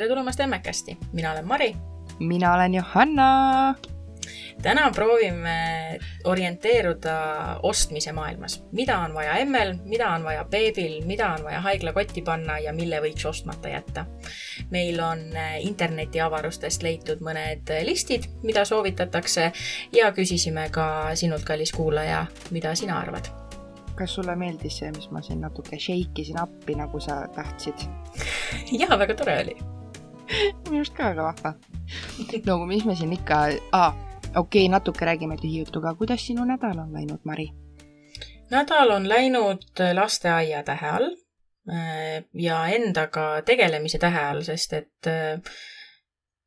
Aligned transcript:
tere 0.00 0.08
tulemast 0.08 0.40
Emmekasti, 0.40 0.96
mina 1.12 1.32
olen 1.32 1.46
Mari. 1.46 1.76
mina 2.18 2.54
olen 2.54 2.74
Johanna. 2.74 3.74
täna 4.62 4.90
proovime 4.90 5.98
orienteeruda 6.24 7.16
ostmise 7.62 8.12
maailmas, 8.12 8.64
mida 8.72 8.98
on 8.98 9.14
vaja 9.14 9.34
emmel, 9.34 9.74
mida 9.84 10.08
on 10.08 10.24
vaja 10.24 10.44
beebil, 10.44 11.04
mida 11.04 11.28
on 11.28 11.44
vaja 11.44 11.60
haiglakotti 11.60 12.22
panna 12.22 12.58
ja 12.58 12.72
mille 12.72 13.00
võiks 13.00 13.26
ostmata 13.28 13.68
jätta. 13.68 14.06
meil 14.70 15.00
on 15.00 15.18
internetiavarustest 15.60 16.82
leitud 16.82 17.20
mõned 17.20 17.68
listid, 17.84 18.24
mida 18.42 18.64
soovitatakse 18.64 19.52
ja 19.92 20.12
küsisime 20.12 20.70
ka 20.70 21.10
sinult, 21.14 21.44
kallis 21.44 21.72
kuulaja, 21.72 22.26
mida 22.50 22.74
sina 22.74 22.98
arvad 23.00 23.28
kas 23.96 24.14
sulle 24.14 24.36
meeldis 24.36 24.78
see, 24.78 24.88
mis 24.96 25.10
ma 25.10 25.20
siin 25.20 25.40
natuke 25.44 25.76
shake 25.78 26.22
isin 26.24 26.40
appi, 26.40 26.72
nagu 26.74 27.00
sa 27.00 27.26
tahtsid? 27.36 27.84
jaa, 28.80 28.96
väga 28.96 29.14
tore 29.14 29.36
oli 29.42 29.69
minu 30.68 30.82
arust 30.82 30.94
ka 30.96 31.10
väga 31.10 31.22
vahva. 31.22 31.54
no 32.46 32.58
mis 32.66 32.84
me 32.84 32.94
siin 32.94 33.12
ikka 33.12 33.40
ah,, 33.72 33.94
okei 34.36 34.66
okay,, 34.66 34.68
natuke 34.68 35.04
räägime 35.04 35.36
tühijutuga, 35.40 35.94
kuidas 35.94 36.26
sinu 36.26 36.44
nädal 36.44 36.78
on 36.78 36.92
läinud, 36.92 37.20
Mari? 37.24 37.50
nädal 38.50 38.90
on 38.90 39.08
läinud 39.08 39.82
lasteaia 39.94 40.62
tähe 40.62 40.88
all 40.90 41.10
äh, 41.70 42.24
ja 42.34 42.66
endaga 42.66 43.42
tegelemise 43.42 43.98
tähe 43.98 44.24
all, 44.30 44.42
sest 44.46 44.72
et 44.72 45.10
äh, 45.10 45.38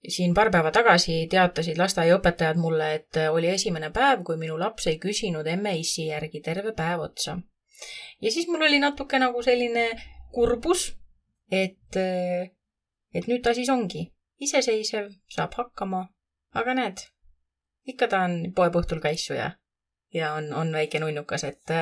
siin 0.08 0.34
paar 0.34 0.52
päeva 0.52 0.72
tagasi 0.72 1.28
teatasid 1.32 1.78
lasteaiaõpetajad 1.80 2.60
mulle, 2.60 2.90
et 3.00 3.20
oli 3.32 3.48
esimene 3.54 3.90
päev, 3.96 4.24
kui 4.28 4.38
minu 4.40 4.58
laps 4.60 4.88
ei 4.92 4.98
küsinud 5.00 5.48
emme-issi 5.48 6.10
järgi 6.10 6.42
terve 6.44 6.74
päev 6.76 7.06
otsa. 7.08 7.38
ja 8.22 8.32
siis 8.32 8.48
mul 8.48 8.62
oli 8.68 8.80
natuke 8.80 9.20
nagu 9.20 9.42
selline 9.44 9.90
kurbus, 10.34 10.92
et, 11.52 12.00
et 13.14 13.28
nüüd 13.30 13.44
ta 13.46 13.54
siis 13.54 13.70
ongi. 13.70 14.08
Iseseisev, 14.44 15.12
saab 15.32 15.54
hakkama, 15.56 16.08
aga 16.58 16.74
näed, 16.76 17.04
ikka 17.88 18.10
ta 18.12 18.24
on 18.28 18.40
poepõhtul 18.56 19.00
käissu 19.04 19.38
ja, 19.38 19.52
ja 20.14 20.34
on, 20.38 20.50
on 20.58 20.74
väike 20.74 21.00
nunnukas, 21.00 21.46
et 21.48 21.76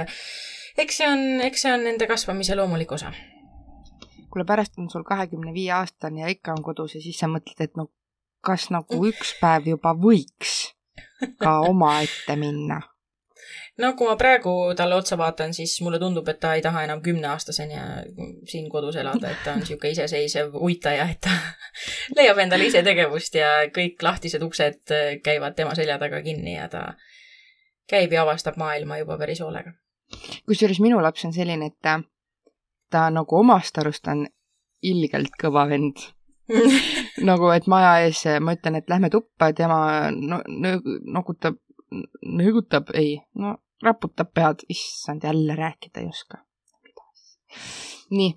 eks 0.78 1.00
see 1.00 1.08
on, 1.08 1.24
eks 1.46 1.66
see 1.66 1.74
on 1.74 1.88
nende 1.88 2.08
kasvamise 2.12 2.58
loomulik 2.60 2.92
osa. 2.92 3.14
Kuule, 4.32 4.46
pärast 4.48 4.78
on 4.80 4.92
sul 4.92 5.04
kahekümne 5.08 5.54
viie 5.56 5.74
aastane 5.76 6.22
ja 6.24 6.30
ikka 6.32 6.54
on 6.54 6.64
kodus 6.64 6.96
ja 6.96 7.02
siis 7.04 7.18
sa 7.20 7.32
mõtled, 7.32 7.60
et 7.64 7.76
no 7.80 7.90
kas 8.46 8.70
nagu 8.74 9.02
üks 9.12 9.36
päev 9.42 9.72
juba 9.74 9.96
võiks 9.98 10.72
ka 11.42 11.60
omaette 11.68 12.36
minna? 12.40 12.82
No 13.80 13.94
kui 13.98 14.08
ma 14.08 14.16
praegu 14.20 14.52
talle 14.78 14.96
otsa 14.96 15.18
vaatan, 15.18 15.54
siis 15.54 15.78
mulle 15.82 16.00
tundub, 16.00 16.28
et 16.28 16.40
ta 16.40 16.54
ei 16.56 16.62
taha 16.62 16.84
enam 16.88 17.02
kümneaastaseni 17.02 17.80
siin 18.50 18.70
kodus 18.70 18.98
elada, 19.00 19.32
et 19.32 19.44
ta 19.46 19.56
on 19.56 19.64
niisugune 19.64 19.94
iseseisev 19.96 20.56
uitaja, 20.56 21.08
et 21.12 21.22
ta 21.24 21.36
leiab 22.18 22.42
endale 22.44 22.68
ise 22.68 22.84
tegevust 22.84 23.36
ja 23.40 23.54
kõik 23.74 24.04
lahtised 24.04 24.44
uksed 24.44 24.96
käivad 25.24 25.56
tema 25.56 25.76
selja 25.78 25.98
taga 26.02 26.22
kinni 26.26 26.58
ja 26.58 26.68
ta 26.72 26.92
käib 27.90 28.14
ja 28.14 28.26
avastab 28.26 28.60
maailma 28.60 29.02
juba 29.02 29.18
päris 29.18 29.42
hoolega. 29.44 29.74
kusjuures 30.48 30.80
minu 30.84 31.02
laps 31.02 31.26
on 31.26 31.34
selline, 31.34 31.72
et 31.72 31.80
ta, 31.82 32.00
ta 32.92 33.10
nagu 33.10 33.40
omast 33.40 33.78
arust 33.78 34.08
on 34.08 34.26
ilgelt 34.82 35.38
kõva 35.42 35.68
vend 35.70 36.02
nagu, 37.30 37.50
et 37.56 37.68
maja 37.72 37.92
ees 38.06 38.24
ma 38.44 38.56
ütlen, 38.58 38.78
et 38.80 38.90
lähme 38.92 39.10
tuppa, 39.14 39.52
tema 39.56 40.12
no, 40.12 40.42
nogutab, 41.16 41.60
nõgutab, 41.92 42.92
ei, 42.94 43.18
no 43.36 43.58
raputab 43.84 44.32
pead, 44.34 44.66
issand, 44.70 45.24
jälle 45.24 45.56
rääkida 45.56 46.02
ei 46.02 46.08
oska. 46.08 46.38
nii, 48.10 48.34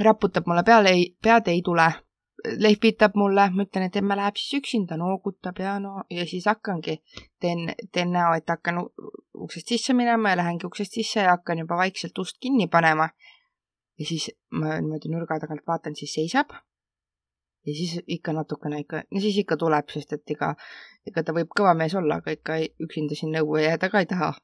raputab 0.00 0.46
mulle 0.46 0.62
peale, 0.62 0.90
ei, 0.90 1.16
pead 1.22 1.48
ei 1.48 1.62
tule, 1.62 1.86
lehvitab 2.58 3.14
mulle, 3.16 3.48
ma 3.50 3.64
ütlen, 3.64 3.86
et 3.88 3.96
emme 3.96 4.16
läheb 4.16 4.36
siis 4.36 4.60
üksinda, 4.60 4.96
noogutab 5.00 5.60
ja 5.60 5.78
no 5.80 6.04
ja 6.10 6.26
siis 6.28 6.44
hakkangi, 6.50 6.98
teen, 7.40 7.70
teen 7.92 8.12
näo, 8.12 8.34
et 8.36 8.48
hakkan 8.48 8.82
uksest 9.46 9.72
sisse 9.72 9.96
minema 9.96 10.34
ja 10.34 10.42
lähengi 10.42 10.66
uksest 10.66 10.98
sisse 11.00 11.24
ja 11.24 11.36
hakkan 11.36 11.64
juba 11.64 11.78
vaikselt 11.80 12.18
ust 12.18 12.36
kinni 12.40 12.66
panema. 12.68 13.08
ja 13.98 14.06
siis 14.06 14.30
ma 14.50 14.80
niimoodi 14.80 15.08
nurga 15.08 15.38
tagant 15.40 15.62
vaatan, 15.66 15.96
siis 15.96 16.14
seisab 16.14 16.52
ja 17.66 17.74
siis 17.74 17.98
ikka 18.06 18.32
natukene 18.36 18.80
ikka, 18.84 19.04
no 19.10 19.20
siis 19.20 19.38
ikka 19.40 19.56
tuleb, 19.60 19.88
sest 19.92 20.12
et 20.16 20.34
ega, 20.36 20.54
ega 21.06 21.24
ta 21.24 21.34
võib 21.36 21.52
kõva 21.56 21.74
mees 21.78 21.94
olla, 21.98 22.20
aga 22.20 22.34
ikka 22.36 22.58
üksinda 22.84 23.16
siin 23.18 23.32
nõu 23.34 23.56
jääda 23.60 23.90
ka 23.92 24.04
ei 24.04 24.10
taha 24.10 24.34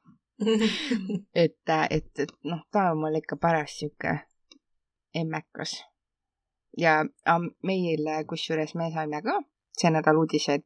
et, 1.43 1.57
et, 1.89 2.11
et 2.19 2.35
noh, 2.49 2.63
ta 2.71 2.89
on 2.91 3.01
mul 3.03 3.19
ikka 3.19 3.37
paras 3.41 3.77
sihuke 3.77 4.17
emmekas. 5.15 5.81
ja 6.77 7.01
meil, 7.63 8.11
kusjuures 8.27 8.75
me 8.79 8.91
saime 8.93 9.21
ka 9.21 9.41
see 9.77 9.91
nädal 9.91 10.19
uudise, 10.21 10.59
et 10.59 10.65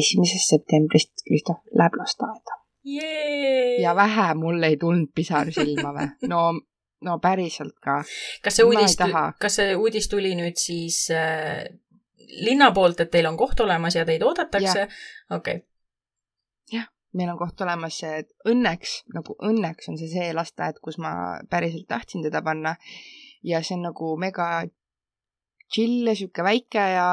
esimesest 0.00 0.54
septembrist 0.54 1.24
Kristof 1.26 1.60
läheb 1.76 1.98
lasteaeda. 1.98 2.58
ja 3.82 3.94
vähe 3.96 4.34
mul 4.34 4.62
ei 4.62 4.76
tulnud 4.76 5.12
pisar 5.14 5.52
silma 5.52 5.92
või? 5.96 6.08
no 6.32 6.40
no 7.06 7.18
päriselt 7.22 7.76
ka. 7.82 8.00
kas 8.44 8.60
see 8.60 8.66
uudis, 8.68 8.96
kas 9.40 9.58
see 9.60 9.76
uudis 9.76 10.08
tuli 10.12 10.34
nüüd 10.38 10.58
siis 10.60 11.06
äh, 11.14 11.64
linna 12.44 12.70
poolt, 12.76 13.00
et 13.00 13.10
teil 13.12 13.28
on 13.30 13.38
koht 13.40 13.60
olemas 13.64 13.96
ja 13.98 14.06
teid 14.08 14.22
oodatakse? 14.26 14.86
okei 15.30 15.60
okay.. 15.60 15.62
jah, 16.72 16.88
meil 17.16 17.32
on 17.32 17.40
koht 17.40 17.60
olemas, 17.64 18.02
et 18.06 18.30
õnneks, 18.48 19.00
nagu 19.16 19.36
õnneks 19.38 19.90
on 19.92 19.98
see 20.00 20.10
see 20.12 20.28
lasteaed, 20.36 20.82
kus 20.84 21.00
ma 21.02 21.14
päriselt 21.50 21.88
tahtsin 21.88 22.26
teda 22.26 22.44
panna. 22.46 22.76
ja 23.42 23.62
see 23.64 23.78
on 23.78 23.88
nagu 23.88 24.14
mega 24.20 24.50
chill 25.70 26.08
ja 26.08 26.16
sihuke 26.18 26.44
väike 26.44 26.84
ja 26.96 27.08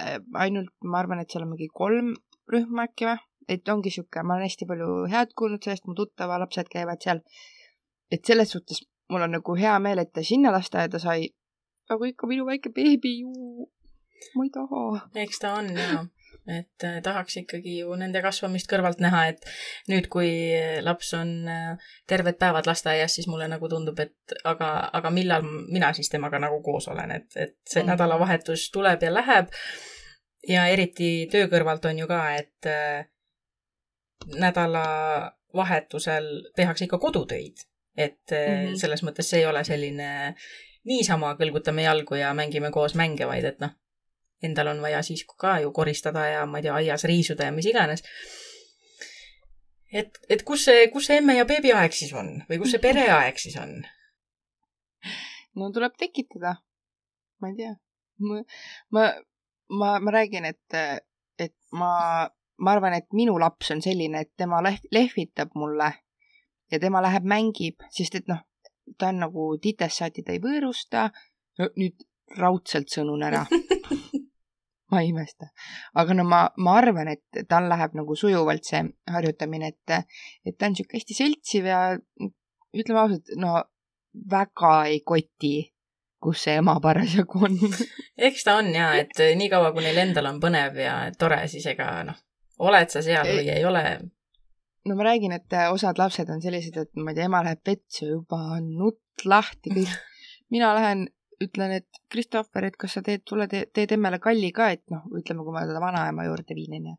äh, 0.00 0.18
ainult, 0.34 0.74
ma 0.82 1.02
arvan, 1.02 1.22
et 1.22 1.30
seal 1.30 1.44
on 1.46 1.54
mingi 1.54 1.70
kolm 1.72 2.14
rühma 2.48 2.88
äkki 2.88 3.08
või, 3.08 3.18
et 3.48 3.68
ongi 3.68 3.92
sihuke, 3.92 4.22
ma 4.24 4.36
olen 4.36 4.48
hästi 4.48 4.68
palju 4.68 4.92
head 5.12 5.34
kuulnud 5.36 5.64
sellest, 5.64 5.86
mu 5.88 5.96
tuttava 5.96 6.38
lapsed 6.40 6.68
käivad 6.72 7.04
seal. 7.04 7.20
et 8.10 8.24
selles 8.24 8.48
suhtes 8.54 8.80
mul 9.08 9.22
on 9.22 9.30
nagu 9.38 9.56
hea 9.56 9.78
meel, 9.82 9.98
et 10.02 10.12
ta 10.12 10.22
sinna 10.24 10.52
lasteaeda 10.54 10.98
sai. 11.02 11.28
aga 11.88 12.04
ikka 12.10 12.28
minu 12.28 12.44
väike 12.44 12.68
beebi 12.76 13.12
ju, 13.22 13.32
ma 14.36 14.44
ei 14.44 14.50
taha. 14.52 15.08
eks 15.24 15.38
ta 15.40 15.48
on 15.56 15.66
jaa, 15.72 16.02
et 16.58 16.84
äh, 16.84 16.98
tahaks 17.04 17.36
ikkagi 17.42 17.72
ju 17.78 17.88
nende 18.00 18.20
kasvamist 18.24 18.68
kõrvalt 18.70 19.00
näha, 19.04 19.20
et 19.32 19.40
nüüd, 19.88 20.06
kui 20.12 20.30
laps 20.84 21.14
on 21.16 21.28
äh, 21.48 21.76
terved 22.10 22.36
päevad 22.40 22.66
lasteaias, 22.68 23.14
siis 23.16 23.28
mulle 23.30 23.46
nagu 23.48 23.68
tundub, 23.72 23.98
et 24.04 24.18
aga, 24.48 24.68
aga 25.00 25.08
millal 25.14 25.42
mina 25.44 25.92
siis 25.96 26.08
temaga 26.12 26.38
nagu 26.44 26.58
koos 26.64 26.86
olen, 26.92 27.10
et, 27.20 27.30
et 27.36 27.56
see 27.64 27.82
mm. 27.82 27.88
nädalavahetus 27.94 28.62
tuleb 28.74 29.00
ja 29.02 29.10
läheb. 29.14 29.46
ja 30.48 30.66
eriti 30.72 31.28
töö 31.32 31.46
kõrvalt 31.48 31.84
on 31.88 31.98
ju 31.98 32.06
ka, 32.10 32.20
et 32.36 32.66
äh, 32.68 33.08
nädalavahetusel 34.36 36.52
tehakse 36.56 36.84
ikka 36.84 36.98
kodutöid 36.98 37.56
et 37.98 38.30
mm 38.30 38.38
-hmm. 38.38 38.76
selles 38.78 39.02
mõttes 39.02 39.30
see 39.30 39.40
ei 39.42 39.46
ole 39.46 39.64
selline 39.64 40.34
niisama 40.86 41.34
kõlgutame 41.40 41.82
jalgu 41.82 42.14
ja 42.14 42.32
mängime 42.34 42.70
koos 42.70 42.94
mänge, 42.94 43.26
vaid 43.26 43.44
et 43.44 43.58
noh, 43.60 43.74
endal 44.42 44.70
on 44.72 44.82
vaja 44.82 45.02
siis 45.02 45.24
ka 45.38 45.58
ju 45.60 45.72
koristada 45.74 46.26
ja 46.26 46.46
ma 46.46 46.60
ei 46.60 46.68
tea, 46.68 46.74
aias 46.74 47.04
riisuda 47.04 47.48
ja 47.48 47.52
mis 47.52 47.66
iganes. 47.66 48.04
et, 49.92 50.18
et 50.28 50.42
kus 50.42 50.64
see, 50.68 50.86
kus 50.92 51.06
see 51.10 51.18
emme 51.18 51.36
ja 51.36 51.44
beebi 51.48 51.72
aeg 51.72 51.92
siis 51.96 52.12
on 52.12 52.42
või 52.50 52.58
kus 52.62 52.74
see 52.76 52.82
pereaeg 52.82 53.38
siis 53.44 53.56
on? 53.56 53.82
no 55.56 55.70
tuleb 55.74 55.96
tekitada. 55.98 56.56
ma 57.40 57.52
ei 57.52 57.56
tea. 57.56 57.74
ma, 58.18 58.42
ma, 58.90 59.06
ma, 59.68 59.94
ma 60.00 60.18
räägin, 60.20 60.44
et, 60.44 61.06
et 61.38 61.56
ma, 61.72 62.28
ma 62.58 62.76
arvan, 62.76 62.94
et 62.94 63.08
minu 63.12 63.38
laps 63.38 63.72
on 63.74 63.82
selline, 63.82 64.22
et 64.22 64.32
tema 64.36 64.62
lehv, 64.62 64.86
lehvitab 64.94 65.56
mulle 65.58 65.92
ja 66.70 66.80
tema 66.80 67.02
läheb 67.04 67.26
mängib, 67.28 67.82
sest 67.94 68.20
et 68.20 68.28
noh, 68.30 68.44
ta 68.98 69.12
on 69.12 69.22
nagu 69.24 69.50
titessaati, 69.62 70.24
ta 70.24 70.34
ei 70.36 70.42
võõrusta. 70.42 71.10
nüüd 71.58 72.04
raudselt 72.38 72.92
sõnun 72.92 73.22
ära 73.24 73.40
ma 74.90 75.00
ei 75.00 75.08
imesta. 75.08 75.48
aga 75.94 76.14
no 76.14 76.24
ma, 76.24 76.42
ma 76.56 76.76
arvan, 76.80 77.08
et 77.12 77.42
tal 77.48 77.68
läheb 77.70 77.96
nagu 77.98 78.16
sujuvalt 78.16 78.68
see 78.68 78.82
harjutamine, 79.12 79.72
et, 79.72 80.12
et 80.46 80.58
ta 80.58 80.68
on 80.68 80.76
sihuke 80.76 80.98
hästi 80.98 81.16
seltsiv 81.16 81.68
ja 81.68 81.80
ütleme 82.76 83.02
ausalt, 83.02 83.32
no 83.36 83.58
väga 84.30 84.74
ei 84.92 85.02
koti, 85.06 85.54
kus 86.22 86.46
see 86.46 86.56
ema 86.60 86.78
parasjagu 86.82 87.44
on 87.48 87.58
eks 88.28 88.46
ta 88.46 88.58
on 88.62 88.72
ja, 88.74 88.92
et 88.98 89.20
niikaua, 89.38 89.72
kui 89.74 89.84
neil 89.86 90.00
endal 90.06 90.30
on 90.32 90.40
põnev 90.42 90.80
ja 90.82 91.00
tore, 91.18 91.42
siis 91.50 91.66
ega 91.74 91.90
noh, 92.08 92.18
oled 92.64 92.92
sa 92.92 93.04
seal 93.04 93.28
või 93.28 93.52
ei 93.54 93.64
ole, 93.68 93.84
no 94.88 94.96
ma 94.98 95.06
räägin, 95.08 95.34
et 95.36 95.52
äh, 95.52 95.68
osad 95.72 96.00
lapsed 96.00 96.30
on 96.32 96.42
sellised, 96.42 96.76
et 96.80 96.90
ma 96.96 97.12
ei 97.12 97.18
tea, 97.18 97.28
ema 97.28 97.42
läheb 97.46 97.62
vetsu 97.66 98.08
juba, 98.08 98.40
nutt 98.64 99.26
lahti, 99.28 99.74
kõik. 99.74 99.94
mina 100.54 100.72
lähen, 100.76 101.06
ütlen, 101.42 101.76
et 101.78 102.02
Christopher, 102.10 102.66
et 102.68 102.78
kas 102.80 102.96
sa 102.98 103.02
teed, 103.04 103.22
tule 103.28 103.46
te, 103.50 103.66
teed 103.74 103.94
emmele 103.94 104.18
kalli 104.22 104.50
ka, 104.54 104.70
et 104.74 104.84
noh, 104.94 105.04
ütleme, 105.18 105.44
kui 105.46 105.54
ma 105.54 105.66
teda 105.68 105.82
vanaema 105.82 106.26
juurde 106.26 106.56
viin, 106.56 106.78
onju. 106.80 106.96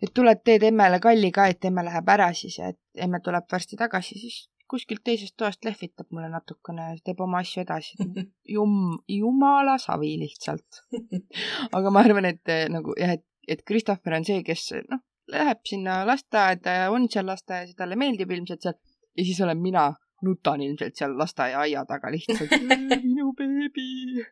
et 0.00 0.14
tuled, 0.16 0.40
teed 0.44 0.64
emmele 0.70 0.98
kalli 1.02 1.30
ka, 1.34 1.46
et 1.52 1.68
emme 1.68 1.84
läheb 1.86 2.08
ära 2.16 2.30
siis 2.34 2.58
ja 2.58 2.72
et 2.72 3.04
emme 3.06 3.20
tuleb 3.24 3.46
varsti 3.52 3.78
tagasi, 3.78 4.18
siis 4.18 4.40
kuskilt 4.70 5.02
teisest 5.04 5.34
toast 5.38 5.66
lehvitab 5.66 6.10
mulle 6.14 6.30
natukene, 6.30 6.92
teeb 7.04 7.20
oma 7.24 7.42
asju 7.42 7.64
edasi. 7.64 7.98
Jum-, 8.54 9.00
jumala 9.10 9.76
savi 9.82 10.14
lihtsalt. 10.20 10.84
aga 11.76 11.92
ma 11.92 12.04
arvan, 12.06 12.30
et 12.30 12.52
eh, 12.54 12.66
nagu 12.70 12.94
jah, 12.98 13.16
et, 13.18 13.26
et 13.50 13.64
Christopher 13.66 14.18
on 14.18 14.26
see, 14.26 14.44
kes 14.46 14.68
noh, 14.90 15.02
läheb 15.32 15.60
sinna 15.68 16.00
lasteaeda 16.06 16.76
ja 16.76 16.90
on 16.90 17.08
seal 17.10 17.26
lasteaias 17.26 17.72
ja 17.72 17.78
talle 17.82 17.96
meeldib 17.96 18.30
ilmselt 18.30 18.62
seal 18.62 18.76
ja 19.16 19.24
siis 19.24 19.40
olen 19.40 19.58
mina, 19.58 19.86
nutan 20.22 20.62
ilmselt 20.62 20.96
seal 20.96 21.16
lasteaia 21.18 21.60
aia 21.60 21.84
taga 21.88 22.10
lihtsalt 22.12 22.52
minu 23.04 23.32
beebi. 23.38 24.26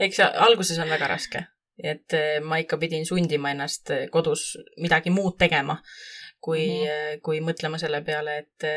eks 0.00 0.20
alguses 0.24 0.78
on 0.78 0.90
väga 0.90 1.08
raske, 1.10 1.44
et 1.78 2.16
eh, 2.16 2.40
ma 2.40 2.58
ikka 2.62 2.78
pidin 2.80 3.06
sundima 3.06 3.52
ennast 3.54 3.90
eh, 3.90 4.08
kodus 4.10 4.54
midagi 4.80 5.10
muud 5.10 5.38
tegema, 5.38 5.78
kui 6.40 6.66
mm, 6.66 6.88
-hmm. 6.88 7.20
kui 7.22 7.40
mõtlema 7.40 7.78
selle 7.78 8.02
peale, 8.02 8.38
et 8.38 8.68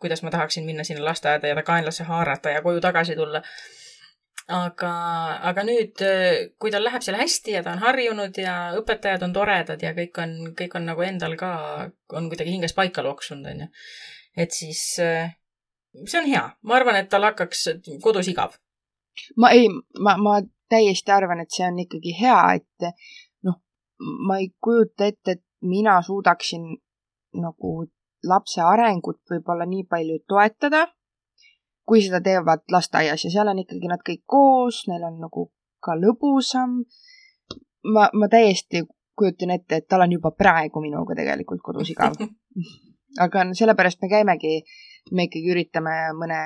kuidas 0.00 0.22
ma 0.22 0.30
tahaksin 0.30 0.64
minna 0.64 0.84
sinna 0.84 1.04
lasteaeda 1.04 1.48
ja 1.48 1.54
ta 1.54 1.62
kaenlasse 1.62 2.04
haarata 2.04 2.50
ja 2.50 2.62
koju 2.62 2.80
tagasi 2.80 3.16
tulla 3.16 3.42
aga, 4.52 4.90
aga 5.50 5.64
nüüd, 5.64 6.02
kui 6.60 6.72
tal 6.72 6.84
läheb 6.84 7.04
seal 7.04 7.16
hästi 7.16 7.54
ja 7.56 7.62
ta 7.64 7.72
on 7.72 7.84
harjunud 7.84 8.36
ja 8.40 8.56
õpetajad 8.78 9.24
on 9.24 9.32
toredad 9.36 9.82
ja 9.82 9.94
kõik 9.96 10.20
on, 10.20 10.34
kõik 10.58 10.76
on 10.76 10.90
nagu 10.90 11.06
endal 11.06 11.36
ka, 11.40 11.52
on 12.12 12.28
kuidagi 12.32 12.52
hinges 12.52 12.76
paika 12.76 13.04
loksunud, 13.06 13.48
onju. 13.54 13.70
et 14.36 14.52
siis 14.52 14.82
see 14.94 16.20
on 16.20 16.28
hea, 16.28 16.44
ma 16.62 16.76
arvan, 16.76 16.98
et 17.00 17.08
tal 17.08 17.24
hakkaks 17.24 17.68
kodus 18.02 18.28
igav. 18.28 18.58
ma 19.40 19.50
ei, 19.56 19.68
ma, 20.00 20.16
ma 20.18 20.40
täiesti 20.68 21.12
arvan, 21.14 21.40
et 21.40 21.52
see 21.54 21.66
on 21.66 21.78
ikkagi 21.84 22.14
hea, 22.18 22.40
et 22.58 22.88
noh, 23.46 23.60
ma 24.28 24.38
ei 24.42 24.50
kujuta 24.60 25.08
ette, 25.08 25.38
et 25.38 25.44
mina 25.64 26.00
suudaksin 26.02 26.66
nagu 27.40 27.76
lapse 28.28 28.60
arengut 28.62 29.20
võib-olla 29.30 29.66
nii 29.68 29.86
palju 29.88 30.20
toetada 30.28 30.86
kui 31.88 32.02
seda 32.04 32.20
teevad 32.24 32.64
lasteaias 32.72 33.26
ja 33.26 33.30
seal 33.32 33.50
on 33.52 33.60
ikkagi 33.62 33.90
nad 33.90 34.02
kõik 34.06 34.24
koos, 34.30 34.84
neil 34.88 35.04
on 35.04 35.20
nagu 35.24 35.48
ka 35.84 35.96
lõbusam. 36.00 36.82
ma, 37.92 38.08
ma 38.12 38.28
täiesti 38.32 38.84
kujutan 39.14 39.52
ette, 39.54 39.76
et 39.76 39.88
tal 39.88 40.02
on 40.02 40.12
juba 40.12 40.32
praegu 40.34 40.80
minuga 40.82 41.14
tegelikult 41.14 41.62
kodus 41.62 41.92
igav. 41.92 42.16
aga 43.24 43.44
sellepärast 43.54 44.00
me 44.02 44.08
käimegi, 44.10 44.54
me 45.12 45.28
ikkagi 45.28 45.52
üritame 45.52 45.94
mõne 46.18 46.40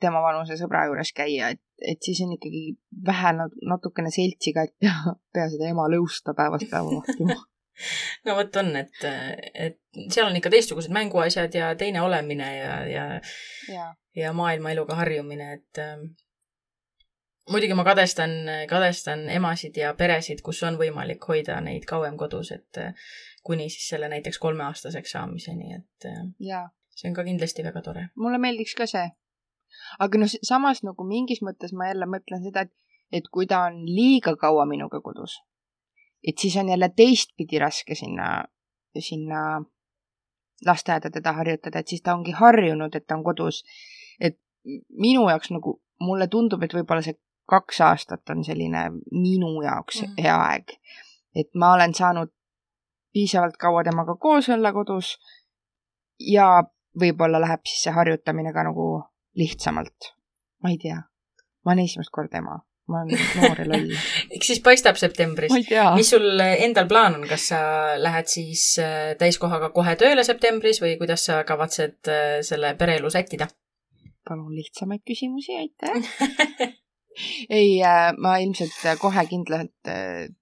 tema 0.00 0.22
vanuse 0.24 0.56
sõbra 0.58 0.86
juures 0.88 1.12
käia, 1.14 1.52
et, 1.52 1.62
et 1.78 2.02
siis 2.02 2.24
on 2.24 2.32
ikkagi 2.34 2.64
vähe 3.06 3.36
natukene 3.38 4.10
seltsi 4.10 4.54
ka, 4.56 4.66
et 4.66 4.74
pea, 4.80 5.14
pea 5.34 5.48
seda 5.52 5.70
ema 5.70 5.86
lõusta 5.92 6.34
päevast 6.34 6.70
päeva 6.72 6.96
vahtima 7.02 7.38
no 8.26 8.36
vot 8.38 8.56
on, 8.60 8.74
et, 8.76 9.04
et 9.54 9.78
seal 10.08 10.28
on 10.28 10.36
ikka 10.38 10.52
teistsugused 10.52 10.92
mänguasjad 10.94 11.54
ja 11.56 11.72
teine 11.78 12.02
olemine 12.02 12.50
ja, 12.56 12.74
ja, 12.86 13.06
ja., 13.72 13.88
ja 14.16 14.32
maailma 14.36 14.74
eluga 14.74 14.98
harjumine, 14.98 15.52
et 15.56 15.80
äh, 15.80 15.96
muidugi 17.50 17.74
ma 17.74 17.84
kadestan, 17.84 18.34
kadestan 18.68 19.24
emasid 19.30 19.78
ja 19.80 19.94
peresid, 19.98 20.42
kus 20.44 20.62
on 20.68 20.76
võimalik 20.80 21.24
hoida 21.28 21.60
neid 21.64 21.86
kauem 21.88 22.18
kodus, 22.20 22.52
et 22.54 22.80
äh, 22.80 22.92
kuni 23.42 23.70
siis 23.72 23.88
selle 23.94 24.10
näiteks 24.12 24.38
kolmeaastaseks 24.42 25.16
saamiseni, 25.16 25.74
et 25.80 26.08
äh, 26.10 26.22
ja. 26.52 26.66
see 26.96 27.10
on 27.10 27.16
ka 27.16 27.24
kindlasti 27.26 27.64
väga 27.64 27.82
tore. 27.82 28.08
mulle 28.16 28.38
meeldiks 28.42 28.76
ka 28.78 28.86
see. 28.90 29.08
aga 29.98 30.20
noh, 30.20 30.36
samas 30.44 30.84
nagu 30.86 31.08
mingis 31.08 31.42
mõttes 31.42 31.72
ma 31.72 31.88
jälle 31.88 32.06
mõtlen 32.06 32.44
seda, 32.44 32.68
et, 32.68 32.74
et 33.12 33.32
kui 33.32 33.48
ta 33.48 33.64
on 33.70 33.82
liiga 33.88 34.36
kaua 34.36 34.68
minuga 34.68 35.00
kodus 35.00 35.40
et 36.28 36.38
siis 36.38 36.56
on 36.56 36.68
jälle 36.68 36.88
teistpidi 36.96 37.58
raske 37.58 37.94
sinna, 37.94 38.44
sinna 38.98 39.62
lasteaeda 40.66 41.10
teda 41.10 41.32
harjutada, 41.32 41.78
et 41.78 41.88
siis 41.88 42.02
ta 42.02 42.14
ongi 42.14 42.32
harjunud, 42.32 42.94
et 42.94 43.06
ta 43.06 43.16
on 43.16 43.24
kodus. 43.24 43.64
et 44.20 44.38
minu 44.98 45.28
jaoks 45.28 45.50
nagu, 45.50 45.82
mulle 46.00 46.28
tundub, 46.28 46.62
et 46.62 46.74
võib-olla 46.74 47.02
see 47.02 47.18
kaks 47.50 47.80
aastat 47.80 48.30
on 48.30 48.44
selline 48.44 48.84
minu 49.10 49.62
jaoks 49.62 50.02
mm. 50.02 50.22
hea 50.22 50.36
aeg. 50.36 50.76
et 51.34 51.50
ma 51.54 51.74
olen 51.74 51.94
saanud 51.94 52.30
piisavalt 53.12 53.56
kaua 53.56 53.84
temaga 53.84 54.16
koos 54.16 54.48
olla 54.48 54.72
kodus 54.72 55.16
ja 56.18 56.62
võib-olla 57.00 57.40
läheb 57.40 57.66
siis 57.66 57.82
see 57.86 57.94
harjutamine 57.98 58.52
ka 58.52 58.64
nagu 58.68 58.88
lihtsamalt. 59.34 60.12
ma 60.62 60.70
ei 60.70 60.78
tea, 60.78 61.02
ma 61.64 61.72
olen 61.72 61.84
esimest 61.84 62.14
korda 62.14 62.38
ema 62.38 62.60
ma 62.92 63.02
olen 63.06 63.24
noor 63.40 63.62
ja 63.62 63.66
loll 63.68 63.94
eks 64.36 64.50
siis 64.52 64.60
paistab 64.64 64.98
septembris. 65.00 65.54
mis 65.96 66.12
sul 66.12 66.42
endal 66.42 66.88
plaan 66.90 67.18
on, 67.20 67.26
kas 67.30 67.48
sa 67.52 67.62
lähed 68.00 68.30
siis 68.30 68.66
äh, 68.82 69.14
täiskohaga 69.20 69.72
kohe 69.74 69.96
tööle 70.00 70.24
septembris 70.26 70.82
või 70.82 70.94
kuidas 71.00 71.26
sa 71.28 71.42
kavatsed 71.48 72.12
äh, 72.12 72.38
selle 72.46 72.74
pereelu 72.78 73.10
sättida? 73.12 73.48
palun 74.28 74.54
lihtsamaid 74.54 75.02
küsimusi, 75.08 75.56
aitäh 75.58 76.70
ei, 77.58 77.80
äh, 77.84 78.12
ma 78.18 78.38
ilmselt 78.44 78.78
kohe 79.02 79.26
kindlalt 79.30 79.92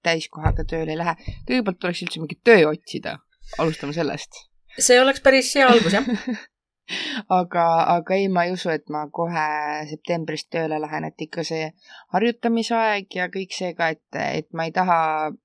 täiskohaga 0.05 0.67
tööle 0.69 0.94
ei 0.94 1.00
lähe. 1.00 1.17
kõigepealt 1.49 1.82
tuleks 1.82 2.05
üldse 2.06 2.23
mingit 2.23 2.44
töö 2.44 2.70
otsida. 2.73 3.19
alustame 3.58 3.97
sellest. 3.97 4.47
see 4.79 5.00
oleks 5.00 5.23
päris 5.25 5.55
hea 5.56 5.69
algus, 5.70 5.97
jah 5.99 6.06
aga, 7.40 7.64
aga 7.94 8.14
ei, 8.16 8.28
ma 8.32 8.44
ei 8.46 8.54
usu, 8.54 8.70
et 8.72 8.88
ma 8.92 9.04
kohe 9.14 9.46
septembrist 9.90 10.48
tööle 10.54 10.81
lähen, 10.82 11.06
et 11.06 11.25
ikka 11.26 11.44
see 11.46 11.70
harjutamisaeg 12.14 13.16
ja 13.16 13.28
kõik 13.32 13.54
see 13.54 13.72
ka, 13.78 13.90
et, 13.94 14.02
et 14.20 14.48
ma 14.56 14.66
ei 14.69 14.75
taha 14.75 14.98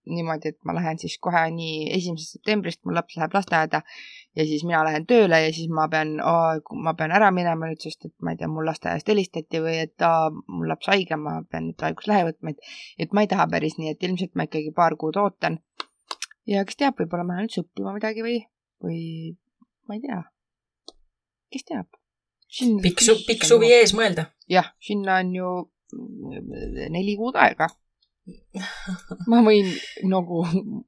niimoodi, 0.10 0.54
et 0.54 0.60
ma 0.68 0.76
lähen 0.78 1.00
siis 1.02 1.18
kohe 1.22 1.46
nii 1.56 1.90
esimesest 1.98 2.40
septembrist, 2.40 2.82
mu 2.86 2.96
laps 2.96 3.18
läheb 3.20 3.38
lasteaeda 3.38 3.82
ja 4.36 4.48
siis 4.48 4.66
mina 4.68 4.84
lähen 4.88 5.08
tööle 5.10 5.42
ja 5.46 5.54
siis 5.56 5.72
ma 5.72 5.88
pean 5.92 6.18
oh,, 6.24 6.76
ma 6.88 6.96
pean 6.98 7.14
ära 7.16 7.32
minema 7.36 7.70
nüüd, 7.70 7.82
sest 7.84 8.10
et 8.10 8.16
ma 8.26 8.34
ei 8.34 8.42
tea, 8.42 8.52
mul 8.52 8.68
lasteaiast 8.70 9.10
helistati 9.14 9.62
või 9.64 9.80
et 9.86 10.06
aa, 10.06 10.30
mul 10.32 10.70
laps 10.72 10.92
haige, 10.92 11.20
ma 11.22 11.40
pean 11.50 11.70
nüüd 11.70 11.88
haiguslehe 11.88 12.30
võtma, 12.32 12.56
et, 12.56 12.76
et 13.06 13.16
ma 13.16 13.26
ei 13.26 13.32
taha 13.32 13.48
päris 13.52 13.80
nii, 13.80 13.96
et 13.96 14.08
ilmselt 14.10 14.36
ma 14.36 14.50
ikkagi 14.50 14.74
paar 14.76 14.98
kuud 15.00 15.20
ootan. 15.22 15.62
ja 16.50 16.66
kes 16.66 16.82
teab, 16.82 17.00
võib-olla 17.00 17.26
ma 17.26 17.38
lähen 17.38 17.50
üldse 17.50 17.66
õppima 17.66 17.96
midagi 17.96 18.26
või, 18.26 18.40
või 18.84 19.04
ma 19.90 19.98
ei 19.98 20.08
tea 20.08 20.24
kes 21.54 21.68
teab. 21.70 21.88
pikk 22.84 23.02
su-, 23.04 23.22
pikk 23.28 23.48
suvi 23.48 23.72
ees 23.74 23.96
mõelda. 23.98 24.30
jah, 24.52 24.72
sinna 24.80 25.20
on 25.24 25.36
ju 25.36 25.52
mm, 25.94 26.92
neli 26.96 27.18
kuud 27.20 27.36
aega. 27.36 27.70
ma 29.32 29.44
võin 29.46 29.70
nagu, 30.10 30.42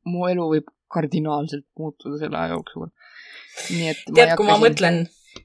mu 0.09 0.25
elu 0.31 0.50
võib 0.56 0.74
kardinaalselt 0.94 1.68
muutuda 1.80 2.18
selle 2.21 2.38
aja 2.39 2.56
jooksul. 2.56 2.89
nii 3.69 3.88
et 3.92 4.04
tead, 4.15 4.33
kui 4.39 4.48
ma 4.48 4.57
mõtlen, 4.62 5.01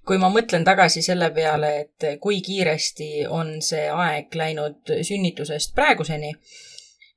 kui 0.08 0.18
ma 0.20 0.30
mõtlen 0.32 0.64
tagasi 0.64 1.02
selle 1.04 1.30
peale, 1.34 1.72
et 1.84 2.06
kui 2.22 2.40
kiiresti 2.44 3.26
on 3.28 3.56
see 3.64 3.88
aeg 3.90 4.34
läinud 4.38 4.92
sünnitusest 5.08 5.74
praeguseni, 5.76 6.32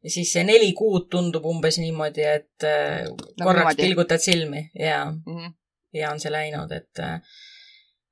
siis 0.06 0.32
see 0.34 0.46
neli 0.48 0.72
kuud 0.78 1.10
tundub 1.12 1.46
umbes 1.50 1.80
niimoodi, 1.82 2.26
et 2.26 2.66
no, 2.66 3.44
korraks 3.44 3.76
niimoodi. 3.76 3.84
pilgutad 3.84 4.24
silmi 4.24 4.70
ja 4.80 5.06
mm, 5.06 5.38
-hmm. 5.38 5.54
ja 6.00 6.12
on 6.12 6.20
see 6.20 6.32
läinud, 6.32 6.72
et 6.72 7.04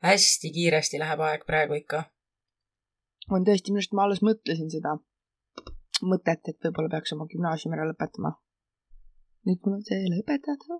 hästi 0.03 0.51
kiiresti 0.51 0.99
läheb 0.99 1.21
aeg 1.27 1.45
praegu 1.47 1.77
ikka. 1.79 2.03
on 3.31 3.45
tõesti, 3.47 3.71
minu 3.71 3.79
arust 3.79 3.93
ma 3.95 4.05
alles 4.05 4.21
mõtlesin 4.27 4.71
seda 4.71 4.97
mõtet, 6.03 6.49
et 6.49 6.65
võib-olla 6.65 6.91
peaks 6.91 7.13
oma 7.15 7.27
gümnaasiumi 7.31 7.77
ära 7.77 7.87
lõpetama. 7.91 8.33
nüüd 9.47 9.61
mul 9.63 9.77
on 9.77 9.85
see 9.89 10.09
lõpetatud. 10.15 10.73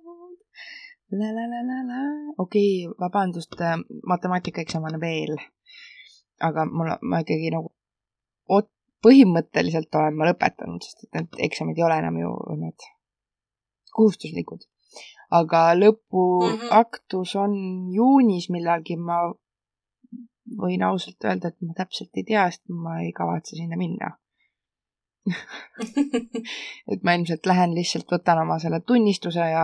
okei 2.44 2.72
okay,, 2.88 2.96
vabandust, 3.06 3.56
äh, 3.62 3.80
matemaatikaeksam 4.13 4.89
on 4.92 5.00
veel. 5.08 5.38
aga 6.50 6.65
mul, 6.65 6.92
ma 7.01 7.24
ikkagi 7.24 7.53
nagu 7.56 7.72
ot-, 8.58 8.75
põhimõtteliselt 9.08 9.96
olen 10.01 10.20
ma 10.20 10.27
lõpetanud, 10.32 10.84
sest 10.84 11.08
et 11.08 11.18
need 11.20 11.42
eksamid 11.48 11.80
ei 11.80 11.88
ole 11.88 12.03
enam 12.03 12.20
ju 12.20 12.36
need 12.60 12.92
kohustuslikud 13.94 14.68
aga 15.33 15.63
lõpuaktus 15.77 17.35
mhm. 17.35 17.43
on 17.43 17.93
juunis 17.95 18.49
millalgi, 18.53 18.97
ma 18.97 19.23
võin 20.59 20.83
ausalt 20.85 21.23
öelda, 21.25 21.49
et 21.49 21.61
ma 21.65 21.73
täpselt 21.77 22.19
ei 22.19 22.27
tea, 22.27 22.49
sest 22.51 22.67
ma 22.69 22.99
ei 23.01 23.13
kavatse 23.15 23.55
sinna 23.57 23.79
minna 23.79 24.11
et 26.91 27.03
ma 27.03 27.15
ilmselt 27.15 27.47
lähen 27.47 27.75
lihtsalt, 27.77 28.09
võtan 28.11 28.41
oma 28.43 28.57
selle 28.59 28.81
tunnistuse 28.87 29.45
ja 29.53 29.63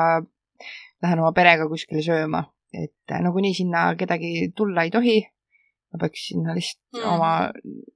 lähen 1.03 1.23
oma 1.23 1.33
perega 1.35 1.67
kuskile 1.71 2.03
sööma, 2.05 2.45
et 2.75 3.15
nagunii 3.25 3.53
sinna 3.57 3.89
kedagi 3.99 4.51
tulla 4.55 4.87
ei 4.87 4.93
tohi. 4.95 5.19
ma 5.89 5.97
peaks 6.03 6.27
sinna 6.29 6.53
lihtsalt 6.53 6.99
mm. 6.99 7.05
oma, 7.15 7.29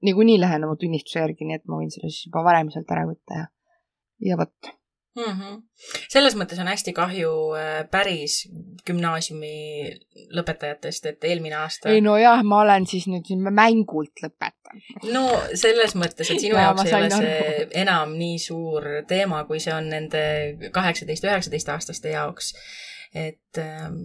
niikuinii 0.01 0.39
lähen 0.41 0.63
oma 0.65 0.75
tunnistuse 0.81 1.19
järgi, 1.21 1.45
nii 1.45 1.59
et 1.59 1.67
ma 1.69 1.77
võin 1.77 1.91
selle 1.93 2.09
siis 2.09 2.27
juba 2.27 2.41
varem 2.47 2.71
sealt 2.73 2.89
ära 2.91 3.03
võtta 3.05 3.37
ja, 3.37 3.49
ja 4.31 4.37
vot 4.39 4.73
mm. 5.15 5.23
-hmm. 5.23 5.61
selles 6.09 6.35
mõttes 6.35 6.59
on 6.59 6.67
hästi 6.67 6.93
kahju 6.93 7.31
äh, 7.57 7.89
päris 7.91 8.49
gümnaasiumi 8.87 9.53
lõpetajatest, 10.35 11.05
et 11.09 11.23
eelmine 11.23 11.55
aasta. 11.55 11.89
ei 11.89 12.01
nojah, 12.01 12.43
ma 12.43 12.61
olen 12.61 12.87
siis 12.87 13.07
nüüd 13.07 13.29
mängult 13.49 14.23
lõpetanud. 14.23 15.11
no 15.13 15.27
selles 15.53 15.95
mõttes, 15.95 16.31
et 16.31 16.39
sinu 16.39 16.57
jaoks 16.57 16.85
ei 16.85 16.97
ole 16.97 17.11
see 17.13 17.37
aru. 17.37 17.69
enam 17.85 18.17
nii 18.17 18.39
suur 18.39 18.89
teema, 19.07 19.43
kui 19.49 19.59
see 19.59 19.73
on 19.73 19.89
nende 19.89 20.25
kaheksateist, 20.71 21.29
üheksateist 21.29 21.69
aastaste 21.69 22.13
jaoks. 22.17 22.53
et, 23.13 23.57
ähm, 23.57 23.99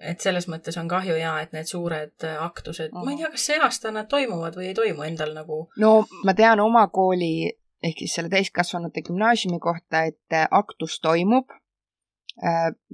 et 0.00 0.20
selles 0.20 0.48
mõttes 0.48 0.78
on 0.78 0.88
kahju 0.88 1.16
jaa, 1.16 1.40
et 1.42 1.52
need 1.52 1.66
suured 1.66 2.28
aktused 2.38 2.92
uh, 2.92 3.00
-huh. 3.00 3.04
ma 3.04 3.10
ei 3.10 3.16
tea, 3.16 3.30
kas 3.30 3.46
see 3.46 3.58
aasta 3.58 3.90
nad 3.90 4.08
toimuvad 4.08 4.56
või 4.56 4.70
ei 4.70 4.74
toimu 4.74 5.02
endal 5.02 5.34
nagu. 5.34 5.68
no 5.76 6.06
ma 6.24 6.34
tean 6.34 6.60
oma 6.60 6.86
kooli 6.88 7.61
ehk 7.82 7.98
siis 7.98 8.14
selle 8.16 8.30
täiskasvanute 8.32 9.02
gümnaasiumi 9.02 9.58
kohta, 9.60 10.04
et 10.10 10.36
äh, 10.36 10.46
aktus 10.50 11.00
toimub. 11.00 11.50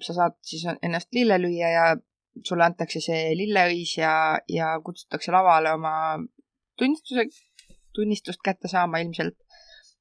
sa 0.02 0.14
saad 0.14 0.34
siis 0.42 0.64
ennast 0.82 1.14
lille 1.14 1.36
lüüa 1.38 1.68
ja 1.70 1.82
sulle 2.44 2.64
antakse 2.64 3.00
see 3.00 3.34
lilleõis 3.38 3.92
ja, 3.98 4.12
ja 4.50 4.72
kutsutakse 4.84 5.30
lavale 5.30 5.70
oma 5.76 5.92
tunnistuse, 6.78 7.28
tunnistust 7.94 8.42
kätte 8.44 8.68
saama 8.68 8.98
ilmselt. 8.98 9.38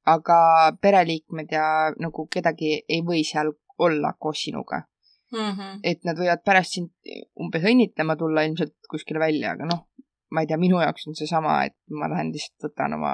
aga 0.07 0.71
pereliikmed 0.81 1.51
ja 1.51 1.91
nagu 1.99 2.27
kedagi 2.31 2.69
ei 2.87 3.01
või 3.03 3.25
seal 3.27 3.51
olla 3.77 4.13
koos 4.19 4.39
sinuga 4.45 4.77
mm. 5.31 5.49
-hmm. 5.51 5.79
et 5.83 6.05
nad 6.07 6.17
võivad 6.17 6.43
pärast 6.45 6.77
sind 6.77 6.91
umbes 7.35 7.63
õnnitlema 7.63 8.15
tulla 8.15 8.45
ilmselt 8.47 8.75
kuskile 8.89 9.19
välja, 9.19 9.51
aga 9.51 9.67
noh, 9.67 9.83
ma 10.31 10.41
ei 10.41 10.47
tea, 10.47 10.57
minu 10.57 10.79
jaoks 10.81 11.07
on 11.07 11.15
seesama, 11.15 11.63
et 11.65 11.75
ma 11.89 12.09
lähen 12.11 12.31
lihtsalt 12.31 12.69
võtan 12.69 12.95
oma 12.97 13.13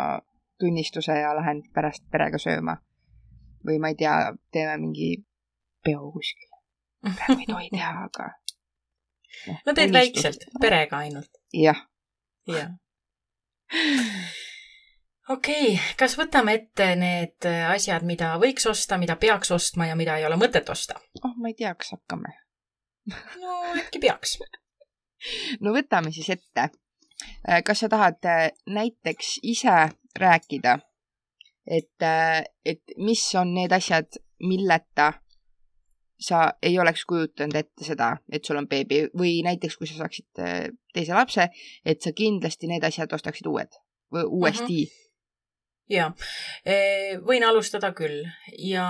tunnistuse 0.63 1.15
ja 1.19 1.33
lähen 1.37 1.61
pärast 1.75 2.05
perega 2.11 2.39
sööma. 2.41 2.77
või 3.67 3.79
ma 3.79 3.91
ei 3.93 3.95
tea, 3.99 4.15
teeme 4.51 4.77
mingi 4.77 5.09
peo 5.83 6.11
kuskil. 6.11 6.49
praegu 7.03 7.39
ei 7.39 7.49
tohi 7.49 7.69
teha, 7.71 7.91
aga 8.07 8.29
no,. 9.47 9.57
no 9.65 9.73
teed 9.73 9.93
väikselt, 9.95 10.47
perega 10.61 11.03
ainult. 11.03 11.41
jah. 11.53 11.83
jah 12.47 12.71
okei 15.29 15.73
okay,, 15.73 15.77
kas 15.99 16.17
võtame 16.19 16.57
ette 16.59 16.89
need 16.99 17.47
asjad, 17.69 18.03
mida 18.07 18.35
võiks 18.41 18.67
osta, 18.69 18.99
mida 19.01 19.15
peaks 19.19 19.51
ostma 19.55 19.87
ja 19.89 19.95
mida 19.99 20.17
ei 20.19 20.27
ole 20.27 20.39
mõtet 20.39 20.69
osta? 20.69 20.99
oh, 21.23 21.35
ma 21.37 21.51
ei 21.51 21.59
tea, 21.59 21.75
kas 21.75 21.95
hakkame 21.95 22.35
no 23.41 23.61
äkki 23.79 23.99
peaks 24.03 24.37
no 25.63 25.73
võtame 25.75 26.11
siis 26.15 26.29
ette. 26.35 26.69
Äh, 27.49 27.63
kas 27.63 27.83
sa 27.83 27.89
tahad 27.89 28.23
äh, 28.25 28.51
näiteks 28.67 29.39
ise 29.43 29.89
rääkida, 30.19 30.77
et, 31.67 32.01
äh, 32.01 32.43
et 32.65 32.81
mis 32.97 33.23
on 33.35 33.53
need 33.53 33.71
asjad, 33.75 34.07
milleta 34.39 35.13
sa 36.19 36.53
ei 36.63 36.79
oleks 36.79 37.03
kujutanud 37.05 37.55
ette 37.59 37.83
seda, 37.83 38.13
et 38.31 38.45
sul 38.45 38.61
on 38.61 38.67
beebi? 38.71 39.03
Või 39.19 39.41
näiteks, 39.43 39.75
kui 39.77 39.89
sa 39.89 39.99
saaksid 39.99 40.43
teise 40.95 41.15
lapse, 41.15 41.49
et 41.85 42.01
sa 42.01 42.13
kindlasti 42.15 42.69
need 42.71 42.83
asjad 42.87 43.11
ostaksid 43.11 43.47
uued 43.51 43.79
või 44.13 44.27
uuesti? 44.29 44.83
Mm. 44.83 44.91
-hmm 44.91 44.99
ja, 45.93 46.05
võin 47.27 47.43
alustada 47.43 47.91
küll. 47.93 48.23
Ja 48.57 48.85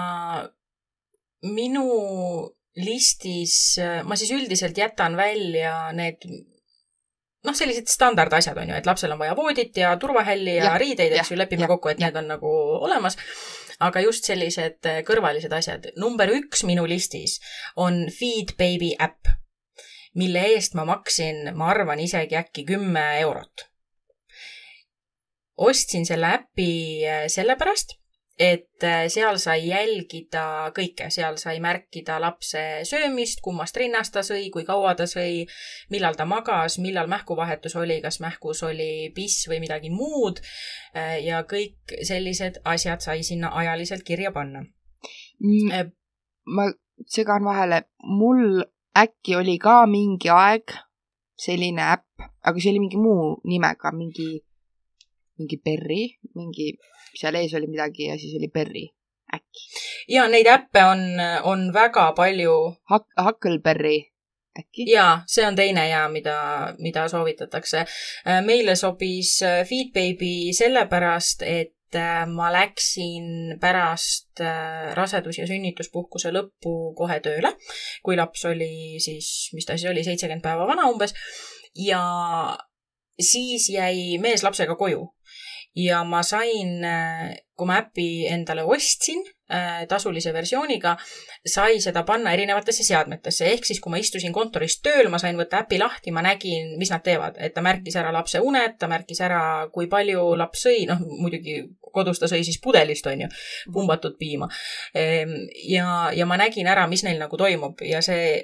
minu 1.42 1.88
listis 2.78 3.80
ma 4.06 4.16
siis 4.16 4.32
üldiselt 4.32 4.78
jätan 4.78 5.18
välja 5.18 5.92
need 5.92 6.22
noh, 7.44 7.56
sellised 7.58 7.92
standardasjad 7.92 8.58
on 8.62 8.72
ju, 8.72 8.78
et 8.78 8.88
lapsel 8.88 9.14
on 9.16 9.20
vaja 9.22 9.36
voodit 9.38 9.78
ja 9.78 9.96
turvahälli 10.00 10.58
ja, 10.58 10.72
ja 10.72 10.78
riideid, 10.82 11.16
eks 11.18 11.34
ju, 11.34 11.40
lepime 11.40 11.68
ja, 11.68 11.72
kokku, 11.74 11.92
et 11.92 12.00
ja. 12.00 12.10
need 12.10 12.22
on 12.22 12.32
nagu 12.36 12.54
olemas. 12.88 13.18
aga 13.84 14.04
just 14.06 14.28
sellised 14.30 14.86
kõrvalised 15.08 15.54
asjad. 15.54 15.92
number 15.98 16.30
üks 16.32 16.64
minu 16.64 16.86
listis 16.88 17.40
on 17.76 18.06
Feed 18.14 18.56
Baby 18.58 18.94
äpp, 19.00 19.34
mille 20.16 20.48
eest 20.54 20.78
ma 20.78 20.86
maksin, 20.86 21.52
ma 21.58 21.72
arvan, 21.74 22.00
isegi 22.00 22.38
äkki 22.40 22.66
kümme 22.70 23.06
eurot 23.26 23.68
ostsin 25.58 26.06
selle 26.06 26.34
äpi 26.34 27.06
äh, 27.08 27.26
sellepärast, 27.28 27.98
et 28.40 28.84
äh, 28.84 29.06
seal 29.14 29.38
sai 29.38 29.68
jälgida 29.68 30.72
kõike, 30.74 31.10
seal 31.14 31.38
sai 31.38 31.60
märkida 31.62 32.18
lapse 32.22 32.82
söömist, 32.90 33.44
kummast 33.46 33.78
rinnast 33.78 34.14
ta 34.16 34.24
sõi, 34.26 34.48
kui 34.54 34.66
kaua 34.66 34.96
ta 34.98 35.06
sõi, 35.10 35.44
millal 35.94 36.18
ta 36.18 36.26
magas, 36.26 36.80
millal 36.82 37.10
mähkuvahetus 37.12 37.76
oli, 37.78 38.00
kas 38.02 38.20
mähkus 38.24 38.64
oli 38.66 39.12
piss 39.16 39.48
või 39.50 39.62
midagi 39.64 39.94
muud. 39.94 40.42
Äh, 40.98 41.20
ja 41.26 41.44
kõik 41.50 41.94
sellised 42.02 42.62
asjad 42.66 43.06
sai 43.06 43.22
sinna 43.24 43.54
ajaliselt 43.54 44.04
kirja 44.06 44.32
panna 44.34 44.64
mm,. 45.40 45.92
ma 46.54 46.68
segan 47.10 47.46
vahele, 47.46 47.84
mul 48.06 48.64
äkki 48.98 49.38
oli 49.38 49.58
ka 49.62 49.84
mingi 49.90 50.30
aeg 50.30 50.74
selline 51.38 51.86
äpp, 51.96 52.30
aga 52.46 52.62
see 52.62 52.74
oli 52.74 52.84
mingi 52.86 53.00
muu 53.02 53.38
nimega, 53.50 53.92
mingi 53.94 54.44
mingi 55.38 55.58
Berry, 55.58 56.04
mingi, 56.38 56.78
seal 57.20 57.36
ees 57.40 57.54
oli 57.54 57.68
midagi 57.68 58.10
ja 58.10 58.18
siis 58.18 58.38
oli 58.40 58.50
Berry, 58.54 58.88
äkki. 59.34 59.68
ja 60.16 60.28
neid 60.28 60.48
äppe 60.48 60.86
on, 60.86 61.06
on 61.44 61.70
väga 61.74 62.12
palju 62.18 62.56
Hak-, 62.92 63.14
Huckleberry 63.26 64.14
äkki? 64.60 64.86
jaa, 64.92 65.24
see 65.28 65.46
on 65.48 65.56
teine 65.56 65.88
ja 65.90 66.08
mida, 66.10 66.74
mida 66.80 67.08
soovitatakse. 67.10 67.86
Äh, 68.28 68.42
meile 68.46 68.76
sobis 68.80 69.40
äh, 69.44 69.62
Feedbaby 69.68 70.54
sellepärast, 70.56 71.46
et 71.48 71.98
äh, 71.98 72.26
ma 72.30 72.52
läksin 72.54 73.58
pärast 73.62 74.44
rasedus- 74.98 75.42
ja 75.42 75.48
sünnituspuhkuse 75.50 76.34
lõppu 76.34 76.94
kohe 76.98 77.20
tööle, 77.26 77.56
kui 78.04 78.18
laps 78.20 78.46
oli 78.50 79.00
siis, 79.04 79.50
mis 79.54 79.66
ta 79.66 79.78
siis 79.78 79.92
oli, 79.92 80.06
seitsekümmend 80.06 80.46
päeva 80.46 80.68
vana 80.70 80.90
umbes. 80.92 81.16
ja 81.76 82.02
siis 83.20 83.70
jäi 83.70 84.18
mees 84.22 84.44
lapsega 84.44 84.76
koju 84.76 85.08
ja 85.76 86.04
ma 86.06 86.22
sain, 86.24 86.84
kui 87.58 87.70
ma 87.70 87.80
äpi 87.82 88.08
endale 88.30 88.64
ostsin 88.66 89.22
äh, 89.52 89.84
tasulise 89.90 90.34
versiooniga, 90.34 90.96
sai 91.46 91.80
seda 91.82 92.04
panna 92.08 92.34
erinevatesse 92.34 92.86
seadmetesse, 92.86 93.48
ehk 93.54 93.66
siis 93.68 93.82
kui 93.82 93.94
ma 93.94 94.02
istusin 94.02 94.34
kontoris 94.34 94.80
tööl, 94.86 95.10
ma 95.14 95.22
sain 95.22 95.38
võtta 95.40 95.64
äpi 95.64 95.80
lahti, 95.82 96.14
ma 96.14 96.24
nägin, 96.26 96.76
mis 96.82 96.94
nad 96.94 97.04
teevad, 97.06 97.38
et 97.38 97.56
ta 97.56 97.66
märkis 97.66 97.98
ära 98.00 98.14
lapse 98.16 98.42
uned, 98.42 98.78
ta 98.80 98.90
märkis 98.92 99.22
ära, 99.26 99.44
kui 99.74 99.90
palju 99.92 100.34
laps 100.40 100.66
sõi, 100.68 100.84
noh 100.90 101.02
muidugi 101.04 101.62
kodus 101.94 102.20
ta 102.22 102.30
sõi 102.30 102.42
siis 102.46 102.58
pudelist, 102.62 103.06
on 103.10 103.26
ju, 103.26 103.30
pumbatud 103.74 104.18
piima. 104.18 104.50
Ehm, 104.98 105.36
ja, 105.70 106.10
ja 106.16 106.26
ma 106.30 106.40
nägin 106.42 106.70
ära, 106.70 106.88
mis 106.90 107.06
neil 107.06 107.22
nagu 107.22 107.38
toimub. 107.38 107.84
Ja 107.86 108.02
see 108.02 108.42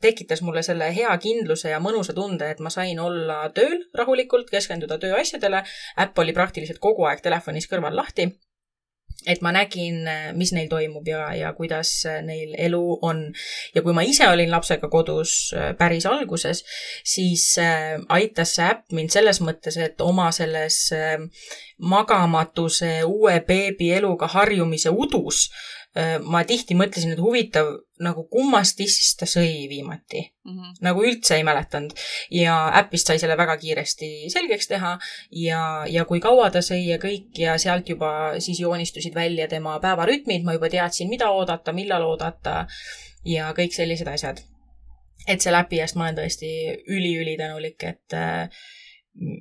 tekitas 0.00 0.42
mulle 0.42 0.62
selle 0.62 0.90
hea 0.94 1.12
kindluse 1.22 1.72
ja 1.72 1.80
mõnusa 1.82 2.14
tunde, 2.14 2.50
et 2.50 2.60
ma 2.62 2.70
sain 2.70 2.98
olla 3.02 3.46
tööl 3.54 3.80
rahulikult, 3.98 4.50
keskenduda 4.50 4.98
tööasjadele. 5.02 5.62
äpp 5.98 6.18
oli 6.18 6.32
praktiliselt 6.32 6.78
kogu 6.78 7.08
aeg 7.08 7.22
telefonis 7.22 7.66
kõrval 7.70 7.96
lahti. 7.96 8.28
et 9.26 9.40
ma 9.42 9.50
nägin, 9.50 10.06
mis 10.38 10.52
neil 10.54 10.68
toimub 10.70 11.08
ja, 11.08 11.32
ja 11.34 11.52
kuidas 11.52 11.90
neil 12.22 12.54
elu 12.58 12.98
on. 13.02 13.24
ja 13.74 13.82
kui 13.82 13.92
ma 13.92 14.02
ise 14.06 14.28
olin 14.28 14.50
lapsega 14.50 14.88
kodus 14.88 15.52
äh, 15.56 15.74
päris 15.76 16.06
alguses, 16.06 16.64
siis 17.04 17.58
äh, 17.58 17.98
aitas 18.08 18.54
see 18.54 18.68
äpp 18.68 18.92
mind 18.92 19.10
selles 19.10 19.40
mõttes, 19.40 19.76
et 19.82 20.00
oma 20.00 20.30
selles 20.30 20.78
äh, 20.94 21.18
magamatuse, 21.78 23.02
uue 23.04 23.40
beebi 23.40 23.90
eluga 23.98 24.30
harjumise 24.30 24.94
udus 24.94 25.48
ma 26.22 26.44
tihti 26.46 26.76
mõtlesin, 26.78 27.12
et 27.14 27.20
huvitav, 27.22 27.70
nagu 28.04 28.22
kummast 28.30 28.76
tissist 28.78 29.18
ta 29.18 29.26
sõi 29.26 29.66
viimati 29.70 30.20
mm. 30.20 30.52
-hmm. 30.52 30.76
nagu 30.86 31.02
üldse 31.02 31.34
ei 31.36 31.44
mäletanud. 31.44 31.92
ja 32.30 32.56
äpist 32.80 33.06
sai 33.06 33.18
selle 33.18 33.36
väga 33.36 33.56
kiiresti 33.56 34.30
selgeks 34.30 34.68
teha 34.68 34.98
ja, 35.30 35.84
ja 35.88 36.04
kui 36.04 36.20
kaua 36.20 36.50
ta 36.50 36.62
sõi 36.62 36.84
ja 36.86 36.98
kõik 37.02 37.38
ja 37.38 37.58
sealt 37.58 37.88
juba 37.88 38.38
siis 38.38 38.60
joonistusid 38.60 39.14
välja 39.14 39.48
tema 39.48 39.80
päevarütmid, 39.80 40.44
ma 40.44 40.52
juba 40.52 40.68
teadsin, 40.68 41.08
mida 41.08 41.30
oodata, 41.30 41.72
millal 41.72 42.02
oodata 42.02 42.66
ja 43.24 43.52
kõik 43.52 43.74
sellised 43.74 44.06
asjad. 44.06 44.40
et 45.28 45.40
selle 45.40 45.58
äpi 45.58 45.80
eest 45.80 45.96
ma 45.96 46.04
olen 46.04 46.16
tõesti 46.16 46.48
üliülitänulik, 46.88 47.82
et 47.84 48.14
äh, 48.14 48.48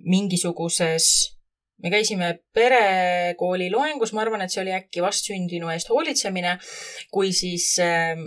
mingisuguses 0.04 1.37
me 1.84 1.94
käisime 1.94 2.34
perekooli 2.54 3.70
loengus, 3.72 4.14
ma 4.14 4.24
arvan, 4.24 4.42
et 4.42 4.54
see 4.54 4.64
oli 4.64 4.74
äkki 4.74 5.04
vastsündinu 5.06 5.70
eest 5.74 5.92
hoolitsemine, 5.94 6.58
kui 7.14 7.34
siis 7.36 7.76
ähm, 7.84 8.24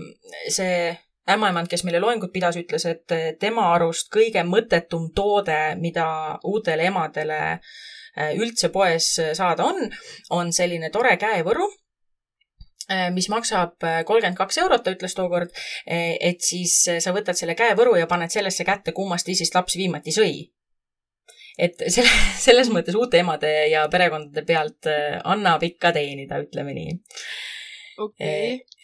see 0.48 0.92
ämmaemand, 1.30 1.68
kes 1.70 1.84
meile 1.86 2.00
loengut 2.02 2.32
pidas, 2.32 2.58
ütles, 2.60 2.86
et 2.88 3.14
tema 3.40 3.70
arust 3.74 4.10
kõige 4.12 4.42
mõttetum 4.46 5.10
toode, 5.16 5.58
mida 5.80 6.06
uutele 6.46 6.88
emadele 6.90 7.40
äh, 7.50 8.32
üldse 8.38 8.70
poes 8.74 9.12
saada 9.36 9.68
on, 9.68 9.90
on 10.36 10.52
selline 10.56 10.90
tore 10.94 11.16
käevõru, 11.20 11.66
äh, 12.90 13.08
mis 13.14 13.30
maksab 13.32 13.76
äh, 13.86 14.00
kolmkümmend 14.08 14.38
kaks 14.38 14.62
eurot, 14.64 14.84
ta 14.84 14.94
ütles 14.96 15.16
tookord, 15.18 15.52
et 15.86 16.40
siis 16.44 16.80
sa 16.98 17.14
võtad 17.16 17.38
selle 17.38 17.58
käevõru 17.58 17.96
ja 18.00 18.10
paned 18.10 18.32
sellesse 18.32 18.66
kätte, 18.66 18.96
kummast 18.96 19.28
isist 19.28 19.54
laps 19.58 19.78
viimati 19.78 20.14
sõi 20.14 20.48
et 21.60 21.84
selle, 21.92 22.10
selles 22.40 22.70
mõttes 22.72 22.96
uute 22.98 23.20
emade 23.20 23.50
ja 23.70 23.84
perekondade 23.92 24.44
pealt 24.48 24.88
äh, 24.90 25.20
annab 25.28 25.64
ikka 25.66 25.92
teenida, 25.96 26.40
ütleme 26.42 26.74
nii. 26.76 26.96
okei 27.98 28.54
okay.. 28.56 28.80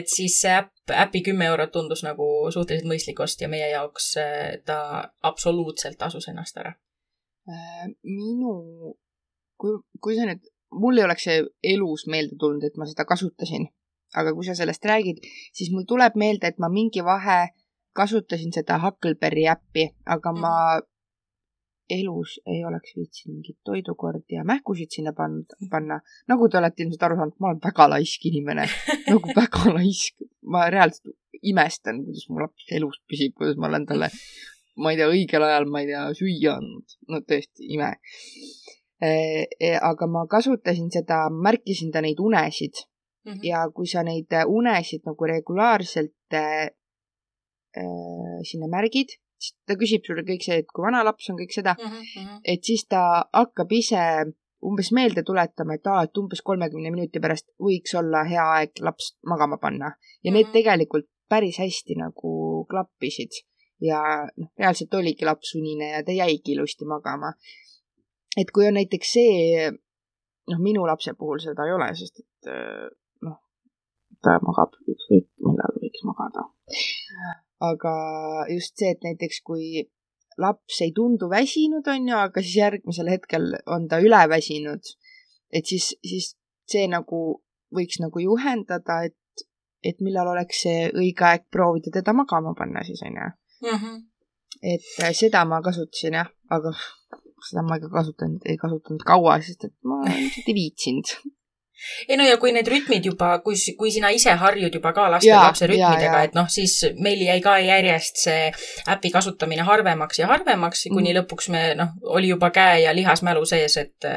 et 0.00 0.10
siis 0.10 0.38
see 0.40 0.54
äpp, 0.56 0.72
äpi 1.04 1.22
kümme 1.28 1.48
eurot 1.50 1.74
tundus 1.74 2.04
nagu 2.06 2.26
suhteliselt 2.54 2.88
mõistlik 2.90 3.20
ost 3.22 3.42
ja 3.44 3.50
meie 3.52 3.68
jaoks 3.74 4.12
äh, 4.22 4.58
ta 4.66 4.78
absoluutselt 5.26 5.98
tasus 6.00 6.28
ennast 6.32 6.58
ära. 6.62 6.74
Äh, 7.50 7.88
minu, 8.02 8.96
kui, 9.60 9.78
kui 10.02 10.16
sa 10.18 10.26
nüüd, 10.28 10.42
mul 10.76 10.98
ei 10.98 11.06
oleks 11.06 11.28
see 11.28 11.44
elus 11.74 12.06
meelde 12.10 12.38
tulnud, 12.40 12.64
et 12.66 12.80
ma 12.80 12.88
seda 12.88 13.06
kasutasin, 13.08 13.68
aga 14.16 14.32
kui 14.34 14.46
sa 14.46 14.56
sellest 14.58 14.84
räägid, 14.88 15.22
siis 15.54 15.70
mul 15.74 15.86
tuleb 15.88 16.16
meelde, 16.18 16.48
et 16.48 16.58
ma 16.62 16.72
mingi 16.72 17.04
vahe 17.06 17.44
kasutasin 17.96 18.52
seda 18.52 18.80
Huckleberry 18.82 19.46
äppi, 19.48 19.90
aga 20.04 20.32
mm 20.32 20.42
-hmm. 20.42 20.92
Elus 21.90 22.36
ei 22.46 22.64
oleks 22.66 22.96
viitsinud 22.96 23.36
mingit 23.36 23.58
toidukordi 23.64 24.38
ja 24.38 24.44
mähkusid 24.44 24.90
sinna 24.90 25.12
panna, 25.16 25.44
panna. 25.70 26.00
nagu 26.28 26.48
te 26.48 26.58
olete 26.58 26.82
ilmselt 26.82 27.06
aru 27.06 27.18
saanud, 27.20 27.36
ma 27.40 27.52
olen 27.52 27.62
väga 27.64 27.88
laisk 27.92 28.26
inimene, 28.30 28.66
nagu 29.12 29.36
väga 29.36 29.76
laisk. 29.76 30.26
ma 30.42 30.66
reaalselt 30.72 31.14
imestan, 31.42 32.02
kuidas 32.04 32.28
mu 32.30 32.42
laps 32.42 32.68
elus 32.78 33.00
püsib, 33.08 33.36
kuidas 33.38 33.60
ma 33.60 33.70
olen 33.70 33.86
talle, 33.86 34.10
ma 34.82 34.92
ei 34.92 35.00
tea, 35.00 35.10
õigel 35.12 35.46
ajal, 35.46 35.68
ma 35.70 35.84
ei 35.84 35.92
tea, 35.92 36.02
süüa 36.18 36.58
andnud. 36.58 36.98
no 37.12 37.22
tõesti, 37.22 37.70
ime. 37.76 37.92
aga 39.92 40.06
ma 40.08 40.26
kasutasin 40.30 40.90
seda, 40.90 41.26
märkisin 41.30 41.92
ta 41.92 42.00
neid 42.00 42.22
unesid 42.22 42.86
Mhm. 43.26 43.42
ja 43.42 43.66
kui 43.74 43.88
sa 43.90 44.04
neid 44.06 44.30
unesid 44.46 45.02
nagu 45.06 45.26
regulaarselt 45.26 46.34
äh, 46.34 46.70
sinna 48.46 48.70
märgid, 48.70 49.16
ta 49.66 49.74
küsib 49.76 50.04
sulle 50.06 50.22
kõik 50.22 50.42
see, 50.44 50.58
et 50.62 50.66
kui 50.72 50.82
vana 50.86 51.02
laps 51.04 51.30
on, 51.30 51.36
kõik 51.36 51.52
seda, 51.54 51.76
Mhm, 51.78 52.40
et 52.44 52.64
siis 52.64 52.86
ta 52.88 53.24
hakkab 53.32 53.72
ise 53.72 54.02
umbes 54.66 54.88
meelde 54.92 55.22
tuletama, 55.22 55.74
et 55.74 55.86
aa, 55.86 56.02
et 56.04 56.16
umbes 56.18 56.40
kolmekümne 56.42 56.90
minuti 56.90 57.20
pärast 57.20 57.46
võiks 57.60 57.92
olla 57.98 58.24
hea 58.24 58.46
aeg 58.56 58.70
laps 58.80 59.16
magama 59.26 59.58
panna. 59.58 59.92
ja 60.24 60.32
need 60.32 60.46
Mhm. 60.46 60.52
tegelikult 60.52 61.06
päris 61.28 61.58
hästi 61.58 61.94
nagu 61.98 62.66
klappisid 62.70 63.32
ja 63.80 64.00
noh, 64.36 64.48
reaalselt 64.58 64.94
oligi 64.94 65.24
laps 65.24 65.54
unine 65.54 65.90
ja 65.90 66.02
ta 66.02 66.12
jäigi 66.12 66.52
ilusti 66.54 66.84
magama. 66.84 67.34
et 68.36 68.50
kui 68.50 68.66
on 68.66 68.74
näiteks 68.74 69.12
see, 69.12 69.70
noh, 70.48 70.58
minu 70.58 70.86
lapse 70.86 71.12
puhul 71.14 71.38
seda 71.40 71.64
ei 71.66 71.72
ole, 71.72 71.94
sest 71.94 72.18
et 72.20 72.50
noh, 73.22 73.38
ta 74.22 74.38
magab 74.42 74.72
ükskõik 74.88 75.28
millal 75.40 75.72
võiks 75.82 76.02
magada. 76.04 76.48
Aga 77.64 77.92
just 78.52 78.76
see, 78.76 78.92
et 78.92 79.04
näiteks 79.04 79.40
kui 79.46 79.86
laps 80.38 80.80
ei 80.84 80.92
tundu 80.96 81.28
väsinud, 81.32 81.86
on 81.88 82.08
ju, 82.08 82.16
aga 82.16 82.42
siis 82.44 82.56
järgmisel 82.60 83.08
hetkel 83.10 83.54
on 83.72 83.88
ta 83.88 84.00
üleväsinud, 84.04 84.90
et 85.52 85.68
siis, 85.68 85.94
siis 86.04 86.34
see 86.68 86.84
nagu 86.92 87.40
võiks 87.74 88.00
nagu 88.02 88.20
juhendada, 88.22 89.00
et, 89.08 89.46
et 89.84 90.02
millal 90.04 90.34
oleks 90.34 90.62
see 90.66 90.90
õige 90.92 91.24
aeg 91.26 91.46
proovida 91.52 91.92
teda 91.94 92.14
magama 92.16 92.54
panna 92.58 92.84
siis, 92.86 93.02
on 93.06 93.16
ju. 93.20 93.32
Mhm. 93.66 93.96
et 94.62 94.88
äh, 95.04 95.12
seda 95.16 95.44
ma 95.48 95.62
kasutasin 95.64 96.18
jah, 96.18 96.28
aga 96.52 96.72
seda 97.46 97.62
ma 97.64 97.78
ikka 97.78 97.88
kasutanud, 97.92 98.44
ei 98.48 98.58
kasutanud 98.60 99.04
kaua, 99.06 99.38
sest 99.44 99.68
et 99.68 99.74
ma 99.84 100.02
lihtsalt 100.04 100.50
ei 100.50 100.56
viitsinud. 100.56 101.12
Ei 102.08 102.16
no 102.16 102.24
ja 102.26 102.36
kui 102.40 102.52
need 102.52 102.68
rütmid 102.68 103.04
juba, 103.04 103.38
kui, 103.44 103.54
kui 103.78 103.90
sina 103.90 104.10
ise 104.10 104.30
harjud 104.40 104.74
juba 104.74 104.92
ka 104.96 105.08
laste 105.10 105.28
Jaa, 105.28 105.42
lapse 105.46 105.66
rütmidega, 105.66 106.22
et 106.24 106.34
noh, 106.34 106.48
siis 106.48 106.78
meil 106.98 107.20
jäi 107.26 107.40
ka 107.44 107.58
järjest 107.58 108.22
see 108.26 108.52
äpi 108.88 109.10
kasutamine 109.14 109.62
harvemaks 109.62 110.18
ja 110.18 110.26
harvemaks, 110.30 110.86
kuni 110.92 111.12
Mhm. 111.12 111.18
lõpuks 111.20 111.48
me 111.50 111.74
noh, 111.74 111.88
oli 112.02 112.28
juba 112.28 112.50
käe 112.50 112.80
ja 112.82 112.94
lihas 112.94 113.22
mälu 113.22 113.44
sees, 113.46 113.76
et 113.76 114.08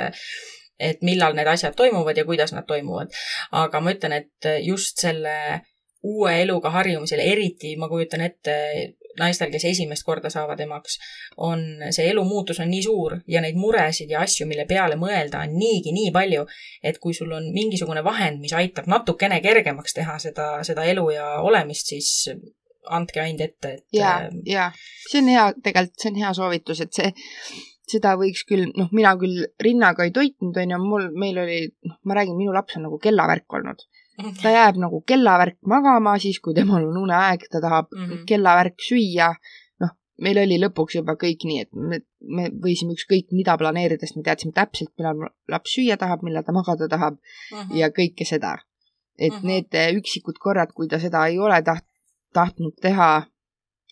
et 0.79 1.01
millal 1.03 1.33
need 1.35 1.47
asjad 1.47 1.75
toimuvad 1.75 2.17
ja 2.17 2.23
kuidas 2.25 2.53
nad 2.53 2.63
toimuvad. 2.67 3.11
aga 3.51 3.79
ma 3.81 3.91
ütlen, 3.91 4.13
et 4.13 4.47
just 4.63 4.97
selle 4.97 5.61
uue 6.03 6.41
eluga 6.41 6.69
harjumisel, 6.71 7.19
eriti 7.19 7.75
ma 7.75 7.89
kujutan 7.89 8.21
ette 8.21 8.53
naistel, 9.19 9.51
kes 9.53 9.65
esimest 9.71 10.05
korda 10.07 10.31
saavad 10.33 10.59
emaks, 10.63 10.99
on 11.37 11.65
see 11.95 12.09
elu 12.11 12.23
muutus 12.27 12.59
on 12.63 12.71
nii 12.71 12.83
suur 12.85 13.17
ja 13.27 13.41
neid 13.43 13.59
muresid 13.59 14.11
ja 14.11 14.23
asju, 14.25 14.47
mille 14.49 14.65
peale 14.69 14.97
mõelda, 14.99 15.43
on 15.45 15.57
niigi 15.59 15.93
nii 15.95 16.13
palju, 16.15 16.45
et 16.83 16.99
kui 17.03 17.15
sul 17.17 17.31
on 17.35 17.51
mingisugune 17.55 18.03
vahend, 18.05 18.41
mis 18.43 18.55
aitab 18.57 18.89
natukene 18.91 19.41
kergemaks 19.45 19.97
teha 19.97 20.17
seda, 20.21 20.51
seda 20.67 20.87
elu 20.89 21.09
ja 21.15 21.33
olemist, 21.45 21.93
siis 21.93 22.29
andke 22.89 23.21
ainult 23.21 23.43
ette, 23.45 23.73
et 23.75 23.99
ja 23.99 24.13
äh,, 24.23 24.29
ja 24.47 24.69
see 25.09 25.21
on 25.21 25.29
hea, 25.29 25.49
tegelikult 25.63 26.01
see 26.01 26.11
on 26.13 26.21
hea 26.23 26.31
soovitus, 26.37 26.81
et 26.85 26.95
see, 26.95 27.11
seda 27.89 28.15
võiks 28.19 28.45
küll, 28.49 28.69
noh, 28.77 28.89
mina 28.95 29.15
küll 29.19 29.45
rinnaga 29.63 30.05
ei 30.07 30.13
toitnud, 30.15 30.57
onju, 30.63 30.79
mul, 30.83 31.09
meil 31.19 31.41
oli, 31.43 31.61
noh, 31.89 31.97
ma 32.07 32.17
räägin, 32.19 32.37
minu 32.39 32.53
laps 32.55 32.77
on 32.77 32.87
nagu 32.87 32.99
kellavärk 33.01 33.59
olnud. 33.59 33.85
Ta 34.41 34.51
jääb 34.53 34.79
nagu 34.81 35.01
kellavärk 35.07 35.57
magama, 35.67 36.17
siis 36.19 36.39
kui 36.43 36.55
temal 36.57 36.87
on 36.89 36.97
uneaeg, 37.03 37.47
ta 37.51 37.61
tahab 37.61 37.89
mm. 37.91 38.05
-hmm. 38.05 38.25
kellavärk 38.29 38.77
süüa. 38.89 39.33
noh, 39.79 39.91
meil 40.21 40.37
oli 40.43 40.59
lõpuks 40.63 40.97
juba 40.99 41.15
kõik 41.23 41.45
nii, 41.49 41.59
et 41.65 41.71
me, 41.73 42.01
me 42.37 42.49
võisime 42.65 42.95
ükskõik 42.97 43.31
mida 43.31 43.57
planeerida, 43.57 44.05
sest 44.05 44.17
me 44.17 44.23
teadsime 44.23 44.53
täpselt, 44.53 44.91
millal 44.97 45.29
laps 45.47 45.75
süüa 45.77 45.97
tahab, 45.97 46.23
millal 46.23 46.43
ta 46.43 46.51
magada 46.51 46.87
tahab 46.87 47.19
mhm. 47.51 47.75
ja 47.77 47.89
kõike 47.89 48.25
seda. 48.25 48.57
et 49.19 49.33
mm. 49.33 49.39
-hmm. 49.39 49.47
need 49.47 49.73
eh, 49.75 49.95
üksikud 49.99 50.37
korrad, 50.39 50.71
kui 50.73 50.87
ta 50.87 50.99
seda 50.99 51.27
ei 51.27 51.39
ole 51.39 51.61
taht-, 51.61 51.87
tahtnud 52.33 52.75
teha 52.81 53.25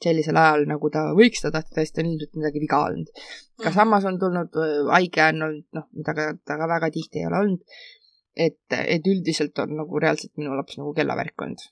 sellisel 0.04 0.38
ajal, 0.38 0.66
nagu 0.70 0.90
ta 0.94 1.08
võiks 1.18 1.42
seda 1.42 1.58
tahta, 1.58 1.82
siis 1.82 1.94
ta 1.94 2.04
on 2.04 2.12
ilmselt 2.12 2.38
midagi 2.38 2.62
viga 2.62 2.80
olnud. 2.86 3.10
ka 3.58 3.70
Mhm. 3.70 3.76
samas 3.76 4.06
on 4.06 4.20
tulnud, 4.20 4.60
haige 4.92 5.24
on 5.24 5.42
olnud, 5.48 5.66
noh, 5.74 5.88
mida 5.98 6.14
ka, 6.14 6.28
ta 6.46 6.58
ka 6.58 6.68
väga 6.70 6.92
tihti 6.94 7.20
ei 7.20 7.30
ole 7.30 7.40
olnud. 7.44 7.62
Et, 8.38 8.60
et 8.78 9.08
üldiselt 9.14 9.60
on 9.64 9.76
nagu 9.82 10.00
reaalselt 10.04 10.38
minu 10.38 10.56
laps 10.58 10.78
nagu 10.78 10.94
kellavärk 10.94 11.48
olnud. 11.48 11.66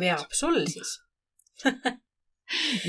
veab 0.00 0.38
sul 0.42 0.62
siis 0.70 0.98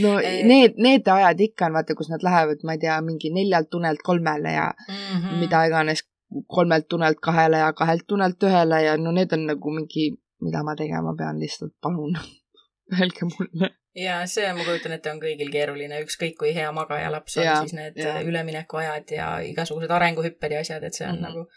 no 0.04 0.20
Eh. 0.24 0.44
need, 0.46 0.78
need 0.78 1.08
ajad 1.08 1.42
ikka 1.48 1.66
on, 1.70 1.76
vaata, 1.78 1.96
kus 1.98 2.10
nad 2.10 2.24
lähevad, 2.26 2.64
ma 2.66 2.76
ei 2.78 2.82
tea, 2.84 2.98
mingi 3.06 3.32
neljalt 3.34 3.74
unelt 3.78 4.02
kolmele 4.04 4.54
ja 4.54 4.72
mm 4.74 4.94
mm. 4.94 5.22
-hmm. 5.22 5.40
mida 5.40 5.66
iganes, 5.66 6.04
kolmelt 6.48 6.94
unelt 6.94 7.20
kahele 7.22 7.58
ja 7.58 7.74
kahelt 7.74 8.12
unelt 8.12 8.44
ühele 8.44 8.82
ja 8.84 8.98
no 8.98 9.12
need 9.12 9.34
on 9.34 9.46
nagu 9.52 9.72
mingi, 9.72 10.14
mida 10.42 10.64
ma 10.64 10.76
tegema 10.76 11.16
pean, 11.18 11.40
lihtsalt 11.40 11.74
palun 11.82 12.18
öelge 13.00 13.26
mulle. 13.34 13.70
ja 13.96 14.26
see, 14.26 14.54
ma 14.54 14.64
kujutan 14.64 14.92
ette, 14.98 15.12
on 15.12 15.20
kõigil 15.20 15.52
keeruline, 15.52 16.02
ükskõik 16.06 16.38
kui 16.40 16.56
hea 16.56 16.72
magaja 16.72 17.12
laps 17.12 17.38
on, 17.38 17.52
siis 17.60 17.74
need 17.74 17.98
jaa. 17.98 18.22
üleminekuajad 18.22 19.12
ja 19.18 19.28
igasugused 19.40 19.92
arenguhüpped 19.92 20.52
ja 20.52 20.60
asjad, 20.60 20.84
et 20.84 20.94
see 20.94 21.08
on 21.08 21.16
mm. 21.16 21.26
-hmm. 21.26 21.28
nagu, 21.28 21.48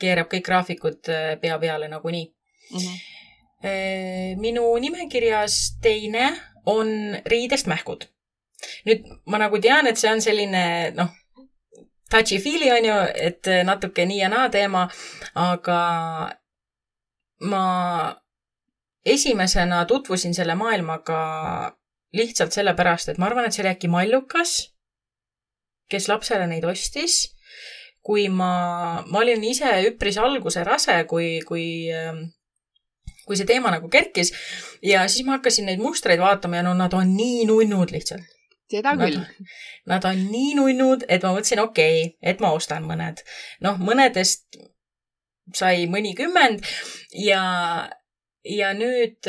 keerab 0.00 0.30
kõik 0.32 0.46
graafikud 0.46 1.10
äh, 1.12 1.32
pea 1.40 1.58
peale 1.58 1.88
nagunii. 1.88 2.26
Mm 2.72 2.78
-hmm. 2.78 2.98
minu 4.38 4.76
nimekirjas 4.78 5.78
teine 5.82 6.36
on 6.66 7.16
riidest 7.26 7.66
mähkud. 7.66 8.04
nüüd 8.86 9.04
ma 9.26 9.38
nagu 9.38 9.58
tean, 9.58 9.86
et 9.86 9.96
see 9.96 10.10
on 10.12 10.20
selline, 10.20 10.90
noh, 10.94 11.08
touchy-feely 12.10 12.70
on 12.70 12.84
ju, 12.84 12.96
et 13.14 13.46
natuke 13.64 14.06
nii 14.06 14.18
ja 14.18 14.28
naa 14.28 14.48
teema, 14.48 14.88
aga 15.34 15.80
ma 17.40 17.64
esimesena 19.04 19.84
tutvusin 19.84 20.34
selle 20.34 20.54
maailmaga 20.54 21.20
lihtsalt 22.12 22.52
sellepärast, 22.52 23.08
et 23.08 23.18
ma 23.18 23.28
arvan, 23.28 23.46
et 23.46 23.54
see 23.54 23.62
oli 23.64 23.72
äkki 23.72 23.90
Mallukas, 23.92 24.54
kes 25.92 26.08
lapsele 26.08 26.46
neid 26.48 26.64
ostis. 26.68 27.20
Kui 28.08 28.24
ma, 28.32 28.52
ma 29.04 29.20
olin 29.20 29.42
ise 29.44 29.68
üpris 29.90 30.16
alguse 30.16 30.62
rase, 30.64 30.94
kui, 31.10 31.42
kui, 31.44 31.66
kui 33.28 33.36
see 33.36 33.48
teema 33.48 33.72
nagu 33.74 33.90
kerkis 33.92 34.32
ja 34.80 35.02
siis 35.12 35.26
ma 35.26 35.36
hakkasin 35.36 35.68
neid 35.68 35.82
mustreid 35.84 36.22
vaatama 36.22 36.56
ja 36.56 36.64
no 36.64 36.72
nad 36.78 36.96
on 36.96 37.12
nii 37.18 37.44
nunnud 37.50 37.92
lihtsalt. 37.92 38.24
seda 38.72 38.94
küll. 39.00 39.20
Nad 39.88 40.04
on 40.08 40.24
nii 40.32 40.56
nunnud, 40.56 41.04
et 41.08 41.22
ma 41.24 41.34
mõtlesin, 41.36 41.60
okei 41.60 42.00
okay,, 42.06 42.16
et 42.32 42.40
ma 42.44 42.54
ostan 42.56 42.88
mõned. 42.88 43.20
noh, 43.64 43.76
mõnedest 43.80 44.58
sai 45.56 45.86
mõnikümmend 45.92 46.64
ja, 47.12 47.42
ja 48.48 48.70
nüüd, 48.76 49.28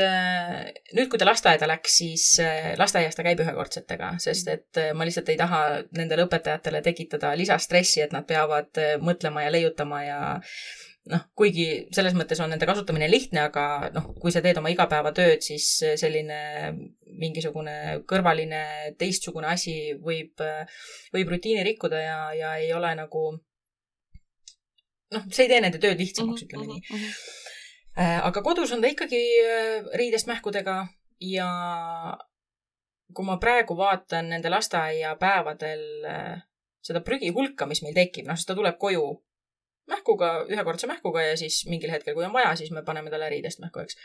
nüüd, 0.96 1.08
kui 1.12 1.20
ta 1.20 1.28
lasteaeda 1.28 1.68
läks, 1.70 1.96
siis 2.02 2.26
äh, 2.44 2.74
lasteaias 2.80 3.18
ta 3.18 3.26
käib 3.26 3.42
ühekordsetega, 3.44 4.14
sest 4.24 4.52
et 4.52 4.80
äh, 4.82 4.92
ma 4.98 5.08
lihtsalt 5.08 5.32
ei 5.34 5.40
taha 5.40 5.64
nendele 5.98 6.26
õpetajatele 6.28 6.84
tekitada 6.86 7.34
lisastressi, 7.40 8.04
et 8.06 8.16
nad 8.16 8.28
peavad 8.30 8.80
äh, 8.82 8.96
mõtlema 9.04 9.46
ja 9.46 9.52
leiutama 9.54 10.04
ja 10.06 10.20
noh, 11.10 11.26
kuigi 11.38 11.68
selles 11.96 12.16
mõttes 12.18 12.40
on 12.44 12.52
nende 12.54 12.70
kasutamine 12.70 13.10
lihtne, 13.10 13.44
aga 13.50 13.66
noh, 13.96 14.12
kui 14.22 14.34
sa 14.36 14.44
teed 14.46 14.60
oma 14.62 14.72
igapäevatööd, 14.74 15.44
siis 15.46 15.68
selline 16.00 16.40
mingisugune 17.20 17.76
kõrvaline 18.10 18.96
teistsugune 19.00 19.50
asi 19.50 19.76
võib, 20.00 20.44
võib 21.16 21.36
rutiini 21.36 21.66
rikkuda 21.66 22.04
ja, 22.04 22.20
ja 22.38 22.56
ei 22.62 22.74
ole 22.78 22.94
nagu 23.00 23.24
noh, 25.14 25.30
see 25.34 25.46
ei 25.46 25.52
tee 25.52 25.62
nende 25.64 25.82
tööd 25.82 26.00
lihtsamaks, 26.02 26.46
ütleme 26.46 26.68
nii. 26.70 26.82
Äh, 26.94 27.14
aga 28.00 28.42
kodus 28.46 28.72
on 28.72 28.82
ta 28.82 28.92
ikkagi 28.92 29.22
äh, 29.44 29.88
riidest 30.00 30.28
mähkudega 30.30 30.76
ja 31.20 31.50
kui 33.14 33.26
ma 33.26 33.38
praegu 33.42 33.78
vaatan 33.78 34.30
nende 34.30 34.52
lasteaiapäevadel 34.54 36.06
äh, 36.06 36.44
seda 36.86 37.02
prügi 37.04 37.34
hulka, 37.36 37.68
mis 37.68 37.82
meil 37.84 37.98
tekib, 37.98 38.30
noh, 38.30 38.38
sest 38.38 38.52
ta 38.52 38.56
tuleb 38.56 38.78
koju 38.80 39.04
mähkuga, 39.90 40.46
ühekordse 40.54 40.88
mähkuga 40.88 41.26
ja 41.26 41.38
siis 41.38 41.64
mingil 41.68 41.92
hetkel, 41.92 42.14
kui 42.16 42.26
on 42.26 42.34
vaja, 42.34 42.54
siis 42.56 42.72
me 42.72 42.86
paneme 42.86 43.10
talle 43.10 43.30
riidest 43.34 43.60
mähku, 43.60 43.82
eks. 43.82 43.98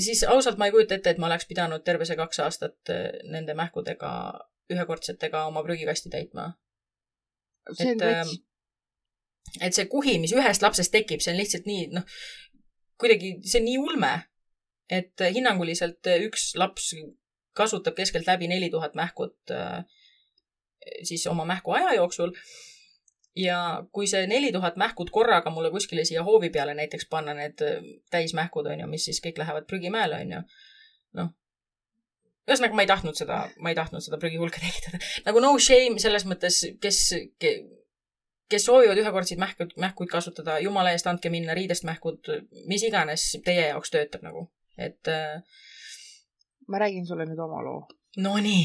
siis 0.00 0.24
ausalt 0.24 0.58
ma 0.58 0.66
ei 0.66 0.74
kujuta 0.74 0.96
ette, 0.96 1.12
et 1.12 1.20
ma 1.20 1.28
oleks 1.28 1.46
pidanud 1.46 1.84
terve 1.84 2.08
see 2.08 2.18
kaks 2.18 2.40
aastat 2.46 2.94
äh, 2.94 3.10
nende 3.28 3.54
mähkudega, 3.54 4.10
ühekordsetega 4.72 5.44
oma 5.46 5.62
prügikasti 5.62 6.10
täitma 6.10 6.54
see 7.74 7.92
on 7.92 8.02
et, 8.02 8.06
veits, 8.06 8.36
et 9.60 9.76
see 9.76 9.86
kuhi, 9.90 10.18
mis 10.22 10.34
ühest 10.36 10.64
lapsest 10.64 10.92
tekib, 10.94 11.22
see 11.24 11.32
on 11.34 11.40
lihtsalt 11.40 11.68
nii, 11.68 11.86
noh, 11.96 12.18
kuidagi, 13.00 13.36
see 13.44 13.60
on 13.62 13.70
nii 13.70 13.78
ulme. 13.82 14.14
et 14.86 15.18
hinnanguliselt 15.34 16.06
üks 16.22 16.52
laps 16.54 16.92
kasutab 17.56 17.96
keskeltläbi 17.98 18.46
neli 18.46 18.68
tuhat 18.70 18.94
mähkut 18.94 19.50
äh, 19.50 19.82
siis 21.02 21.26
oma 21.26 21.44
mähku 21.44 21.72
aja 21.72 21.94
jooksul. 21.94 22.32
ja 23.36 23.84
kui 23.92 24.06
see 24.08 24.26
neli 24.26 24.52
tuhat 24.52 24.76
mähkut 24.80 25.10
korraga 25.12 25.50
mulle 25.50 25.70
kuskile 25.70 26.04
siia 26.08 26.22
hoovi 26.24 26.48
peale 26.50 26.74
näiteks 26.74 27.08
panna, 27.10 27.34
need 27.34 27.60
äh, 27.60 27.82
täismähkud 28.10 28.66
on 28.66 28.80
ju, 28.80 28.86
mis 28.86 29.04
siis 29.04 29.20
kõik 29.24 29.38
lähevad 29.38 29.66
prügimäele, 29.68 30.20
on 30.24 30.32
ju. 30.32 30.40
noh, 31.20 31.32
ühesõnaga 32.48 32.78
ma 32.78 32.86
ei 32.86 32.90
tahtnud 32.92 33.18
seda, 33.18 33.42
ma 33.60 33.72
ei 33.72 33.76
tahtnud 33.76 34.04
seda 34.04 34.20
prügihulka 34.22 34.62
tekitada. 34.64 35.02
nagu 35.26 35.42
no 35.44 35.52
shame 35.58 36.00
selles 36.02 36.24
mõttes, 36.28 36.62
kes 36.80 37.02
ke,, 37.42 37.52
kes 38.50 38.66
soovivad 38.68 38.98
ühekordseid 39.02 39.40
mähkud, 39.42 39.74
mähkuid 39.80 40.10
kasutada, 40.10 40.58
jumala 40.62 40.92
eest 40.94 41.06
andke 41.10 41.30
minna 41.30 41.54
riidest 41.58 41.86
mähkud, 41.88 42.30
mis 42.70 42.84
iganes 42.86 43.24
teie 43.44 43.68
jaoks 43.70 43.90
töötab 43.94 44.26
nagu, 44.26 44.46
et 44.78 45.10
äh, 45.10 45.42
ma 46.68 46.80
räägin 46.82 47.06
sulle 47.06 47.26
nüüd 47.26 47.40
oma 47.42 47.62
loo. 47.66 47.80
Nonii. 48.22 48.64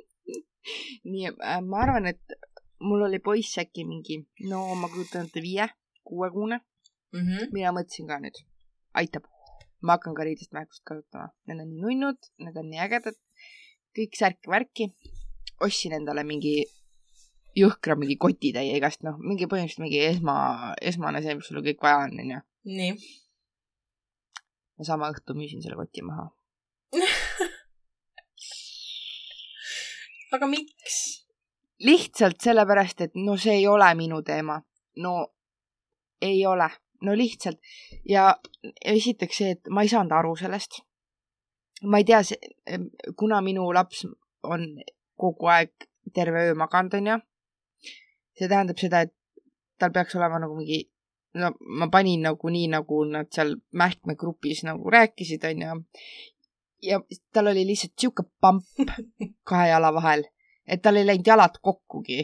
nii 1.12 1.30
äh,, 1.30 1.62
ma 1.64 1.82
arvan, 1.84 2.10
et 2.12 2.36
mul 2.80 3.06
oli 3.08 3.20
poiss 3.24 3.58
äkki 3.62 3.86
mingi, 3.88 4.20
no 4.50 4.62
ma 4.80 4.90
kujutan 4.92 5.28
ette 5.28 5.42
viie, 5.42 5.68
kuuekuune 6.06 6.60
mm. 6.60 7.20
-hmm. 7.20 7.52
mina 7.52 7.72
mõtlesin 7.72 8.08
ka 8.10 8.20
nüüd, 8.22 8.42
aitab. 8.94 9.24
ma 9.80 9.96
hakkan 9.96 10.14
ka 10.14 10.24
riidest 10.24 10.52
mähkust 10.56 10.82
kasutama. 10.88 11.28
Need 11.46 11.60
on 11.62 11.68
nii 11.70 11.82
nunnud, 11.82 12.18
need 12.42 12.56
on 12.56 12.70
nii 12.70 12.80
ägedad, 12.80 13.16
kõik 13.96 14.16
särk-värki. 14.18 14.90
ostsin 15.60 15.92
endale 15.92 16.24
mingi 16.24 16.64
jõhkra 17.56 17.96
mingi 17.98 18.16
kotitäie 18.20 18.76
igast, 18.76 19.02
noh, 19.06 19.16
mingi 19.22 19.48
põhimõtteliselt 19.48 19.84
mingi 19.84 20.00
esma, 20.04 20.34
esmane 20.82 21.22
see, 21.24 21.34
mis 21.38 21.46
sul 21.48 21.62
kõik 21.64 21.80
vaja 21.82 21.98
on, 22.06 22.12
onju. 22.24 22.40
nii. 22.72 22.92
ja 24.78 24.82
sama 24.92 25.10
õhtu 25.14 25.36
müüsin 25.38 25.62
selle 25.64 25.78
koti 25.80 26.04
maha 26.04 26.26
aga 30.36 30.46
miks? 30.50 30.96
lihtsalt 31.84 32.40
sellepärast, 32.40 33.00
et 33.04 33.14
no 33.20 33.36
see 33.40 33.58
ei 33.60 33.66
ole 33.68 33.88
minu 33.98 34.22
teema. 34.24 34.60
no 34.96 35.12
ei 36.22 36.46
ole, 36.46 36.70
no 37.02 37.16
lihtsalt. 37.16 37.58
ja 38.08 38.36
esiteks 38.84 39.36
see, 39.36 39.50
et 39.56 39.68
ma 39.68 39.82
ei 39.84 39.88
saanud 39.92 40.12
aru 40.16 40.36
sellest. 40.36 40.80
ma 41.84 41.98
ei 42.00 42.04
tea, 42.08 42.20
kuna 43.16 43.40
minu 43.44 43.72
laps 43.74 44.06
on 44.42 44.66
kogu 45.16 45.46
aeg 45.52 45.72
terve 46.14 46.48
öö 46.48 46.54
maganud, 46.54 46.94
onju. 46.94 47.18
See 48.38 48.48
tähendab 48.48 48.78
seda, 48.80 49.00
et 49.06 49.14
tal 49.78 49.92
peaks 49.92 50.16
olema 50.16 50.40
nagu 50.42 50.56
mingi 50.56 50.82
no 51.40 51.52
ma 51.80 51.88
panin 51.92 52.22
nagu 52.28 52.50
nii, 52.52 52.68
nagu 52.72 53.02
nad 53.10 53.28
seal 53.34 53.56
mähkmegrupis 53.72 54.64
nagu 54.68 54.90
rääkisid, 54.90 55.44
onju 55.50 55.82
ja 56.82 57.00
tal 57.32 57.52
oli 57.52 57.66
lihtsalt 57.66 57.94
sihuke 58.00 58.24
pamp 58.40 58.64
kahe 59.48 59.68
jala 59.68 59.92
vahel, 59.94 60.24
et 60.66 60.82
tal 60.82 60.96
ei 60.96 61.06
läinud 61.06 61.26
jalad 61.26 61.60
kokkugi. 61.62 62.18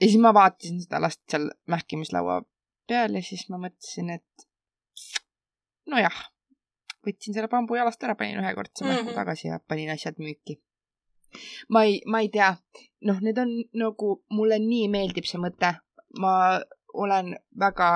ja 0.00 0.06
siis 0.06 0.20
ma 0.22 0.34
vaatasin 0.34 0.82
seda 0.82 1.00
last 1.02 1.22
seal 1.30 1.50
mähkimislaua 1.66 2.42
peal 2.88 3.14
ja 3.14 3.22
siis 3.22 3.48
ma 3.50 3.58
mõtlesin, 3.60 4.10
et 4.14 4.48
nojah, 5.90 6.22
võtsin 7.06 7.36
selle 7.36 7.50
bambu 7.50 7.78
jalast 7.78 8.02
ära, 8.04 8.14
panin 8.18 8.40
ühekordse 8.40 8.84
mm 8.84 8.90
-hmm. 8.90 9.04
mähku 9.04 9.14
tagasi 9.16 9.48
ja 9.48 9.60
panin 9.68 9.90
asjad 9.90 10.18
müüki. 10.18 10.60
Ma 11.68 11.84
ei, 11.84 12.00
ma 12.06 12.20
ei 12.24 12.28
tea, 12.32 12.52
noh, 13.08 13.20
need 13.22 13.38
on 13.38 13.54
nagu, 13.80 14.12
mulle 14.34 14.58
nii 14.62 14.88
meeldib 14.92 15.28
see 15.28 15.40
mõte, 15.42 15.74
ma 16.20 16.34
olen 16.94 17.34
väga, 17.60 17.90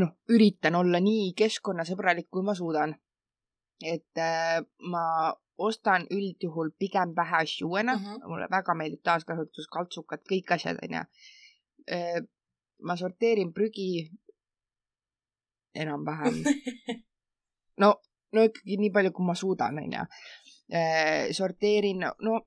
noh, 0.00 0.14
üritan 0.34 0.78
olla 0.78 1.00
nii 1.00 1.32
keskkonnasõbralik, 1.38 2.28
kui 2.30 2.42
ma 2.46 2.54
suudan 2.58 2.96
et 3.84 4.18
äh, 4.18 4.62
ma 4.90 5.34
ostan 5.58 6.06
üldjuhul 6.10 6.70
pigem 6.78 7.14
vähe 7.16 7.36
asju 7.42 7.68
uuena 7.68 7.96
mm, 7.96 8.04
-hmm. 8.04 8.28
mulle 8.28 8.46
väga 8.50 8.74
meeldib 8.74 9.02
taaskasutus, 9.02 9.68
kaltsukad, 9.68 10.22
kõik 10.30 10.54
asjad 10.54 10.78
onju. 10.82 11.02
Äh, 11.92 12.22
ma 12.82 12.96
sorteerin 12.96 13.52
prügi 13.52 14.10
enam-vähem 15.74 16.34
no, 17.82 17.94
no 18.32 18.42
ikkagi 18.42 18.76
nii 18.76 18.90
palju, 18.90 19.12
kui 19.12 19.26
ma 19.26 19.34
suudan, 19.34 19.78
onju. 19.78 20.04
Äh, 20.68 21.32
sorteerin, 21.32 22.02
no, 22.20 22.40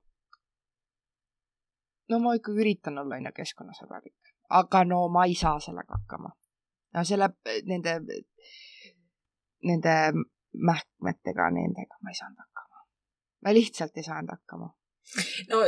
no 2.08 2.18
ma 2.22 2.34
ikkagi 2.38 2.62
üritan 2.62 3.00
olla 3.02 3.18
onju 3.18 3.32
keskkonnasõbralik, 3.34 4.34
aga 4.58 4.84
no 4.86 5.00
ma 5.10 5.24
ei 5.26 5.34
saa 5.38 5.58
sellega 5.60 5.96
hakkama. 5.98 6.30
no 6.94 7.04
selle, 7.08 7.28
nende, 7.66 7.96
nende 9.66 9.96
mähkmetega, 10.70 11.50
nendega 11.56 11.98
ma 11.98 12.14
ei 12.14 12.20
saanud 12.20 12.44
hakkama. 12.44 12.84
ma 13.42 13.54
lihtsalt 13.58 13.96
ei 13.98 14.06
saanud 14.06 14.30
hakkama. 14.36 14.70
no 15.50 15.64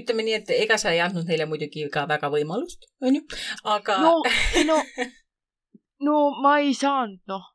ütleme 0.00 0.24
nii, 0.24 0.40
et 0.40 0.50
ega 0.56 0.78
sa 0.80 0.94
ei 0.94 1.04
andnud 1.04 1.28
neile 1.28 1.46
muidugi 1.50 1.88
ka 1.92 2.06
väga 2.08 2.30
võimalust, 2.32 2.88
onju, 3.04 3.26
aga. 3.76 3.98
no, 4.06 4.14
no, 4.70 4.78
no 6.08 6.20
ma 6.40 6.58
ei 6.64 6.72
saanud, 6.74 7.20
noh, 7.28 7.50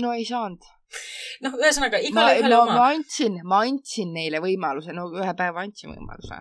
no 0.00 0.12
ei 0.16 0.24
saanud. 0.24 0.64
Noh, 1.44 1.58
ühesõnaga 1.60 2.00
igale 2.04 2.40
ühele 2.40 2.58
oma. 2.58 2.78
ma 2.78 2.88
andsin, 2.94 3.38
ma 3.48 3.62
andsin 3.66 4.12
neile 4.16 4.42
võimaluse, 4.44 4.94
no 4.96 5.08
ühe 5.12 5.34
päeva 5.38 5.64
andsin 5.66 5.94
võimaluse. 5.94 6.40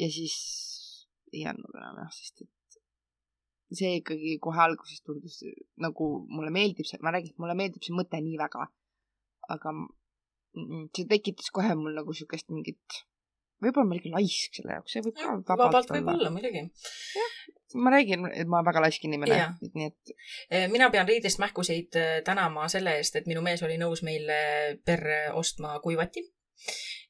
ja 0.00 0.10
siis 0.10 0.36
ei 1.34 1.46
andnud 1.50 1.80
enam 1.80 2.02
jah, 2.04 2.12
sest 2.14 2.44
et 2.44 2.78
see 3.78 3.98
ikkagi 4.00 4.36
kohe 4.42 4.60
alguses 4.62 5.02
tundus 5.06 5.40
nagu 5.82 6.08
mulle 6.30 6.52
meeldib 6.54 6.86
see, 6.88 7.00
ma 7.02 7.14
räägin, 7.14 7.34
mulle 7.42 7.56
meeldib 7.58 7.84
see 7.84 7.96
mõte 7.96 8.20
nii 8.22 8.38
väga. 8.40 8.68
aga 9.54 9.74
see 10.94 11.08
tekitas 11.10 11.50
kohe 11.54 11.74
mul 11.78 11.96
nagu 11.98 12.14
siukest 12.14 12.50
mingit, 12.54 13.02
võib-olla 13.64 13.90
ma 13.90 13.98
olin 13.98 14.16
laisk 14.18 14.60
selle 14.60 14.78
jaoks, 14.78 14.94
see 14.94 15.04
võib 15.04 15.18
ka 15.18 15.28
vabalt, 15.32 15.64
vabalt 15.64 15.92
võib 15.96 16.12
olla, 16.14 16.32
muidugi. 16.34 16.64
jah, 17.16 17.34
ma 17.74 17.90
räägin, 17.90 18.26
et 18.32 18.48
ma 18.48 18.62
väga 18.64 18.82
laisk 18.84 19.04
inimene, 19.08 19.38
nii 19.74 19.86
et. 19.88 20.14
Eh, 20.50 20.66
mina 20.72 20.90
pean 20.94 21.08
riidest 21.08 21.40
mähkuseid 21.42 21.98
eh, 21.98 22.16
tänama 22.26 22.68
selle 22.72 22.96
eest, 22.98 23.16
et 23.18 23.28
minu 23.30 23.42
mees 23.42 23.62
oli 23.66 23.78
nõus 23.80 24.04
meile 24.06 24.36
perre 24.86 25.26
ostma 25.34 25.78
kuivati. 25.84 26.24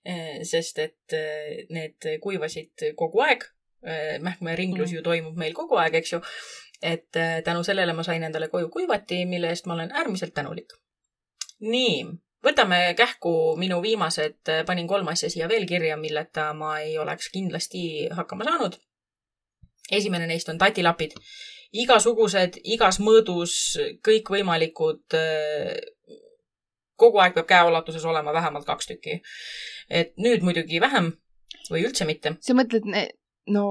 Eh, 0.05 0.43
sest 0.45 0.79
et 0.83 1.17
need 1.73 2.09
kuivasid 2.21 2.91
kogu 2.97 3.23
aeg 3.25 3.47
mähkmeringlus 4.25 4.89
mm. 4.89 4.97
ju 4.97 5.03
toimub 5.05 5.37
meil 5.37 5.53
kogu 5.57 5.77
aeg, 5.77 5.99
eks 6.01 6.15
ju. 6.15 6.21
et 6.85 7.17
tänu 7.45 7.65
sellele 7.65 7.93
ma 7.93 8.03
sain 8.05 8.23
endale 8.25 8.49
koju 8.53 8.71
kuivati, 8.73 9.25
mille 9.29 9.51
eest 9.53 9.67
ma 9.69 9.75
olen 9.75 9.93
äärmiselt 9.93 10.35
tänulik. 10.35 10.73
nii, 11.61 12.05
võtame 12.45 12.81
kähku 12.99 13.55
minu 13.61 13.81
viimased, 13.83 14.41
äh, 14.49 14.63
panin 14.67 14.89
kolm 14.89 15.09
asja 15.13 15.31
siia 15.31 15.49
veel 15.49 15.67
kirja, 15.67 15.97
milleta 15.97 16.53
ma 16.57 16.79
ei 16.81 16.99
oleks 16.99 17.31
kindlasti 17.35 18.09
hakkama 18.13 18.45
saanud. 18.45 18.79
esimene 19.91 20.27
neist 20.27 20.49
on 20.49 20.59
tatilapid. 20.59 21.13
igasugused, 21.73 22.61
igas 22.65 23.01
mõõdus, 23.01 23.77
kõikvõimalikud 24.07 25.19
äh, 25.19 25.75
kogu 26.97 27.19
aeg 27.19 27.35
peab 27.35 27.47
käeulatuses 27.47 28.05
olema 28.05 28.33
vähemalt 28.33 28.67
kaks 28.67 28.87
tükki. 28.87 29.21
et 29.91 30.15
nüüd 30.17 30.43
muidugi 30.43 30.81
vähem 30.81 31.13
või 31.71 31.85
üldse 31.85 32.05
mitte. 32.05 32.37
sa 32.41 32.55
mõtled 32.55 32.87
no 33.47 33.65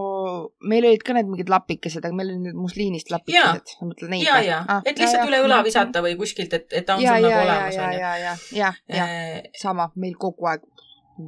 meil 0.69 0.85
olid 0.89 1.03
ka 1.05 1.15
need 1.17 1.29
mingid 1.29 1.51
lapikesed, 1.51 2.03
aga 2.03 2.15
meil 2.15 2.33
olid 2.33 2.49
need 2.49 2.59
musliinist 2.59 3.11
lapikesed. 3.13 3.75
ma 3.79 3.89
mõtlen 3.89 4.13
neid. 4.15 4.25
ja, 4.25 4.39
ja 4.45 4.59
ah,, 4.67 4.83
et 4.85 4.99
lihtsalt 4.99 5.23
ja, 5.23 5.29
üle 5.31 5.41
õla 5.45 5.61
visata 5.65 6.03
või 6.05 6.17
kuskilt, 6.19 6.53
et, 6.57 6.67
et 6.71 6.85
ta 6.87 6.97
on 6.97 7.05
ja, 7.05 7.15
sul 7.17 7.29
ja, 7.29 7.31
nagu 7.31 7.47
olemas. 7.47 7.77
ja, 7.77 7.89
ja, 7.93 8.11
ja, 8.17 8.35
ja, 8.51 8.73
ja, 8.87 9.07
ja, 9.07 9.41
sama, 9.59 9.89
meil 9.99 10.15
kogu 10.19 10.49
aeg. 10.51 10.67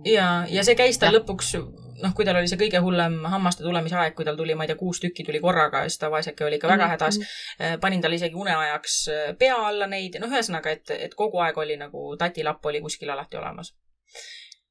ja, 0.09 0.29
ja 0.51 0.65
see 0.67 0.77
käis 0.79 0.99
tal 1.01 1.15
lõpuks, 1.17 1.55
noh, 2.03 2.13
kui 2.17 2.27
tal 2.27 2.39
oli 2.39 2.51
see 2.51 2.59
kõige 2.59 2.81
hullem 2.83 3.17
hammaste 3.31 3.65
tulemise 3.65 3.97
aeg, 4.01 4.15
kui 4.17 4.27
tal 4.27 4.37
tuli, 4.39 4.55
ma 4.57 4.67
ei 4.67 4.71
tea, 4.71 4.79
kuus 4.79 5.01
tükki 5.03 5.25
tuli 5.27 5.41
korraga, 5.43 5.85
siis 5.87 5.99
ta 6.01 6.11
vaeseke 6.13 6.47
oli 6.47 6.59
ikka 6.59 6.71
väga 6.71 6.85
mm, 6.85 6.95
hädas. 6.95 7.19
Mm.. 7.21 7.81
panin 7.83 8.03
talle 8.03 8.19
isegi 8.19 8.39
uneajaks 8.39 9.01
äh, 9.13 9.27
pea 9.39 9.57
alla 9.71 9.89
neid, 9.91 10.19
noh, 10.21 10.31
ühesõnaga, 10.31 10.75
et, 10.75 10.95
et 11.09 11.17
kogu 11.17 11.43
aeg 11.45 11.57
oli 11.61 11.79
nagu 11.81 12.07
tatilapp 12.19 12.71
oli 12.71 12.83
kuskil 12.85 13.13
alati 13.15 13.41
olemas. 13.41 13.73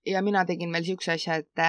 ja 0.07 0.22
mina 0.22 0.44
tegin 0.44 0.72
veel 0.72 0.85
siukse 0.85 1.14
asja, 1.16 1.40
et 1.40 1.68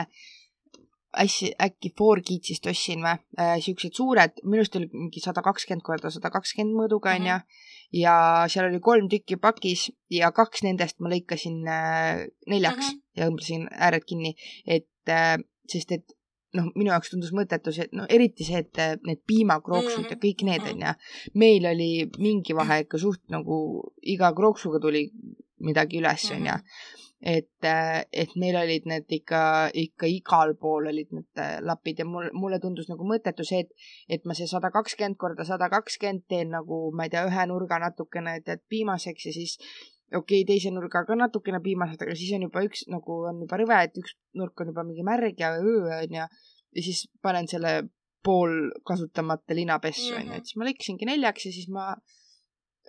äsja, 1.22 1.52
äkki 1.62 1.92
Forgeetsist 1.98 2.68
ostsin 2.70 3.04
või 3.06 3.16
äh,, 3.40 3.56
siuksed 3.64 3.96
suured, 3.98 4.42
minu 4.44 4.64
arust 4.64 4.76
oli 4.80 4.90
mingi 4.94 5.24
sada 5.24 5.44
kakskümmend 5.46 5.86
korda 5.86 6.12
sada 6.14 6.32
kakskümmend 6.34 6.78
mõõduga 6.78 7.14
onju 7.16 7.32
mm. 7.32 7.46
-hmm. 7.46 8.02
ja 8.02 8.16
seal 8.52 8.70
oli 8.70 8.82
kolm 8.84 9.10
tükki 9.12 9.38
pakis 9.42 9.88
ja 10.12 10.32
kaks 10.36 10.66
nendest 10.68 11.00
ma 11.00 11.12
lõikasin 11.14 11.64
äh, 11.68 12.26
neljaks 12.48 12.92
mm 12.92 12.92
-hmm. 12.92 13.02
ja 13.18 13.30
õmblesin 13.32 13.68
ääred 13.72 14.06
kinni, 14.06 14.36
et 14.66 15.10
äh, 15.10 15.38
sest 15.72 15.92
et 15.92 16.18
noh, 16.56 16.70
minu 16.76 16.92
jaoks 16.92 17.12
tundus 17.12 17.34
mõttetu 17.36 17.74
see, 17.76 17.88
et 17.90 17.94
no 17.94 18.06
eriti 18.10 18.48
see, 18.48 18.62
et 18.64 18.80
äh, 18.80 18.98
need 19.08 19.24
piimakrooksud 19.28 20.00
mm 20.00 20.06
-hmm. 20.06 20.12
ja 20.12 20.24
kõik 20.26 20.46
need 20.46 20.62
mhm. 20.62 20.72
onju. 20.74 20.94
meil 21.34 21.66
oli 21.72 22.10
mingi 22.18 22.56
vahe 22.56 22.82
ikka 22.86 22.98
suht 22.98 23.24
nagu 23.30 23.58
iga 24.02 24.34
krooksuga 24.34 24.80
tuli 24.80 25.12
midagi 25.60 26.00
üles 26.00 26.32
onju 26.32 26.52
mm 26.52 26.62
-hmm 26.62 27.04
et, 27.22 27.64
äh, 27.64 28.04
et 28.12 28.36
meil 28.36 28.58
olid 28.60 28.86
need 28.90 29.12
ikka, 29.18 29.72
ikka 29.74 30.08
igal 30.12 30.54
pool 30.60 30.90
olid 30.92 31.14
need 31.16 31.42
äh, 31.42 31.58
lapid 31.64 32.00
ja 32.00 32.06
mul, 32.06 32.28
mulle 32.36 32.60
tundus 32.60 32.90
nagu 32.92 33.08
mõttetu 33.08 33.46
see, 33.48 33.64
et, 33.64 33.88
et 34.10 34.28
ma 34.28 34.36
see 34.38 34.48
sada 34.52 34.72
kakskümmend 34.74 35.18
korda 35.22 35.46
sada 35.48 35.70
kakskümmend 35.72 36.26
teen 36.30 36.52
nagu, 36.54 36.90
ma 36.96 37.08
ei 37.08 37.14
tea, 37.14 37.26
ühe 37.30 37.48
nurga 37.50 37.80
natukene 37.82 38.38
tead 38.46 38.66
piimaseks 38.70 39.30
ja 39.30 39.36
siis 39.36 39.56
okei 40.14 40.44
okay,, 40.44 40.48
teise 40.52 40.74
nurgaga 40.76 41.18
natukene 41.18 41.62
piimased, 41.64 42.02
aga 42.04 42.18
siis 42.18 42.36
on 42.38 42.46
juba 42.50 42.66
üks 42.68 42.86
nagu 42.92 43.22
on 43.32 43.42
juba 43.46 43.62
rõve, 43.64 43.80
et 43.88 43.98
üks 44.02 44.18
nurk 44.38 44.62
on 44.62 44.74
juba 44.74 44.86
mingi 44.88 45.08
märg 45.08 45.40
ja 45.40 45.56
öö 45.58 45.88
on 45.96 46.20
ja, 46.20 46.28
ja 46.76 46.86
siis 46.86 47.08
panen 47.24 47.48
selle 47.50 47.80
pool 48.26 48.70
kasutamata 48.86 49.56
linapessu 49.56 50.14
onju 50.14 50.26
mm 50.26 50.32
-hmm., 50.32 50.38
et 50.38 50.46
siis 50.46 50.58
ma 50.60 50.68
lõikasingi 50.68 51.10
neljaks 51.10 51.46
ja 51.46 51.52
siis 51.56 51.70
ma 51.70 51.94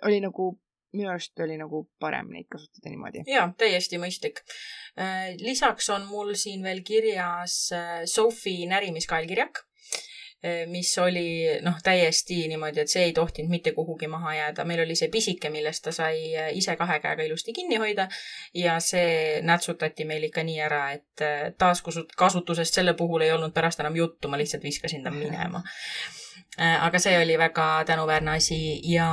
oli 0.05 0.21
nagu 0.21 0.57
minu 0.95 1.09
arust 1.11 1.39
oli 1.43 1.57
nagu 1.59 1.83
parem 1.99 2.31
neid 2.31 2.47
kasutada 2.51 2.91
niimoodi. 2.93 3.23
jaa, 3.27 3.47
täiesti 3.57 3.99
mõistlik. 4.01 4.43
Äh, 4.99 5.33
lisaks 5.41 5.89
on 5.93 6.07
mul 6.07 6.33
siin 6.39 6.63
veel 6.63 6.83
kirjas 6.87 7.57
äh, 7.75 8.03
Sophie 8.05 8.67
närimiskaelkirjak 8.71 9.67
Eh, 10.43 10.67
mis 10.69 10.91
oli 11.01 11.47
noh, 11.65 11.79
täiesti 11.83 12.43
niimoodi, 12.47 12.83
et 12.83 12.91
see 12.91 13.07
ei 13.07 13.13
tohtinud 13.13 13.49
mitte 13.49 13.71
kuhugi 13.73 14.05
maha 14.07 14.35
jääda. 14.35 14.65
meil 14.69 14.83
oli 14.83 14.95
see 14.95 15.09
pisike, 15.09 15.49
millest 15.49 15.83
ta 15.83 15.91
sai 15.91 16.19
ise 16.53 16.75
kahe 16.77 16.99
käega 17.01 17.25
ilusti 17.25 17.55
kinni 17.57 17.79
hoida 17.81 18.05
ja 18.53 18.75
see 18.79 19.41
nätsutati 19.41 20.05
meil 20.05 20.29
ikka 20.29 20.43
nii 20.45 20.59
ära, 20.61 20.83
et 20.93 21.25
taaskasutusest 21.57 22.77
selle 22.79 22.93
puhul 22.93 23.25
ei 23.25 23.33
olnud 23.33 23.53
pärast 23.53 23.81
enam 23.81 23.97
juttu, 23.97 24.29
ma 24.29 24.37
lihtsalt 24.37 24.63
viskasin 24.63 25.03
ta 25.03 25.11
minema 25.11 25.63
aga 26.57 26.99
see 27.01 27.13
oli 27.19 27.37
väga 27.37 27.83
tänuväärne 27.89 28.37
asi. 28.37 28.59
Ja 28.89 29.09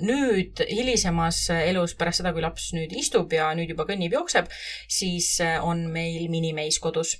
nüüd 0.00 0.62
hilisemas 0.68 1.42
elus, 1.56 1.96
pärast 1.98 2.22
seda, 2.22 2.34
kui 2.36 2.44
laps 2.44 2.70
nüüd 2.76 2.94
istub 2.96 3.32
ja 3.36 3.50
nüüd 3.56 3.74
juba 3.74 3.88
kõnnib, 3.88 4.14
jookseb, 4.16 4.48
siis 4.88 5.34
on 5.60 5.88
meil 5.92 6.30
minimeis 6.32 6.80
kodus. 6.80 7.18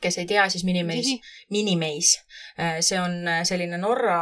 Kes 0.00 0.18
ei 0.20 0.26
tea, 0.28 0.48
siis 0.48 0.64
Minimeis, 0.64 1.08
Minimeis, 1.50 2.14
äh, 2.60 2.80
see 2.84 2.98
on 3.00 3.28
äh, 3.28 3.42
selline 3.48 3.78
Norra, 3.80 4.20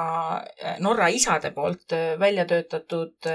äh, 0.62 0.79
Norra 0.83 1.09
isade 1.11 1.51
poolt 1.55 1.94
välja 2.18 2.47
töötatud 2.49 3.29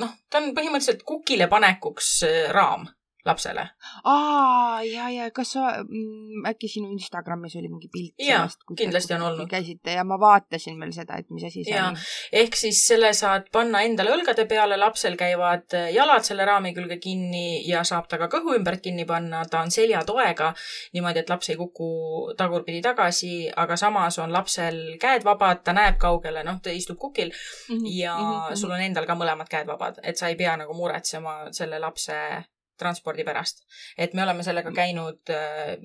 noh, 0.00 0.12
ta 0.28 0.40
on 0.40 0.52
põhimõtteliselt 0.56 1.04
kukile 1.08 1.48
panekuks 1.48 2.10
raam 2.52 2.86
lapsele. 3.24 3.68
aa, 4.04 4.82
ja, 4.82 5.08
ja 5.10 5.30
kas 5.30 5.52
sa 5.56 5.70
mm,, 5.82 6.44
äkki 6.50 6.68
sinu 6.68 6.90
Instagramis 6.92 7.56
oli 7.56 7.68
mingi 7.68 7.88
pilt 7.92 8.14
sellest? 8.20 8.60
kindlasti 8.76 9.14
on 9.14 9.22
olnud. 9.22 9.48
käisite 9.48 9.96
ja 9.96 10.04
ma 10.04 10.18
vaatasin 10.20 10.80
veel 10.80 10.92
seda, 10.92 11.16
et 11.20 11.30
mis 11.30 11.46
asi 11.48 11.64
see 11.64 11.76
ja. 11.76 11.86
on. 11.88 11.98
ehk 12.32 12.56
siis 12.58 12.82
selle 12.86 13.12
saad 13.16 13.48
panna 13.52 13.82
endale 13.86 14.12
õlgade 14.16 14.46
peale, 14.50 14.76
lapsel 14.80 15.16
käivad 15.20 15.76
jalad 15.94 16.26
selle 16.26 16.44
raami 16.44 16.74
külge 16.76 16.98
kinni 17.02 17.62
ja 17.68 17.84
saab 17.84 18.08
ta 18.08 18.20
ka 18.20 18.28
kõhu 18.32 18.56
ümbert 18.58 18.84
kinni 18.84 19.06
panna, 19.08 19.44
ta 19.50 19.62
on 19.64 19.72
seljatoega, 19.74 20.52
niimoodi, 20.96 21.24
et 21.24 21.32
laps 21.32 21.52
ei 21.52 21.58
kuku 21.60 21.90
tagurpidi 22.38 22.82
tagasi, 22.84 23.34
aga 23.56 23.78
samas 23.80 24.18
on 24.22 24.32
lapsel 24.32 24.80
käed 25.00 25.24
vabad, 25.24 25.64
ta 25.64 25.76
näeb 25.76 25.96
kaugele, 26.00 26.44
noh, 26.44 26.60
ta 26.62 26.72
istub 26.74 26.98
kukil 27.00 27.32
mm 27.32 27.76
-hmm. 27.76 27.94
ja 27.96 28.16
mm 28.18 28.24
-hmm. 28.24 28.56
sul 28.56 28.70
on 28.70 28.80
endal 28.80 29.06
ka 29.06 29.14
mõlemad 29.14 29.48
käed 29.48 29.66
vabad, 29.66 30.00
et 30.02 30.16
sa 30.16 30.28
ei 30.28 30.36
pea 30.36 30.56
nagu 30.56 30.74
muretsema 30.74 31.52
selle 31.52 31.78
lapse 31.78 32.44
transpordi 32.78 33.24
pärast. 33.24 33.64
et 33.98 34.14
me 34.14 34.22
oleme 34.22 34.42
sellega 34.42 34.70
mm. 34.70 34.76
käinud 34.76 35.34
äh, 35.34 35.78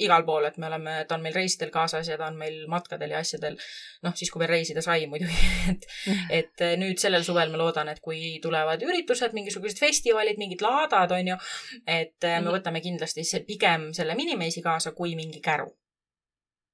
igal 0.00 0.24
pool, 0.24 0.46
et 0.48 0.56
me 0.60 0.68
oleme, 0.68 0.94
ta 1.08 1.16
on 1.16 1.24
meil 1.24 1.34
reisidel 1.36 1.70
kaasas 1.74 2.08
ja 2.08 2.16
ta 2.18 2.28
on 2.30 2.38
meil 2.40 2.62
matkadel 2.72 3.12
ja 3.14 3.20
asjadel. 3.20 3.58
noh, 4.06 4.14
siis 4.16 4.30
kui 4.32 4.40
veel 4.42 4.52
reisida 4.54 4.82
sai 4.84 5.06
muidugi, 5.10 5.36
et, 5.72 5.86
mm. 6.06 6.26
et 6.38 6.64
äh, 6.66 6.74
nüüd 6.80 7.00
sellel 7.02 7.24
suvel 7.26 7.52
ma 7.52 7.60
loodan, 7.60 7.90
et 7.92 8.00
kui 8.04 8.38
tulevad 8.42 8.82
üritused, 8.86 9.36
mingisugused 9.36 9.80
festivalid, 9.80 10.40
mingid 10.40 10.64
laadad, 10.64 11.12
on 11.16 11.32
ju, 11.34 11.38
et 11.84 12.16
äh, 12.24 12.38
me 12.40 12.48
mm. 12.48 12.54
võtame 12.58 12.84
kindlasti 12.84 13.26
see, 13.26 13.44
pigem 13.48 13.90
selle 13.96 14.16
minimeisi 14.18 14.64
kaasa 14.64 14.94
kui 14.96 15.16
mingi 15.18 15.42
käru 15.44 15.68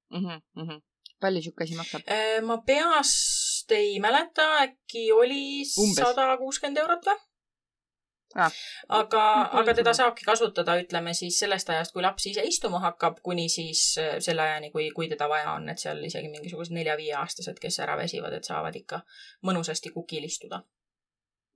mm. 0.09 0.25
-hmm, 0.25 0.41
mm 0.55 0.69
-hmm. 0.69 0.81
palju 1.19 1.41
sihuke 1.41 1.63
asi 1.63 1.75
maksab? 1.75 2.01
Äh, 2.07 2.41
ma 2.41 2.57
peast 2.57 3.71
ei 3.71 3.99
mäleta, 3.99 4.47
äkki 4.63 5.11
oli 5.11 5.65
sada 5.95 6.37
kuuskümmend 6.37 6.77
eurot 6.77 7.05
või? 7.05 7.26
Ah.. 8.35 8.51
aga, 8.99 9.23
aga 9.61 9.73
teda 9.77 9.93
saabki 9.97 10.25
kasutada, 10.27 10.77
ütleme 10.81 11.13
siis 11.17 11.39
sellest 11.39 11.69
ajast, 11.69 11.93
kui 11.95 12.03
laps 12.05 12.27
ise 12.31 12.43
istuma 12.47 12.81
hakkab, 12.83 13.21
kuni 13.23 13.47
siis 13.49 13.83
äh, 14.01 14.15
selle 14.23 14.43
ajani, 14.45 14.71
kui, 14.71 14.89
kui 14.95 15.09
teda 15.09 15.29
vaja 15.31 15.53
on, 15.57 15.69
et 15.69 15.81
seal 15.83 16.03
isegi 16.05 16.31
mingisugused 16.33 16.75
nelja-viieaastased, 16.75 17.59
kes 17.61 17.79
ära 17.85 17.97
väsivad, 17.99 18.33
et 18.37 18.47
saavad 18.47 18.75
ikka 18.75 19.01
mõnusasti 19.47 19.93
kukil 19.95 20.27
istuda 20.27 20.63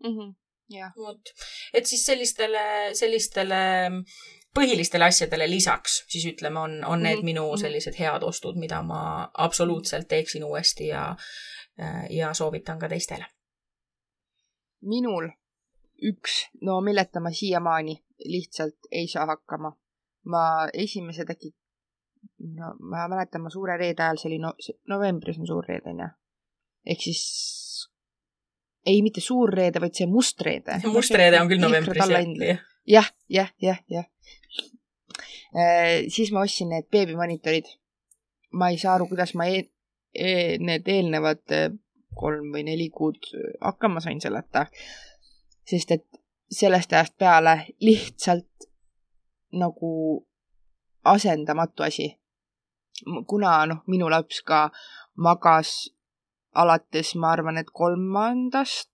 mm. 0.03 0.13
-hmm. 0.13 0.37
Yeah. 0.71 0.93
vot, 0.95 1.33
et 1.73 1.85
siis 1.85 2.05
sellistele, 2.05 2.93
sellistele 2.95 3.57
põhilistele 4.55 5.03
asjadele 5.03 5.49
lisaks 5.49 5.97
siis 6.07 6.25
ütleme, 6.31 6.59
on, 6.59 6.77
on 6.85 7.03
need 7.03 7.15
mm 7.15 7.19
-hmm. 7.19 7.25
minu 7.25 7.47
mhm. 7.47 7.61
sellised 7.61 7.99
head 7.99 8.23
ostud, 8.23 8.55
mida 8.55 8.81
ma 8.81 9.31
absoluutselt 9.33 10.07
teeksin 10.07 10.43
uuesti 10.43 10.87
ja, 10.87 11.15
äh, 11.81 12.05
ja 12.09 12.33
soovitan 12.33 12.79
ka 12.79 12.89
teistele. 12.89 13.25
minul 14.81 15.29
üks, 16.01 16.37
no 16.65 16.79
milleta 16.81 17.21
ma 17.23 17.31
siiamaani 17.33 17.95
lihtsalt 18.25 18.89
ei 18.91 19.07
saa 19.07 19.25
hakkama. 19.29 19.73
ma 20.29 20.69
esimesed 20.77 21.29
äkki, 21.33 21.49
no 22.53 22.75
ma 22.91 23.07
mäletan, 23.09 23.41
ma 23.41 23.49
suure 23.49 23.73
reede 23.77 24.03
ajal, 24.05 24.19
see 24.21 24.29
oli 24.29 24.37
no, 24.43 24.51
novembris 24.91 25.39
on 25.41 25.47
suur 25.49 25.65
reede, 25.65 25.89
onju. 25.89 26.09
ehk 26.93 27.01
siis 27.01 27.23
ei, 28.85 29.01
mitte 29.01 29.21
suur 29.21 29.49
reede, 29.49 29.81
vaid 29.81 29.97
see 29.97 30.09
must 30.09 30.41
reede. 30.45 30.77
must 30.93 31.17
reede 31.17 31.41
on 31.41 31.49
küll 31.49 31.63
novembris, 31.63 32.05
jah. 32.45 32.61
jah, 32.85 33.11
jah, 33.29 33.53
jah, 33.61 33.81
jah. 33.89 34.09
Äh, 35.51 36.05
siis 36.13 36.29
ma 36.31 36.45
ostsin 36.45 36.69
need 36.71 36.87
beebimonitorid. 36.93 37.65
ma 38.53 38.69
ei 38.69 38.77
saa 38.77 38.95
aru, 38.95 39.09
kuidas 39.09 39.33
ma 39.33 39.49
e 39.49 39.63
e 40.13 40.57
need 40.59 40.87
eelnevad 40.91 41.53
äh, 41.55 41.69
kolm 42.15 42.51
või 42.53 42.65
neli 42.67 42.89
kuud 42.91 43.29
hakkama 43.63 44.01
sain 44.03 44.19
selleta 44.21 44.65
sest 45.67 45.91
et 45.91 46.07
sellest 46.51 46.93
ajast 46.93 47.17
peale 47.17 47.55
lihtsalt 47.79 48.67
nagu 49.51 50.25
asendamatu 51.03 51.83
asi. 51.83 52.17
kuna 53.27 53.65
noh, 53.65 53.81
minu 53.87 54.09
laps 54.09 54.41
ka 54.45 54.69
magas 55.17 55.89
alates, 56.53 57.15
ma 57.15 57.31
arvan, 57.31 57.57
et 57.57 57.71
kolmandast 57.73 58.91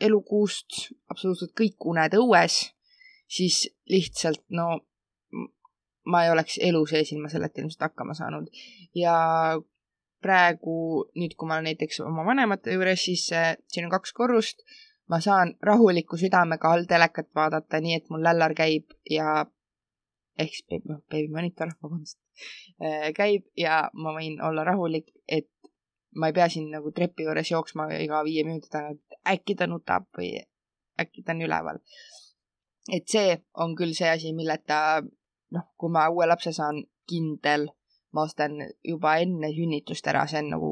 elukuust 0.00 0.92
absoluutselt 1.10 1.52
kõik 1.58 1.84
uned 1.90 2.14
õues, 2.16 2.56
siis 3.28 3.66
lihtsalt 3.90 4.44
no 4.48 4.80
ma 6.06 6.24
ei 6.24 6.30
oleks 6.30 6.58
elu 6.62 6.84
sees 6.86 7.10
ilma 7.12 7.28
selleta 7.28 7.60
ilmselt 7.60 7.88
hakkama 7.88 8.14
saanud. 8.14 8.48
ja 8.94 9.16
praegu 10.22 11.06
nüüd, 11.18 11.34
kui 11.36 11.48
ma 11.48 11.58
olen 11.58 11.70
näiteks 11.70 12.00
oma 12.06 12.24
vanemate 12.26 12.72
juures, 12.72 13.04
siis 13.04 13.26
äh, 13.32 13.54
siin 13.68 13.86
on 13.86 13.92
kaks 13.92 14.14
korrust 14.16 14.62
ma 15.10 15.20
saan 15.20 15.54
rahuliku 15.62 16.18
südamega 16.18 16.72
all 16.72 16.86
telekat 16.90 17.28
vaadata, 17.34 17.80
nii 17.80 17.94
et 17.98 18.08
mul 18.10 18.24
lällar 18.26 18.54
käib 18.54 18.96
ja 19.10 19.44
ehk 20.38 20.52
siis 20.54 20.66
beebi, 20.70 20.98
beebimonitor, 21.10 21.72
vabandust, 21.82 22.18
äh, 22.82 23.12
käib 23.16 23.46
ja 23.56 23.86
ma 23.94 24.14
võin 24.16 24.40
olla 24.44 24.64
rahulik, 24.64 25.12
et 25.28 25.50
ma 26.16 26.30
ei 26.30 26.36
pea 26.36 26.48
siin 26.52 26.68
nagu 26.72 26.92
trepi 26.96 27.26
juures 27.28 27.50
jooksma 27.50 27.88
iga 28.00 28.22
viie 28.24 28.44
minuti 28.44 28.72
tagant, 28.72 29.02
äkki 29.28 29.56
ta 29.56 29.68
nutab 29.70 30.08
või 30.18 30.34
äkki 31.00 31.22
ta 31.22 31.34
on 31.36 31.44
üleval. 31.48 31.80
et 32.92 33.08
see 33.10 33.38
on 33.54 33.74
küll 33.76 33.94
see 33.98 34.08
asi, 34.08 34.32
milleta 34.32 35.02
noh, 35.50 35.66
kui 35.78 35.90
ma 35.90 36.06
uue 36.10 36.26
lapse 36.26 36.52
saan, 36.52 36.84
kindel, 37.06 37.68
ma 38.14 38.26
ostan 38.26 38.58
juba 38.84 39.16
enne 39.22 39.50
sünnitust 39.54 40.06
ära, 40.06 40.26
see 40.30 40.42
on 40.44 40.52
nagu 40.54 40.70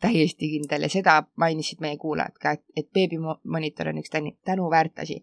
täiesti 0.00 0.50
kindel 0.52 0.86
ja 0.86 0.90
seda 0.92 1.22
mainisid 1.40 1.80
meie 1.80 1.96
kuulajad 2.00 2.38
ka, 2.40 2.54
et, 2.56 2.64
et 2.76 2.88
beebimonitor 2.92 3.90
on 3.92 4.00
üks 4.02 4.12
tänuväärt 4.44 4.98
asi. 4.98 5.22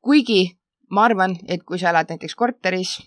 kuigi 0.00 0.58
ma 0.90 1.04
arvan, 1.08 1.36
et 1.48 1.64
kui 1.66 1.78
sa 1.78 1.90
elad 1.90 2.10
näiteks 2.10 2.36
korteris 2.38 2.98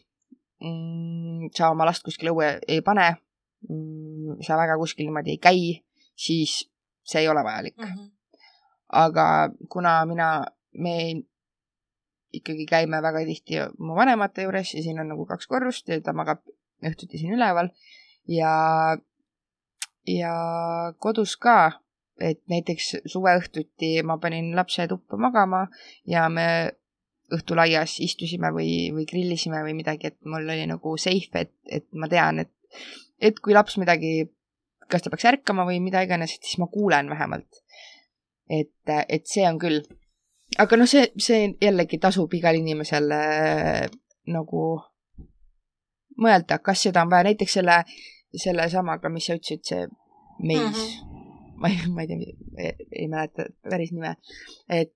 mm,, 0.62 1.52
sa 1.56 1.72
oma 1.72 1.88
last 1.90 2.04
kuskile 2.06 2.34
õue 2.34 2.54
ei 2.68 2.82
pane 2.86 3.08
mm,, 3.70 4.42
sa 4.46 4.60
väga 4.60 4.78
kuskil 4.82 5.08
niimoodi 5.08 5.36
ei 5.36 5.42
käi, 5.42 5.62
siis 6.16 6.62
see 7.04 7.24
ei 7.24 7.30
ole 7.30 7.44
vajalik 7.44 7.78
mm. 7.78 7.86
-hmm. 7.86 8.10
aga 9.04 9.26
kuna 9.70 10.06
mina, 10.06 10.30
me 10.78 11.24
ikkagi 12.34 12.66
käime 12.66 13.02
väga 13.02 13.26
tihti 13.28 13.60
mu 13.80 13.96
vanemate 13.96 14.44
juures 14.44 14.74
ja 14.74 14.84
siin 14.84 15.00
on 15.00 15.10
nagu 15.12 15.26
kaks 15.26 15.48
korrust 15.48 15.90
ja 15.90 16.02
ta 16.02 16.14
magab 16.14 16.44
õhtuti 16.84 17.20
siin 17.20 17.36
üleval 17.36 17.70
ja 18.28 18.52
ja 20.08 20.34
kodus 21.00 21.36
ka, 21.42 21.72
et 22.22 22.42
näiteks 22.52 22.96
suveõhtuti 23.10 24.02
ma 24.06 24.18
panin 24.22 24.52
lapse 24.56 24.86
tuppa 24.90 25.18
magama 25.18 25.66
ja 26.10 26.28
me 26.30 26.46
õhtulaias 27.32 27.96
istusime 28.04 28.52
või, 28.54 28.92
või 28.94 29.06
grillisime 29.10 29.62
või 29.64 29.76
midagi, 29.78 30.12
et 30.12 30.18
mul 30.28 30.50
oli 30.50 30.68
nagu 30.70 30.98
safe, 31.00 31.46
et, 31.46 31.54
et 31.66 31.88
ma 31.96 32.10
tean, 32.12 32.44
et, 32.44 32.52
et 33.24 33.40
kui 33.40 33.56
laps 33.56 33.78
midagi, 33.82 34.28
kas 34.92 35.06
ta 35.06 35.14
peaks 35.14 35.30
ärkama 35.32 35.66
või 35.68 35.80
mida 35.84 36.04
iganes, 36.04 36.36
et 36.36 36.48
siis 36.48 36.60
ma 36.60 36.68
kuulen 36.72 37.10
vähemalt. 37.12 37.64
et, 38.52 38.94
et 39.08 39.28
see 39.28 39.48
on 39.48 39.60
küll. 39.60 39.80
aga 40.60 40.78
noh, 40.78 40.90
see, 40.90 41.08
see 41.18 41.54
jällegi 41.62 42.02
tasub 42.04 42.34
igal 42.36 42.58
inimesel 42.60 43.12
äh, 43.16 43.86
nagu 44.28 44.66
mõelda, 46.22 46.60
kas 46.60 46.84
seda 46.84 47.06
on 47.06 47.14
vaja, 47.14 47.30
näiteks 47.30 47.60
selle 47.62 47.84
sellesamaga, 48.38 49.10
mis 49.10 49.28
sa 49.28 49.38
ütlesid, 49.38 49.64
see 49.68 49.88
meis 50.42 50.62
mm. 50.62 50.74
-hmm. 50.74 51.56
ma 51.62 51.70
ei, 51.70 51.88
ma 51.88 52.02
ei 52.02 52.08
tea, 52.08 52.74
ei 52.92 53.08
mäleta 53.08 53.46
päris 53.70 53.92
nime. 53.92 54.16
et, 54.70 54.96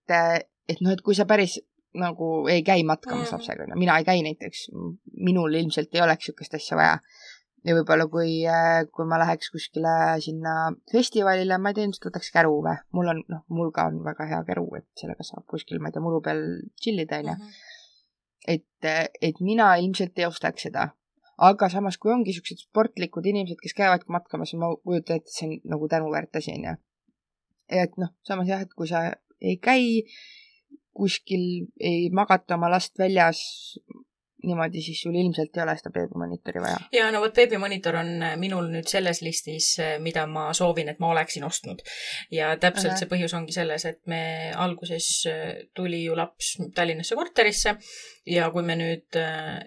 et 0.69 0.82
noh, 0.82 0.91
et 0.91 1.02
kui 1.02 1.15
sa 1.15 1.26
päris 1.26 1.60
nagu 1.95 2.48
ei 2.52 2.63
käi 2.63 2.84
matkamas 2.84 3.30
mm. 3.30 3.38
lapsega, 3.38 3.67
no 3.69 3.80
mina 3.80 3.98
ei 3.98 4.06
käi 4.08 4.21
näiteks, 4.26 4.67
minul 5.13 5.54
ilmselt 5.54 5.95
ei 5.95 6.02
oleks 6.02 6.28
niisugust 6.28 6.58
asja 6.58 6.78
vaja. 6.78 6.98
ja 7.65 7.74
võib-olla 7.74 8.06
kui, 8.12 8.34
kui 8.93 9.08
ma 9.10 9.19
läheks 9.19 9.50
kuskile 9.54 9.93
sinna 10.21 10.74
festivalile, 10.91 11.58
ma 11.58 11.71
ei 11.71 11.78
tea, 11.78 11.88
ilmselt 11.88 12.12
võtaks 12.12 12.34
käru 12.34 12.60
või, 12.65 12.76
mul 12.93 13.13
on, 13.13 13.24
noh, 13.32 13.45
mul 13.50 13.71
ka 13.74 13.88
on 13.91 14.04
väga 14.06 14.28
hea 14.34 14.43
käru, 14.50 14.67
et 14.78 14.88
sellega 15.00 15.26
saab 15.26 15.48
kuskil, 15.50 15.80
ma 15.82 15.89
ei 15.89 15.95
tea, 15.95 16.04
muru 16.04 16.21
peal 16.21 16.43
chill 16.82 17.02
ida, 17.02 17.24
onju. 17.24 17.38
Mhm. 17.39 17.56
et, 18.48 19.10
et 19.21 19.41
mina 19.41 19.74
ilmselt 19.82 20.19
ei 20.19 20.28
ostaks 20.30 20.67
seda 20.67 20.91
aga 21.38 21.69
samas, 21.69 21.98
kui 21.98 22.13
ongi 22.13 22.34
siuksed 22.36 22.63
sportlikud 22.63 23.26
inimesed, 23.28 23.60
kes 23.62 23.76
käivadki 23.78 24.12
matkamas, 24.13 24.54
ma 24.60 24.71
kujutan 24.76 25.19
ette, 25.19 25.30
et 25.30 25.36
see 25.38 25.50
on 25.50 25.56
nagu 25.76 25.89
tänuväärt 25.91 26.39
asi, 26.39 26.56
onju. 26.56 26.76
et 27.84 27.98
noh, 27.98 28.13
samas 28.24 28.48
jah, 28.48 28.62
et 28.62 28.74
kui 28.78 28.88
sa 28.88 29.08
ei 29.41 29.58
käi 29.58 30.06
kuskil, 30.95 31.67
ei 31.80 32.10
magata 32.15 32.56
oma 32.56 32.69
last 32.71 32.95
väljas 33.00 33.41
niimoodi, 34.47 34.81
siis 34.86 35.01
sul 35.01 35.15
ilmselt 35.15 35.58
ei 35.58 35.63
ole 35.63 35.75
seda 35.79 35.91
beebimonitori 35.95 36.62
vaja. 36.63 36.79
ja 36.95 37.10
no 37.13 37.21
vot, 37.23 37.36
beebimonitor 37.36 37.99
on 38.01 38.12
minul 38.41 38.69
nüüd 38.73 38.89
selles 38.89 39.21
listis, 39.25 39.75
mida 40.03 40.25
ma 40.29 40.47
soovin, 40.58 40.89
et 40.91 41.01
ma 41.03 41.12
oleksin 41.13 41.45
ostnud. 41.47 41.81
ja 42.31 42.55
täpselt 42.58 42.93
-huh. 42.93 42.99
see 42.99 43.12
põhjus 43.12 43.36
ongi 43.38 43.55
selles, 43.55 43.86
et 43.86 44.01
me 44.08 44.51
alguses 44.55 45.10
tuli 45.75 46.03
ju 46.03 46.15
laps 46.15 46.55
Tallinnasse 46.75 47.15
korterisse 47.15 47.75
ja 48.25 48.49
kui 48.51 48.63
me 48.63 48.75
nüüd, 48.79 49.17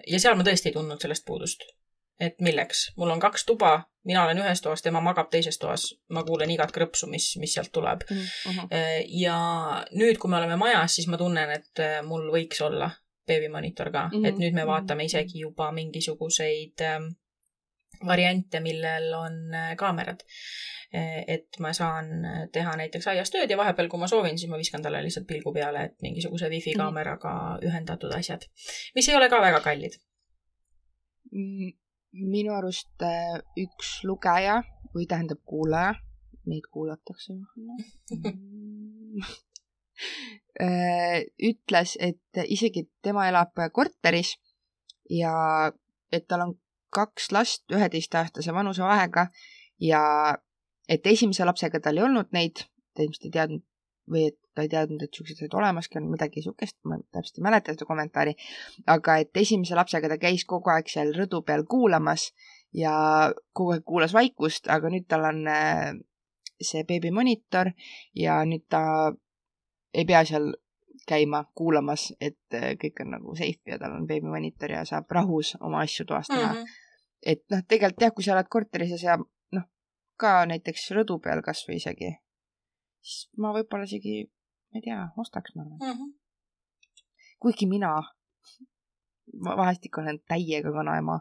ja 0.07 0.19
seal 0.19 0.37
ma 0.37 0.43
tõesti 0.47 0.71
ei 0.71 0.77
tundnud 0.77 1.01
sellest 1.01 1.25
puudust. 1.25 1.63
et 2.19 2.41
milleks, 2.43 2.91
mul 2.97 3.09
on 3.13 3.19
kaks 3.19 3.45
tuba, 3.47 3.85
mina 4.03 4.23
olen 4.25 4.41
ühes 4.41 4.61
toas, 4.61 4.81
tema 4.83 4.99
magab 5.01 5.29
teises 5.31 5.57
toas, 5.57 5.85
ma 6.09 6.23
kuulen 6.27 6.51
igat 6.51 6.73
krõpsu, 6.75 7.07
mis, 7.07 7.37
mis 7.39 7.53
sealt 7.53 7.71
tuleb 7.71 8.03
uh. 8.11 8.17
-huh. 8.17 8.67
ja 9.07 9.37
nüüd, 9.91 10.17
kui 10.17 10.29
me 10.29 10.37
oleme 10.37 10.55
majas, 10.55 10.95
siis 10.95 11.07
ma 11.07 11.17
tunnen, 11.17 11.49
et 11.49 11.85
mul 12.03 12.27
võiks 12.33 12.61
olla 12.65 12.91
beebimonitor 13.29 13.91
ka 13.93 14.07
mm, 14.07 14.17
-hmm. 14.17 14.27
et 14.29 14.41
nüüd 14.41 14.57
me 14.57 14.65
vaatame 14.67 15.05
isegi 15.09 15.45
juba 15.45 15.71
mingisuguseid 15.75 16.85
äh, 16.85 16.99
variante, 18.05 18.59
millel 18.59 19.13
on 19.13 19.53
äh, 19.53 19.75
kaamerad. 19.77 20.23
Äh, 20.95 21.23
et 21.27 21.59
ma 21.59 21.73
saan 21.73 22.25
teha 22.53 22.75
näiteks 22.79 23.07
aias 23.11 23.29
tööd 23.33 23.51
ja 23.51 23.57
vahepeal, 23.57 23.89
kui 23.89 23.99
ma 24.01 24.07
soovin, 24.07 24.37
siis 24.37 24.49
ma 24.49 24.57
viskan 24.57 24.81
talle 24.81 25.03
lihtsalt 25.05 25.27
pilgu 25.29 25.53
peale, 25.53 25.83
et 25.85 26.01
mingisuguse 26.01 26.49
wifi 26.49 26.73
mhm. 26.73 26.81
kaameraga 26.81 27.33
ühendatud 27.65 28.15
asjad, 28.15 28.47
mis 28.95 29.09
ei 29.09 29.15
ole 29.15 29.29
ka 29.29 29.41
väga 29.41 29.61
kallid. 29.65 29.99
minu 32.11 32.53
arust 32.57 33.03
äh, 33.05 33.37
üks 33.57 33.99
lugeja 34.03 34.63
või 34.95 35.05
tähendab 35.05 35.43
kuulaja, 35.45 35.93
meid 36.49 36.65
kuulatakse 36.73 37.35
Äh, 39.19 39.27
ütles, 41.51 41.95
et 41.99 42.41
isegi 42.45 42.89
tema 43.05 43.29
elab 43.29 43.55
korteris 43.71 44.33
ja 45.09 45.33
et 46.11 46.25
tal 46.27 46.43
on 46.47 46.57
kaks 46.93 47.31
last 47.31 47.71
üheteistaastase 47.71 48.53
vanusevahega 48.53 49.27
ja 49.79 50.03
et 50.89 51.07
esimese 51.07 51.45
lapsega 51.45 51.79
tal 51.79 51.99
ei 51.99 52.05
olnud 52.07 52.33
neid, 52.35 52.65
ta 52.95 53.05
ilmselt 53.05 53.29
ei 53.29 53.35
teadnud 53.37 53.65
või 54.09 54.25
et 54.31 54.37
ta 54.57 54.65
ei 54.65 54.71
teadnud, 54.71 55.03
et 55.05 55.13
siuksed 55.13 55.37
asjad 55.37 55.55
olemaski 55.59 55.99
on, 55.99 56.09
midagi 56.11 56.41
siukest, 56.43 56.79
ma 56.89 56.97
täpselt 57.13 57.37
ei 57.39 57.45
mäleta 57.45 57.75
seda 57.75 57.85
kommentaari, 57.87 58.33
aga 58.89 59.19
et 59.23 59.37
esimese 59.37 59.77
lapsega 59.77 60.09
ta 60.09 60.17
käis 60.21 60.45
kogu 60.49 60.73
aeg 60.73 60.89
seal 60.91 61.13
rõdu 61.15 61.43
peal 61.45 61.63
kuulamas 61.69 62.31
ja 62.75 62.93
kogu 63.53 63.75
aeg 63.75 63.85
kuulas 63.85 64.15
vaikust, 64.17 64.67
aga 64.73 64.89
nüüd 64.91 65.05
tal 65.09 65.29
on 65.29 65.43
äh, 65.53 65.93
see 66.59 66.83
beebimonitor 66.89 67.71
ja 68.17 68.41
nüüd 68.49 68.65
ta 68.69 68.81
ei 69.93 70.05
pea 70.05 70.23
seal 70.25 70.51
käima 71.09 71.43
kuulamas, 71.55 72.13
et 72.21 72.53
äh, 72.53 72.73
kõik 72.81 73.01
on 73.03 73.13
nagu 73.15 73.35
safe 73.37 73.71
ja 73.71 73.79
tal 73.81 73.95
on 73.97 74.07
beebimonitor 74.07 74.71
ja 74.75 74.85
saab 74.85 75.09
rahus 75.15 75.55
oma 75.59 75.81
asju 75.85 76.05
toas 76.05 76.27
teha 76.29 76.51
mm. 76.53 76.57
-hmm. 76.57 76.79
et 77.33 77.43
noh, 77.51 77.63
tegelikult 77.67 78.05
jah, 78.05 78.13
kui 78.15 78.23
sa 78.23 78.35
oled 78.35 78.49
korteris 78.49 78.91
ja 78.91 78.99
sa 79.01 79.17
noh, 79.57 79.65
ka 80.17 80.33
näiteks 80.51 80.89
rõdu 80.97 81.19
peal 81.23 81.41
kasvõi 81.45 81.79
isegi, 81.81 82.11
siis 83.01 83.29
ma 83.37 83.53
võib-olla 83.55 83.89
isegi, 83.89 84.21
ma 84.71 84.81
ei 84.81 84.85
tea, 84.85 84.99
ostaks 85.17 85.55
ma 85.55 85.65
arvan 85.65 85.79
mm. 85.79 85.97
-hmm. 85.97 86.13
kuigi 87.39 87.65
mina, 87.65 87.95
ma 89.45 89.57
vahest 89.57 89.85
ikka 89.85 90.01
olen 90.01 90.21
täiega 90.27 90.73
kanaema, 90.75 91.19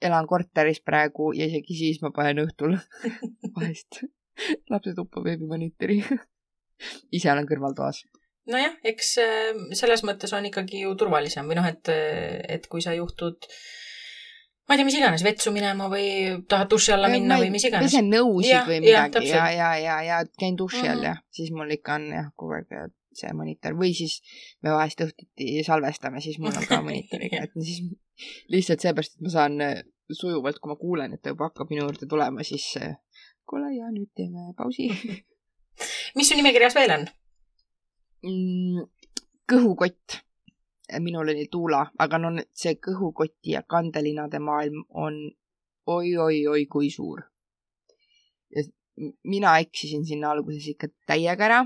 elan 0.00 0.26
korteris 0.26 0.80
praegu 0.80 1.32
ja 1.32 1.50
isegi 1.50 1.76
siis 1.82 2.02
ma 2.02 2.10
panen 2.14 2.46
õhtul 2.46 2.78
vahest 3.56 4.04
lapse 4.70 4.94
tuppa 4.94 5.20
beebimonitori 5.20 6.02
ise 7.16 7.32
olen 7.32 7.48
kõrvaltoas. 7.48 8.04
nojah, 8.48 8.78
eks 8.92 9.16
äh, 9.24 9.66
selles 9.76 10.04
mõttes 10.08 10.32
on 10.36 10.48
ikkagi 10.48 10.84
ju 10.86 10.94
turvalisem 10.98 11.48
või 11.48 11.60
noh, 11.60 11.68
et, 11.68 11.92
et 12.48 12.70
kui 12.70 12.84
sa 12.84 12.96
juhtud 12.96 13.50
ma 14.68 14.76
ei 14.76 14.80
tea, 14.80 14.86
mis 14.88 14.98
iganes, 14.98 15.24
vetsu 15.24 15.52
minema 15.52 15.88
või 15.88 16.08
tahad 16.48 16.68
duši 16.72 16.92
alla 16.92 17.08
minna 17.12 17.38
ma 17.38 17.44
või 17.44 17.52
mis 17.54 17.64
iganes. 17.64 17.88
pesen 17.88 18.10
nõusid 18.12 18.68
või 18.68 18.82
midagi 18.84 19.30
ja, 19.30 19.48
ja, 19.54 19.70
ja, 19.80 19.98
ja 20.04 20.22
käin 20.38 20.58
duši 20.60 20.84
all 20.84 21.00
mm 21.00 21.04
-hmm. 21.04 21.06
ja 21.08 21.36
siis 21.40 21.52
mul 21.56 21.72
ikka 21.72 21.96
on 21.96 22.08
jah, 22.12 22.28
kogu 22.36 22.58
aeg 22.58 22.92
see 23.18 23.32
monitor 23.34 23.74
või 23.78 23.94
siis 23.96 24.20
me 24.62 24.74
vahest 24.74 25.00
õhtuti 25.02 25.64
salvestame, 25.66 26.20
siis 26.20 26.38
mul 26.38 26.52
on 26.52 26.66
ka 26.68 26.82
monitoriga, 26.84 27.42
et 27.48 27.56
siis 27.56 27.80
lihtsalt 28.52 28.84
seepärast, 28.84 29.16
et 29.16 29.26
ma 29.26 29.32
saan 29.32 29.60
äh, 29.64 29.80
sujuvalt, 30.12 30.60
kui 30.60 30.70
ma 30.70 30.76
kuulen, 30.76 31.16
et 31.16 31.22
ta 31.22 31.32
juba 31.32 31.48
hakkab 31.48 31.72
minu 31.72 31.86
juurde 31.86 32.06
tulema, 32.06 32.44
siis 32.46 32.68
kuule 33.48 33.72
ja 33.74 33.88
nüüd 33.90 34.12
teeme 34.14 34.52
pausi 34.56 34.90
mis 36.14 36.28
su 36.28 36.36
nimekirjas 36.38 36.76
veel 36.78 36.94
on 36.96 37.06
mm,? 38.22 38.86
kõhukott. 39.48 40.20
minul 41.04 41.28
oli 41.28 41.48
tuula, 41.52 41.82
aga 42.00 42.18
no 42.18 42.30
see 42.56 42.78
kõhukoti 42.80 43.52
ja 43.52 43.62
kandelinade 43.62 44.38
maailm 44.40 44.86
on 44.88 45.18
oi-oi-oi 45.86 46.66
kui 46.66 46.90
suur. 46.90 47.22
mina 49.24 49.58
eksisin 49.62 50.04
sinna 50.04 50.30
alguses 50.30 50.66
ikka 50.72 50.88
täiega 51.06 51.44
ära. 51.44 51.58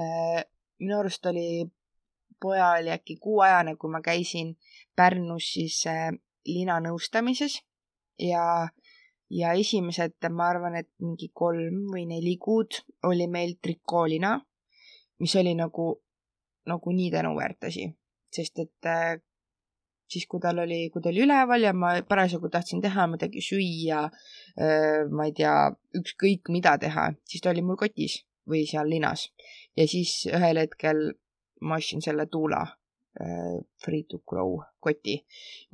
Äh, 0.00 0.40
minu 0.80 0.96
arust 0.98 1.26
oli, 1.26 1.68
poja 2.40 2.72
oli 2.78 2.90
äkki 2.90 3.16
kuuajane, 3.22 3.76
kui 3.76 3.90
ma 3.90 4.00
käisin 4.02 4.56
Pärnus 4.96 5.52
siis 5.52 5.84
äh, 5.86 6.10
linanõustamises 6.46 7.60
ja 8.18 8.68
ja 9.30 9.52
esimesed, 9.58 10.16
ma 10.34 10.50
arvan, 10.50 10.76
et 10.80 10.90
mingi 11.02 11.30
kolm 11.34 11.86
või 11.92 12.06
neli 12.10 12.36
kuud 12.42 12.80
oli 13.08 13.28
meil 13.30 13.56
trikoolina, 13.62 14.34
mis 15.22 15.34
oli 15.38 15.54
nagu, 15.54 15.92
nagu 16.66 16.94
nii 16.96 17.10
tänuväärt 17.14 17.68
asi, 17.70 17.86
sest 18.34 18.58
et 18.64 18.88
äh, 18.90 19.20
siis, 20.10 20.26
kui 20.26 20.42
tal 20.42 20.58
oli, 20.64 20.82
kui 20.90 21.02
ta 21.02 21.12
oli 21.12 21.22
üleval 21.26 21.68
ja 21.68 21.72
ma 21.76 21.94
parasjagu 22.08 22.50
tahtsin 22.50 22.82
teha 22.82 23.06
midagi 23.12 23.42
süüa 23.44 24.02
äh,, 24.08 25.06
ma 25.10 25.28
ei 25.28 25.36
tea, 25.36 25.54
ükskõik 26.00 26.50
mida 26.50 26.76
teha, 26.82 27.10
siis 27.28 27.44
ta 27.44 27.54
oli 27.54 27.62
mul 27.62 27.78
kotis 27.80 28.20
või 28.50 28.64
seal 28.66 28.90
linas. 28.90 29.28
ja 29.76 29.86
siis 29.86 30.24
ühel 30.26 30.58
hetkel 30.58 31.12
ma 31.60 31.78
ostsin 31.78 32.02
selle 32.02 32.26
Tuula 32.26 32.64
äh, 32.66 33.56
Free 33.84 34.04
to 34.10 34.22
Grow 34.26 34.58
koti, 34.80 35.20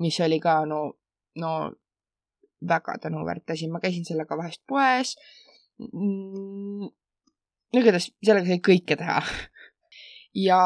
mis 0.02 0.20
oli 0.20 0.40
ka 0.42 0.60
no, 0.68 0.82
no 1.40 1.52
väga 2.68 2.98
tänuväärt 3.02 3.50
asi, 3.50 3.68
ma 3.68 3.80
käisin 3.80 4.04
sellega 4.04 4.36
vahest 4.36 4.62
poes 4.68 5.16
mm,. 5.78 6.88
igatahes 7.76 8.10
sellega 8.24 8.46
sai 8.46 8.62
kõike 8.68 8.96
teha. 8.96 9.20
ja 10.46 10.60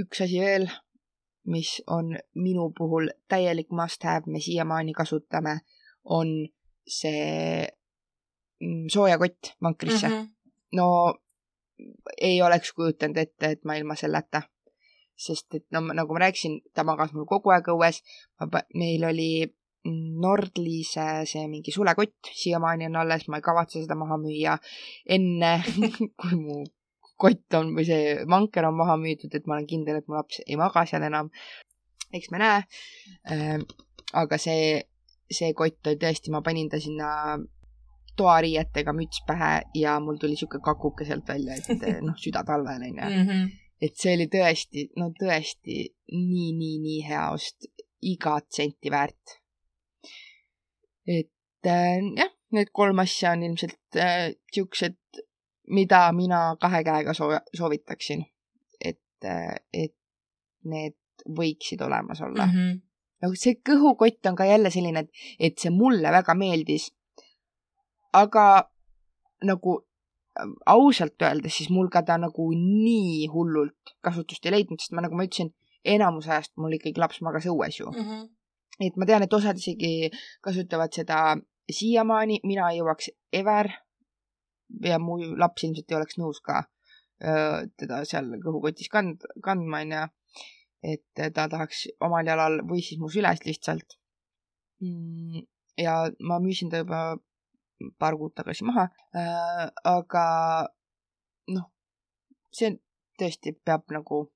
üks 0.00 0.24
asi 0.24 0.40
veel, 0.42 0.68
mis 1.46 1.76
on 1.86 2.16
minu 2.34 2.70
puhul 2.76 3.10
täielik 3.28 3.70
must 3.70 4.02
have, 4.02 4.26
me 4.26 4.40
siiamaani 4.42 4.92
kasutame, 4.96 5.60
on 6.04 6.32
see 6.88 7.66
mm, 8.60 8.88
soojakott 8.92 9.54
vankrisse 9.62 10.08
mm. 10.08 10.14
-hmm. 10.14 10.28
no 10.72 11.14
ei 12.20 12.42
oleks 12.42 12.72
kujutanud 12.72 13.16
ette, 13.16 13.50
et 13.50 13.64
ma 13.64 13.74
ilma 13.74 13.94
selleta 13.94 14.42
sest 15.16 15.54
et 15.54 15.64
no 15.72 15.80
nagu 15.80 16.14
ma 16.14 16.24
rääkisin, 16.26 16.60
ta 16.74 16.84
magas 16.84 17.12
mul 17.14 17.26
kogu 17.26 17.52
aeg 17.54 17.68
õues. 17.70 18.00
meil 18.74 19.04
oli 19.04 19.54
Nordlise 19.84 21.26
see 21.28 21.44
mingi 21.50 21.72
sulekott 21.74 22.30
siiamaani 22.32 22.88
on 22.88 23.02
alles, 23.02 23.26
ma 23.28 23.40
ei 23.40 23.44
kavatse 23.44 23.82
seda 23.82 23.98
maha 24.00 24.16
müüa 24.22 24.56
enne 25.16 25.58
kui 26.20 26.38
mu 26.40 26.62
kott 27.20 27.56
on 27.58 27.72
või 27.76 27.86
see 27.88 28.14
vanker 28.30 28.66
on 28.68 28.76
maha 28.78 28.96
müüdud, 29.00 29.34
et 29.34 29.46
ma 29.46 29.56
olen 29.56 29.68
kindel, 29.70 30.00
et 30.00 30.08
mu 30.08 30.18
laps 30.18 30.40
ei 30.44 30.58
maga 30.60 30.84
seal 30.88 31.04
enam. 31.06 31.30
eks 32.14 32.30
me 32.30 32.38
näe. 32.38 32.62
Ehm, 33.30 33.64
aga 34.14 34.38
see, 34.38 34.78
see 35.30 35.52
kott 35.58 35.90
oli 35.90 35.98
tõesti, 36.00 36.30
ma 36.34 36.42
panin 36.46 36.68
ta 36.70 36.78
sinna 36.82 37.36
toariietega 38.18 38.94
müts 38.94 39.24
pähe 39.26 39.52
ja 39.74 39.98
mul 40.00 40.18
tuli 40.22 40.36
sihuke 40.38 40.60
kakuke 40.62 41.06
sealt 41.06 41.26
välja, 41.28 41.56
et 41.58 42.02
noh, 42.02 42.14
südatalvel 42.18 42.88
onju. 42.90 43.10
Mhm. 43.10 43.46
et 43.84 43.96
see 44.00 44.14
oli 44.16 44.28
tõesti, 44.32 44.86
no 44.96 45.10
tõesti 45.18 45.80
nii, 46.14 46.52
nii, 46.56 46.76
nii 46.80 47.00
hea 47.08 47.24
ost, 47.34 47.66
igat 48.00 48.46
senti 48.54 48.92
väärt 48.92 49.34
et 51.06 51.66
äh, 51.66 52.00
jah, 52.16 52.30
Need 52.54 52.70
kolm 52.72 53.00
asja 53.02 53.32
on 53.34 53.42
ilmselt 53.42 53.96
äh, 53.98 54.34
siuksed, 54.54 54.94
mida 55.74 56.04
mina 56.14 56.56
kahe 56.60 56.84
käega 56.86 57.14
soo- 57.16 57.42
soovitaksin. 57.56 58.26
et 58.80 59.24
äh,, 59.24 59.56
et 59.72 59.94
need 60.64 60.96
võiksid 61.24 61.82
olemas 61.84 62.20
olla 62.20 62.46
mm. 62.46 62.52
-hmm. 62.52 62.80
nagu 63.22 63.34
see 63.38 63.56
kõhukott 63.70 64.28
on 64.28 64.36
ka 64.36 64.44
jälle 64.44 64.70
selline, 64.70 65.00
et, 65.00 65.10
et 65.38 65.58
see 65.58 65.70
mulle 65.70 66.12
väga 66.12 66.34
meeldis. 66.34 66.92
aga 68.12 68.70
nagu 69.42 69.86
ähm, 70.40 70.54
ausalt 70.66 71.22
öeldes, 71.22 71.56
siis 71.56 71.70
mul 71.70 71.88
ka 71.88 72.02
ta 72.02 72.18
nagu 72.18 72.50
nii 72.54 73.26
hullult 73.32 73.96
kasutust 74.00 74.46
ei 74.46 74.52
leidnud, 74.52 74.80
sest 74.80 74.92
ma, 74.92 75.02
nagu 75.02 75.16
ma 75.16 75.26
ütlesin, 75.26 75.54
enamus 75.84 76.28
ajast 76.28 76.52
mul 76.56 76.72
ikkagi 76.72 77.00
laps 77.00 77.20
magas 77.20 77.46
õues 77.46 77.80
ju. 77.80 77.90
Mhm. 77.90 78.28
Et 78.80 78.96
ma 78.96 79.06
tean, 79.06 79.22
et 79.22 79.32
osad 79.32 79.58
isegi 79.60 80.10
kasutavad 80.42 80.92
seda 80.92 81.36
siiamaani, 81.70 82.40
mina 82.44 82.70
ei 82.70 82.80
jõuaks 82.80 83.10
ever 83.32 83.70
ja 84.84 84.98
mu 84.98 85.18
laps 85.38 85.64
ilmselt 85.64 85.90
ei 85.90 85.98
oleks 85.98 86.18
nõus 86.18 86.40
ka 86.44 86.64
teda 87.78 88.02
seal 88.08 88.32
kõhukotis 88.42 88.90
kand-, 88.92 89.26
kandma, 89.44 89.82
onju. 89.84 90.06
et 90.84 91.04
ta 91.16 91.46
tahaks 91.48 91.86
omal 92.04 92.26
jalal 92.26 92.58
või 92.68 92.82
siis 92.84 93.00
mu 93.00 93.08
süles 93.08 93.40
lihtsalt. 93.46 93.96
ja 95.78 95.94
ma 96.20 96.40
müüsin 96.40 96.70
ta 96.70 96.82
juba 96.82 97.16
paar 97.98 98.16
kuud 98.18 98.34
tagasi 98.34 98.64
maha. 98.64 98.88
aga 99.84 100.26
noh, 101.54 101.70
see 102.50 102.74
tõesti 103.18 103.54
peab 103.64 103.86
nagu 103.94 104.26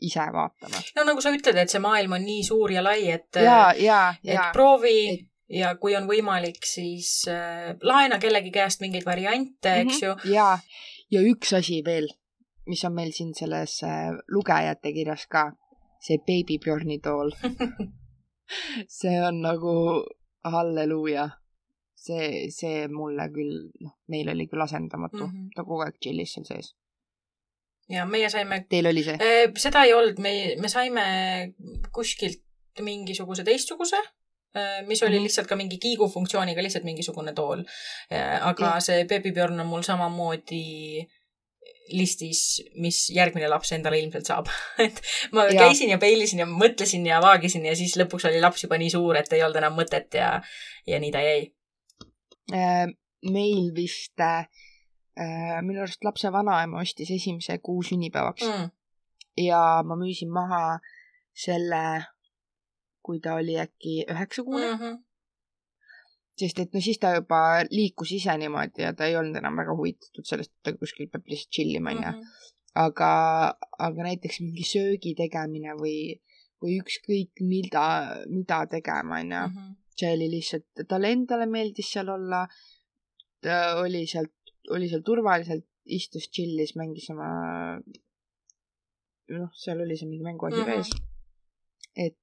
ise 0.00 0.20
vaatama. 0.32 0.80
no 0.96 1.04
nagu 1.04 1.20
sa 1.20 1.30
ütled, 1.34 1.56
et 1.56 1.70
see 1.70 1.80
maailm 1.80 2.12
on 2.12 2.22
nii 2.24 2.42
suur 2.46 2.70
ja 2.72 2.82
lai, 2.84 3.10
et, 3.10 3.28
ja, 3.42 3.72
ja, 3.76 4.14
et 4.24 4.34
ja. 4.34 4.50
proovi 4.52 4.96
Et- 5.12 5.24
ja 5.48 5.74
kui 5.80 5.96
on 5.96 6.04
võimalik, 6.08 6.58
siis 6.68 7.24
äh, 7.28 7.74
laena 7.82 8.18
kellegi 8.18 8.50
käest 8.52 8.80
mingeid 8.80 9.04
variante 9.06 9.68
mm, 9.70 9.74
-hmm. 9.74 9.90
eks 9.90 10.02
ju. 10.02 10.32
ja, 10.34 10.58
ja 11.10 11.20
üks 11.20 11.52
asi 11.56 11.82
veel, 11.84 12.08
mis 12.66 12.84
on 12.84 12.92
meil 12.94 13.12
siin 13.12 13.34
selles 13.34 13.82
äh, 13.82 14.12
lugejate 14.28 14.92
kirjas 14.92 15.26
ka, 15.26 15.52
see 16.00 16.18
Baby 16.18 16.58
Bjorni 16.64 16.98
tool. 17.00 17.30
see 18.98 19.16
on 19.28 19.40
nagu 19.42 20.04
halleluuja. 20.44 21.30
see, 21.98 22.46
see 22.54 22.86
mulle 22.88 23.24
küll, 23.34 23.56
noh, 23.82 23.96
meil 24.08 24.28
oli 24.30 24.46
küll 24.46 24.62
asendamatu 24.62 25.16
mm, 25.16 25.24
Mhm. 25.32 25.40
-hmm. 25.44 25.48
ta 25.56 25.64
kogu 25.64 25.80
aeg 25.82 25.96
chill'is 26.04 26.32
seal 26.34 26.44
sees. 26.44 26.74
Ja 27.88 28.04
meie 28.06 28.28
saime 28.30 28.64
Teil 28.68 28.86
oli 28.90 29.02
see? 29.06 29.16
Eh, 29.20 29.50
seda 29.56 29.84
ei 29.88 29.94
olnud, 29.96 30.18
me, 30.24 30.32
me 30.60 30.68
saime 30.68 31.04
kuskilt 31.92 32.42
mingisuguse 32.84 33.42
teistsuguse, 33.44 33.98
mis 34.86 35.02
oli 35.02 35.16
Mhm. 35.18 35.24
lihtsalt 35.24 35.46
ka 35.50 35.56
mingi 35.56 35.78
kiigufunktsiooniga, 35.82 36.62
lihtsalt 36.62 36.84
mingisugune 36.84 37.32
tool. 37.34 37.62
aga 38.10 38.64
Jah. 38.64 38.80
see 38.82 39.04
Baby 39.04 39.32
Björn 39.32 39.60
on 39.60 39.66
mul 39.66 39.82
samamoodi 39.82 41.06
listis, 41.92 42.60
mis 42.76 43.08
järgmine 43.14 43.48
laps 43.48 43.72
endale 43.72 43.98
ilmselt 43.98 44.26
saab. 44.28 44.48
et 44.84 45.00
ma 45.32 45.46
Jaa. 45.48 45.66
käisin 45.68 45.90
ja 45.90 45.98
peilisin 45.98 46.38
ja 46.42 46.46
mõtlesin 46.46 47.06
ja 47.06 47.20
vaagisin 47.24 47.64
ja 47.66 47.74
siis 47.76 47.96
lõpuks 47.96 48.26
oli 48.28 48.40
laps 48.40 48.62
juba 48.64 48.78
nii 48.78 48.90
suur, 48.92 49.16
et 49.16 49.32
ei 49.32 49.42
olnud 49.42 49.56
enam 49.62 49.76
mõtet 49.78 50.14
ja, 50.20 50.34
ja 50.86 50.98
nii 51.00 51.12
ta 51.14 51.22
jäi 51.24 51.46
Äh, 52.48 52.86
meil 53.28 53.66
vist 53.76 54.16
äh, 54.24 54.46
minu 55.62 55.82
arust 55.82 56.04
lapse 56.04 56.30
vanaema 56.32 56.82
ostis 56.82 57.10
esimese 57.10 57.58
kuu 57.58 57.82
sünnipäevaks 57.82 58.44
mm. 58.46 58.62
mm.. 58.62 58.70
ja 59.44 59.82
ma 59.86 59.96
müüsin 59.98 60.30
maha 60.30 60.78
selle, 61.44 61.82
kui 63.02 63.20
ta 63.24 63.38
oli 63.40 63.58
äkki 63.58 64.00
üheksakuune 64.10 64.72
mm., 64.72 64.78
Mm 64.78 64.84
-hmm. 64.84 65.04
sest 66.38 66.58
et 66.62 66.74
no 66.74 66.80
siis 66.80 66.98
ta 67.02 67.14
juba 67.14 67.40
liikus 67.70 68.12
ise 68.12 68.36
niimoodi 68.38 68.82
ja 68.82 68.92
ta 68.94 69.06
ei 69.10 69.16
olnud 69.16 69.36
enam 69.40 69.56
väga 69.56 69.74
huvitatud 69.78 70.26
sellest, 70.30 70.52
et 70.52 70.62
ta 70.62 70.72
kuskil 70.78 71.10
peab 71.12 71.26
lihtsalt 71.26 71.52
chill 71.54 71.74
ima, 71.74 71.90
onju. 71.90 72.12
Mhm. 72.12 72.22
aga, 72.84 73.10
aga 73.78 74.02
näiteks 74.08 74.40
mingi 74.40 74.64
söögi 74.72 75.14
tegemine 75.18 75.74
või, 75.82 76.20
või 76.62 76.78
ükskõik 76.82 77.42
mida, 77.52 77.86
mida 78.36 78.60
tegema, 78.66 79.20
onju. 79.22 79.42
Mhm. 79.48 79.72
see 79.98 80.12
oli 80.14 80.28
lihtsalt, 80.36 80.86
talle 80.88 81.10
endale 81.16 81.46
meeldis 81.46 81.92
seal 81.92 82.08
olla. 82.08 82.46
ta 83.42 83.56
oli 83.82 84.06
sealt, 84.06 84.37
oli 84.74 84.88
seal 84.90 85.02
turvaliselt, 85.06 85.64
istus, 85.88 86.28
chill'is, 86.34 86.74
mängis 86.76 87.08
oma, 87.14 87.28
noh, 89.34 89.50
seal 89.56 89.80
oli 89.84 89.96
see 89.96 90.08
mingi 90.08 90.24
mänguasi 90.26 90.60
Mhm. 90.62 90.68
vees. 90.70 90.90
et, 91.96 92.16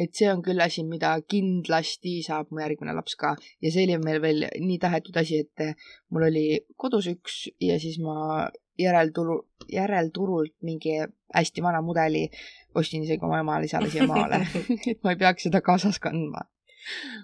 et 0.00 0.14
see 0.16 0.30
on 0.32 0.40
küll 0.42 0.60
asi, 0.64 0.82
mida 0.88 1.10
kindlasti 1.28 2.22
saab 2.24 2.48
mu 2.50 2.62
järgmine 2.62 2.94
laps 2.96 3.16
ka 3.20 3.34
ja 3.60 3.70
see 3.74 3.84
oli 3.84 3.98
meil 4.04 4.20
veel 4.22 4.46
nii 4.60 4.78
tahetud 4.80 5.16
asi, 5.20 5.40
et 5.44 5.76
mul 6.10 6.24
oli 6.30 6.44
kodus 6.80 7.06
üks 7.10 7.48
ja 7.60 7.76
siis 7.82 7.98
ma 8.00 8.48
järelturu, 8.80 9.36
järelturult 9.68 10.54
mingi 10.62 10.94
hästi 11.34 11.62
vana 11.62 11.82
mudeli 11.84 12.30
ostsin 12.74 13.02
isegi 13.04 13.24
oma 13.26 13.42
emale-isale 13.42 13.90
siia 13.92 14.06
maale 14.08 14.40
et 14.90 15.02
ma 15.04 15.12
ei 15.12 15.20
peaks 15.20 15.42
seda 15.48 15.60
kaasas 15.60 15.98
kandma. 16.00 16.46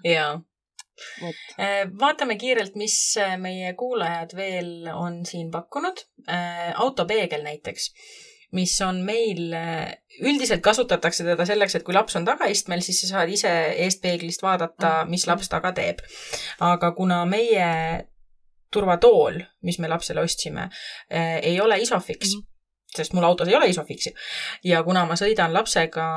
jaa 0.05 0.35
vaatame 1.99 2.37
kiirelt, 2.37 2.75
mis 2.75 2.95
eh, 3.21 3.35
meie 3.41 3.73
kuulajad 3.73 4.35
veel 4.35 4.89
on 4.93 5.25
siin 5.25 5.51
pakkunud. 5.51 6.05
autopeegel 6.75 7.43
näiteks, 7.43 7.91
mis 8.51 8.73
on 8.81 8.97
meil, 9.05 9.53
üldiselt 10.19 10.61
kasutatakse 10.61 11.23
teda 11.23 11.45
selleks, 11.45 11.75
et 11.75 11.85
kui 11.87 11.95
laps 11.95 12.15
on 12.19 12.25
tagaistmel, 12.27 12.81
siis 12.83 12.99
sa 13.01 13.07
saad 13.07 13.31
ise 13.31 13.51
eest 13.85 14.01
peeglist 14.01 14.43
vaadata, 14.43 15.05
mis 15.07 15.27
laps 15.27 15.47
taga 15.49 15.71
teeb. 15.71 16.03
aga 16.59 16.91
kuna 16.91 17.23
meie 17.25 17.69
turvatool, 18.73 19.39
mis 19.63 19.79
me 19.79 19.87
lapsele 19.87 20.21
ostsime, 20.21 20.67
ei 21.41 21.59
ole 21.61 21.79
Isofix 21.79 22.33
mm, 22.33 22.39
Mhm. 22.39 22.43
-hmm. 22.43 22.97
sest 22.97 23.13
mul 23.13 23.23
autos 23.23 23.47
ei 23.47 23.55
ole 23.55 23.69
Isofixi 23.69 24.13
ja 24.63 24.83
kuna 24.83 25.05
ma 25.05 25.13
sõidan 25.13 25.53
lapsega 25.53 26.07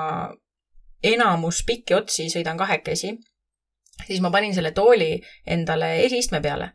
enamus 1.02 1.62
pikki 1.66 1.94
otsi 1.94 2.28
sõidan 2.30 2.58
kahekesi, 2.58 3.14
siis 4.06 4.20
ma 4.20 4.30
panin 4.30 4.54
selle 4.54 4.70
tooli 4.76 5.20
endale 5.46 5.94
esiistme 6.04 6.40
peale 6.40 6.72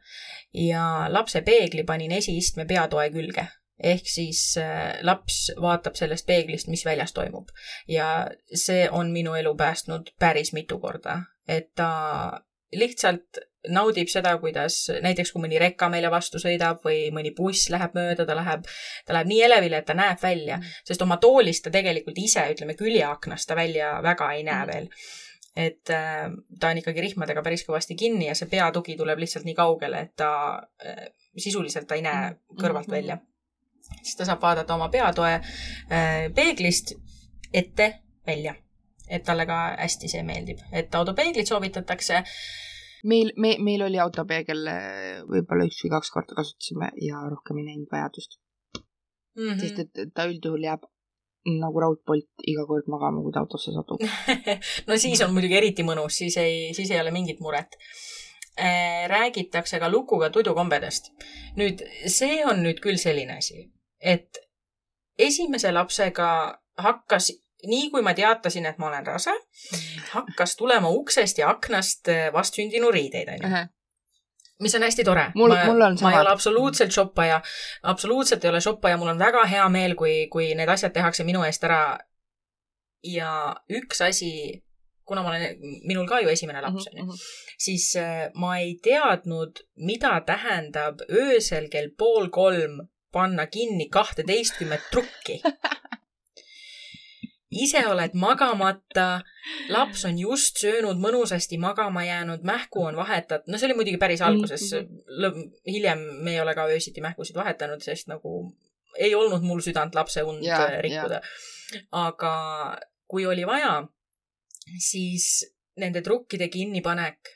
ja 0.56 1.06
lapse 1.10 1.42
peegli 1.42 1.84
panin 1.84 2.12
esiistme 2.12 2.66
peatoe 2.66 3.10
külge. 3.12 3.48
ehk 3.84 4.08
siis 4.08 4.56
äh, 4.58 4.94
laps 5.04 5.52
vaatab 5.62 5.98
sellest 6.00 6.26
peeglist, 6.26 6.68
mis 6.72 6.86
väljas 6.86 7.14
toimub. 7.14 7.50
ja 7.88 8.28
see 8.54 8.90
on 8.90 9.12
minu 9.12 9.34
elu 9.36 9.56
päästnud 9.56 10.14
päris 10.20 10.54
mitu 10.54 10.80
korda, 10.80 11.20
et 11.48 11.74
ta 11.76 12.42
lihtsalt 12.72 13.44
naudib 13.70 14.08
seda, 14.08 14.38
kuidas 14.38 14.78
näiteks 15.02 15.32
kui 15.34 15.42
mõni 15.42 15.60
reka 15.60 15.90
meile 15.90 16.12
vastu 16.14 16.40
sõidab 16.42 16.84
või 16.86 17.10
mõni 17.12 17.34
buss 17.36 17.70
läheb 17.74 17.96
mööda, 17.98 18.26
ta 18.26 18.36
läheb, 18.38 18.66
ta 19.06 19.16
läheb 19.18 19.32
nii 19.32 19.44
elevile, 19.48 19.82
et 19.82 19.88
ta 19.90 19.96
näeb 19.98 20.22
välja, 20.22 20.60
sest 20.88 21.02
oma 21.02 21.18
toolist 21.18 21.66
ta 21.66 21.74
tegelikult 21.74 22.18
ise, 22.22 22.46
ütleme 22.54 22.78
küljeaknast 22.80 23.50
ta 23.50 23.58
välja 23.58 23.98
väga 24.06 24.32
ei 24.34 24.44
näe 24.44 24.66
Mhm. 24.66 24.74
veel 24.74 24.90
et 25.56 25.90
äh, 25.90 26.32
ta 26.60 26.70
on 26.70 26.82
ikkagi 26.82 27.04
rihmadega 27.06 27.44
päris 27.44 27.64
kõvasti 27.68 27.96
kinni 28.00 28.28
ja 28.28 28.36
see 28.36 28.50
peatugi 28.52 28.98
tuleb 29.00 29.22
lihtsalt 29.24 29.48
nii 29.48 29.56
kaugele, 29.56 30.02
et 30.04 30.16
ta 30.20 30.30
äh, 30.84 31.08
sisuliselt 31.40 31.88
ta 31.88 31.96
ei 31.96 32.04
näe 32.06 32.36
kõrvalt 32.60 32.88
Mhm. 32.88 32.96
välja. 32.98 33.18
siis 34.02 34.16
ta 34.18 34.26
saab 34.26 34.42
vaadata 34.42 34.76
oma 34.76 34.90
peatoe 34.90 35.34
äh, 35.34 36.34
peeglist 36.36 36.96
ette 37.54 37.94
välja. 38.28 38.56
et 39.10 39.24
talle 39.24 39.46
ka 39.46 39.76
hästi 39.78 40.08
see 40.10 40.24
meeldib, 40.24 40.60
et 40.72 40.96
autopeeglit 40.96 41.48
soovitatakse. 41.48 42.24
meil, 43.04 43.32
me, 43.38 43.56
meil 43.60 43.82
oli 43.86 44.00
autopeegel 44.00 44.66
võib-olla 45.30 45.68
üks 45.70 45.84
või 45.84 45.92
kaks 45.94 46.12
korda 46.12 46.36
kasutasime 46.36 46.90
ja 47.02 47.22
rohkem 47.30 47.58
ei 47.58 47.66
näinud 47.66 47.88
vajadust 47.92 48.40
mm, 48.78 49.50
-hmm. 49.50 49.60
sest 49.60 49.80
et 49.80 50.14
ta 50.14 50.26
üldjuhul 50.26 50.64
jääb 50.64 50.84
nagu 51.46 51.82
raudpolt 51.82 52.46
iga 52.50 52.66
kord 52.70 52.90
magama, 52.92 53.22
kui 53.22 53.34
ta 53.34 53.44
autosse 53.44 53.74
satub. 53.76 54.02
no 54.88 54.98
siis 55.02 55.22
on 55.26 55.34
muidugi 55.36 55.60
eriti 55.60 55.86
mõnus, 55.86 56.18
siis 56.22 56.38
ei, 56.42 56.74
siis 56.78 56.92
ei 56.92 57.02
ole 57.02 57.14
mingit 57.16 57.44
muret. 57.44 57.78
räägitakse 59.12 59.80
ka 59.80 59.90
lukuga 59.92 60.30
tudukombedest. 60.30 61.12
nüüd 61.60 61.82
see 62.08 62.46
on 62.46 62.64
nüüd 62.64 62.80
küll 62.80 62.98
selline 62.98 63.38
asi, 63.38 63.66
et 64.00 64.40
esimese 65.20 65.72
lapsega 65.72 66.30
hakkas, 66.78 67.32
nii 67.68 67.90
kui 67.92 68.02
ma 68.02 68.14
teatasin, 68.14 68.66
et 68.66 68.78
ma 68.78 68.88
olen 68.88 69.06
rase, 69.06 69.34
hakkas 70.14 70.56
tulema 70.56 70.90
uksest 70.90 71.38
ja 71.38 71.50
aknast 71.50 72.08
vastsündinu 72.34 72.92
riideid, 72.92 73.36
onju. 73.36 73.66
Mis 74.62 74.76
on 74.76 74.82
hästi 74.86 75.04
tore. 75.04 75.32
Mul- 75.36 75.52
ma, 75.56 75.66
mul 75.66 75.82
on 75.82 75.98
ma 76.02 76.12
ei 76.14 76.20
ole 76.20 76.30
absoluutselt 76.32 76.92
shoppaja, 76.92 77.42
absoluutselt 77.84 78.44
ei 78.46 78.50
ole 78.50 78.62
shoppaja, 78.62 78.98
mul 78.98 79.08
on 79.14 79.20
väga 79.20 79.46
hea 79.52 79.70
meel, 79.70 79.96
kui, 79.96 80.28
kui 80.32 80.54
need 80.56 80.70
asjad 80.70 80.94
tehakse 80.96 81.24
minu 81.24 81.44
eest 81.44 81.64
ära. 81.64 81.98
ja 83.06 83.56
üks 83.70 84.00
asi, 84.02 84.64
kuna 85.06 85.22
ma 85.22 85.30
olen, 85.30 85.60
minul 85.86 86.08
ka 86.10 86.20
ju 86.24 86.30
esimene 86.32 86.62
laps 86.62 86.88
Mhm, 86.88 87.02
on 87.02 87.12
ju, 87.12 87.18
siis 87.62 87.92
äh, 87.96 88.32
ma 88.34 88.56
ei 88.58 88.80
teadnud, 88.84 89.60
mida 89.76 90.22
tähendab 90.26 91.04
öösel 91.12 91.68
kell 91.70 91.92
pool 91.98 92.30
kolm 92.30 92.80
panna 93.12 93.46
kinni 93.48 93.90
kahteteistkümmet 93.90 94.82
trukki. 94.92 95.42
ise 97.64 97.82
oled 97.88 98.16
magamata, 98.20 99.22
laps 99.74 100.06
on 100.10 100.20
just 100.20 100.60
söönud, 100.62 101.00
mõnusasti 101.02 101.60
magama 101.62 102.06
jäänud, 102.06 102.44
mähku 102.48 102.86
on 102.90 103.00
vahetatud, 103.00 103.52
no 103.52 103.60
see 103.60 103.70
oli 103.70 103.78
muidugi 103.80 104.02
päris 104.02 104.24
alguses 104.26 104.68
mm., 104.76 105.44
hiljem 105.68 106.02
me 106.26 106.36
ei 106.36 106.42
ole 106.44 106.56
ka 106.58 106.68
öösiti 106.72 107.04
mähkusid 107.06 107.38
vahetanud, 107.40 107.84
sest 107.86 108.10
nagu 108.12 108.38
ei 109.00 109.16
olnud 109.16 109.44
mul 109.44 109.64
südant 109.64 109.96
lapse 109.96 110.24
und 110.24 110.44
ja, 110.44 110.60
rikkuda. 110.82 111.22
aga 111.92 112.36
kui 113.08 113.26
oli 113.26 113.46
vaja, 113.48 113.80
siis 114.80 115.46
nende 115.80 116.02
trukkide 116.02 116.48
kinnipanek, 116.50 117.36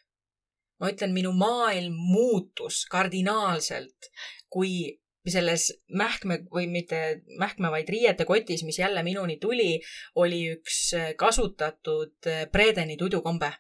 ma 0.79 0.91
ütlen, 0.93 1.13
minu 1.13 1.33
maailm 1.35 1.95
muutus 1.95 2.85
kardinaalselt, 2.91 4.09
kui 4.49 4.99
selles 5.27 5.69
mähkme 5.91 6.39
või 6.53 6.67
mitte 6.71 7.21
mähkme, 7.37 7.71
vaid 7.71 7.89
riiete 7.89 8.25
kotis, 8.25 8.63
mis 8.63 8.79
jälle 8.79 9.03
minuni 9.03 9.37
tuli, 9.37 9.79
oli 10.15 10.45
üks 10.55 10.93
kasutatud 11.17 12.29
Bredeni 12.51 12.97
tudukombe. 12.97 13.51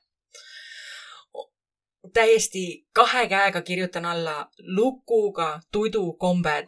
täiesti 2.13 2.87
kahe 2.95 3.27
käega 3.27 3.61
kirjutan 3.61 4.05
alla 4.05 4.49
lukuga 4.75 5.59
tudukombed. 5.71 6.67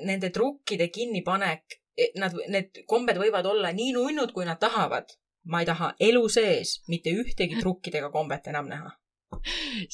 Nende 0.00 0.30
trukkide 0.30 0.88
kinnipanek, 0.88 1.80
nad, 2.16 2.32
need 2.48 2.84
kombed 2.86 3.16
võivad 3.16 3.46
olla 3.46 3.72
nii 3.72 3.92
nunnud, 3.92 4.32
kui 4.32 4.44
nad 4.44 4.58
tahavad 4.60 5.10
ma 5.44 5.60
ei 5.60 5.66
taha 5.66 5.92
elu 6.00 6.28
sees 6.28 6.78
mitte 6.88 7.12
ühtegi 7.12 7.60
trukkidega 7.60 8.10
kombet 8.10 8.46
enam 8.52 8.68
näha. 8.68 8.90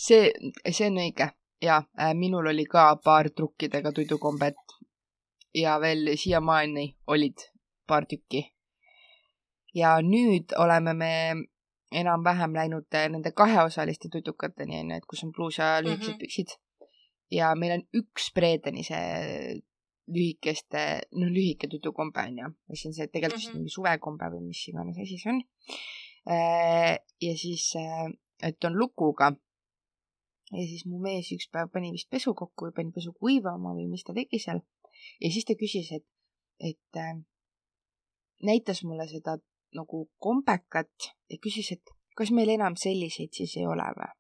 see, 0.07 0.31
see 0.71 0.87
on 0.87 1.01
õige 1.03 1.31
ja 1.63 1.83
äh, 2.01 2.15
minul 2.15 2.47
oli 2.47 2.65
ka 2.65 2.97
paar 3.05 3.31
trukkidega 3.31 3.93
tuidukombet 3.93 4.57
ja 5.55 5.81
veel 5.81 6.17
siiamaani 6.17 6.97
olid 7.07 7.39
paar 7.87 8.07
tükki. 8.07 8.55
ja 9.75 10.01
nüüd 10.03 10.55
oleme 10.59 10.95
me 10.95 11.13
enam-vähem 11.93 12.55
läinud 12.55 12.95
äh, 12.95 13.09
nende 13.11 13.33
kaheosaliste 13.33 14.09
tutukateni, 14.13 14.81
onju, 14.81 14.97
et 14.97 15.07
kus 15.07 15.25
on 15.25 15.33
pluus 15.33 15.59
ja 15.59 15.81
lühikesed 15.83 16.13
mm 16.13 16.15
-hmm. 16.15 16.21
püksid. 16.21 16.57
ja 17.31 17.55
meil 17.55 17.73
on 17.73 17.85
üks 17.95 18.33
Bredeni 18.35 18.85
see 18.85 19.61
lühikeste, 20.11 21.01
noh, 21.13 21.31
lühike 21.31 21.69
tutukombe 21.69 22.21
on 22.21 22.39
ju, 22.39 22.49
mis 22.69 22.87
on 22.87 22.95
see 22.95 23.07
tegelikult 23.07 23.39
vist 23.39 23.49
mm 23.49 23.53
-hmm. 23.53 23.59
mingi 23.59 23.75
suvekombe 23.75 24.25
või 24.33 24.47
mis 24.47 24.69
iganes 24.69 24.99
asi 24.99 25.19
see 25.19 25.33
on. 25.33 25.43
Äh, 26.31 26.99
ja 27.21 27.37
siis, 27.37 27.73
et 28.43 28.65
on 28.65 28.79
lukuga. 28.79 29.33
Ja 30.51 30.67
siis 30.67 30.87
mu 30.91 30.99
mees 31.03 31.31
üks 31.35 31.49
päev 31.53 31.71
pani 31.73 31.93
vist 31.95 32.11
pesu 32.11 32.35
kokku 32.35 32.69
või 32.69 32.77
pani 32.77 32.95
pesu 32.95 33.13
kuivama 33.17 33.75
või 33.77 33.87
mis 33.91 34.05
ta 34.07 34.15
tegi 34.17 34.41
seal. 34.43 34.63
ja 35.21 35.31
siis 35.31 35.47
ta 35.49 35.57
küsis, 35.59 35.93
et, 35.97 36.07
et 36.59 37.01
äh, 37.01 37.17
näitas 38.43 38.85
mulle 38.85 39.07
seda 39.09 39.39
nagu 39.77 40.07
kombekat 40.19 41.11
ja 41.31 41.39
küsis, 41.43 41.73
et 41.77 41.95
kas 42.19 42.33
meil 42.35 42.51
enam 42.57 42.77
selliseid 42.77 43.33
siis 43.37 43.57
ei 43.61 43.67
ole 43.67 43.87
või? 43.97 44.11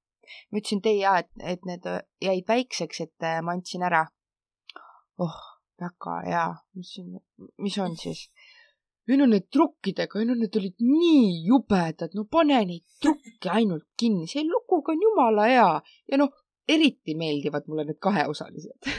ma 0.50 0.60
ütlesin, 0.60 0.78
et 0.78 0.90
ei 0.92 1.00
jaa, 1.00 1.18
et, 1.24 1.30
et 1.54 1.64
need 1.66 1.86
jäid 2.22 2.46
väikseks, 2.48 3.00
et 3.06 3.30
ma 3.42 3.56
andsin 3.56 3.82
ära. 3.82 4.04
oh, 5.18 5.40
väga 5.80 6.16
hea, 6.26 6.46
mis 6.78 6.92
siin, 6.94 7.18
mis 7.58 7.78
on 7.82 7.96
siis? 7.98 8.28
Ei 9.14 9.20
no 9.20 9.26
need 9.30 9.46
trukkidega, 9.52 10.24
no 10.26 10.36
need 10.38 10.56
olid 10.60 10.76
nii 10.84 11.40
jubedad, 11.48 12.14
no 12.14 12.26
pane 12.30 12.60
neid 12.68 12.84
trukke 13.02 13.52
ainult 13.58 13.86
kinni, 13.98 14.28
see 14.30 14.44
luguga 14.46 14.94
on 14.94 15.04
jumala 15.06 15.48
hea 15.50 15.70
ja 16.10 16.20
noh, 16.20 16.32
eriti 16.70 17.16
meeldivad 17.18 17.66
mulle 17.68 17.88
need 17.88 18.00
kaheosalised. 18.02 18.90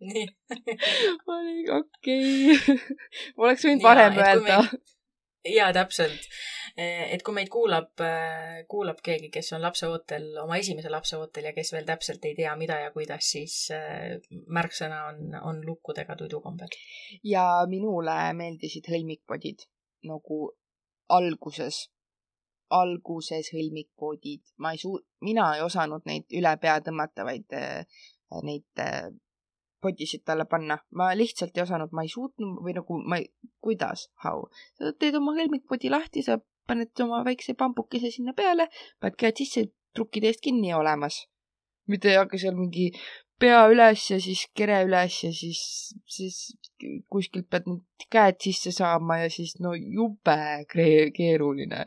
ma 1.26 1.34
olin 1.36 1.66
okei 1.76 2.54
okay. 2.56 2.78
oleks 3.36 3.66
võinud 3.68 3.84
varem 3.84 4.16
öelda. 4.16 4.62
Jaa, 5.44 5.72
täpselt 5.72 6.28
Eh, 6.78 7.08
et 7.14 7.22
kui 7.26 7.34
meid 7.34 7.50
kuulab, 7.50 7.90
eh, 8.04 8.62
kuulab 8.70 9.00
keegi, 9.02 9.30
kes 9.34 9.52
on 9.56 9.62
lapseootel, 9.64 10.26
oma 10.42 10.58
esimese 10.60 10.90
lapse 10.92 11.18
ootel 11.18 11.48
ja 11.48 11.52
kes 11.56 11.72
veel 11.74 11.86
täpselt 11.88 12.24
ei 12.28 12.36
tea, 12.38 12.52
mida 12.56 12.78
ja 12.84 12.92
kuidas, 12.94 13.30
siis 13.34 13.56
eh, 13.74 14.20
märksõna 14.58 15.00
on, 15.10 15.34
on 15.50 15.62
lukkudega 15.66 16.16
tuidukombed. 16.20 16.76
ja 17.24 17.44
minule 17.68 18.16
meeldisid 18.38 18.86
hõlmikpodid 18.92 19.66
nagu 20.10 20.38
alguses, 21.08 21.88
alguses 22.70 23.50
hõlmikpodid. 23.56 24.44
ma 24.58 24.72
ei 24.76 24.78
suu-, 24.84 25.02
mina 25.26 25.50
ei 25.56 25.66
osanud 25.66 26.06
neid 26.06 26.30
üle 26.38 26.54
pea 26.62 26.78
tõmmata, 26.86 27.26
vaid 27.26 27.50
neid 28.46 28.86
potisid 29.82 30.24
talle 30.24 30.44
panna. 30.50 30.78
ma 30.90 31.10
lihtsalt 31.16 31.56
ei 31.56 31.62
osanud, 31.62 31.92
ma 31.92 32.04
ei 32.06 32.12
suutnud 32.12 32.60
või 32.64 32.76
nagu 32.76 33.00
ma 33.02 33.20
ei, 33.20 33.30
kuidas, 33.64 34.08
how. 34.24 34.46
sa 34.78 34.92
teed 34.98 35.18
oma 35.20 35.34
hõlmikpodi 35.38 35.90
lahti, 35.92 36.22
sa 36.26 36.38
paned 36.66 37.04
oma 37.04 37.24
väikse 37.26 37.56
pambukese 37.58 38.12
sinna 38.14 38.34
peale, 38.36 38.68
paned 39.00 39.18
käed 39.20 39.42
sisse, 39.42 39.66
trukkide 39.96 40.30
eest 40.30 40.44
kinni 40.44 40.70
ja 40.70 40.78
olemas. 40.78 41.26
mitte 41.90 42.10
ei 42.10 42.20
hakka 42.20 42.38
seal 42.38 42.54
mingi 42.54 42.92
pea 43.40 43.60
üles 43.72 44.04
ja 44.10 44.18
siis 44.22 44.44
kere 44.54 44.82
üles 44.86 45.16
ja 45.24 45.30
siis, 45.34 45.60
siis 46.06 46.36
kuskilt 47.10 47.48
pead 47.50 47.66
need 47.66 48.06
käed 48.12 48.38
sisse 48.44 48.72
saama 48.76 49.22
ja 49.24 49.30
siis 49.32 49.56
no 49.64 49.72
jube 49.74 50.36
keeruline 50.70 51.86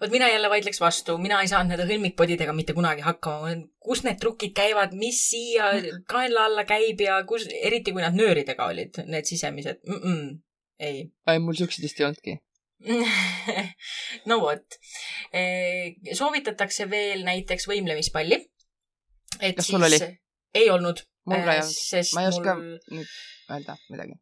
vot 0.00 0.10
mina 0.10 0.28
jälle 0.30 0.50
vaidleks 0.50 0.80
vastu, 0.80 1.18
mina 1.18 1.40
ei 1.42 1.50
saanud 1.50 1.74
nende 1.74 1.86
hõlmikpodidega 1.88 2.54
mitte 2.56 2.74
kunagi 2.76 3.04
hakkama. 3.04 3.54
kus 3.84 4.02
need 4.06 4.20
trukid 4.20 4.54
käivad, 4.56 4.94
mis 4.98 5.20
siia 5.30 5.70
kaenla 6.08 6.44
alla 6.48 6.64
käib 6.68 7.00
ja 7.04 7.22
kus, 7.28 7.48
eriti 7.62 7.92
kui 7.92 8.04
nad 8.04 8.16
nööridega 8.16 8.68
olid, 8.72 9.02
need 9.06 9.28
sisemised 9.28 9.80
mm. 9.86 10.02
-mm, 10.02 10.28
ei. 10.78 11.08
ei, 11.26 11.38
mul 11.38 11.58
siukseid 11.58 11.88
vist 11.88 12.00
ei 12.00 12.06
olnudki 12.06 12.38
no 14.30 14.38
vot, 14.44 14.78
soovitatakse 16.14 16.86
veel 16.90 17.24
näiteks 17.26 17.66
võimlemispalli. 17.66 18.38
kas 19.56 19.66
sul 19.66 19.82
oli? 19.82 19.98
ei 20.54 20.70
olnud. 20.70 21.02
mul 21.26 21.42
ka 21.42 21.58
ei 21.58 21.66
olnud, 21.66 22.14
ma 22.14 22.22
ei 22.22 22.32
oska 22.32 22.54
mul... 22.54 22.78
nüüd 22.94 23.12
öelda 23.50 23.76
midagi 23.90 24.18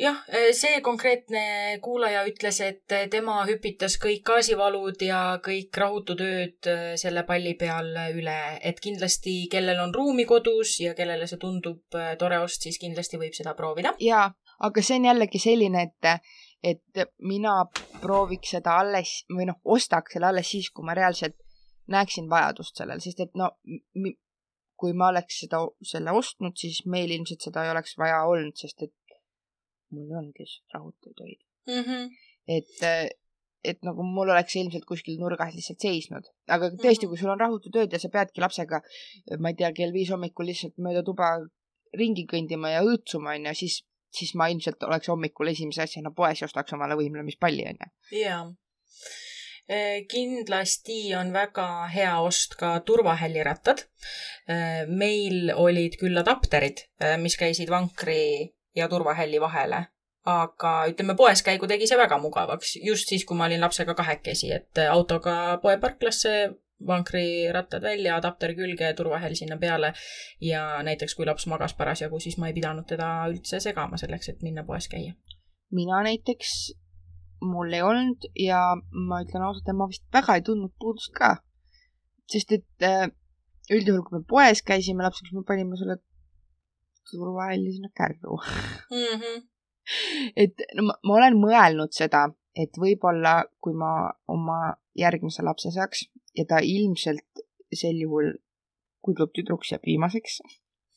jah, 0.00 0.18
see 0.56 0.80
konkreetne 0.84 1.42
kuulaja 1.84 2.24
ütles, 2.28 2.60
et 2.64 2.96
tema 3.10 3.38
hüpitas 3.48 3.96
kõik 4.02 4.24
gaasivalud 4.28 5.00
ja 5.02 5.20
kõik 5.44 5.76
rahututööd 5.82 6.70
selle 7.00 7.24
palli 7.28 7.54
peal 7.58 7.92
üle, 8.12 8.38
et 8.60 8.80
kindlasti, 8.82 9.46
kellel 9.52 9.80
on 9.86 9.94
ruumi 9.94 10.26
kodus 10.28 10.78
ja 10.84 10.94
kellele 10.98 11.28
see 11.30 11.40
tundub 11.42 11.96
tore 12.18 12.42
ost, 12.44 12.66
siis 12.66 12.80
kindlasti 12.82 13.20
võib 13.20 13.36
seda 13.36 13.56
proovida. 13.58 13.94
jaa, 14.02 14.28
aga 14.68 14.84
see 14.84 15.00
on 15.00 15.10
jällegi 15.12 15.42
selline, 15.42 15.88
et 15.88 16.12
et 16.66 17.06
mina 17.22 17.60
prooviks 18.00 18.56
seda 18.56 18.78
alles 18.80 19.20
või 19.30 19.44
noh, 19.46 19.58
ostaks 19.76 20.16
selle 20.16 20.30
alles 20.32 20.48
siis, 20.50 20.70
kui 20.74 20.86
ma 20.86 20.96
reaalselt 20.96 21.36
näeksin 21.92 22.30
vajadust 22.30 22.80
sellel, 22.80 23.02
sest 23.04 23.20
et 23.22 23.36
no 23.38 23.52
kui 24.76 24.92
ma 24.92 25.10
oleks 25.12 25.40
seda, 25.44 25.62
selle 25.86 26.12
ostnud, 26.16 26.56
siis 26.58 26.82
meil 26.90 27.12
ilmselt 27.14 27.46
seda 27.48 27.64
ei 27.64 27.72
oleks 27.72 27.96
vaja 28.00 28.24
olnud, 28.28 28.56
sest 28.60 28.82
et 28.84 28.92
mul 29.94 30.10
olnud 30.20 30.40
lihtsalt 30.40 30.76
rahutuid 30.76 31.22
öid 31.26 31.40
mm. 31.70 31.82
-hmm. 31.82 32.10
et, 32.56 33.12
et 33.64 33.82
nagu 33.86 34.06
mul 34.06 34.30
oleks 34.34 34.56
ilmselt 34.56 34.86
kuskil 34.88 35.18
nurgas 35.20 35.54
lihtsalt 35.54 35.80
seisnud. 35.88 36.30
aga 36.48 36.70
tõesti 36.70 36.78
mm, 36.78 36.94
-hmm. 36.94 37.08
kui 37.08 37.18
sul 37.22 37.34
on 37.34 37.40
rahutud 37.40 37.82
ööd 37.82 37.92
ja 37.92 37.98
sa 38.02 38.08
peadki 38.08 38.40
lapsega, 38.40 38.82
ma 39.38 39.52
ei 39.52 39.60
tea, 39.60 39.72
kell 39.72 39.92
viis 39.92 40.10
hommikul 40.14 40.50
lihtsalt 40.52 40.78
mööda 40.78 41.02
tuba 41.02 41.34
ringi 41.96 42.26
kõndima 42.32 42.72
ja 42.74 42.82
õõtsuma, 42.84 43.36
onju, 43.38 43.54
siis 43.54 43.84
siis 44.16 44.34
ma 44.38 44.48
ilmselt 44.52 44.82
oleks 44.86 45.10
hommikul 45.12 45.52
esimese 45.52 45.84
asjana 45.84 46.12
poes 46.16 46.40
ja 46.40 46.48
ostaks 46.48 46.72
omale 46.76 46.96
võimlemispalli, 46.98 47.66
onju. 47.72 47.90
jaa. 48.20 48.44
Äh, 49.66 50.04
kindlasti 50.06 51.10
on 51.18 51.32
väga 51.34 51.66
hea 51.90 52.12
ost 52.22 52.54
ka 52.60 52.76
turvahällirattad. 52.86 53.82
Äh, 54.46 54.84
meil 54.86 55.50
olid 55.50 55.98
küll 55.98 56.22
adapterid, 56.22 56.84
äh, 57.02 57.16
mis 57.18 57.34
käisid 57.40 57.72
vankri 57.72 58.54
ja 58.76 58.88
turvahälli 58.88 59.40
vahele, 59.40 59.86
aga 60.26 60.72
ütleme, 60.90 61.16
poes 61.16 61.42
käigu 61.46 61.68
tegi 61.70 61.88
see 61.88 61.98
väga 61.98 62.18
mugavaks, 62.22 62.76
just 62.84 63.08
siis, 63.08 63.24
kui 63.24 63.38
ma 63.38 63.46
olin 63.48 63.62
lapsega 63.62 63.94
kahekesi, 63.94 64.52
et 64.52 64.84
autoga 64.90 65.58
poeparklasse 65.62 66.36
vankrirattad 66.86 67.82
välja, 67.82 68.16
adapter 68.16 68.52
külge, 68.54 68.92
turvahäll 68.96 69.34
sinna 69.34 69.56
peale 69.56 69.92
ja 70.40 70.82
näiteks 70.84 71.14
kui 71.16 71.26
laps 71.26 71.46
magas 71.48 71.74
parasjagu, 71.74 72.20
siis 72.20 72.36
ma 72.38 72.50
ei 72.50 72.56
pidanud 72.56 72.84
teda 72.88 73.08
üldse 73.30 73.60
segama 73.64 73.96
selleks, 74.00 74.28
et 74.28 74.42
minna 74.44 74.64
poes 74.64 74.88
käia. 74.92 75.14
mina 75.72 76.02
näiteks, 76.02 76.52
mul 77.40 77.72
ei 77.72 77.82
olnud 77.82 78.28
ja 78.38 78.60
ma 79.08 79.22
ütlen 79.24 79.46
ausalt, 79.46 79.68
et 79.68 79.78
ma 79.78 79.88
vist 79.88 80.04
väga 80.12 80.36
ei 80.36 80.44
tundnud 80.44 80.74
puudust 80.78 81.14
ka. 81.16 81.36
sest 82.28 82.52
et 82.52 82.84
äh, 82.84 83.08
üldjuhul, 83.70 84.02
kui 84.04 84.18
me 84.18 84.24
poes 84.28 84.62
käisime 84.62 85.06
lapsega, 85.06 85.30
siis 85.30 85.38
me 85.38 85.46
panime 85.48 85.78
selle 85.80 85.98
turvahälli 87.10 87.72
sinna 87.72 87.90
kärru 87.96 88.38
mm. 88.90 89.20
-hmm. 89.20 89.46
et 90.36 90.66
no 90.74 90.88
ma, 90.88 90.98
ma 91.04 91.14
olen 91.20 91.38
mõelnud 91.42 91.94
seda, 91.96 92.26
et 92.56 92.78
võib-olla 92.80 93.38
kui 93.60 93.74
ma 93.74 94.10
oma 94.28 94.60
järgmise 94.96 95.44
lapse 95.44 95.70
saaks, 95.70 96.06
ja 96.36 96.44
ta 96.48 96.58
ilmselt 96.62 97.44
sel 97.72 97.98
juhul, 98.00 98.32
kui 99.02 99.14
tuleb 99.14 99.34
tüdruks, 99.36 99.72
jääb 99.72 99.84
viimaseks 99.86 100.40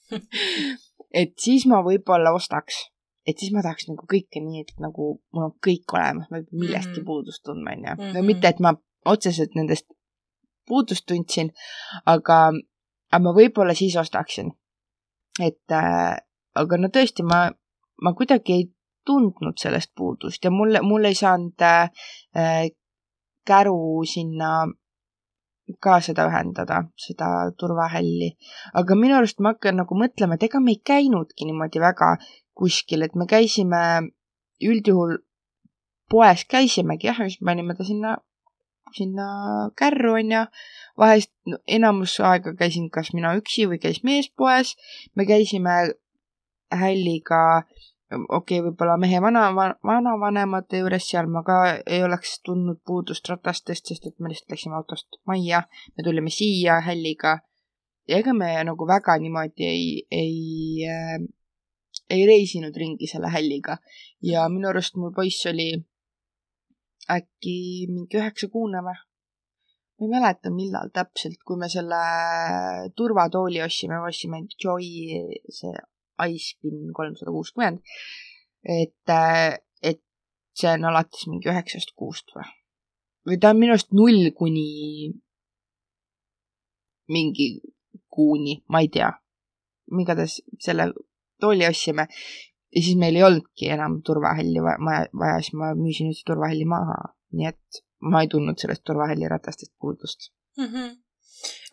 et 1.21 1.35
siis 1.39 1.65
ma 1.69 1.81
võib-olla 1.85 2.33
ostaks, 2.35 2.81
et 3.27 3.39
siis 3.39 3.53
ma 3.53 3.63
tahaks 3.65 3.89
nagu 3.89 4.07
kõike 4.09 4.41
nii, 4.43 4.65
et 4.65 4.73
nagu 4.81 5.11
mul 5.35 5.47
on 5.49 5.55
kõik 5.65 5.95
olemas, 5.95 6.29
ma 6.29 6.41
ei 6.41 6.47
pea 6.47 6.59
millestki 6.59 6.91
mm 6.93 7.01
-hmm. 7.01 7.09
puudust 7.11 7.43
tundma, 7.45 7.75
onju. 7.75 8.13
no 8.13 8.23
mitte, 8.25 8.47
et 8.47 8.59
ma 8.59 8.73
otseselt 9.05 9.55
nendest 9.55 9.87
puudust 10.67 11.05
tundsin, 11.09 11.51
aga, 12.05 12.39
aga 13.11 13.23
ma 13.23 13.33
võib-olla 13.33 13.73
siis 13.77 13.95
ostaksin. 13.97 14.51
Et 15.39 15.75
äh, 15.75 16.17
aga 16.59 16.77
no 16.77 16.89
tõesti, 16.93 17.23
ma, 17.23 17.47
ma 18.03 18.13
kuidagi 18.17 18.55
ei 18.55 18.67
tundnud 19.07 19.57
sellest 19.57 19.93
puudust 19.97 20.43
ja 20.43 20.51
mul, 20.53 20.77
mul 20.85 21.07
ei 21.09 21.17
saanud 21.17 21.63
äh, 21.65 22.69
käru 23.47 24.03
sinna 24.05 24.67
ka 25.81 25.99
seda 26.01 26.25
ühendada, 26.29 26.81
seda 26.97 27.51
turvahälli. 27.57 28.31
aga 28.73 28.95
minu 28.97 29.17
arust 29.17 29.39
ma 29.39 29.53
hakkan 29.53 29.77
nagu 29.81 29.97
mõtlema, 29.97 30.35
et 30.35 30.47
ega 30.49 30.61
me 30.63 30.73
ei 30.73 30.81
käinudki 30.85 31.45
niimoodi 31.45 31.81
väga 31.81 32.15
kuskil, 32.57 33.05
et 33.05 33.15
me 33.15 33.27
käisime 33.29 33.81
üldjuhul 34.65 35.19
poes 36.09 36.45
käisimegi 36.49 37.07
jah, 37.07 37.21
siis 37.21 37.37
panime 37.45 37.75
ta 37.77 37.85
sinna, 37.85 38.17
sinna 38.97 39.27
kärru 39.77 40.13
onju. 40.19 40.45
vahest 40.97 41.31
no, 41.47 41.57
enamus 41.67 42.19
aega 42.19 42.53
käisin 42.59 42.89
kas 42.89 43.13
mina 43.13 43.35
üksi 43.39 43.67
või 43.71 43.79
käis 43.79 44.03
mees 44.03 44.29
poes. 44.37 44.75
me 45.15 45.25
käisime 45.25 45.75
hälliga 46.71 47.63
okei 48.11 48.59
okay,, 48.59 48.61
võib-olla 48.65 48.97
mehe 48.97 49.21
vana, 49.21 49.49
vanavanemate 49.85 50.81
juures, 50.81 51.05
seal 51.09 51.27
ma 51.29 51.43
ka 51.45 51.59
ei 51.85 52.03
oleks 52.03 52.39
tundnud 52.45 52.81
puudust 52.85 53.29
ratastest, 53.29 53.85
sest 53.85 54.07
et 54.07 54.19
me 54.19 54.31
lihtsalt 54.31 54.55
läksime 54.55 54.75
autost 54.75 55.21
majja, 55.29 55.63
me 55.97 56.03
tulime 56.03 56.33
siia 56.33 56.79
hälliga 56.85 57.39
ja 58.09 58.17
ega 58.17 58.33
me 58.33 58.51
nagu 58.65 58.87
väga 58.89 59.17
niimoodi 59.21 59.67
ei, 59.69 59.83
ei 60.11 60.89
äh, 60.89 61.19
ei 62.09 62.25
reisinud 62.25 62.75
ringi 62.75 63.07
selle 63.07 63.29
hälliga 63.29 63.77
ja 64.25 64.47
minu 64.49 64.69
arust 64.71 64.97
mul 64.97 65.13
poiss 65.15 65.45
oli 65.51 65.71
äkki 67.09 67.87
mingi 67.91 68.19
üheksakuune 68.19 68.83
või? 68.85 68.97
ma 69.99 70.05
ei 70.05 70.11
mäleta, 70.13 70.51
millal 70.55 70.91
täpselt, 70.95 71.41
kui 71.43 71.59
me 71.59 71.67
selle 71.67 71.99
turvatooli 72.95 73.59
ostsime, 73.65 73.97
me 73.99 74.07
ostsime 74.07 74.45
Joy 74.63 74.85
see 75.51 75.73
iSpin 76.29 76.93
kolmsada 76.95 77.31
kuuskümmend. 77.35 77.81
et, 78.63 79.15
et 79.83 80.01
see 80.55 80.71
on 80.71 80.87
alates 80.91 81.27
mingi 81.27 81.51
üheksast 81.51 81.95
kuust 81.99 82.31
või? 82.35 82.47
või 83.27 83.39
ta 83.41 83.51
on 83.53 83.59
minu 83.59 83.75
arust 83.75 83.91
null 83.91 84.31
kuni 84.37 85.11
mingi 87.09 87.49
kuuni, 88.07 88.59
ma 88.69 88.83
ei 88.83 88.89
tea. 88.93 89.11
igatahes 89.89 90.39
selle 90.61 90.91
tooli 91.41 91.65
ostsime 91.67 92.05
ja 92.75 92.81
siis 92.85 92.97
meil 93.01 93.17
ei 93.17 93.25
olnudki 93.25 93.69
enam 93.75 93.99
turvahalli 94.05 94.63
vaja, 94.63 95.05
vaja, 95.13 95.41
siis 95.43 95.57
ma 95.59 95.73
müüsin 95.77 96.11
üldse 96.11 96.25
turvahalli 96.29 96.65
maha, 96.69 96.97
nii 97.35 97.51
et 97.51 97.83
ma 98.11 98.23
ei 98.23 98.31
tundnud 98.31 98.59
sellest 98.61 98.85
turvahalli 98.87 99.29
ratastest 99.31 99.75
puudust 99.81 100.31
mm. 100.57 100.65
-hmm 100.65 100.97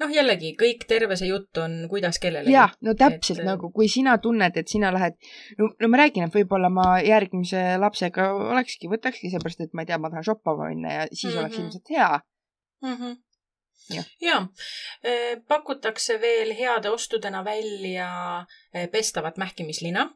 noh, 0.00 0.12
jällegi 0.12 0.52
kõik 0.60 0.84
terve 0.88 1.16
see 1.18 1.30
jutt 1.30 1.58
on, 1.58 1.76
kuidas 1.90 2.20
kellelegi. 2.22 2.54
jah, 2.54 2.74
no 2.86 2.94
täpselt 2.98 3.40
et... 3.42 3.48
nagu, 3.48 3.70
kui 3.74 3.88
sina 3.90 4.16
tunned, 4.22 4.56
et 4.60 4.68
sina 4.70 4.92
lähed, 4.94 5.16
no, 5.58 5.70
no 5.82 5.90
ma 5.90 6.02
räägin, 6.02 6.28
et 6.28 6.38
võib-olla 6.38 6.70
ma 6.72 6.86
järgmise 7.04 7.62
lapsega 7.82 8.28
olekski, 8.52 8.90
võtakski 8.92 9.32
seepärast, 9.32 9.64
et 9.64 9.74
ma 9.74 9.82
ei 9.82 9.90
tea, 9.90 9.98
ma 9.98 10.12
tahan 10.12 10.26
shoppama 10.28 10.70
minna 10.70 10.92
ja 10.92 11.06
siis 11.12 11.24
mm 11.24 11.30
-hmm. 11.30 11.40
oleks 11.40 11.58
ilmselt 11.58 11.94
hea 11.96 12.10
mm. 12.82 12.92
-hmm 12.94 13.22
ja, 13.90 14.02
ja., 14.20 14.38
pakutakse 15.48 16.20
veel 16.20 16.54
heade 16.58 16.90
ostudena 16.90 17.44
välja 17.44 18.10
pestavat 18.92 19.36
mähkimislina. 19.36 20.08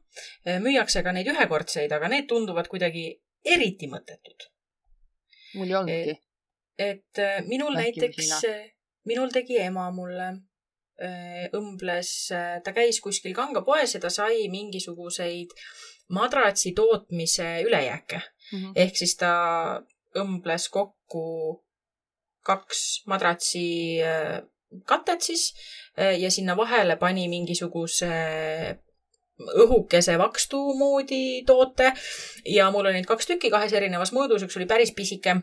müüakse 0.61 1.03
ka 1.03 1.13
neid 1.13 1.31
ühekordseid, 1.31 1.93
aga 1.93 2.09
need 2.09 2.29
tunduvad 2.29 2.69
kuidagi 2.69 3.07
eriti 3.45 3.89
mõttetud. 3.89 4.49
mul 5.55 5.69
ei 5.69 5.77
olnudki. 5.77 6.19
et 6.79 7.25
minul 7.47 7.75
näiteks, 7.75 8.45
minul 9.05 9.31
tegi 9.33 9.59
ema 9.59 9.91
mulle 9.91 10.33
õmbles, 11.57 12.11
ta 12.65 12.73
käis 12.77 13.01
kuskil 13.01 13.35
kangapoes 13.35 13.95
ja 13.95 14.01
ta 14.01 14.11
sai 14.13 14.49
mingisuguseid 14.53 15.55
madratsi 16.11 16.73
tootmise 16.77 17.63
ülejääke 17.63 18.17
mm. 18.17 18.59
-hmm. 18.59 18.73
ehk 18.75 18.97
siis 18.97 19.17
ta 19.17 19.33
õmbles 20.17 20.69
kokku 20.71 21.25
kaks 22.47 23.03
madratsi 23.11 23.65
äh, 24.05 24.41
katet 24.87 25.23
siis 25.23 25.51
äh, 25.99 26.19
ja 26.21 26.31
sinna 26.31 26.57
vahele 26.57 26.97
pani 26.97 27.29
mingisuguse 27.29 28.11
äh, 28.11 28.79
õhukese 29.41 30.19
vakstu 30.21 30.59
moodi 30.77 31.43
toote 31.47 31.93
ja 32.45 32.69
mul 32.71 32.87
oli 32.87 32.99
neid 32.99 33.09
kaks 33.09 33.31
tükki 33.31 33.51
kahes 33.53 33.73
erinevas 33.73 34.13
mõõdus, 34.17 34.45
üks 34.45 34.59
oli 34.59 34.69
päris 34.69 34.93
pisike, 34.97 35.37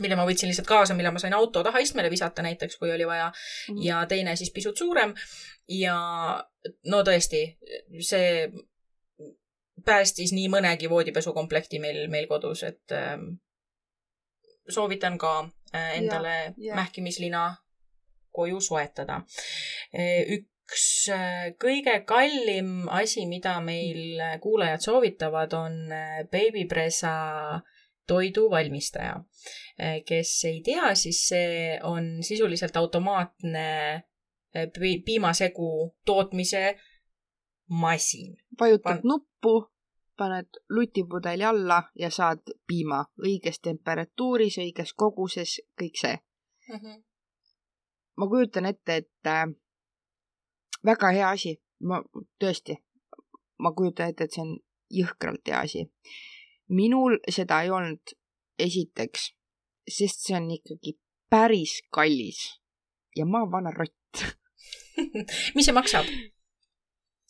mille 0.00 0.16
ma 0.16 0.26
võtsin 0.28 0.48
lihtsalt 0.48 0.68
kaasa, 0.68 0.96
mille 0.96 1.12
ma 1.12 1.20
sain 1.20 1.36
auto 1.36 1.62
tahaistmele 1.64 2.10
visata 2.10 2.44
näiteks, 2.44 2.78
kui 2.80 2.92
oli 2.92 3.06
vaja 3.08 3.28
mm. 3.28 3.82
ja 3.84 4.02
teine 4.08 4.36
siis 4.40 4.52
pisut 4.54 4.78
suurem 4.78 5.14
ja 5.68 5.96
no 6.88 7.02
tõesti, 7.06 7.44
see 8.00 8.48
päästis 9.84 10.32
nii 10.32 10.48
mõnegi 10.52 10.90
voodipesukomplekti 10.90 11.80
meil, 11.82 12.04
meil 12.10 12.28
kodus, 12.30 12.62
et 12.66 12.94
ähm, 12.96 13.34
soovitan 14.68 15.18
ka 15.18 15.42
endale 15.72 16.34
ja, 16.34 16.52
ja. 16.56 16.74
mähkimislina 16.74 17.56
koju 18.32 18.60
soetada. 18.60 19.20
Äh, 19.92 20.28
üks 20.38 20.86
äh, 21.12 21.52
kõige 21.60 21.98
kallim 22.08 22.88
asi, 22.92 23.26
mida 23.28 23.58
meil 23.64 24.20
kuulajad 24.40 24.84
soovitavad, 24.84 25.52
on 25.58 25.78
beebipresa 26.32 27.12
toidu 28.06 28.48
valmistaja. 28.50 29.20
kes 30.06 30.30
ei 30.44 30.60
tea, 30.62 30.94
siis 30.94 31.20
see 31.28 31.78
on 31.82 32.22
sisuliselt 32.22 32.76
automaatne 32.76 34.02
piimasegu 35.04 35.68
tootmise 36.04 36.76
masin. 37.68 38.36
vajutad 38.60 39.00
Pan... 39.00 39.00
nuppu 39.04 39.71
paned 40.16 40.60
lutipudeli 40.70 41.44
alla 41.44 41.82
ja 41.98 42.10
saad 42.10 42.54
piima 42.66 43.04
õiges 43.24 43.60
temperatuuris, 43.62 44.58
õiges 44.58 44.94
koguses, 44.96 45.60
kõik 45.80 45.98
see 46.00 46.16
mm. 46.68 46.76
-hmm. 46.76 47.02
ma 48.16 48.28
kujutan 48.28 48.66
ette, 48.66 48.96
et 48.96 49.26
äh, 49.26 49.46
väga 50.84 51.12
hea 51.12 51.30
asi, 51.30 51.56
ma 51.80 52.02
tõesti, 52.40 52.76
ma 53.58 53.72
kujutan 53.72 54.08
ette, 54.08 54.24
et 54.24 54.32
see 54.32 54.42
on 54.42 54.58
jõhkralt 54.90 55.48
hea 55.48 55.60
asi. 55.60 55.86
minul 56.68 57.18
seda 57.28 57.62
ei 57.62 57.70
olnud, 57.70 58.14
esiteks, 58.58 59.32
sest 59.88 60.26
see 60.26 60.36
on 60.36 60.50
ikkagi 60.50 60.98
päris 61.30 61.82
kallis 61.90 62.60
ja 63.16 63.26
ma 63.26 63.42
olen 63.42 63.52
vana 63.52 63.70
rott 63.70 64.24
mis 65.54 65.64
see 65.66 65.74
maksab? 65.74 66.06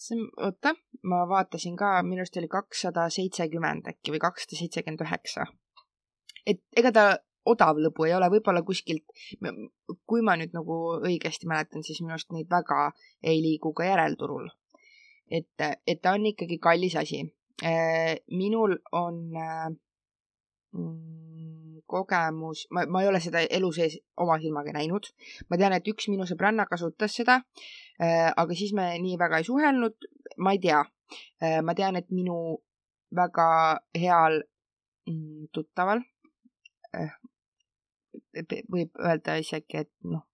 See, 0.03 0.23
oota, 0.47 0.75
ma 1.09 1.23
vaatasin 1.31 1.77
ka, 1.79 1.95
minu 2.07 2.25
arust 2.25 2.39
oli 2.41 2.49
kakssada 2.53 3.09
seitsekümmend 3.17 3.91
äkki 3.93 4.15
või 4.15 4.23
kakssada 4.23 4.59
seitsekümmend 4.59 5.05
üheksa. 5.07 5.47
et 6.47 6.63
ega 6.77 6.93
ta 6.93 7.05
odav 7.47 7.79
lõbu 7.83 8.07
ei 8.07 8.15
ole, 8.15 8.29
võib-olla 8.31 8.63
kuskilt, 8.67 9.05
kui 10.07 10.23
ma 10.23 10.37
nüüd 10.39 10.55
nagu 10.55 10.79
õigesti 11.03 11.49
mäletan, 11.51 11.83
siis 11.87 12.01
minu 12.03 12.15
arust 12.17 12.31
neid 12.35 12.51
väga 12.51 12.91
ei 13.23 13.41
liigu 13.43 13.73
ka 13.75 13.87
järelturul. 13.89 14.51
et, 15.31 15.67
et 15.87 16.03
ta 16.03 16.13
on 16.19 16.27
ikkagi 16.27 16.59
kallis 16.59 16.97
asi. 16.97 17.23
Äh, 17.63 18.17
minul 18.31 18.75
on 18.93 19.19
äh, 19.39 19.69
mm, 20.75 21.32
kogemus, 21.93 22.65
ma, 22.73 22.87
ma 22.89 23.05
ei 23.05 23.13
ole 23.13 23.21
seda 23.21 23.45
elu 23.45 23.71
sees 23.77 23.99
oma 24.17 24.41
silmaga 24.41 24.73
näinud. 24.73 25.13
ma 25.51 25.61
tean, 25.61 25.77
et 25.77 25.89
üks 25.93 26.09
minu 26.09 26.25
sõbranna 26.29 26.67
kasutas 26.71 27.21
seda 27.21 27.43
Äh, 28.03 28.33
aga 28.37 28.55
siis 28.57 28.73
me 28.75 28.87
nii 28.99 29.19
väga 29.21 29.39
ei 29.39 29.47
suhelnud, 29.47 30.07
ma 30.43 30.55
ei 30.55 30.61
tea. 30.63 30.81
Äh, 31.43 31.61
ma 31.63 31.75
tean, 31.79 31.97
et 31.97 32.09
minu 32.11 32.37
väga 33.15 33.49
heal 33.99 34.41
mm, 35.11 35.51
tuttaval 35.53 36.01
äh, 36.97 37.13
võib 38.73 38.97
öelda 38.97 39.37
isegi, 39.43 39.85
et 39.85 39.93
noh, 40.09 40.25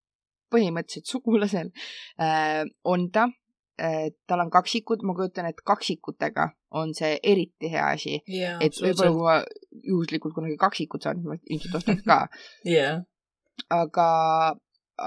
põhimõtteliselt 0.49 1.11
sugulasel 1.11 1.69
on 2.89 3.03
ta, 3.13 3.27
tal 4.27 4.43
on 4.43 4.49
kaksikud, 4.53 5.03
ma 5.07 5.15
kujutan, 5.17 5.47
et 5.49 5.61
kaksikutega 5.65 6.49
on 6.79 6.91
see 6.97 7.15
eriti 7.23 7.71
hea 7.71 7.85
asi 7.93 8.17
yeah,. 8.27 8.57
et 8.61 8.75
võib-olla 8.81 9.13
kui 9.13 9.23
ma 9.25 9.37
juhuslikult 9.93 10.35
kunagi 10.35 10.57
kaksikud 10.59 11.05
saan, 11.05 11.21
siis 11.21 11.31
ma 11.31 11.39
ilmselt 11.39 11.79
ostaks 11.81 12.05
ka 12.05 12.19
yeah.. 12.75 13.01
aga, 13.69 14.09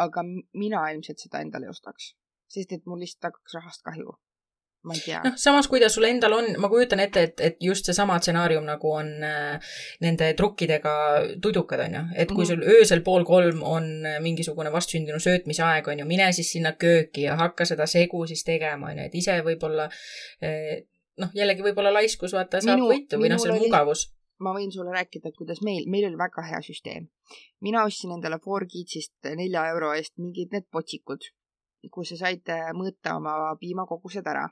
aga 0.06 0.26
mina 0.26 0.88
ilmselt 0.94 1.22
seda 1.22 1.44
endale 1.44 1.68
ei 1.68 1.74
ostaks 1.74 2.12
sest 2.52 2.74
et 2.76 2.86
mul 2.86 3.00
lihtsalt 3.02 3.30
hakkaks 3.30 3.56
rahast 3.58 3.84
kahju. 3.86 4.16
Ma 4.82 4.94
ei 4.96 5.00
tea. 5.04 5.20
noh, 5.24 5.34
samas, 5.38 5.68
kui 5.70 5.80
ta 5.82 5.88
sul 5.92 6.06
endal 6.08 6.34
on, 6.36 6.48
ma 6.62 6.68
kujutan 6.70 7.00
ette, 7.04 7.22
et, 7.28 7.42
et 7.48 7.58
just 7.62 7.86
seesama 7.86 8.18
stsenaarium 8.18 8.64
nagu 8.66 8.92
on 8.98 9.10
äh, 9.26 9.74
nende 10.02 10.32
trukkidega 10.38 10.94
tudukad, 11.42 11.84
on 11.86 11.98
ju. 11.98 12.04
et 12.16 12.32
kui 12.32 12.44
mhm. 12.44 12.48
sul 12.50 12.78
öösel 12.78 13.02
pool 13.06 13.26
kolm 13.28 13.62
on 13.66 13.90
mingisugune 14.24 14.72
vastsündinu 14.74 15.20
söötmise 15.22 15.62
aeg, 15.66 15.90
on 15.92 16.02
ju, 16.02 16.08
mine 16.08 16.30
siis 16.34 16.50
sinna 16.56 16.74
kööki 16.78 17.28
ja 17.28 17.36
hakka 17.38 17.66
seda 17.68 17.86
segu 17.90 18.24
siis 18.30 18.42
tegema, 18.48 18.90
on 18.90 19.02
ju, 19.02 19.10
et 19.10 19.20
ise 19.22 19.36
võib-olla 19.46 19.86
äh, 20.42 20.80
noh, 21.22 21.30
jällegi 21.36 21.64
võib-olla 21.68 21.92
laiskus 21.94 22.34
vaata 22.34 22.62
saab 22.64 22.82
võitu 22.82 23.20
või 23.20 23.30
noh, 23.32 23.42
see 23.42 23.52
oli- 23.52 23.68
mugavus. 23.68 24.08
ma 24.42 24.54
võin 24.56 24.72
sulle 24.74 24.90
rääkida, 24.90 25.30
et 25.30 25.38
kuidas 25.38 25.60
meil, 25.62 25.86
meil 25.86 26.08
oli 26.08 26.18
väga 26.18 26.42
hea 26.48 26.62
süsteem. 26.64 27.06
mina 27.60 27.84
ostsin 27.86 28.16
endale 28.16 28.40
Four 28.42 28.66
Kidsist 28.66 29.30
nelja 29.36 29.68
euro 29.70 29.92
eest 29.94 30.16
mingid 30.18 30.50
need 30.50 30.66
potsikud, 30.72 31.30
kus 31.90 32.14
sa 32.14 32.18
said 32.24 32.50
äh, 32.50 32.72
mõõta 32.74 33.14
oma 33.20 33.54
piimakogused 33.60 34.26
ära 34.26 34.48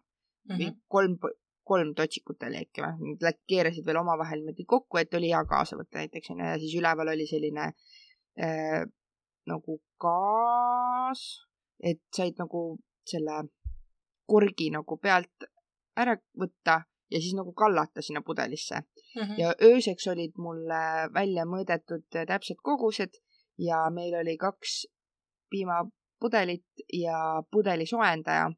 mm. 0.48 0.56
-hmm. 0.56 0.80
kolm, 0.88 1.16
kolm 1.64 1.94
totsikut 1.94 2.42
oli 2.48 2.62
äkki 2.64 2.84
või, 2.84 3.14
nad 3.22 3.38
keerasid 3.48 3.86
veel 3.86 4.00
omavahel 4.02 4.42
niimoodi 4.42 4.64
kokku, 4.66 4.98
et 4.98 5.14
oli 5.14 5.32
hea 5.32 5.44
kaasa 5.44 5.76
võtta 5.76 6.02
näiteks 6.02 6.30
onju 6.30 6.44
ja 6.44 6.58
siis 6.58 6.74
üleval 6.80 7.12
oli 7.14 7.26
selline 7.26 7.72
äh, 8.40 8.82
nagu 9.46 9.80
gaas, 10.00 11.24
et 11.82 12.02
said 12.16 12.38
nagu 12.38 12.78
selle 13.08 13.42
korgi 14.26 14.70
nagu 14.70 14.96
pealt 14.96 15.50
ära 15.96 16.14
võtta 16.38 16.82
ja 17.10 17.18
siis 17.18 17.34
nagu 17.34 17.52
kallata 17.52 18.02
sinna 18.02 18.22
pudelisse 18.22 18.84
Mhm. 19.16 19.34
ja 19.38 19.54
ööseks 19.62 20.06
olid 20.06 20.36
mul 20.38 20.70
äh, 20.70 21.08
välja 21.14 21.44
mõõdetud 21.44 22.06
täpsed 22.10 22.60
kogused 22.62 23.18
ja 23.58 23.82
meil 23.90 24.14
oli 24.14 24.36
kaks 24.38 24.86
piimapudelit 25.50 26.84
ja 26.94 27.42
pudelisoojendaja 27.50 28.50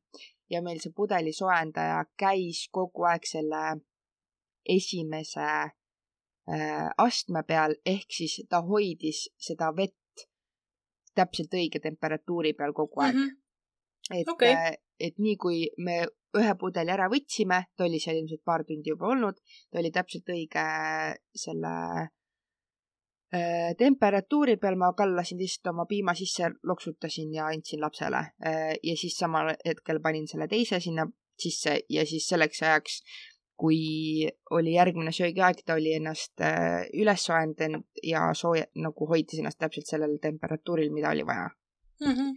ja 0.53 0.61
meil 0.62 0.80
see 0.82 0.92
pudelisoojendaja 0.96 2.05
käis 2.20 2.66
kogu 2.72 3.07
aeg 3.09 3.26
selle 3.28 3.62
esimese 4.76 5.48
äh, 5.48 6.88
astme 6.98 7.42
peal 7.48 7.76
ehk 7.86 8.12
siis 8.20 8.40
ta 8.48 8.62
hoidis 8.66 9.24
seda 9.40 9.72
vett 9.76 10.26
täpselt 11.16 11.55
õige 11.57 11.80
temperatuuri 11.82 12.55
peal 12.57 12.72
kogu 12.76 13.05
aeg. 13.05 13.14
Mhm. 13.14 13.38
et 14.20 14.28
Okei. 14.28 14.53
okay., 14.53 14.74
et 15.00 15.18
nii 15.18 15.36
kui 15.36 15.64
me 15.78 16.03
ühe 16.38 16.55
pudeli 16.59 16.92
ära 16.94 17.09
võtsime, 17.12 17.59
ta 17.76 17.84
oli 17.84 17.98
seal 18.00 18.20
ilmselt 18.20 18.44
paar 18.44 18.62
tundi 18.64 18.92
juba 18.92 19.11
olnud, 19.12 19.40
ta 19.70 19.80
oli 19.80 19.90
täpselt 19.92 20.30
õige 20.32 20.64
selle 21.44 21.72
äh, 22.03 22.11
temperatuuri 23.78 24.59
peal, 24.61 24.76
ma 24.76 24.93
kallasin 24.93 25.39
lihtsalt 25.41 25.70
oma 25.72 25.87
piima 25.89 26.14
sisse, 26.14 26.51
loksutasin 26.68 27.35
ja 27.35 27.47
andsin 27.47 27.80
lapsele 27.80 28.18
äh, 28.47 28.74
ja 28.83 28.97
siis 28.97 29.16
samal 29.16 29.55
hetkel 29.66 30.01
panin 30.05 30.28
selle 30.28 30.49
teise 30.49 30.80
sinna 30.80 31.07
sisse 31.41 31.78
ja 31.89 32.05
siis 32.07 32.28
selleks 32.28 32.62
ajaks, 32.62 32.99
kui 33.57 34.28
oli 34.51 34.74
järgmine 34.74 35.12
söögiaeg, 35.12 35.64
ta 35.64 35.78
oli 35.78 35.95
ennast 35.97 36.41
äh, 36.45 36.85
üles 36.93 37.24
soojendanud 37.24 38.05
ja 38.05 38.28
sooja, 38.35 38.66
nagu 38.74 39.09
hoidis 39.09 39.41
ennast 39.41 39.59
täpselt 39.59 39.89
sellel 39.89 40.18
temperatuuril, 40.20 40.93
mida 40.93 41.11
oli 41.14 41.26
vaja 41.26 41.49
Mhm. 42.03 42.30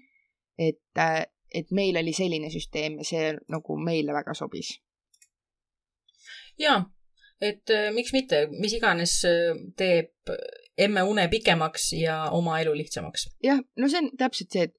et, 0.60 0.82
et 1.54 1.72
meil 1.72 1.98
oli 1.98 2.14
selline 2.14 2.50
süsteem 2.54 3.00
ja 3.02 3.08
see 3.08 3.32
nagu 3.50 3.78
meile 3.82 4.14
väga 4.14 4.34
sobis. 4.38 4.76
jaa, 6.60 6.78
et 7.41 7.70
äh, 7.74 7.89
miks 7.91 8.14
mitte, 8.14 8.46
mis 8.52 8.74
iganes 8.78 9.18
äh, 9.28 9.58
teeb 9.76 10.32
emme 10.78 11.03
une 11.07 11.28
pikemaks 11.32 11.93
ja 11.93 12.30
oma 12.32 12.59
elu 12.59 12.73
lihtsamaks. 12.76 13.30
jah, 13.43 13.59
no 13.78 13.89
see 13.89 14.03
on 14.03 14.11
täpselt 14.17 14.51
see, 14.51 14.69
et 14.69 14.76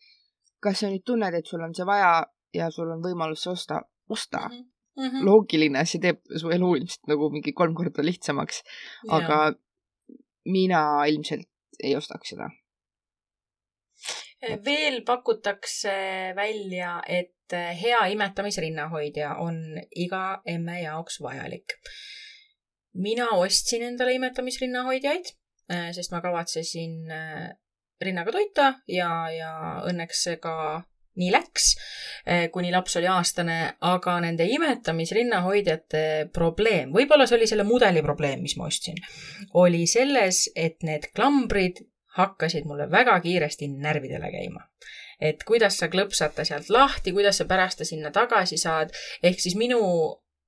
kas 0.63 0.81
sa 0.83 0.91
nüüd 0.91 1.05
tunned, 1.07 1.35
et 1.35 1.47
sul 1.47 1.63
on 1.65 1.75
see 1.75 1.87
vaja 1.89 2.27
ja 2.55 2.71
sul 2.75 2.91
on 2.93 3.05
võimalus 3.05 3.45
see 3.45 3.53
osta, 3.53 3.83
osta. 4.09 4.49
Mhm. 4.97 5.27
loogiline, 5.29 5.83
see 5.85 6.01
teeb 6.01 6.23
su 6.41 6.49
elu 6.55 6.71
ilmselt 6.79 7.11
nagu 7.11 7.27
mingi 7.29 7.53
kolm 7.53 7.75
korda 7.77 8.01
lihtsamaks, 8.01 8.63
aga 9.13 9.53
mina 10.49 10.81
ilmselt 11.11 11.51
ei 11.85 11.93
ostaks 11.99 12.33
seda. 12.33 12.49
veel 14.65 15.03
pakutakse 15.05 15.93
välja, 16.37 17.03
et 17.07 17.53
hea 17.53 18.01
imetamisrinnahoidja 18.15 19.35
on 19.43 19.59
iga 19.95 20.41
emme 20.47 20.81
jaoks 20.81 21.21
vajalik. 21.21 21.77
mina 22.95 23.29
ostsin 23.37 23.83
endale 23.83 24.17
imetamisrinnahoidjaid, 24.17 25.35
sest 25.69 26.13
ma 26.13 26.21
kavatsesin 26.23 27.11
äh, 27.11 27.49
rinnaga 28.03 28.35
toita 28.35 28.75
ja, 28.91 29.09
ja 29.33 29.51
õnneks 29.89 30.23
see 30.29 30.37
ka 30.43 30.83
nii 31.17 31.31
läks, 31.33 31.71
kuni 32.53 32.69
laps 32.69 32.99
oli 33.01 33.09
aastane, 33.09 33.55
aga 33.89 34.19
nende 34.21 34.45
imetamisrinnahoidjate 34.53 36.03
probleem, 36.35 36.91
võib-olla 36.93 37.25
see 37.25 37.39
oli 37.39 37.49
selle 37.49 37.65
mudeli 37.65 38.03
probleem, 38.05 38.43
mis 38.45 38.59
ma 38.61 38.67
ostsin, 38.69 39.01
oli 39.57 39.87
selles, 39.89 40.43
et 40.53 40.85
need 40.85 41.09
klambrid 41.17 41.81
hakkasid 42.19 42.69
mulle 42.69 42.91
väga 42.93 43.17
kiiresti 43.25 43.71
närvidele 43.73 44.29
käima. 44.35 44.69
et 45.17 45.41
kuidas 45.49 45.79
sa 45.81 45.89
klõpsad 45.89 46.35
ta 46.37 46.45
sealt 46.45 46.69
lahti, 46.69 47.15
kuidas 47.17 47.41
sa 47.41 47.47
pärast 47.49 47.81
ta 47.81 47.89
sinna 47.89 48.11
tagasi 48.13 48.59
saad, 48.61 48.93
ehk 49.25 49.41
siis 49.41 49.57
minu 49.57 49.81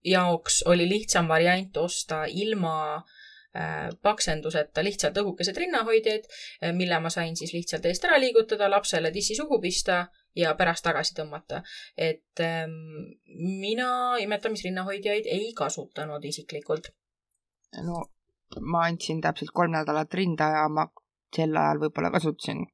jaoks 0.05 0.61
oli 0.69 0.85
lihtsam 0.89 1.29
variant 1.33 1.77
osta 1.81 2.27
ilma 2.29 2.75
äh, 2.97 3.18
paksenduseta 4.03 4.85
lihtsalt 4.85 5.17
õhukesed 5.19 5.57
rinnahoidjad, 5.57 6.27
mille 6.77 6.99
ma 7.01 7.11
sain 7.11 7.37
siis 7.37 7.55
lihtsalt 7.57 7.87
eest 7.89 8.05
ära 8.05 8.19
liigutada, 8.21 8.69
lapsele 8.71 9.11
tissi 9.11 9.35
suhu 9.35 9.61
pista 9.61 10.03
ja 10.37 10.55
pärast 10.55 10.85
tagasi 10.85 11.15
tõmmata. 11.17 11.63
et 11.97 12.41
ähm, 12.45 12.77
mina 13.61 14.17
imetamisrinnahoidjaid 14.21 15.27
ei 15.27 15.53
kasutanud 15.57 16.25
isiklikult. 16.25 16.93
no 17.83 18.05
ma 18.61 18.85
andsin 18.87 19.21
täpselt 19.21 19.51
kolm 19.55 19.73
nädalat 19.73 20.15
rinda 20.15 20.51
ja 20.55 20.69
ma 20.69 20.89
sel 21.35 21.57
ajal 21.57 21.83
võib-olla 21.85 22.11
kasutasin. 22.11 22.67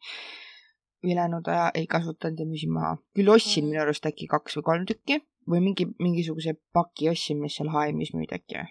ülejäänud 1.04 1.48
aja 1.48 1.70
ei 1.74 1.86
kasutanud 1.86 2.38
ja 2.38 2.46
müüsin 2.46 2.72
maha. 2.72 2.96
küll 3.16 3.28
ostsin 3.28 3.64
Mhm. 3.64 3.70
minu 3.70 3.82
arust 3.82 4.06
äkki 4.06 4.26
kaks 4.26 4.56
või 4.56 4.62
kolm 4.70 4.86
tükki 4.86 5.20
või 5.48 5.60
mingi, 5.60 5.86
mingisuguse 5.98 6.56
paki 6.72 7.10
ostsin, 7.10 7.40
mis 7.40 7.56
seal 7.56 7.68
HM-is 7.68 8.14
müüdi 8.14 8.34
äkki 8.34 8.54
või. 8.58 8.68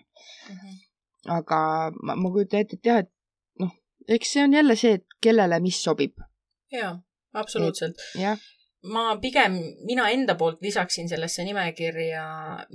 Aga 1.30 1.92
ma, 2.02 2.16
ma 2.16 2.32
kujutan 2.32 2.64
ette, 2.64 2.80
et 2.80 2.90
jah, 2.90 3.04
et 3.04 3.12
noh, 3.64 3.72
eks 4.08 4.36
see 4.36 4.44
on 4.44 4.58
jälle 4.58 4.76
see, 4.80 5.00
et 5.00 5.20
kellele 5.22 5.60
mis 5.64 5.80
sobib. 5.84 6.18
jaa, 6.74 6.96
absoluutselt. 7.34 8.02
jah, 8.20 8.40
ma 8.92 9.18
pigem, 9.22 9.58
mina 9.88 10.10
enda 10.12 10.36
poolt 10.40 10.62
lisaksin 10.62 11.10
sellesse 11.10 11.46
nimekirja, 11.48 12.26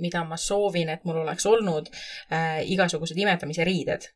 mida 0.01 0.23
ma 0.25 0.37
soovin, 0.37 0.89
et 0.89 1.05
mul 1.05 1.21
oleks 1.23 1.45
olnud 1.45 1.91
äh, 1.93 2.63
igasugused 2.73 3.17
imetamise 3.17 3.67
riided. 3.67 4.09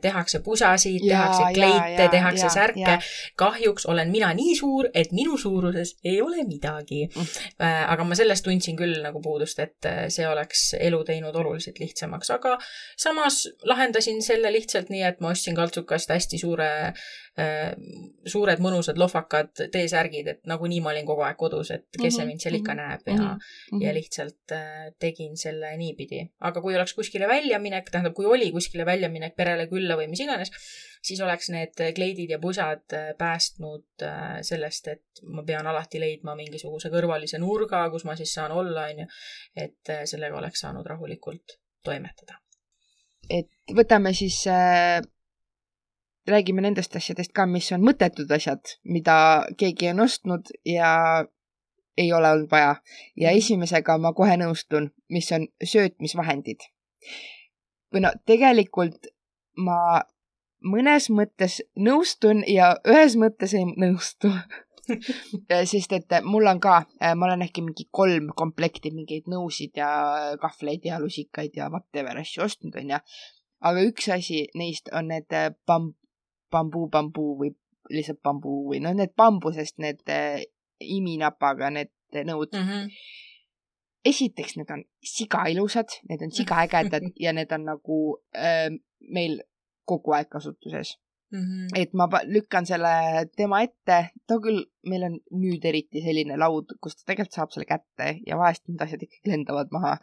Tehakse 0.00 0.40
pusasid, 0.40 1.02
tehakse 1.08 1.50
kleite, 1.54 2.08
tehakse 2.10 2.46
jaa, 2.46 2.54
särke 2.54 2.98
kahjuks 3.36 3.86
olen 3.86 4.10
mina 4.10 4.32
nii 4.34 4.54
suur, 4.56 4.88
et 4.94 5.12
minu 5.12 5.36
suuruses 5.38 5.96
ei 6.04 6.20
ole 6.22 6.44
midagi 6.48 7.06
Mm. 7.16 7.26
äh,. 7.60 7.92
aga 7.92 8.04
ma 8.04 8.14
sellest 8.14 8.44
tundsin 8.44 8.76
küll 8.76 9.02
nagu 9.02 9.20
puudust, 9.22 9.58
et 9.58 9.86
äh, 9.86 10.06
see 10.08 10.26
oleks 10.28 10.74
elu 10.80 11.02
teinud 11.04 11.34
oluliselt 11.36 11.78
lihtsamaks, 11.78 12.30
aga 12.30 12.56
samas 12.96 13.46
lahendasin 13.64 14.22
selle 14.22 14.52
lihtsalt 14.52 14.90
nii, 14.90 15.02
et 15.02 15.20
ma 15.20 15.30
ostsin 15.34 15.56
kaltsukast 15.56 16.10
hästi 16.10 16.38
suure 16.40 16.68
äh, 16.88 17.06
suured 18.26 18.60
mõnusad 18.64 18.96
lohvakad 18.96 19.66
T-särgid, 19.72 20.28
et 20.32 20.38
nagunii 20.48 20.78
ma 20.80 20.94
olin 20.94 21.04
kogu 21.08 21.20
aeg 21.26 21.36
kodus, 21.36 21.70
et 21.74 21.84
kes 21.92 22.14
see 22.16 22.26
Mhm, 22.26 22.32
mind 22.32 22.42
seal 22.42 22.58
ikka 22.58 22.74
mhm, 22.74 22.80
näeb 22.80 23.10
ja 23.10 23.28
mhm. 23.36 23.82
ja 23.82 23.94
lihtsalt 23.94 24.54
äh, 24.56 24.90
tegin 24.98 25.36
selle 25.36 25.72
niipidi. 25.76 26.22
aga 26.40 26.62
kui 26.62 26.74
oleks 26.74 26.94
kuskile 26.94 27.28
väljaminek, 27.28 27.90
tähendab, 27.90 28.14
kui 28.14 28.26
oli 28.26 28.50
kuskile 28.52 28.86
väljaminek 28.86 29.36
perele 29.36 29.66
külla 29.70 29.96
või 29.96 30.08
mis 30.10 30.22
iganes, 30.24 30.52
siis 31.02 31.20
oleks 31.20 31.50
need 31.54 31.82
kleidid 31.94 32.30
ja 32.30 32.38
pusad 32.42 32.84
äh, 32.92 33.12
päästnud 33.18 34.02
äh, 34.02 34.38
sellest, 34.42 34.88
et 34.88 35.22
ma 35.22 35.44
pean 35.46 35.66
alati 35.66 36.00
leidma 36.02 36.36
mingisuguse 36.38 36.90
kõrvalise 36.92 37.40
nurga, 37.42 37.86
kus 37.90 38.04
ma 38.04 38.16
siis 38.16 38.34
saan 38.34 38.52
olla, 38.52 38.88
onju. 38.90 39.06
et 39.56 39.92
äh, 39.92 40.04
sellega 40.04 40.38
oleks 40.38 40.64
saanud 40.64 40.86
rahulikult 40.86 41.58
toimetada. 41.84 42.40
et 43.30 43.50
võtame 43.74 44.14
siis 44.14 44.46
äh,, 44.50 45.02
räägime 46.28 46.62
nendest 46.62 46.96
asjadest 46.96 47.32
ka, 47.32 47.46
mis 47.46 47.70
on 47.72 47.84
mõttetud 47.86 48.30
asjad, 48.34 48.76
mida 48.84 49.46
keegi 49.58 49.90
on 49.92 50.00
ostnud 50.06 50.50
ja 50.66 50.90
ei 51.96 52.12
ole 52.12 52.30
olnud 52.30 52.50
vaja. 52.50 52.76
ja 53.16 53.30
esimesega 53.30 53.98
ma 53.98 54.12
kohe 54.12 54.36
nõustun, 54.36 54.90
mis 55.10 55.32
on 55.32 55.48
söötmisvahendid. 55.64 56.68
või 57.94 58.02
no 58.04 58.12
tegelikult 58.26 59.06
ma 59.56 60.02
mõnes 60.64 61.08
mõttes 61.10 61.60
nõustun 61.76 62.44
ja 62.48 62.74
ühes 62.88 63.16
mõttes 63.16 63.54
ei 63.54 63.64
nõustu. 63.76 64.32
sest 65.70 65.92
et 65.92 66.12
mul 66.22 66.46
on 66.46 66.60
ka, 66.62 66.84
ma 67.18 67.26
olen 67.26 67.42
äkki 67.42 67.62
mingi 67.62 67.88
kolm 67.90 68.28
komplekti 68.36 68.92
mingeid 68.94 69.26
nõusid 69.26 69.74
ja 69.74 69.88
kahvleid 70.40 70.86
ja 70.86 71.00
lusikaid 71.02 71.56
ja 71.58 71.66
whatever 71.72 72.20
asju 72.20 72.44
ostnud, 72.44 72.76
onju. 72.78 73.00
aga 73.66 73.82
üks 73.88 74.08
asi 74.14 74.44
neist 74.54 74.92
on 74.94 75.08
need 75.10 75.32
äh, 75.34 75.50
bam-, 75.66 75.96
bambuu, 76.50 76.88
bambuu 76.88 77.36
või 77.40 77.52
lihtsalt 77.92 78.22
bambuu 78.24 78.66
või 78.70 78.80
noh, 78.82 78.94
need 78.96 79.14
bambusest 79.18 79.78
need 79.82 80.02
äh, 80.10 80.42
iminapaga 80.80 81.70
need 81.70 81.92
nõud 82.26 82.52
Mm 82.54 82.68
-hmm. 82.68 82.90
esiteks 84.04 84.56
need 84.56 84.70
on 84.70 84.84
siga 85.02 85.46
ilusad, 85.50 85.88
need 86.08 86.22
on 86.22 86.30
siga 86.30 86.62
ägedad 86.64 87.10
ja 87.24 87.32
need 87.32 87.52
on 87.52 87.64
nagu 87.64 87.98
äh, 88.36 88.70
meil 89.00 89.42
kogu 89.84 90.12
aeg 90.12 90.28
kasutuses. 90.28 90.98
mm. 91.30 91.38
-hmm. 91.38 91.68
et 91.74 91.92
ma 91.94 92.08
lükkan 92.24 92.66
selle 92.66 93.26
tema 93.36 93.62
ette, 93.62 94.10
ta 94.26 94.38
küll, 94.44 94.64
meil 94.86 95.02
on 95.02 95.18
nüüd 95.30 95.64
eriti 95.64 96.02
selline 96.02 96.38
laud, 96.38 96.76
kus 96.80 96.96
ta 96.96 97.02
tegelikult 97.06 97.34
saab 97.34 97.50
selle 97.50 97.66
kätte 97.66 98.20
ja 98.26 98.38
vahest 98.38 98.68
need 98.68 98.80
asjad 98.80 99.02
ikkagi 99.02 99.30
lendavad 99.30 99.68
maha. 99.70 99.96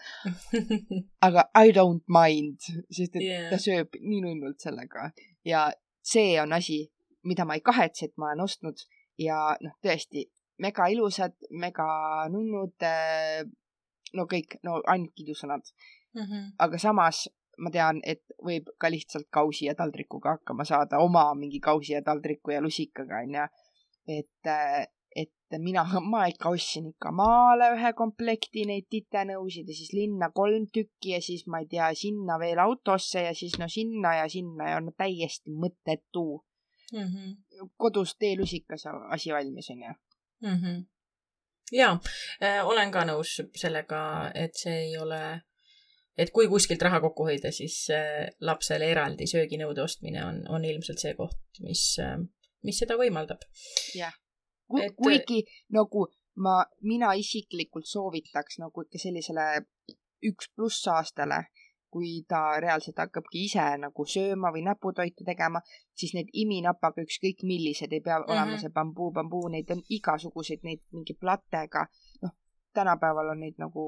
aga 1.27 1.49
I 1.65 1.71
don't 1.71 2.03
mind, 2.19 2.59
sest 2.91 3.15
et 3.15 3.21
yeah. 3.21 3.49
ta 3.49 3.57
sööb 3.57 3.95
nii 4.01 4.21
nunnult 4.21 4.59
sellega 4.59 5.11
ja 5.45 5.71
see 6.03 6.39
on 6.41 6.53
asi, 6.53 6.83
mida 7.23 7.45
ma 7.45 7.57
ei 7.57 7.61
kahetse, 7.65 8.05
et 8.05 8.17
ma 8.17 8.31
olen 8.31 8.43
ostnud 8.43 8.85
ja 9.19 9.55
noh, 9.61 9.75
tõesti 9.83 10.25
mega 10.63 10.87
ilusad, 10.91 11.35
mega 11.51 11.87
nunnud. 12.29 12.87
no 14.13 14.25
kõik, 14.29 14.59
no 14.63 14.81
ainult 14.87 15.13
kiidusõnad, 15.17 15.63
mm. 16.13 16.21
-hmm. 16.21 16.49
aga 16.59 16.77
samas 16.77 17.23
ma 17.57 17.69
tean, 17.73 18.01
et 18.05 18.23
võib 18.45 18.69
ka 18.77 18.89
lihtsalt 18.89 19.27
kausi 19.33 19.65
ja 19.65 19.75
taldrikuga 19.77 20.37
hakkama 20.37 20.65
saada, 20.65 20.99
oma 20.99 21.25
mingi 21.37 21.59
kausi 21.59 21.93
ja 21.93 22.01
taldriku 22.01 22.51
ja 22.53 22.61
lusikaga 22.61 23.21
onju. 23.25 23.47
et, 24.07 24.49
et 25.15 25.57
mina, 25.61 25.83
ma 26.13 26.25
ikka 26.31 26.51
ostsin 26.53 26.89
ikka 26.91 27.11
maale 27.15 27.69
ühe 27.75 27.93
komplekti 27.97 28.65
neid 28.69 28.87
titenõusid 28.91 29.69
ja 29.69 29.77
siis 29.77 29.93
linna 29.95 30.29
kolm 30.35 30.67
tükki 30.73 31.15
ja 31.15 31.21
siis 31.21 31.45
ma 31.47 31.61
ei 31.63 31.69
tea, 31.71 31.91
sinna 31.97 32.39
veel 32.41 32.61
autosse 32.63 33.25
ja 33.27 33.35
siis 33.37 33.57
no 33.61 33.69
sinna 33.69 34.17
ja 34.21 34.25
sinna 34.31 34.73
ja 34.73 34.81
no 34.83 34.95
täiesti 34.97 35.53
mõttetu. 35.53 36.43
Mm 36.93 37.07
-hmm. 37.09 37.69
kodus 37.77 38.15
teelusikas 38.19 38.83
asi 39.09 39.31
valmis 39.33 39.69
onju. 39.69 39.93
mm. 40.41 40.57
-hmm. 40.61 40.83
ja 41.71 41.97
äh, 42.43 42.67
olen 42.67 42.91
ka 42.91 43.05
nõus 43.05 43.41
sellega, 43.55 44.31
et 44.35 44.51
see 44.55 44.75
ei 44.77 44.97
ole, 44.97 45.41
et 46.17 46.29
kui 46.31 46.47
kuskilt 46.47 46.81
raha 46.81 46.99
kokku 47.01 47.23
hoida, 47.23 47.51
siis 47.51 47.87
äh, 47.89 48.29
lapsele 48.41 48.91
eraldi 48.91 49.25
sööginõude 49.25 49.81
ostmine 49.81 50.25
on, 50.25 50.43
on 50.49 50.65
ilmselt 50.65 50.99
see 50.99 51.13
koht, 51.13 51.39
mis 51.59 51.97
äh,, 51.99 52.19
mis 52.63 52.77
seda 52.77 52.95
võimaldab. 52.95 53.41
jah 53.95 54.13
Et- 54.77 54.85
et... 54.85 54.95
kuigi 54.95 55.43
nagu 55.69 56.07
ma, 56.35 56.63
mina 56.81 57.13
isiklikult 57.13 57.85
soovitaks 57.85 58.59
nagu 58.59 58.81
ikka 58.81 58.97
sellisele 58.97 59.45
üks 60.23 60.49
pluss 60.55 60.87
aastale, 60.87 61.45
kui 61.93 62.23
ta 62.27 62.59
reaalselt 62.63 62.97
hakkabki 62.97 63.43
ise 63.45 63.65
nagu 63.77 64.05
sööma 64.05 64.49
või 64.55 64.63
näputoitu 64.65 65.25
tegema, 65.27 65.59
siis 65.93 66.13
need 66.17 66.31
iminapaga 66.33 67.03
ükskõik 67.05 67.43
millised 67.45 67.91
ei 67.93 68.01
pea 68.01 68.17
mm 68.17 68.23
-hmm. 68.23 68.31
olema 68.31 68.51
Mhm. 68.55 68.61
see 68.61 68.69
bambuu, 68.69 69.11
bambuu, 69.11 69.47
neid 69.49 69.69
on 69.71 69.83
igasuguseid, 69.89 70.63
neid 70.63 70.81
mingi 70.91 71.13
platega. 71.13 71.85
noh, 72.21 72.31
tänapäeval 72.73 73.29
on 73.29 73.39
neid 73.39 73.55
nagu 73.57 73.83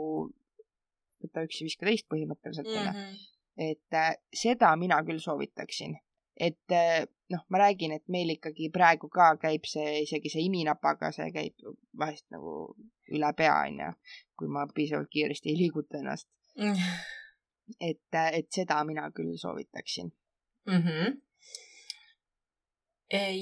võta 1.23 1.43
üks 1.47 1.61
ja 1.61 1.65
viska 1.65 1.85
teist 1.85 2.07
põhimõtteliselt 2.11 2.67
onju 2.67 2.91
mm. 2.91 2.97
-hmm. 2.99 3.17
et 3.57 3.93
äh, 3.93 4.15
seda 4.33 4.75
mina 4.75 5.01
küll 5.03 5.19
soovitaksin. 5.19 5.97
et 6.39 6.71
äh, 6.71 7.07
noh, 7.29 7.45
ma 7.49 7.57
räägin, 7.57 7.91
et 7.95 8.07
meil 8.11 8.29
ikkagi 8.35 8.69
praegu 8.73 9.09
ka 9.09 9.31
käib 9.41 9.65
see, 9.69 10.01
isegi 10.03 10.29
see 10.33 10.45
iminapaga, 10.45 11.11
see 11.15 11.31
käib 11.33 11.67
vahest 11.97 12.25
nagu 12.33 12.75
üle 13.15 13.31
pea, 13.37 13.55
onju, 13.67 13.91
kui 14.37 14.51
ma 14.51 14.65
piisavalt 14.75 15.09
kiiresti 15.13 15.51
ei 15.51 15.59
liiguta 15.63 15.99
ennast. 16.01 16.27
et, 17.79 18.13
äh, 18.13 18.31
et 18.39 18.47
seda 18.53 18.83
mina 18.85 19.09
küll 19.11 19.37
soovitaksin. 19.37 20.11
mm. 20.65 20.81
-hmm. 20.81 21.21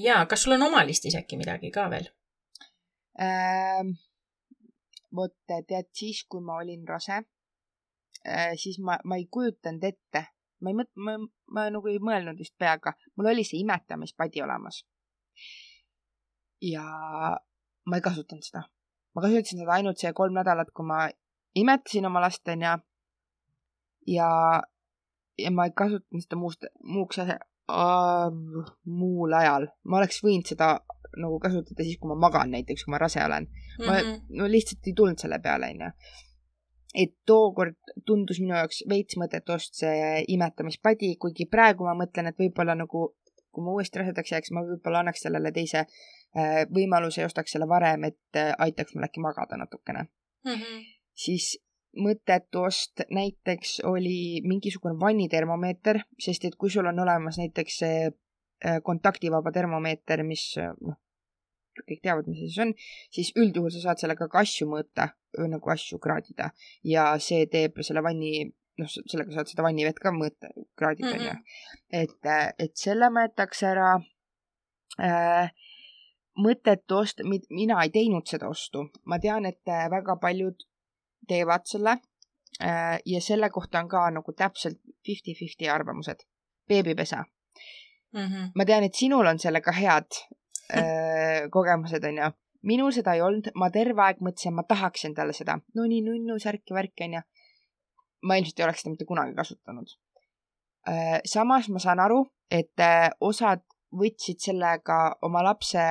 ja 0.02 0.26
kas 0.26 0.44
sul 0.44 0.54
on 0.54 0.62
oma 0.62 0.86
listis 0.86 1.16
äkki 1.16 1.38
midagi 1.38 1.72
ka 1.72 1.90
veel? 1.90 2.08
Ähm, 3.22 3.94
vot 5.16 5.36
tead, 5.48 5.90
siis 5.94 6.26
kui 6.30 6.42
ma 6.42 6.56
olin 6.56 6.88
rase 6.88 7.24
äh,, 8.28 8.56
siis 8.56 8.80
ma, 8.80 8.98
ma 9.04 9.16
ei 9.16 9.28
kujutanud 9.32 9.84
ette, 9.84 10.26
ma 10.64 10.72
ei 10.72 10.78
mõt-, 10.80 10.94
ma, 10.96 11.18
ma 11.56 11.68
nagu 11.74 11.92
ei 11.92 12.00
mõelnud 12.00 12.40
vist 12.40 12.56
peaga, 12.60 12.96
mul 13.18 13.32
oli 13.34 13.46
see 13.48 13.62
imetamispadi 13.64 14.44
olemas. 14.46 14.84
ja 16.64 16.84
ma 17.86 18.00
ei 18.00 18.02
kasutanud 18.02 18.46
seda. 18.48 18.64
ma 19.16 19.22
kasutasin 19.26 19.64
seda 19.64 19.78
ainult 19.78 20.00
see 20.00 20.14
kolm 20.16 20.38
nädalat, 20.40 20.72
kui 20.72 20.88
ma 20.88 21.08
imetasin 21.56 22.08
oma 22.10 22.22
last, 22.24 22.48
onju. 22.48 22.78
ja, 24.08 24.30
ja 25.38 25.52
ma 25.52 25.68
ei 25.68 25.76
kasutanud 25.76 26.26
seda 26.26 26.40
muust, 26.40 26.70
muuks 26.84 27.20
asja, 27.24 27.40
muul 28.86 29.40
ajal. 29.40 29.70
ma 29.84 30.02
oleks 30.02 30.24
võinud 30.24 30.48
seda 30.50 30.78
nagu 31.18 31.40
kasutada 31.40 31.86
siis, 31.86 32.00
kui 32.02 32.10
ma 32.10 32.18
magan 32.18 32.52
näiteks, 32.54 32.86
kui 32.86 32.92
ma 32.94 33.02
rase 33.02 33.22
olen 33.24 33.46
mm. 33.46 33.86
ma 33.86 33.98
-hmm. 34.00 34.22
no 34.40 34.48
lihtsalt 34.50 34.88
ei 34.88 34.94
tulnud 34.94 35.20
selle 35.20 35.40
peale, 35.40 35.70
onju. 35.70 35.92
Et 36.94 37.14
tookord 37.26 37.76
tundus 38.06 38.40
minu 38.42 38.56
jaoks 38.56 38.84
veits 38.90 39.18
mõttetust 39.20 39.82
see 39.82 40.24
imetamispadi, 40.36 41.16
kuigi 41.22 41.48
praegu 41.50 41.88
ma 41.88 41.96
mõtlen, 41.98 42.30
et 42.30 42.40
võib-olla 42.40 42.76
nagu, 42.78 43.08
kui 43.54 43.66
ma 43.66 43.74
uuesti 43.74 44.02
rasedaks 44.02 44.34
jääks, 44.36 44.54
ma 44.54 44.64
võib-olla 44.68 45.02
annaks 45.02 45.26
sellele 45.26 45.52
teise 45.56 45.84
äh, 45.84 46.64
võimaluse 46.74 47.24
ja 47.24 47.30
ostaks 47.30 47.56
selle 47.56 47.68
varem, 47.70 48.10
et 48.12 48.40
äh, 48.40 48.54
aitaks 48.66 48.96
mul 48.96 49.08
äkki 49.10 49.24
magada 49.26 49.58
natukene. 49.58 50.08
Mm 50.46 50.58
-hmm. 50.60 50.82
siis 51.14 51.56
mõttetu 51.98 52.66
ost 52.68 53.02
näiteks 53.10 53.80
oli 53.86 54.42
mingisugune 54.46 55.00
vannitermomeeter, 55.00 56.02
sest 56.20 56.46
et 56.46 56.56
kui 56.56 56.70
sul 56.70 56.86
on 56.86 57.00
olemas 57.00 57.38
näiteks 57.38 57.78
see 57.78 58.08
äh, 58.08 58.82
kontaktivaba 58.84 59.52
termomeeter, 59.52 60.24
mis 60.24 60.56
noh, 60.58 60.98
kõik 61.82 62.02
teavad, 62.04 62.28
mis 62.28 62.40
see 62.40 62.50
siis 62.50 62.64
on, 62.66 62.74
siis 63.18 63.32
üldjuhul 63.36 63.72
sa 63.74 63.82
saad 63.88 64.04
sellega 64.04 64.28
ka 64.32 64.40
asju 64.40 64.68
mõõta, 64.70 65.10
nagu 65.50 65.70
asju 65.74 66.00
kraadida 66.00 66.52
ja 66.84 67.20
see 67.20 67.46
teeb 67.52 67.82
selle 67.82 68.04
vanni, 68.06 68.46
noh, 68.78 68.90
sellega 68.90 69.34
saad 69.34 69.52
seda 69.52 69.66
vannivett 69.66 70.00
ka 70.00 70.12
mõõta, 70.12 70.54
kraadida 70.80 71.14
onju 71.18 71.34
Mhm. 71.34 71.44
et, 72.04 72.34
et 72.60 72.78
selle 72.78 73.10
ma 73.10 73.28
jätaks 73.28 73.64
ära 73.64 73.92
äh, 75.00 75.50
mõttetu 76.38 76.98
ost, 77.02 77.22
mina 77.50 77.82
ei 77.84 77.90
teinud 77.94 78.28
seda 78.30 78.50
ostu, 78.50 78.88
ma 79.06 79.20
tean, 79.20 79.46
et 79.46 79.62
äh, 79.70 79.90
väga 79.90 80.16
paljud 80.22 80.66
teevad 81.28 81.66
selle 81.70 81.98
äh, 82.62 83.00
ja 83.06 83.22
selle 83.22 83.50
kohta 83.50 83.80
on 83.80 83.90
ka 83.90 84.10
nagu 84.12 84.34
täpselt 84.34 84.80
fifty-fifty 85.06 85.70
arvamused. 85.70 86.26
beebipesa, 86.68 87.26
Mm 88.14 88.28
-hmm. 88.28 88.52
ma 88.56 88.66
tean, 88.66 88.84
et 88.84 88.96
sinul 88.96 89.26
on 89.26 89.40
sellega 89.40 89.72
head 89.72 90.06
äh, 90.06 90.43
kogemused, 91.56 92.04
onju. 92.10 92.32
minul 92.64 92.92
seda 92.96 93.14
ei 93.18 93.22
olnud, 93.22 93.52
ma 93.60 93.70
terve 93.74 94.02
aeg 94.06 94.22
mõtlesin, 94.24 94.56
ma 94.56 94.64
tahaks 94.68 95.06
endale 95.10 95.36
seda, 95.36 95.58
no 95.76 95.86
nii 95.90 96.02
nunnu 96.06 96.40
särki 96.40 96.76
värki 96.76 97.08
onju. 97.08 97.22
ma 98.24 98.40
ilmselt 98.40 98.60
ei 98.60 98.66
oleks 98.66 98.84
seda 98.84 98.94
mitte 98.94 99.06
kunagi 99.06 99.36
kasutanud 99.36 99.96
äh,. 100.88 101.20
samas 101.26 101.70
ma 101.70 101.80
saan 101.80 102.00
aru, 102.00 102.24
et 102.52 102.80
äh, 102.80 103.10
osad 103.20 103.64
võtsid 103.94 104.42
sellega 104.42 105.00
oma 105.22 105.44
lapse 105.46 105.84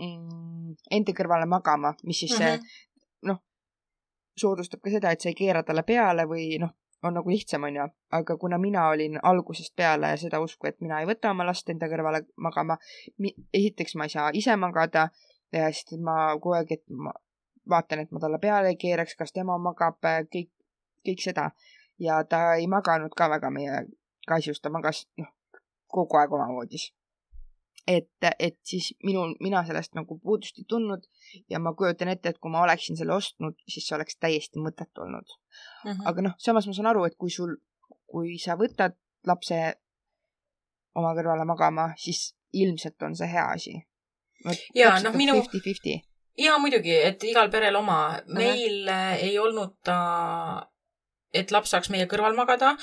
mm, 0.00 0.74
enda 0.90 1.14
kõrvale 1.16 1.46
magama, 1.48 1.94
mis 2.04 2.24
siis 2.24 2.36
mm. 2.38 2.66
-hmm. 3.26 3.38
soodustab 4.40 4.80
ka 4.80 4.90
seda, 4.90 5.10
et 5.10 5.20
sa 5.20 5.28
ei 5.28 5.38
keera 5.38 5.62
talle 5.62 5.82
peale 5.82 6.26
või 6.28 6.58
noh, 6.60 6.74
on 7.02 7.14
nagu 7.14 7.30
lihtsam, 7.30 7.64
onju. 7.64 7.88
aga 8.12 8.36
kuna 8.36 8.58
mina 8.58 8.88
olin 8.88 9.18
algusest 9.22 9.76
peale 9.76 10.16
seda 10.16 10.40
usku, 10.40 10.66
et 10.66 10.80
mina 10.80 11.00
ei 11.00 11.08
võta 11.08 11.30
oma 11.30 11.46
last 11.46 11.68
enda 11.68 11.88
kõrvale 11.88 12.22
magama, 12.36 12.76
esiteks 13.54 13.96
ma 13.96 14.06
ei 14.06 14.14
saa 14.14 14.30
ise 14.34 14.56
magada, 14.56 15.08
sest 15.52 15.94
et 15.96 16.04
ma 16.04 16.16
kogu 16.36 16.56
aeg, 16.58 16.72
et 16.78 16.84
ma 16.90 17.12
vaatan, 17.70 18.04
et 18.04 18.12
ma 18.12 18.20
talle 18.20 18.38
peale 18.42 18.74
ei 18.74 18.78
keeraks, 18.80 19.16
kas 19.16 19.32
tema 19.32 19.58
magab, 19.58 19.98
kõik, 20.34 20.50
kõik 21.06 21.24
seda. 21.24 21.50
ja 22.00 22.22
ta 22.24 22.54
ei 22.56 22.66
maganud 22.66 23.12
ka 23.16 23.28
väga 23.28 23.50
meie 23.52 23.84
kaisus, 24.26 24.60
ta 24.60 24.70
magas 24.70 25.04
noh, 25.20 25.28
kogu 25.88 26.16
aeg 26.16 26.32
oma 26.32 26.48
voodis. 26.48 26.90
Et, 27.86 28.10
et 28.38 28.58
siis 28.64 28.94
minul, 29.04 29.34
mina 29.40 29.64
sellest 29.66 29.94
nagu 29.94 30.18
puudust 30.22 30.58
ei 30.58 30.64
tundnud 30.68 31.04
ja 31.50 31.58
ma 31.58 31.72
kujutan 31.74 32.08
ette, 32.08 32.28
et 32.28 32.38
kui 32.38 32.50
ma 32.50 32.62
oleksin 32.62 32.96
selle 32.96 33.14
ostnud, 33.14 33.54
siis 33.68 33.86
see 33.88 33.96
oleks 33.96 34.16
täiesti 34.20 34.58
mõttetu 34.62 35.02
olnud 35.06 35.26
Mm 35.84 35.90
-hmm. 35.92 36.08
aga 36.08 36.22
noh, 36.22 36.34
samas 36.38 36.66
ma 36.66 36.72
saan 36.72 36.86
aru, 36.86 37.04
et 37.04 37.16
kui 37.18 37.30
sul, 37.30 37.56
kui 38.06 38.38
sa 38.38 38.54
võtad 38.56 38.92
lapse 39.26 39.56
oma 40.94 41.14
kõrvale 41.14 41.44
magama, 41.44 41.88
siis 41.96 42.34
ilmselt 42.52 43.02
on 43.02 43.16
see 43.16 43.26
hea 43.32 43.46
asi. 43.54 43.74
Jaa, 44.74 45.00
noh, 45.00 45.12
minu- 45.14 45.40
Fifty-fifty. 45.42 46.00
ja 46.38 46.58
muidugi, 46.58 46.94
et 46.94 47.24
igal 47.24 47.50
perel 47.50 47.76
oma. 47.76 48.20
meil 48.26 48.88
äh, 48.88 49.22
ei 49.22 49.38
olnud 49.38 49.74
ta, 49.84 50.66
et 51.34 51.52
laps 51.54 51.70
saaks 51.74 51.90
meie 51.92 52.06
kõrval 52.10 52.34
magada. 52.36 52.74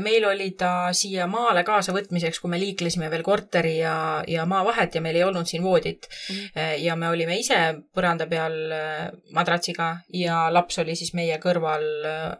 meil 0.00 0.24
oli 0.28 0.50
ta 0.58 0.92
siia 0.92 1.26
maale 1.26 1.64
kaasavõtmiseks, 1.66 2.40
kui 2.40 2.50
me 2.50 2.60
liiklesime 2.60 3.10
veel 3.10 3.22
korteri 3.26 3.78
ja, 3.78 4.22
ja 4.28 4.46
maavahet 4.46 4.94
ja 4.94 5.00
meil 5.00 5.16
ei 5.16 5.24
olnud 5.24 5.46
siin 5.46 5.62
voodit. 5.62 6.08
Mhm. 6.30 6.82
ja 6.84 6.96
me 6.96 7.08
olime 7.08 7.38
ise 7.38 7.58
põranda 7.94 8.28
peal 8.28 8.56
äh, 8.72 9.10
madratsiga 9.32 9.96
ja 10.14 10.48
laps 10.52 10.78
oli 10.78 10.96
siis 10.96 11.14
meie 11.14 11.38
kõrval 11.42 11.86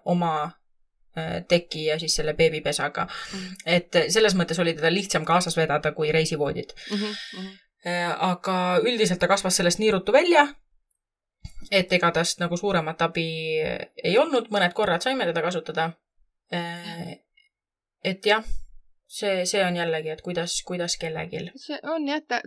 oma 0.04 0.52
teki 1.48 1.84
ja 1.88 1.98
siis 1.98 2.14
selle 2.14 2.34
beebipesaga. 2.38 3.06
Mhm. 3.06 3.56
et 3.66 4.02
selles 4.08 4.36
mõttes 4.38 4.60
oli 4.62 4.74
teda 4.74 4.92
lihtsam 4.92 5.24
kaasas 5.24 5.56
vedada 5.56 5.92
kui 5.92 6.12
reisivoodit. 6.12 6.74
Äh, 7.80 8.10
aga 8.12 8.80
üldiselt 8.84 9.22
ta 9.22 9.28
kasvas 9.30 9.56
sellest 9.56 9.80
nii 9.80 9.94
ruttu 9.94 10.12
välja, 10.12 10.44
et 11.70 11.92
ega 11.92 12.10
tast 12.14 12.40
nagu 12.42 12.56
suuremat 12.58 13.02
abi 13.06 13.26
ei 13.60 14.16
olnud, 14.18 14.50
mõned 14.50 14.74
korrad 14.76 15.04
saime 15.04 15.28
teda 15.28 15.42
kasutada. 15.44 15.90
et 16.50 18.26
jah, 18.26 18.44
see, 19.06 19.44
see 19.46 19.62
on 19.64 19.76
jällegi, 19.78 20.10
et 20.14 20.22
kuidas, 20.26 20.60
kuidas 20.66 20.96
kellelgi. 21.00 21.44
see 21.56 21.78
on 21.94 22.08
jah, 22.08 22.22
ta 22.26 22.40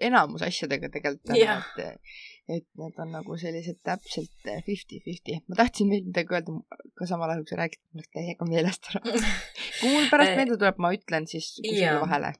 enamus 0.00 0.44
asjadega 0.46 0.90
tegelikult 0.94 1.32
on 1.34 1.42
et, 1.42 2.14
et 2.52 2.66
need 2.78 3.02
on 3.02 3.12
nagu 3.14 3.36
sellised 3.38 3.80
täpselt 3.86 4.48
fifty-fifty. 4.66 5.40
ma 5.48 5.58
tahtsin 5.58 5.90
veel 5.90 6.06
midagi 6.08 6.36
öelda, 6.36 6.56
aga 6.78 7.10
samal 7.10 7.34
ajal, 7.34 7.44
kui 7.44 7.54
sa 7.54 7.60
rääkisid, 7.62 7.84
mul 7.90 8.02
läks 8.02 8.14
täiega 8.16 8.48
meelest 8.50 8.90
ära. 8.92 9.04
kui 9.80 9.92
mul 9.94 10.08
pärast 10.12 10.32
Eh, 10.32 10.40
meelde 10.40 10.58
tuleb, 10.58 10.80
ma 10.82 10.92
ütlen 10.96 11.28
siis 11.30 11.52
kuskile 11.58 11.98
vahele. 12.02 12.34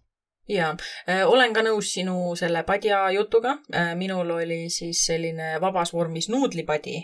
Ja 0.52 0.72
olen 1.26 1.54
ka 1.56 1.64
nõus 1.66 1.92
sinu 1.96 2.34
selle 2.38 2.62
padja 2.68 3.04
jutuga. 3.14 3.56
minul 3.96 4.30
oli 4.30 4.68
siis 4.70 5.04
selline 5.06 5.56
vabas 5.60 5.92
vormis 5.92 6.28
nuudlipadi, 6.32 6.98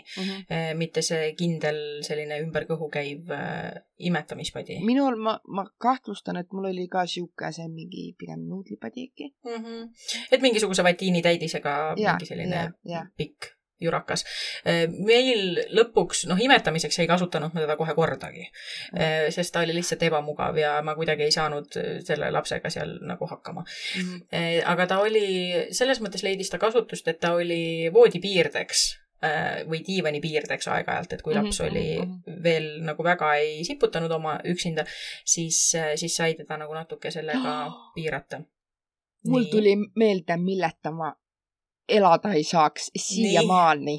mitte 0.75 1.01
see 1.05 1.33
kindel 1.37 2.01
selline 2.05 2.39
ümber 2.43 2.65
kõhu 2.69 2.89
käiv 2.93 3.31
äh, 3.33 3.71
imetamispadi 3.99 4.79
minul, 4.85 5.17
ma, 5.19 5.35
ma 5.47 5.65
kahtlustan, 5.81 6.39
et 6.41 6.51
mul 6.55 6.69
oli 6.71 6.87
ka 6.91 7.05
sihuke, 7.09 7.51
see 7.55 7.67
mingi 7.71 8.09
pigem 8.19 8.45
nuudlipadi 8.49 9.07
äkki. 9.09 9.31
mm. 9.45 9.63
-hmm. 9.63 9.87
et 10.31 10.41
mingisuguse 10.41 10.83
vatiinitäidisega 10.83 11.77
Jaa, 11.97 12.13
mingi 12.13 12.25
selline 12.25 12.55
jaa, 12.55 12.73
jaa. 12.95 13.05
pikk 13.17 13.58
jurakas. 13.79 14.25
meil 15.05 15.59
lõpuks, 15.75 16.25
noh, 16.29 16.39
imetamiseks 16.39 16.99
ei 16.99 17.07
kasutanud 17.09 17.53
me 17.55 17.63
teda 17.63 17.77
kohe 17.79 17.93
kordagi, 17.95 18.49
sest 19.33 19.53
ta 19.53 19.63
oli 19.63 19.75
lihtsalt 19.77 20.03
ebamugav 20.09 20.57
ja 20.59 20.73
ma 20.85 20.95
kuidagi 20.97 21.27
ei 21.27 21.33
saanud 21.35 21.79
selle 22.05 22.31
lapsega 22.33 22.71
seal 22.73 22.97
nagu 23.07 23.27
hakkama. 23.29 23.65
Eh, 24.31 24.59
aga 24.65 24.87
ta 24.89 24.99
oli, 25.03 25.67
selles 25.75 26.01
mõttes 26.03 26.23
leidis 26.25 26.51
ta 26.51 26.59
kasutust, 26.61 27.07
et 27.07 27.19
ta 27.21 27.33
oli 27.37 27.89
voodipiirdeks 27.93 28.87
või 29.67 29.81
diivani 29.83 30.21
piirdeks 30.23 30.69
aeg-ajalt, 30.71 31.13
et 31.13 31.21
kui 31.25 31.33
Mhm, 31.33 31.43
laps 31.43 31.57
oli 31.65 31.87
mhm. 31.99 32.37
veel 32.43 32.67
nagu 32.87 33.03
väga 33.03 33.33
ei 33.41 33.65
siputanud 33.67 34.11
oma 34.15 34.37
üksinda, 34.47 34.85
siis, 35.27 35.57
siis 35.99 36.15
sai 36.15 36.37
teda 36.39 36.55
nagu 36.61 36.73
natuke 36.73 37.11
sellega 37.11 37.55
piirata. 37.95 38.39
mul 39.27 39.49
tuli 39.51 39.75
meelde, 39.99 40.37
milleta 40.39 40.91
ma 40.95 41.11
elada 41.89 42.33
ei 42.33 42.43
saaks 42.43 42.91
siiamaani. 42.97 43.97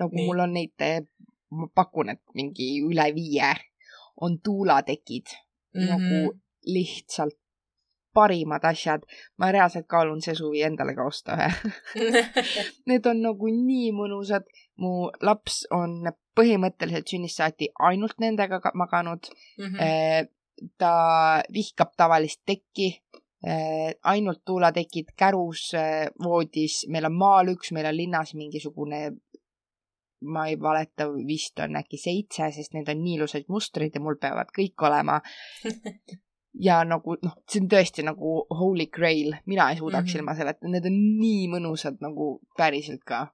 nagu 0.00 0.16
Nii. 0.16 0.26
mul 0.26 0.38
on 0.40 0.54
neid, 0.56 1.06
ma 1.50 1.68
pakun, 1.74 2.08
et 2.08 2.22
mingi 2.34 2.68
üle 2.80 3.10
viie 3.14 3.54
on 4.20 4.38
tuulatekid 4.40 5.26
mm, 5.74 5.80
-hmm. 5.80 5.88
nagu 5.88 6.40
lihtsalt 6.64 7.38
parimad 8.14 8.64
asjad. 8.64 9.02
ma 9.38 9.52
reaalselt 9.52 9.86
kaalun 9.86 10.22
see 10.22 10.34
suvi 10.34 10.62
endale 10.62 10.94
ka 10.94 11.06
osta 11.06 11.36
ühe. 11.36 11.48
Need 12.86 13.06
on 13.06 13.22
nagu 13.22 13.46
nii 13.46 13.92
mõnusad. 13.96 14.44
mu 14.76 15.10
laps 15.20 15.66
on 15.70 16.12
põhimõtteliselt 16.36 17.08
sünnist 17.08 17.40
saati 17.40 17.68
ainult 17.78 18.18
nendega 18.20 18.60
maganud. 18.74 19.28
Mhm. 19.58 19.80
Eh, 19.80 20.28
ta 20.78 20.94
vihkab 21.52 21.96
tavalist 21.96 22.40
tekki, 22.46 23.02
ainult 24.04 24.44
tuulatekid 24.46 25.12
kärus 25.18 25.72
eh, 25.74 26.08
voodis, 26.22 26.84
meil 26.88 27.08
on 27.08 27.16
maal 27.18 27.50
üks, 27.56 27.72
meil 27.74 27.88
on 27.90 27.96
linnas 27.96 28.34
mingisugune, 28.38 29.00
ma 30.30 30.46
ei 30.46 30.58
valeta, 30.60 31.08
vist 31.26 31.58
on 31.64 31.80
äkki 31.80 31.98
seitse, 31.98 32.52
sest 32.54 32.76
need 32.76 32.88
on 32.92 33.02
nii 33.02 33.16
ilusad 33.18 33.50
mustrid 33.50 33.98
ja 33.98 34.02
mul 34.04 34.20
peavad 34.22 34.54
kõik 34.54 34.86
olema. 34.86 35.18
ja 36.68 36.78
nagu 36.86 37.18
noh, 37.18 37.36
see 37.50 37.64
on 37.64 37.68
tõesti 37.74 38.06
nagu 38.06 38.38
holy 38.62 38.86
grail, 38.94 39.34
mina 39.50 39.70
ei 39.72 39.80
suudaks 39.80 40.04
mm 40.04 40.12
-hmm. 40.12 40.22
ilma 40.22 40.38
selleta, 40.38 40.70
need 40.70 40.86
on 40.86 40.98
nii 41.18 41.46
mõnusad 41.56 41.98
nagu 42.04 42.32
päriselt 42.56 43.02
ka. 43.04 43.26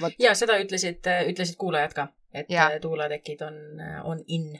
vot 0.00 0.14
ja 0.18 0.34
seda 0.34 0.58
ütlesid, 0.58 1.06
ütlesid 1.30 1.56
kuulajad 1.56 1.94
ka, 1.94 2.08
et 2.32 2.50
ja. 2.50 2.70
tuulatekid 2.80 3.42
on, 3.42 3.60
on 4.04 4.24
in. 4.26 4.58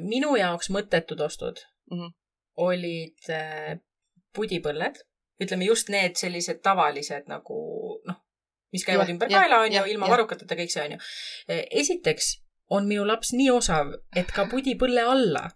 minu 0.00 0.36
jaoks 0.36 0.70
mõttetud 0.70 1.20
ostud 1.20 1.60
mm. 1.90 1.98
-hmm. 1.98 2.25
Olid 2.56 3.30
äh, 3.32 3.76
pudipõlled, 4.36 5.00
ütleme 5.42 5.68
just 5.68 5.90
need 5.92 6.16
sellised 6.20 6.62
tavalised 6.64 7.28
nagu 7.30 7.58
noh, 8.08 8.20
mis 8.72 8.84
käivad 8.84 9.06
Jah, 9.06 9.14
ümber 9.14 9.32
kaela, 9.32 9.60
onju 9.64 9.80
jah,, 9.80 9.90
ilma 9.92 10.08
jah. 10.08 10.14
varrukateta, 10.16 10.58
kõik 10.58 10.72
see 10.72 10.84
onju. 10.84 11.00
esiteks 11.82 12.32
on 12.76 12.88
minu 12.88 13.04
laps 13.06 13.32
nii 13.36 13.50
osav, 13.54 13.92
et 14.16 14.32
ka 14.34 14.48
pudipõlle 14.50 15.04
alla 15.06 15.46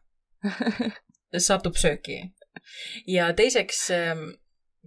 satub 1.49 1.79
sööki. 1.81 2.21
ja 3.11 3.31
teiseks, 3.37 3.89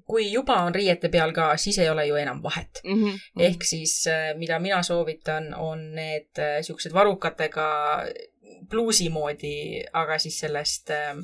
kui 0.08 0.28
juba 0.32 0.60
on 0.68 0.76
riiete 0.76 1.10
peal 1.12 1.34
ka, 1.36 1.52
siis 1.58 1.78
ei 1.82 1.90
ole 1.90 2.06
ju 2.08 2.16
enam 2.20 2.42
vahet. 2.44 2.82
mm. 2.84 3.04
-hmm. 3.04 3.44
ehk 3.50 3.64
siis, 3.64 4.06
mida 4.38 4.60
mina 4.60 4.84
soovitan, 4.84 5.54
on 5.54 5.92
need 5.96 6.40
äh, 6.40 6.62
siuksed 6.62 6.94
varrukatega 6.94 7.68
pluusi 8.70 9.10
moodi, 9.10 9.84
aga 9.94 10.18
siis 10.20 10.40
sellest 10.40 10.90
äh, 10.92 11.16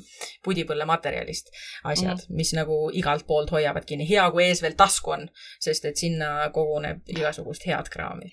pudipõlle 0.44 0.84
materjalist 0.88 1.50
asjad 1.84 2.16
mm, 2.16 2.24
-hmm. 2.24 2.36
mis 2.36 2.52
nagu 2.54 2.90
igalt 2.92 3.26
poolt 3.26 3.50
hoiavad 3.50 3.84
kinni. 3.84 4.08
hea, 4.08 4.30
kui 4.30 4.44
ees 4.44 4.62
veel 4.62 4.74
tasku 4.76 5.10
on, 5.10 5.28
sest 5.60 5.84
et 5.84 5.96
sinna 5.96 6.50
koguneb 6.54 7.00
igasugust 7.08 7.66
head 7.66 7.88
kraami. 7.92 8.30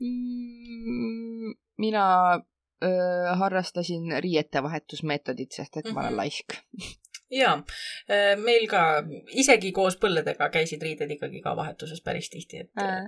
Mm, 0.00 1.54
mina 1.78 2.04
öö, 2.84 3.34
harrastasin 3.36 4.12
riietevahetusmeetodit, 4.22 5.52
sest 5.52 5.76
et 5.76 5.92
ma 5.92 6.00
olen 6.00 6.12
Mhm. 6.12 6.16
laisk. 6.16 6.54
ja 7.30 7.62
meil 8.36 8.66
ka 8.68 9.02
isegi 9.28 9.72
koos 9.72 9.96
põlledega 9.96 10.50
käisid 10.50 10.82
riided 10.82 11.10
ikkagi 11.10 11.40
ka 11.42 11.56
vahetuses 11.56 12.00
päris 12.02 12.30
tihti, 12.30 12.56
et 12.64 12.70
Äh. 12.78 13.04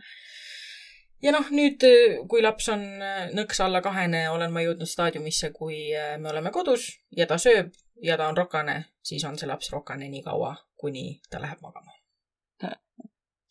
Ja 1.23 1.33
noh, 1.33 1.49
nüüd, 1.55 1.85
kui 2.29 2.43
laps 2.43 2.68
on 2.73 2.83
äh, 3.03 3.31
nõks 3.37 3.61
alla 3.64 3.81
kahene, 3.85 4.25
olen 4.31 4.53
ma 4.53 4.62
jõudnud 4.64 4.89
staadiumisse, 4.91 5.53
kui 5.57 5.89
äh, 5.95 6.16
me 6.18 6.31
oleme 6.33 6.51
kodus 6.55 6.89
ja 7.16 7.27
ta 7.31 7.39
sööb 7.39 7.73
ja 8.03 8.16
ta 8.18 8.29
on 8.29 8.37
rokane, 8.37 8.79
siis 9.03 9.25
on 9.25 9.39
see 9.39 9.47
laps 9.51 9.70
rokane 9.73 10.09
nii 10.11 10.23
kaua, 10.27 10.57
kuni 10.77 11.20
ta 11.31 11.39
läheb 11.43 11.61
magama. 11.62 11.93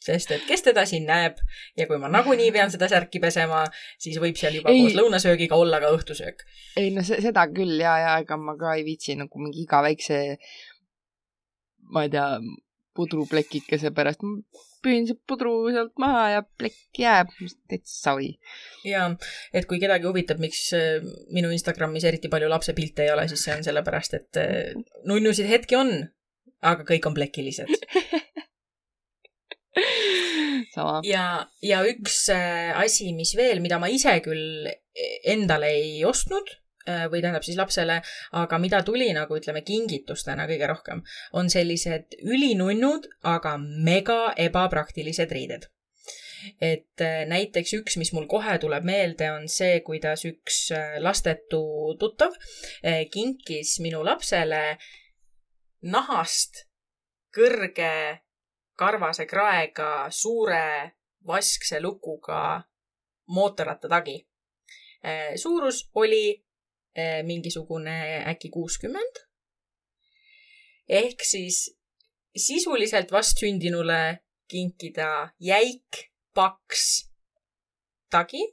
sest 0.02 0.32
et 0.34 0.46
kes 0.50 0.64
teda 0.66 0.82
siin 0.90 1.04
näeb 1.06 1.38
ja 1.78 1.86
kui 1.86 2.00
ma 2.02 2.08
nagunii 2.10 2.48
pean 2.52 2.72
seda 2.74 2.88
särki 2.90 3.20
pesema, 3.22 3.60
siis 4.02 4.16
võib 4.18 4.34
seal 4.40 4.56
juba 4.58 4.72
Ei. 4.74 4.80
koos 4.82 4.96
lõunasöögiga 4.98 5.60
olla 5.62 5.78
ka 5.84 5.92
õhtusöök. 5.94 6.42
ei 6.82 6.90
no 6.96 7.04
se- 7.06 7.20
seda 7.22 7.44
küll 7.54 7.76
ja, 7.84 7.92
ja 8.02 8.16
ega 8.24 8.38
ma 8.38 8.56
ka 8.58 8.74
ei 8.80 8.84
viitsi 8.88 9.14
nagu 9.20 9.44
mingi 9.44 9.62
iga 9.62 9.84
väikse, 9.86 10.18
ma 11.94 12.08
ei 12.08 12.10
tea, 12.16 12.26
pudruplekikese 12.98 13.92
pärast. 13.96 14.24
püün 14.82 15.06
see 15.06 15.18
pudru 15.30 15.54
sealt 15.70 15.94
maha 16.02 16.24
ja 16.36 16.42
plekk 16.58 17.00
jääb, 17.04 17.30
täitsa 17.70 17.98
savi. 18.10 18.32
ja 18.88 19.10
et 19.54 19.68
kui 19.70 19.80
kedagi 19.82 20.10
huvitab, 20.10 20.42
miks 20.42 20.64
äh, 20.78 21.04
minu 21.34 21.52
Instagramis 21.54 22.08
eriti 22.10 22.32
palju 22.34 22.50
lapsepilte 22.50 23.06
ei 23.06 23.14
ole, 23.14 23.28
siis 23.30 23.46
see 23.46 23.56
on 23.56 23.64
sellepärast, 23.68 24.18
et 24.18 24.42
äh, 24.42 24.74
nunnusid 25.08 25.50
hetki 25.52 25.78
on, 25.78 25.94
aga 26.62 26.88
kõik 26.88 27.08
on 27.10 27.18
plekilised. 27.18 27.72
sama. 30.76 31.00
ja, 31.08 31.26
ja 31.64 31.84
üks 31.88 32.26
äh, 32.34 32.72
asi, 32.80 33.12
mis 33.18 33.36
veel, 33.38 33.62
mida 33.64 33.80
ma 33.82 33.92
ise 33.92 34.18
küll 34.26 34.68
endale 35.32 35.72
ei 35.78 36.02
ostnud 36.06 36.61
või 36.88 37.22
tähendab 37.22 37.46
siis 37.46 37.58
lapsele, 37.60 38.00
aga 38.38 38.58
mida 38.62 38.82
tuli 38.86 39.12
nagu 39.14 39.36
ütleme 39.38 39.62
kingitustena 39.66 40.48
kõige 40.50 40.70
rohkem, 40.70 41.04
on 41.38 41.50
sellised 41.50 42.18
ülinunnud, 42.22 43.08
aga 43.28 43.58
mega 43.60 44.34
ebapraktilised 44.38 45.32
riided. 45.32 45.70
et 46.58 47.02
äh, 47.06 47.22
näiteks 47.30 47.74
üks, 47.78 47.98
mis 48.02 48.10
mul 48.18 48.26
kohe 48.26 48.56
tuleb 48.58 48.82
meelde, 48.84 49.28
on 49.30 49.44
see, 49.46 49.76
kuidas 49.86 50.24
üks 50.26 50.72
äh, 50.74 50.96
lastetu 50.98 51.94
tuttav 52.02 52.34
äh, 52.34 53.04
kinkis 53.14 53.76
minu 53.80 54.02
lapsele 54.02 54.80
nahast 55.82 56.64
kõrge 57.36 57.94
karvase 58.74 59.28
kraega 59.30 60.10
suure 60.10 60.98
vaskse 61.28 61.78
lukuga 61.82 62.64
mootorrattatagi. 63.30 64.18
suurus 65.38 65.90
oli 65.94 66.44
mingisugune 67.24 68.24
äkki 68.28 68.50
kuuskümmend. 68.50 69.22
ehk 70.90 71.24
siis 71.24 71.70
sisuliselt 72.36 73.12
vastsündinule 73.12 74.20
kinkida 74.52 75.30
jäik, 75.40 76.12
paks 76.34 77.08
tagi, 78.12 78.44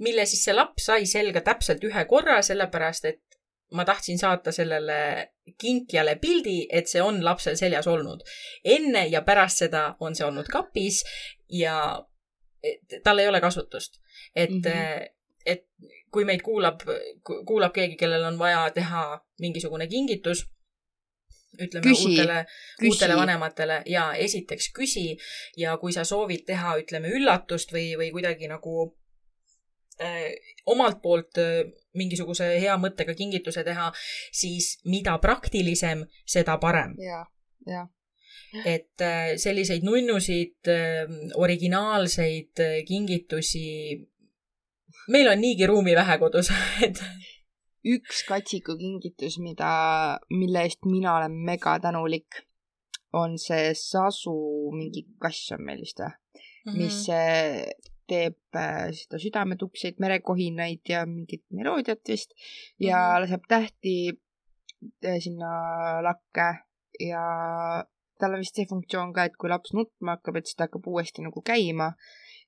mille 0.00 0.26
siis 0.26 0.44
see 0.44 0.56
laps 0.56 0.88
sai 0.90 1.06
selga 1.08 1.40
täpselt 1.44 1.84
ühe 1.84 2.04
korra, 2.08 2.42
sellepärast 2.44 3.08
et 3.08 3.22
ma 3.76 3.84
tahtsin 3.84 4.18
saata 4.20 4.52
sellele 4.52 4.98
kinkjale 5.60 6.16
pildi, 6.20 6.58
et 6.72 6.88
see 6.88 7.02
on 7.04 7.20
lapsel 7.24 7.56
seljas 7.56 7.88
olnud. 7.88 8.24
enne 8.64 9.06
ja 9.08 9.22
pärast 9.22 9.64
seda 9.64 9.82
on 10.00 10.16
see 10.16 10.26
olnud 10.26 10.48
kapis 10.52 11.02
ja 11.52 11.76
tal 13.04 13.18
ei 13.18 13.28
ole 13.28 13.40
kasutust. 13.40 14.00
et 14.34 14.50
mm. 14.50 14.62
-hmm. 14.62 15.14
Kui 16.12 16.24
meid 16.28 16.42
kuulab, 16.44 16.84
kuulab 17.24 17.74
keegi, 17.74 17.96
kellel 18.00 18.24
on 18.30 18.38
vaja 18.38 18.68
teha 18.74 19.02
mingisugune 19.40 19.86
kingitus, 19.88 20.44
ütleme 21.58 21.84
Küsi. 21.84 22.06
uutele, 22.10 22.38
uutele 22.88 23.16
vanematele 23.16 23.82
ja 23.86 24.12
esiteks 24.14 24.70
küsi 24.76 25.16
ja 25.56 25.76
kui 25.80 25.92
sa 25.92 26.04
soovid 26.04 26.46
teha, 26.46 26.76
ütleme 26.82 27.10
üllatust 27.16 27.72
või, 27.74 27.90
või 27.98 28.10
kuidagi 28.14 28.50
nagu 28.50 28.86
äh, 30.00 30.32
omalt 30.66 31.02
poolt 31.02 31.40
äh, 31.42 31.62
mingisuguse 31.98 32.50
hea 32.60 32.76
mõttega 32.78 33.16
kingituse 33.18 33.64
teha, 33.66 33.90
siis 34.32 34.76
mida 34.84 35.18
praktilisem, 35.18 36.04
seda 36.26 36.58
parem. 36.62 36.94
ja, 37.02 37.24
ja 37.66 37.86
et 38.64 39.00
äh, 39.00 39.34
selliseid 39.36 39.84
nunnusid, 39.84 40.68
äh, 40.72 41.10
originaalseid 41.36 42.62
äh, 42.64 42.76
kingitusi, 42.88 44.08
meil 45.08 45.30
on 45.32 45.40
niigi 45.40 45.66
ruumi 45.66 45.96
vähe 45.96 46.18
kodus, 46.20 46.50
et 46.86 47.00
üks 47.88 48.24
katsikukingitus, 48.28 49.38
mida, 49.42 49.70
mille 50.30 50.64
eest 50.66 50.84
mina 50.88 51.16
olen 51.16 51.36
mega 51.48 51.78
tänulik, 51.82 52.42
on 53.16 53.38
see 53.40 53.72
Sasu 53.78 54.34
mingi 54.76 55.06
kass 55.22 55.54
on 55.56 55.64
meil 55.64 55.80
vist 55.80 56.02
või 56.02 56.10
mm, 56.10 56.72
-hmm. 56.72 56.78
mis 56.82 56.98
teeb 58.08 58.58
seda 58.96 59.20
südametukseid, 59.20 59.98
merekohinaid 60.00 60.88
ja 60.88 61.04
mingit 61.06 61.44
meloodiat 61.50 62.00
vist 62.08 62.32
ja 62.80 62.96
mm 62.96 63.04
-hmm. 63.04 63.20
laseb 63.22 63.44
tähti 63.48 63.94
sinna 65.20 65.52
lakke 66.02 66.48
ja 67.00 67.24
tal 68.18 68.34
on 68.34 68.42
vist 68.42 68.58
see 68.58 68.66
funktsioon 68.68 69.12
ka, 69.12 69.28
et 69.28 69.36
kui 69.38 69.50
laps 69.50 69.74
nutma 69.76 70.16
hakkab, 70.16 70.36
et 70.38 70.48
siis 70.48 70.58
ta 70.58 70.66
hakkab 70.66 70.86
uuesti 70.90 71.22
nagu 71.22 71.42
käima. 71.42 71.92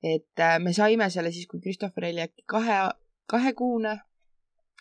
Et 0.03 0.45
me 0.59 0.73
saime 0.73 1.11
selle 1.11 1.33
siis, 1.33 1.47
kui 1.47 1.61
Christopher 1.61 2.09
oli 2.09 2.23
äkki 2.25 2.47
kahe, 2.49 2.79
kahekuune 3.31 3.99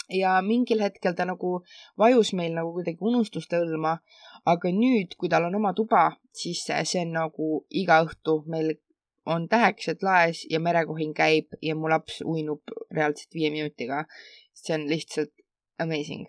ja 0.09 0.41
mingil 0.41 0.82
hetkel 0.82 1.13
ta 1.15 1.26
nagu 1.26 1.59
vajus 1.97 2.34
meil 2.34 2.53
nagu 2.57 2.72
kuidagi 2.74 2.97
unustuste 3.01 3.59
hõlma, 3.61 3.97
aga 4.45 4.72
nüüd, 4.74 5.15
kui 5.20 5.30
tal 5.30 5.49
on 5.49 5.57
oma 5.59 5.74
tuba, 5.78 6.09
siis 6.34 6.63
see 6.65 7.03
on 7.03 7.13
nagu 7.17 7.49
iga 7.70 8.01
õhtu 8.05 8.39
meil 8.49 8.78
on 9.30 9.47
tähekesed 9.49 10.01
laes 10.01 10.45
ja 10.49 10.59
merekohin 10.59 11.13
käib 11.13 11.53
ja 11.61 11.76
mu 11.76 11.89
laps 11.91 12.22
uinub 12.26 12.74
reaalselt 12.95 13.36
viie 13.36 13.51
minutiga. 13.53 14.05
see 14.53 14.74
on 14.76 14.88
lihtsalt 14.89 15.32
amazing. 15.80 16.28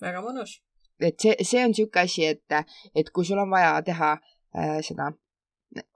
väga 0.00 0.22
mõnus. 0.22 0.60
et 1.00 1.18
see, 1.20 1.34
see 1.42 1.64
on 1.64 1.72
niisugune 1.72 2.04
asi, 2.04 2.26
et, 2.26 2.70
et 2.94 3.10
kui 3.10 3.24
sul 3.24 3.38
on 3.38 3.50
vaja 3.50 3.82
teha 3.82 4.12
äh, 4.14 4.78
seda, 4.86 5.10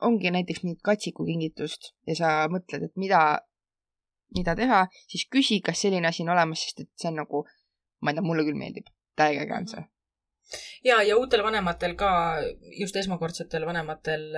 ongi 0.03 0.33
näiteks 0.35 0.65
mingit 0.65 0.83
katsikukingitust 0.85 1.93
ja 2.07 2.17
sa 2.19 2.33
mõtled, 2.53 2.89
et 2.89 2.97
mida, 3.01 3.23
mida 4.37 4.57
teha, 4.59 4.87
siis 5.11 5.29
küsi, 5.33 5.61
kas 5.65 5.85
selline 5.85 6.09
asi 6.11 6.25
on 6.27 6.35
olemas, 6.37 6.65
sest 6.65 6.85
et 6.85 6.91
see 6.97 7.13
on 7.13 7.23
nagu, 7.23 7.45
ma 8.03 8.13
ei 8.13 8.19
tea, 8.19 8.27
mulle 8.27 8.47
küll 8.49 8.59
meeldib. 8.59 8.91
täiega 9.19 9.47
äge 9.47 9.57
on 9.57 9.71
see 9.71 9.87
ja, 10.85 11.01
ja 11.03 11.17
uutel 11.19 11.43
vanematel 11.45 11.95
ka, 11.99 12.11
just 12.81 12.97
esmakordsetel 12.97 13.67
vanematel, 13.69 14.29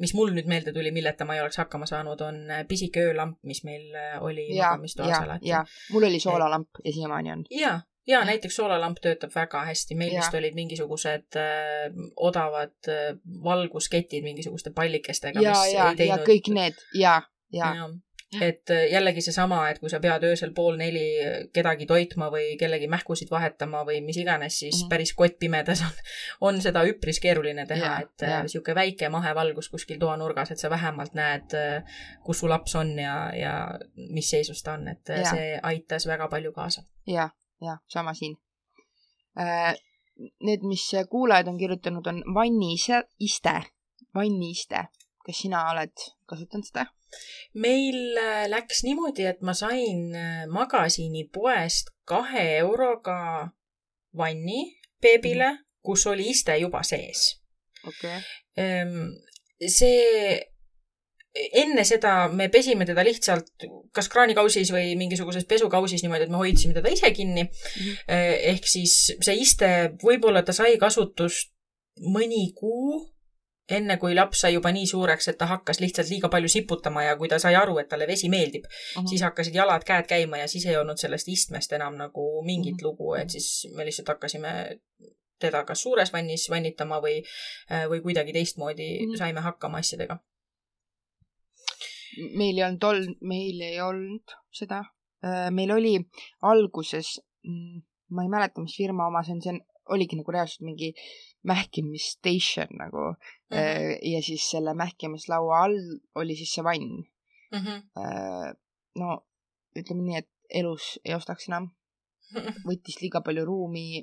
mis 0.00 0.14
mul 0.16 0.32
nüüd 0.36 0.48
meelde 0.50 0.72
tuli, 0.72 0.92
milleta 0.94 1.26
ma 1.28 1.36
ei 1.36 1.42
oleks 1.44 1.60
hakkama 1.60 1.88
saanud, 1.90 2.22
on 2.24 2.38
pisike 2.68 3.04
öölamp, 3.10 3.38
mis 3.44 3.62
meil 3.66 3.90
oli 4.24 4.48
magamistoas 4.54 5.18
alati. 5.18 5.50
ja, 5.50 5.64
mul 5.92 6.08
oli 6.08 6.20
soolalamp 6.22 6.80
ja 6.84 6.94
siiamaani 6.96 7.34
on. 7.34 7.44
ja, 7.50 7.74
ja 8.06 8.22
näiteks 8.24 8.56
soolalamp 8.56 9.00
töötab 9.02 9.34
väga 9.34 9.64
hästi, 9.66 9.98
meil 9.98 10.16
vist 10.16 10.34
olid 10.34 10.56
mingisugused 10.56 11.38
äh, 11.40 11.92
odavad 12.16 12.90
äh, 12.90 13.12
valgusketid 13.44 14.24
mingisuguste 14.24 14.70
pallikestega. 14.74 15.42
ja, 15.42 15.54
ja, 15.72 15.92
ja 15.98 16.18
kõik 16.26 16.52
need. 16.54 16.82
Ja, 16.94 17.20
ja, 17.52 17.74
ja 17.82 17.94
et 18.42 18.70
äh, 18.74 18.88
jällegi 18.90 19.22
seesama, 19.22 19.60
et 19.70 19.78
kui 19.78 19.90
sa 19.90 20.00
pead 20.02 20.24
öösel 20.26 20.50
pool 20.54 20.74
neli 20.76 21.04
kedagi 21.54 21.86
toitma 21.86 22.26
või 22.30 22.56
kellegi 22.60 22.88
mähkusid 22.90 23.30
vahetama 23.30 23.84
või 23.86 24.00
mis 24.04 24.18
iganes, 24.18 24.58
siis 24.58 24.74
mm 24.74 24.84
-hmm. 24.84 24.90
päris 24.90 25.12
kottpimedas 25.14 25.82
on, 25.86 26.02
on 26.50 26.60
seda 26.62 26.82
üpris 26.84 27.20
keeruline 27.22 27.66
teha, 27.66 27.92
et 28.02 28.26
niisugune 28.42 28.74
väike 28.74 29.08
mahevalgus 29.08 29.70
kuskil 29.70 29.98
toanurgas, 30.02 30.50
et 30.50 30.58
sa 30.58 30.70
vähemalt 30.70 31.14
näed, 31.14 31.56
kus 32.24 32.42
su 32.42 32.50
laps 32.50 32.74
on 32.74 32.98
ja, 32.98 33.16
ja 33.34 33.56
mis 33.94 34.30
seisus 34.30 34.62
ta 34.62 34.74
on, 34.74 34.88
et 34.88 35.08
ja. 35.08 35.30
see 35.30 35.58
aitas 35.62 36.06
väga 36.06 36.28
palju 36.28 36.52
kaasa. 36.52 36.82
ja, 37.06 37.30
ja 37.60 37.78
sama 37.88 38.14
siin. 38.14 38.36
Need, 40.16 40.62
mis 40.64 40.90
kuulajad 41.10 41.48
on 41.48 41.58
kirjutanud, 41.58 42.06
on 42.06 42.22
vanniiste, 42.34 43.02
vanniiste. 44.14 44.86
kas 45.26 45.40
sina 45.42 45.64
oled 45.70 45.92
kasutanud 46.26 46.64
seda? 46.64 46.86
meil 47.54 48.18
äh, 48.18 48.46
läks 48.50 48.82
niimoodi, 48.86 49.26
et 49.26 49.42
ma 49.42 49.54
sain 49.54 50.14
äh, 50.14 50.44
magasiinipoest 50.50 51.92
kahe 52.08 52.44
euroga 52.58 53.18
vanni 54.16 54.60
beebile 55.02 55.52
mm, 55.52 55.66
kus 55.86 56.06
oli 56.10 56.30
iste 56.32 56.56
juba 56.58 56.82
sees. 56.82 57.36
Okay.. 57.86 58.20
see, 59.68 60.40
enne 61.62 61.84
seda 61.84 62.28
me 62.32 62.48
pesime 62.52 62.86
teda 62.88 63.04
lihtsalt 63.04 63.66
kas 63.94 64.08
kraanikausis 64.12 64.70
või 64.74 64.94
mingisuguses 65.00 65.44
pesukausis 65.48 66.04
niimoodi, 66.04 66.26
et 66.28 66.32
me 66.32 66.40
hoidsime 66.42 66.76
teda 66.76 66.92
ise 66.92 67.10
kinni 67.16 67.44
mm. 67.44 67.82
-hmm. 67.82 68.38
ehk 68.54 68.68
siis 68.68 68.96
see 69.20 69.36
iste, 69.42 69.92
võib-olla 70.04 70.42
ta 70.42 70.52
sai 70.56 70.78
kasutust 70.78 71.52
mõni 72.00 72.50
kuu 72.54 73.16
enne 73.70 73.96
kui 73.98 74.14
laps 74.14 74.44
sai 74.44 74.52
juba 74.54 74.70
nii 74.74 74.86
suureks, 74.86 75.28
et 75.28 75.38
ta 75.38 75.48
hakkas 75.50 75.80
lihtsalt 75.82 76.10
liiga 76.10 76.28
palju 76.30 76.48
siputama 76.48 77.02
ja 77.02 77.16
kui 77.18 77.28
ta 77.28 77.38
sai 77.42 77.56
aru, 77.58 77.78
et 77.82 77.88
talle 77.90 78.06
vesi 78.06 78.28
meeldib 78.30 78.64
uh, 78.64 78.70
-huh. 78.70 79.08
siis 79.10 79.22
hakkasid 79.26 79.54
jalad-käed 79.54 80.06
käima 80.06 80.38
ja 80.38 80.48
siis 80.48 80.66
ei 80.66 80.76
olnud 80.76 80.98
sellest 80.98 81.28
istmest 81.28 81.72
enam 81.72 81.96
nagu 81.96 82.42
mingit 82.44 82.74
uh 82.74 82.78
-huh. 82.78 82.84
lugu, 82.84 83.14
et 83.14 83.30
siis 83.30 83.68
me 83.74 83.84
lihtsalt 83.84 84.08
hakkasime 84.08 84.78
teda 85.38 85.64
kas 85.64 85.82
suures 85.82 86.12
vannis 86.12 86.50
vannitama 86.50 87.00
või, 87.00 87.22
või 87.90 88.00
kuidagi 88.00 88.32
teistmoodi 88.32 88.88
uh 88.92 89.10
-huh. 89.10 89.18
saime 89.18 89.40
hakkama 89.40 89.78
asjadega. 89.78 90.18
Meil 92.16 92.58
ei 92.58 92.64
olnud 92.66 92.86
ol-, 92.88 93.14
meil 93.20 93.62
ei 93.66 93.80
olnud 93.84 94.36
seda. 94.54 94.82
Äh, 95.24 95.48
meil 95.54 95.72
oli 95.74 95.94
alguses, 96.46 97.16
mm, 97.46 97.80
ma 98.16 98.26
ei 98.26 98.32
mäleta, 98.32 98.62
mis 98.64 98.76
firma 98.76 99.08
oma 99.10 99.24
see 99.26 99.36
on, 99.36 99.42
see 99.44 99.54
on, 99.54 99.62
oligi 99.94 100.18
nagu 100.18 100.32
reaalselt 100.34 100.64
mingi 100.66 100.90
mähkimisstation 101.46 102.72
nagu 102.74 103.04
mm. 103.12 103.54
-hmm. 103.54 103.98
ja 104.12 104.22
siis 104.22 104.48
selle 104.50 104.74
mähkimislaua 104.74 105.60
all 105.62 105.78
oli 106.18 106.34
siis 106.36 106.54
see 106.54 106.64
vann 106.64 107.04
mm. 107.52 107.58
-hmm. 107.58 108.56
no 108.98 109.26
ütleme 109.78 110.02
nii, 110.02 110.18
et 110.18 110.30
elus 110.60 110.96
ei 111.04 111.14
ostaks 111.14 111.48
enam. 111.50 111.70
võttis 112.68 112.98
liiga 113.02 113.20
palju 113.22 113.44
ruumi, 113.46 114.02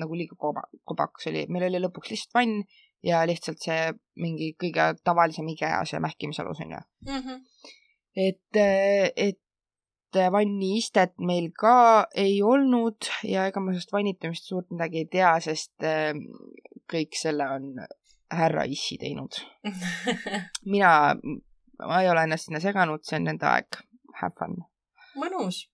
nagu 0.00 0.16
liiga 0.18 0.36
koba, 0.38 0.64
kobakas 0.84 1.28
oli, 1.30 1.44
meil 1.52 1.68
oli 1.68 1.82
lõpuks 1.84 2.10
lihtsalt 2.10 2.34
vann 2.38 2.64
ja 3.06 3.22
lihtsalt 3.28 3.62
see 3.64 3.92
mingi 4.20 4.52
kõige 4.60 4.90
tavalisem 5.04 5.48
IKEA 5.54 5.84
see 5.88 6.00
mähkimisalus 6.02 6.60
onju 6.64 6.80
mm. 7.06 7.22
-hmm. 7.22 7.40
et, 8.16 8.60
et 9.16 9.40
vanniistet 10.32 11.14
meil 11.18 11.50
ka 11.58 12.06
ei 12.14 12.42
olnud 12.42 13.08
ja 13.24 13.46
ega 13.46 13.60
ma 13.60 13.72
sellest 13.72 13.92
vannitamist 13.92 14.48
suurt 14.48 14.70
midagi 14.70 15.04
ei 15.04 15.08
tea, 15.12 15.32
sest 15.40 15.86
äh, 15.86 16.12
kõik 16.90 17.16
selle 17.16 17.46
on 17.56 17.72
härra 18.30 18.64
issi 18.64 18.98
teinud 18.98 19.40
mina, 20.74 21.14
ma 21.86 22.02
ei 22.02 22.10
ole 22.10 22.24
ennast 22.26 22.48
sinna 22.48 22.60
seganud, 22.60 23.04
see 23.04 23.18
on 23.20 23.28
nende 23.30 23.46
aeg. 23.46 23.82
Have 24.20 24.36
fun. 24.38 24.58
mõnus. 25.16 25.64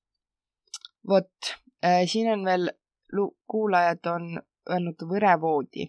vot 1.09 1.55
äh,, 1.85 2.05
siin 2.07 2.31
on 2.33 2.45
veel, 2.45 2.71
kuulajad 3.51 4.07
on 4.13 4.37
öelnud 4.71 5.03
võrevoodi. 5.11 5.89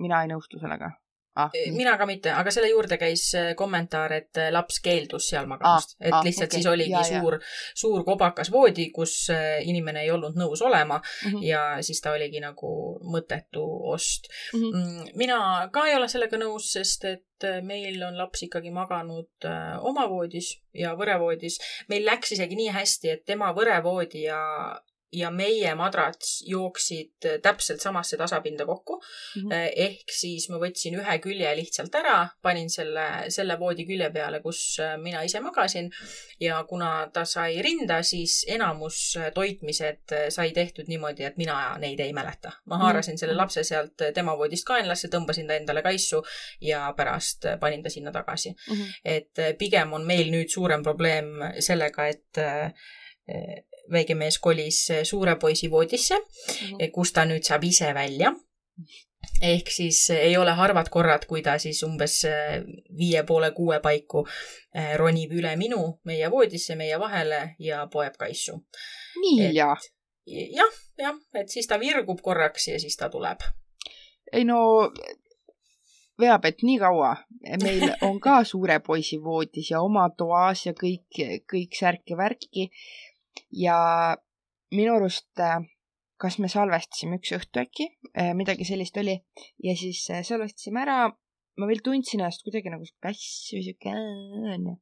Mina 0.00 0.22
ei 0.22 0.32
nõustu 0.32 0.60
sellega 0.62 0.92
ah,. 1.34 1.50
mina 1.72 1.94
ka 1.98 2.06
mitte, 2.08 2.32
aga 2.36 2.52
selle 2.54 2.68
juurde 2.70 2.98
käis 3.00 3.24
äh, 3.38 3.52
kommentaar, 3.58 4.12
et 4.18 4.40
äh, 4.40 4.50
laps 4.54 4.80
keeldus 4.84 5.28
seal 5.32 5.48
magamast 5.50 5.96
ah,, 5.96 6.06
et 6.06 6.16
ah, 6.16 6.22
lihtsalt 6.26 6.50
okay. 6.50 6.60
siis 6.60 6.68
oligi 6.70 6.94
ja, 6.94 7.02
suur, 7.08 7.38
suur 7.84 8.04
kobakas 8.06 8.52
voodi, 8.52 8.88
kus 8.94 9.14
äh, 9.32 9.62
inimene 9.68 10.04
ei 10.04 10.12
olnud 10.14 10.36
nõus 10.38 10.62
olema 10.64 11.00
mm 11.00 11.30
-hmm. 11.30 11.44
ja 11.46 11.64
siis 11.80 12.00
ta 12.04 12.12
oligi 12.12 12.40
nagu 12.44 12.72
mõttetu 13.14 13.64
ost 13.94 14.28
mhm. 14.54 14.64
mm. 14.64 14.72
-hmm. 14.72 15.12
mina 15.24 15.68
ka 15.72 15.86
ei 15.88 15.96
ole 15.96 16.08
sellega 16.08 16.40
nõus, 16.40 16.72
sest 16.76 17.04
et 17.04 17.48
meil 17.62 18.02
on 18.06 18.18
laps 18.18 18.44
ikkagi 18.46 18.70
maganud 18.70 19.46
oma 19.80 20.06
voodis 20.08 20.60
ja 20.74 20.94
võrevoodis. 20.94 21.58
meil 21.88 22.04
läks 22.06 22.32
isegi 22.32 22.56
nii 22.56 22.70
hästi, 22.70 23.10
et 23.10 23.24
tema 23.26 23.52
võrevoodi 23.52 24.22
ja 24.28 24.38
ja 25.12 25.30
meie 25.30 25.74
madrats 25.74 26.42
jooksid 26.46 27.26
täpselt 27.42 27.80
samasse 27.80 28.16
tasapinda 28.16 28.66
kokku 28.66 28.96
mm. 28.96 29.42
-hmm. 29.42 29.72
ehk 29.76 30.14
siis 30.16 30.48
ma 30.50 30.60
võtsin 30.62 30.96
ühe 31.00 31.18
külje 31.24 31.50
lihtsalt 31.56 31.94
ära, 31.94 32.28
panin 32.42 32.70
selle, 32.70 33.06
selle 33.28 33.58
voodi 33.60 33.84
külje 33.86 34.10
peale, 34.10 34.40
kus 34.40 34.78
äh, 34.80 34.96
mina 34.98 35.22
ise 35.22 35.40
magasin 35.40 35.90
ja 36.40 36.62
kuna 36.68 37.10
ta 37.12 37.24
sai 37.24 37.62
rinda, 37.62 38.02
siis 38.02 38.44
enamus 38.48 39.16
äh, 39.16 39.30
toitmised 39.34 40.16
sai 40.28 40.52
tehtud 40.52 40.88
niimoodi, 40.88 41.24
et 41.24 41.36
mina 41.36 41.76
neid 41.78 42.00
ei 42.00 42.12
mäleta. 42.12 42.52
ma 42.64 42.76
mhm. 42.76 42.82
haarasin 42.82 43.12
mm 43.12 43.14
-hmm. 43.14 43.20
selle 43.20 43.36
lapse 43.36 43.64
sealt 43.64 44.08
tema 44.14 44.38
voodist 44.38 44.64
kaenlasse, 44.66 45.08
tõmbasin 45.08 45.46
ta 45.46 45.54
endale 45.54 45.82
kaisu 45.82 46.22
ja 46.60 46.94
pärast 46.96 47.44
panin 47.60 47.82
ta 47.82 47.90
sinna 47.90 48.12
tagasi 48.12 48.50
mm. 48.50 48.74
-hmm. 48.74 48.92
et 49.04 49.58
pigem 49.58 49.92
on 49.92 50.06
meil 50.06 50.30
nüüd 50.30 50.48
suurem 50.48 50.82
probleem 50.82 51.26
sellega, 51.60 52.06
et 52.06 52.38
väike 53.92 54.14
mees 54.14 54.38
kolis 54.38 54.84
suure 55.08 55.36
poisi 55.36 55.70
voodisse 55.70 56.18
mm, 56.18 56.24
-hmm. 56.24 56.90
kus 56.92 57.12
ta 57.12 57.24
nüüd 57.24 57.42
saab 57.42 57.64
ise 57.64 57.94
välja. 57.94 58.34
ehk 59.42 59.70
siis 59.70 60.10
ei 60.10 60.36
ole 60.36 60.50
harvad 60.50 60.88
korrad, 60.90 61.26
kui 61.26 61.42
ta 61.42 61.58
siis 61.58 61.82
umbes 61.82 62.22
viie 62.98 63.22
poole 63.22 63.50
kuue 63.50 63.80
paiku 63.80 64.26
ronib 64.96 65.32
üle 65.32 65.56
minu, 65.56 66.00
meie 66.04 66.30
voodisse, 66.30 66.74
meie 66.74 66.98
vahele 66.98 67.54
ja 67.58 67.86
poeb 67.86 68.16
kaisu. 68.18 68.64
nii 69.20 69.36
hilja? 69.40 69.76
jah, 70.26 70.72
jah, 70.98 71.18
et 71.34 71.48
siis 71.48 71.66
ta 71.66 71.80
virgub 71.80 72.20
korraks 72.22 72.68
ja 72.68 72.80
siis 72.80 72.96
ta 72.96 73.08
tuleb. 73.08 73.38
ei 74.32 74.44
no 74.44 74.90
veab, 76.22 76.44
et 76.48 76.62
nii 76.62 76.78
kaua. 76.82 77.14
meil 77.62 77.84
on 78.08 78.20
ka 78.22 78.42
suure 78.48 78.78
poisi 78.86 79.18
voodis 79.22 79.72
ja 79.72 79.82
oma 79.82 80.08
toas 80.16 80.66
ja 80.66 80.74
kõik, 80.78 81.22
kõik 81.50 81.78
särki 81.78 82.18
värki. 82.18 82.68
Ja 83.56 83.78
minu 84.74 84.96
arust, 84.96 85.30
kas 86.22 86.38
me 86.38 86.50
salvestasime 86.52 87.18
üks 87.20 87.34
õhtu 87.36 87.62
äkki, 87.62 87.88
midagi 88.38 88.66
sellist 88.68 88.96
oli 89.00 89.16
ja 89.64 89.74
siis 89.78 90.04
salvestasime 90.08 90.82
ära. 90.84 91.00
ma 91.60 91.66
veel 91.68 91.82
tundsin 91.84 92.22
ennast 92.22 92.40
kuidagi 92.46 92.70
nagu 92.72 92.86
päss 93.04 93.50
või 93.52 93.64
siuke 93.66 93.90
onju. 93.92 94.78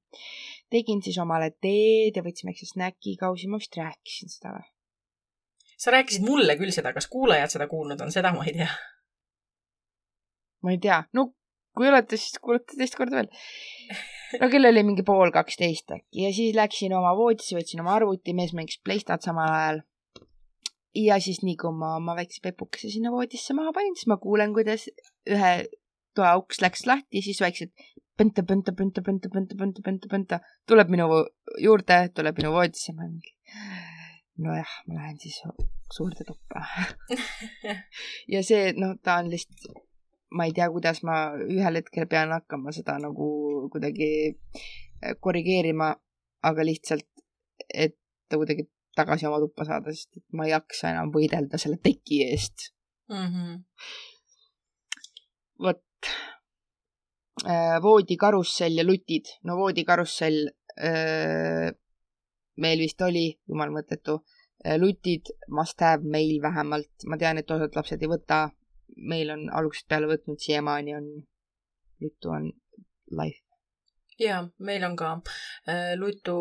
tegin 0.71 1.03
siis 1.03 1.19
omale 1.19 1.51
teed 1.51 2.15
ja 2.15 2.23
võtsime 2.23 2.53
väikse 2.53 2.69
snäkikausi, 2.71 3.49
ma 3.51 3.59
vist 3.59 3.75
rääkisin 3.77 4.31
seda 4.31 4.55
või? 4.55 4.71
sa 5.81 5.97
rääkisid 5.97 6.23
mulle 6.23 6.57
küll 6.61 6.71
seda, 6.71 6.93
kas 6.95 7.11
kuulajad 7.11 7.57
seda 7.57 7.67
kuulnud 7.67 8.01
on, 8.01 8.15
seda 8.15 8.33
ma 8.37 8.47
ei 8.47 8.55
tea 8.61 8.71
ma 10.63 10.75
ei 10.75 10.79
tea, 10.79 11.03
no 11.17 11.33
kui 11.77 11.89
olete, 11.89 12.19
siis 12.21 12.39
kuulate 12.43 12.77
teist 12.79 12.99
korda 12.99 13.23
veel 13.23 13.31
no 14.39 14.49
kell 14.53 14.69
oli 14.71 14.83
mingi 14.87 15.05
pool 15.07 15.33
kaksteist 15.35 15.91
äkki. 15.97 16.25
Ja 16.27 16.33
siis 16.35 16.55
läksin 16.57 16.95
oma 16.97 17.13
voodisse, 17.19 17.57
võtsin 17.59 17.83
oma 17.83 17.97
arvuti, 17.99 18.35
mees 18.37 18.55
mängis 18.57 18.81
Playstat 18.85 19.27
samal 19.27 19.51
ajal. 19.55 19.83
ja 20.97 21.21
siis 21.23 21.43
nii 21.47 21.57
kui 21.59 21.75
ma 21.75 21.95
oma 21.99 22.17
väikse 22.19 22.43
pepukese 22.43 22.91
sinna 22.91 23.13
voodisse 23.15 23.55
maha 23.55 23.75
panin, 23.75 23.95
siis 23.99 24.11
ma 24.11 24.19
kuulen, 24.23 24.55
kuidas 24.55 24.89
ühe 25.31 25.53
toa 26.19 26.35
uks 26.41 26.59
läks 26.63 26.87
lahti, 26.91 27.23
siis 27.23 27.39
väiksed 27.43 27.71
põnta, 28.19 28.43
põnta, 28.47 28.75
põnta, 28.77 29.03
põnta, 29.07 29.31
põnta, 29.33 29.59
põnta, 29.59 29.85
põnta, 29.87 30.11
põnta. 30.11 30.41
Tuleb 30.69 30.91
minu 30.93 31.07
juurde, 31.63 32.03
tuleb 32.15 32.43
minu 32.43 32.51
voodisse, 32.57 32.93
ma 32.97 33.07
mingi 33.07 33.37
nojah, 34.41 34.73
ma 34.89 34.99
lähen 34.99 35.19
siis 35.21 35.41
suurde 35.95 36.27
tuppa. 36.27 36.65
Ja 38.31 38.43
see, 38.47 38.73
noh, 38.79 38.97
ta 39.03 39.19
on 39.21 39.31
lihtsalt 39.33 39.90
ma 40.37 40.47
ei 40.47 40.55
tea, 40.55 40.69
kuidas 40.71 41.03
ma 41.07 41.17
ühel 41.43 41.81
hetkel 41.81 42.07
pean 42.11 42.33
hakkama 42.35 42.73
seda 42.75 42.97
nagu 43.03 43.31
kuidagi 43.73 44.11
äh, 44.31 45.17
korrigeerima, 45.21 45.91
aga 46.47 46.67
lihtsalt, 46.67 47.09
et 47.75 47.97
ta 48.29 48.39
kuidagi 48.39 48.69
tagasi 48.97 49.27
oma 49.29 49.41
tuppa 49.43 49.67
saada, 49.67 49.95
sest 49.95 50.21
et 50.21 50.27
ma 50.37 50.47
ei 50.47 50.55
jaksa 50.55 50.93
enam 50.95 51.13
võidelda 51.15 51.59
selle 51.61 51.81
teki 51.83 52.23
eest 52.29 52.71
mm. 53.11 53.29
-hmm. 53.35 53.61
vot 55.67 56.11
äh,, 57.47 57.79
voodikarussell 57.83 58.79
ja 58.83 58.87
lutid. 58.87 59.35
no 59.45 59.57
voodikarussell 59.57 60.51
äh, 60.79 61.71
meil 62.61 62.79
vist 62.79 63.03
oli, 63.03 63.27
jumal 63.49 63.73
mõttetu 63.75 64.21
lutid 64.79 65.31
must 65.49 65.81
have 65.81 66.05
meil 66.05 66.41
vähemalt, 66.43 67.07
ma 67.07 67.17
tean, 67.17 67.39
et 67.41 67.51
osad 67.51 67.77
lapsed 67.77 68.03
ei 68.03 68.11
võta 68.11 68.51
meil 69.01 69.31
on 69.35 69.47
algusest 69.53 69.89
peale 69.89 70.09
võtnud, 70.11 70.41
siiamaani 70.41 70.97
on, 70.97 71.07
Lutu 72.01 72.33
on 72.33 72.51
life. 73.11 73.43
ja 74.19 74.43
meil 74.59 74.85
on 74.85 74.97
ka 74.97 75.13
äh,, 75.69 75.95
Lutu 75.99 76.37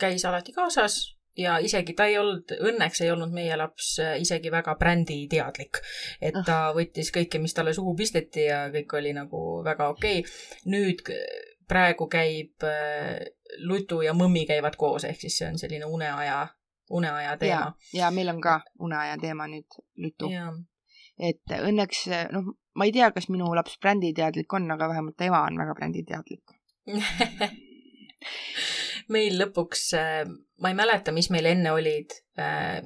käis 0.00 0.24
alati 0.24 0.52
kaasas 0.52 1.00
ja 1.36 1.58
isegi 1.58 1.94
ta 1.96 2.06
ei 2.10 2.18
olnud, 2.18 2.54
õnneks 2.60 3.02
ei 3.04 3.10
olnud 3.10 3.32
meie 3.34 3.56
laps 3.56 3.92
äh, 4.02 4.16
isegi 4.20 4.50
väga 4.52 4.74
bränditeadlik. 4.78 5.82
et 6.20 6.36
ta 6.46 6.56
ah. 6.68 6.74
võttis 6.76 7.12
kõike, 7.14 7.40
mis 7.42 7.54
talle 7.54 7.74
suhu 7.74 7.94
pisteti 7.96 8.46
ja 8.48 8.66
kõik 8.74 8.96
oli 8.98 9.12
nagu 9.16 9.62
väga 9.64 9.88
okei 9.94 10.20
okay.. 10.20 10.32
nüüd 10.72 11.04
praegu 11.68 12.08
käib 12.10 12.66
äh, 12.66 13.20
Lutu 13.66 14.02
ja 14.02 14.14
mõmmi 14.14 14.44
käivad 14.46 14.76
koos, 14.78 15.04
ehk 15.04 15.20
siis 15.20 15.38
see 15.40 15.48
on 15.48 15.58
selline 15.58 15.86
uneaja, 15.86 16.44
uneaja 16.90 17.36
teema. 17.38 17.72
ja 17.94 18.10
meil 18.14 18.30
on 18.34 18.40
ka 18.40 18.60
uneaja 18.78 19.16
teema 19.22 19.48
nüüd 19.50 19.80
Lutu 19.98 20.30
et 21.20 21.56
õnneks, 21.56 22.06
noh, 22.32 22.52
ma 22.74 22.86
ei 22.88 22.94
tea, 22.94 23.10
kas 23.14 23.28
minu 23.32 23.50
laps 23.56 23.76
bränditeadlik 23.82 24.52
on, 24.56 24.70
aga 24.74 24.88
vähemalt 24.92 25.16
ta 25.18 25.28
ema 25.28 25.42
on 25.48 25.58
väga 25.60 25.76
bränditeadlik 25.78 26.56
meil 29.14 29.36
lõpuks, 29.40 29.84
äh, 29.98 30.24
ma 30.62 30.72
ei 30.72 30.78
mäleta, 30.78 31.12
mis 31.14 31.30
meil 31.34 31.48
enne 31.50 31.72
olid, 31.76 32.16
äh, 32.40 32.80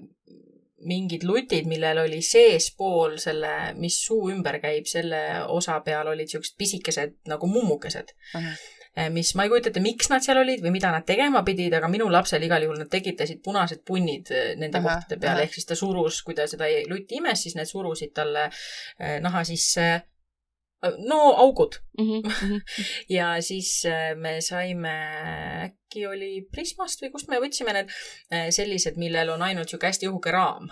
mingid 0.84 1.24
lutid, 1.24 1.68
millel 1.70 2.02
oli 2.02 2.20
seespool 2.24 3.16
selle, 3.22 3.72
mis 3.80 3.96
suu 4.04 4.28
ümber 4.32 4.58
käib, 4.60 4.88
selle 4.90 5.20
osa 5.48 5.78
peal 5.86 6.10
olid 6.12 6.28
siuksed 6.32 6.58
pisikesed 6.60 7.20
nagu 7.30 7.48
mummukesed 7.50 8.16
uh. 8.34 8.40
-huh 8.40 8.72
mis 9.10 9.34
ma 9.34 9.44
ei 9.44 9.50
kujuta 9.50 9.70
ette, 9.72 9.82
miks 9.82 10.08
nad 10.12 10.22
seal 10.22 10.38
olid 10.38 10.62
või 10.62 10.74
mida 10.76 10.92
nad 10.94 11.06
tegema 11.06 11.42
pidid, 11.46 11.74
aga 11.74 11.90
minu 11.90 12.06
lapsel 12.12 12.42
igal 12.46 12.62
juhul 12.62 12.78
nad 12.84 12.90
tekitasid 12.92 13.40
punased 13.42 13.82
punnid 13.86 14.30
eh, 14.30 14.52
nende 14.60 14.78
aha, 14.78 15.00
kohtade 15.00 15.18
peal, 15.22 15.42
ehk 15.42 15.56
siis 15.56 15.66
ta 15.66 15.78
surus, 15.78 16.20
kui 16.26 16.36
ta 16.38 16.46
seda 16.50 16.68
lutti 16.90 17.18
imes, 17.18 17.42
siis 17.42 17.56
need 17.58 17.70
surusid 17.70 18.14
talle 18.14 18.46
eh, 18.46 19.18
naha 19.24 19.42
sisse 19.48 19.88
no 21.08 21.18
augud 21.40 21.78
mm. 21.98 22.20
-hmm. 22.20 22.60
ja 23.16 23.34
siis 23.42 23.86
me 24.20 24.40
saime, 24.44 24.94
äkki 25.64 26.06
oli 26.06 26.46
Prismast 26.52 27.02
või 27.02 27.10
kust 27.10 27.28
me 27.32 27.40
võtsime 27.40 27.72
need 27.72 27.92
sellised, 28.52 29.00
millel 29.00 29.32
on 29.32 29.42
ainult 29.42 29.68
sihuke 29.72 29.88
hästi 29.88 30.10
õhuke 30.12 30.30
raam 30.30 30.68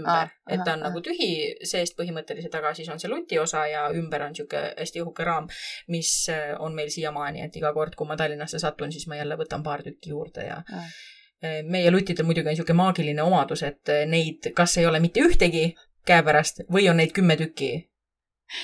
ümber, 0.00 0.30
et 0.50 0.62
ta 0.64 0.74
on 0.74 0.82
aha, 0.82 0.88
nagu 0.88 1.02
tühi 1.04 1.30
seest 1.66 1.96
põhimõtteliselt, 1.98 2.54
aga 2.58 2.72
siis 2.76 2.88
on 2.92 3.00
see 3.02 3.10
luti 3.10 3.38
osa 3.38 3.66
ja 3.70 3.86
ümber 3.94 4.26
on 4.26 4.34
niisugune 4.34 4.72
hästi 4.78 5.02
õhuke 5.02 5.26
raam, 5.26 5.48
mis 5.92 6.12
äh, 6.32 6.54
on 6.58 6.76
meil 6.76 6.90
siiamaani, 6.92 7.44
et 7.46 7.56
iga 7.56 7.72
kord, 7.76 7.96
kui 7.98 8.08
ma 8.08 8.16
Tallinnasse 8.16 8.60
satun, 8.62 8.92
siis 8.92 9.08
ma 9.10 9.20
jälle 9.20 9.38
võtan 9.40 9.64
paar 9.66 9.84
tükki 9.86 10.14
juurde 10.14 10.48
ja 10.48 10.62
aha. 10.62 10.86
Äh, 11.44 11.60
meie 11.68 11.90
lutidel 11.92 12.24
muidugi 12.24 12.48
on 12.48 12.54
niisugune 12.54 12.78
maagiline 12.80 13.22
omadus, 13.22 13.62
et 13.66 13.92
äh, 13.92 14.06
neid 14.08 14.50
kas 14.56 14.78
ei 14.80 14.86
ole 14.88 15.02
mitte 15.04 15.20
ühtegi 15.20 15.66
käepärast 16.08 16.64
või 16.72 16.88
on 16.88 16.96
neid 16.96 17.12
kümme 17.12 17.36
tükki. 17.36 17.88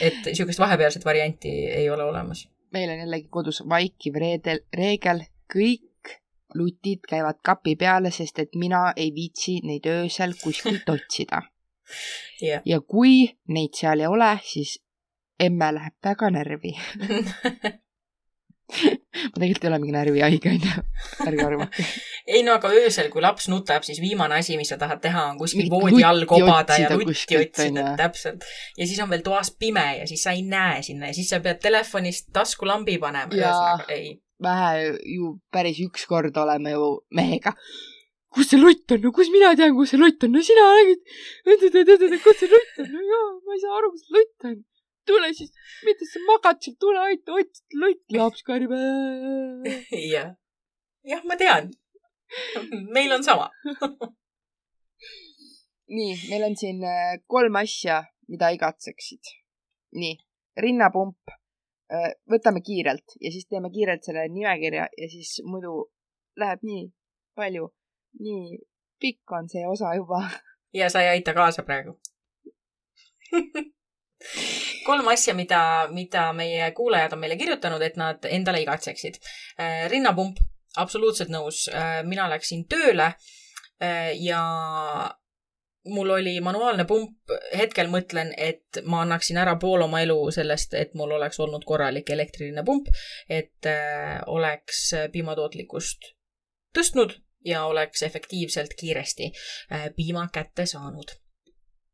et 0.00 0.24
niisugust 0.24 0.60
vahepealset 0.62 1.04
varianti 1.04 1.50
ei 1.66 1.90
ole 1.90 2.04
olemas. 2.04 2.46
meil 2.72 2.90
on 2.90 2.98
jällegi 3.04 3.28
kodus 3.28 3.62
vaikiv 3.68 4.14
reedel, 4.14 4.60
reegel, 4.72 5.24
kõik 5.54 5.91
lutid 6.54 7.06
käivad 7.08 7.40
kapi 7.44 7.76
peale, 7.76 8.10
sest 8.10 8.38
et 8.38 8.56
mina 8.58 8.92
ei 8.96 9.12
viitsi 9.14 9.60
neid 9.66 9.86
öösel 9.86 10.34
kuskilt 10.42 10.88
otsida 10.96 11.42
yeah.. 12.42 12.62
ja 12.64 12.80
kui 12.80 13.28
neid 13.48 13.78
seal 13.78 14.00
ei 14.00 14.10
ole, 14.10 14.34
siis 14.46 14.78
emme 15.40 15.72
läheb 15.74 15.94
väga 16.04 16.30
närvi 16.30 16.76
ma 18.72 19.40
tegelikult 19.40 19.64
ei 19.64 19.68
ole 19.68 19.78
mingi 19.82 19.94
närvihaige, 19.94 20.52
onju. 20.54 20.82
ärge 21.26 21.44
arvake. 21.44 21.86
ei 22.36 22.42
no 22.46 22.54
aga 22.56 22.70
öösel, 22.72 23.10
kui 23.12 23.22
laps 23.24 23.48
nutab, 23.52 23.84
siis 23.86 24.00
viimane 24.00 24.38
asi, 24.38 24.56
mis 24.60 24.72
sa 24.72 24.78
tahad 24.80 25.02
teha, 25.04 25.26
on 25.32 25.40
kuskil 25.40 25.68
voodi 25.72 26.04
all 26.08 26.24
kobada 26.30 26.78
ja 26.80 26.90
lutti 26.96 27.38
otsida, 27.40 27.92
täpselt. 28.00 28.46
ja 28.78 28.88
siis 28.88 29.00
on 29.04 29.12
veel 29.12 29.24
toas 29.26 29.52
pime 29.58 29.84
ja 30.00 30.08
siis 30.08 30.24
sa 30.24 30.34
ei 30.36 30.44
näe 30.48 30.82
sinna 30.86 31.10
ja 31.12 31.16
siis 31.16 31.32
sa 31.32 31.42
pead 31.44 31.60
telefonist 31.62 32.30
taskulambi 32.32 32.98
panema. 33.02 33.32
ühesõnaga 33.32 33.92
ei 33.92 34.14
vähe 34.44 34.93
ju 35.14 35.32
päris 35.55 35.81
ükskord 35.86 36.36
oleme 36.44 36.74
ju 36.74 36.90
mehega. 37.19 37.55
kus 38.32 38.48
see 38.48 38.60
lutt 38.60 38.93
on, 38.94 39.01
no 39.05 39.12
kus 39.12 39.28
mina 39.32 39.52
tean, 39.56 39.74
kus 39.77 39.90
see 39.93 40.01
lutt 40.01 40.24
on, 40.24 40.32
no 40.32 40.43
sina 40.43 40.69
räägid. 40.74 41.02
kus 42.24 42.39
see 42.40 42.52
lutt 42.55 42.78
on, 42.85 42.93
no 42.94 43.02
jaa, 43.12 43.27
ma 43.47 43.56
ei 43.56 43.64
saa 43.64 43.74
aru, 43.81 43.90
kus 43.97 44.06
lutt 44.16 44.48
on. 44.51 44.56
tule 45.06 45.32
siis, 45.35 45.52
mitte 45.86 46.06
sa 46.09 46.23
magad 46.28 46.62
seal, 46.62 46.78
tule 46.81 47.05
aita 47.09 47.36
otsida 47.40 47.85
lutt, 47.85 48.02
laps 48.16 48.47
karjub. 48.47 48.73
jah, 50.14 50.32
jah, 51.12 51.23
ma 51.28 51.39
tean. 51.44 51.70
meil 52.97 53.12
on 53.12 53.23
sama 53.27 53.51
nii, 55.97 56.16
meil 56.31 56.47
on 56.48 56.56
siin 56.56 56.81
äh, 56.89 57.20
kolm 57.28 57.56
asja, 57.60 58.01
mida 58.32 58.51
igatseksid. 58.56 59.35
nii, 60.01 60.16
rinnapump 60.64 61.36
võtame 62.31 62.62
kiirelt 62.64 63.16
ja 63.20 63.32
siis 63.32 63.47
teeme 63.51 63.70
kiirelt 63.73 64.05
selle 64.06 64.24
nimekirja 64.28 64.86
ja 64.97 65.09
siis 65.12 65.40
muidu 65.44 65.90
läheb 66.40 66.64
nii 66.64 66.86
palju, 67.36 67.69
nii 68.20 68.59
pikk 69.02 69.35
on 69.36 69.48
see 69.52 69.66
osa 69.69 69.94
juba. 69.98 70.23
ja 70.81 70.89
sa 70.93 71.02
ei 71.05 71.19
aita 71.19 71.35
kaasa 71.36 71.66
praegu 71.69 71.98
kolm 74.86 75.09
asja, 75.12 75.35
mida, 75.35 75.89
mida 75.93 76.31
meie 76.36 76.70
kuulajad 76.77 77.12
on 77.16 77.23
meile 77.23 77.36
kirjutanud, 77.40 77.82
et 77.82 77.97
nad 78.01 78.24
endale 78.28 78.62
igatseksid. 78.62 79.19
Äh, 79.60 79.86
rinnapump, 79.90 80.40
absoluutselt 80.77 81.32
nõus. 81.32 81.64
Äh, 81.73 82.02
mina 82.06 82.28
läksin 82.31 82.66
tööle 82.70 83.12
ja 83.82 84.40
mul 85.84 86.10
oli 86.10 86.36
manuaalne 86.40 86.84
pump, 86.84 87.32
hetkel 87.56 87.90
mõtlen, 87.90 88.32
et 88.36 88.82
ma 88.86 89.02
annaksin 89.02 89.40
ära 89.42 89.56
pool 89.60 89.82
oma 89.82 90.02
elu 90.04 90.18
sellest, 90.34 90.74
et 90.78 90.94
mul 90.94 91.16
oleks 91.18 91.40
olnud 91.42 91.64
korralik 91.66 92.10
elektriline 92.10 92.64
pump, 92.64 92.90
et 93.28 93.66
äh, 93.66 94.20
oleks 94.26 94.88
piimatootlikkust 95.12 96.12
tõstnud 96.76 97.18
ja 97.44 97.64
oleks 97.66 98.02
efektiivselt 98.02 98.74
kiiresti 98.78 99.32
äh, 99.72 99.88
piima 99.96 100.28
kätte 100.32 100.66
saanud. 100.66 101.16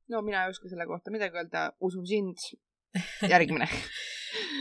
no 0.09 0.23
mina 0.23 0.44
ei 0.44 0.51
oska 0.51 0.69
selle 0.69 0.86
kohta 0.86 1.10
midagi 1.10 1.36
öelda, 1.36 1.73
usun 1.81 2.06
sind. 2.06 2.36
järgmine 3.32 3.69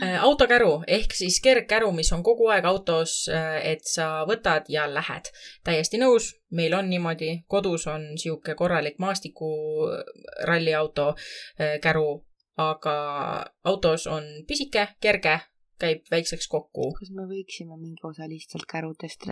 Äh, 0.02 0.22
autokäru 0.22 0.82
ehk 0.86 1.14
siis 1.14 1.40
kergkäru, 1.42 1.92
mis 1.92 2.12
on 2.14 2.22
kogu 2.22 2.46
aeg 2.54 2.64
autos, 2.70 3.26
äh, 3.34 3.58
et 3.72 3.84
sa 3.86 4.24
võtad 4.28 4.64
ja 4.70 4.86
lähed. 4.90 5.30
täiesti 5.66 5.98
nõus, 5.98 6.36
meil 6.54 6.74
on 6.78 6.90
niimoodi, 6.90 7.42
kodus 7.50 7.86
on 7.90 8.02
sihuke 8.20 8.54
korralik 8.54 8.98
maastikuralliauto 9.02 11.08
äh, 11.08 11.16
käru, 11.82 12.24
aga 12.56 12.94
autos 13.64 14.06
on 14.06 14.22
pisike, 14.46 14.88
kerge, 15.00 15.40
käib 15.82 16.02
väikseks 16.10 16.48
kokku. 16.48 16.92
kas 17.00 17.10
me 17.10 17.22
võiksime 17.26 17.76
mingi 17.76 18.06
osa 18.06 18.28
lihtsalt 18.30 18.66
kärudest 18.70 19.26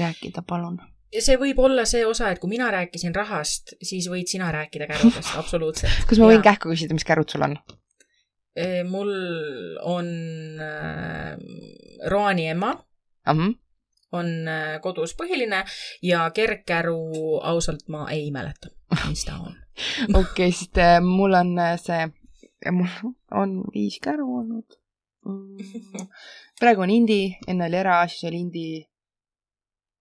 rääkida, 0.00 0.42
palun? 0.48 0.80
ja 1.12 1.22
see 1.22 1.36
võib 1.36 1.58
olla 1.60 1.84
see 1.84 2.06
osa, 2.06 2.30
et 2.32 2.38
kui 2.40 2.48
mina 2.56 2.70
rääkisin 2.72 3.14
rahast, 3.14 3.76
siis 3.82 4.08
võid 4.08 4.26
sina 4.32 4.52
rääkida 4.52 4.86
kärudest, 4.94 5.36
absoluutselt. 5.36 5.92
kas 6.08 6.18
ma 6.18 6.26
võin 6.32 6.42
kähku 6.44 6.68
küsida, 6.72 6.94
mis 6.96 7.04
kärud 7.04 7.28
sul 7.28 7.42
on? 7.44 7.58
Mul 8.88 9.10
on 9.82 10.06
äh, 10.60 11.36
Roani 12.06 12.48
ema 12.48 12.72
uh. 12.72 13.34
-huh. 13.34 13.54
on 14.12 14.26
äh, 14.48 14.80
kodus 14.80 15.14
põhiline 15.16 15.64
ja 16.02 16.30
kergkäru 16.30 17.40
ausalt 17.42 17.88
ma 17.88 18.10
ei 18.10 18.30
mäleta, 18.30 18.68
mis 19.08 19.24
ta 19.24 19.36
on. 19.36 19.54
okei 20.20 20.52
siis 20.52 20.70
äh, 20.78 21.00
mul 21.00 21.34
on 21.34 21.56
see, 21.76 22.08
mul 22.72 23.12
on 23.30 23.64
viis 23.74 24.00
käru 24.02 24.36
olnud 24.38 24.78
mm.. 25.26 26.06
praegu 26.60 26.80
on 26.80 26.90
Indi, 26.90 27.36
enne 27.46 27.66
oli 27.66 27.76
Era, 27.76 28.06
siis 28.08 28.24
oli 28.24 28.40
Indi. 28.40 28.88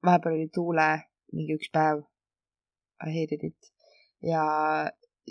vahepeal 0.05 0.35
oli 0.35 0.49
Tuule 0.53 0.89
mingi 1.33 1.55
üks 1.57 1.69
päev. 1.73 2.03
I 3.05 3.11
hated 3.11 3.43
it. 3.43 3.71
ja 4.23 4.43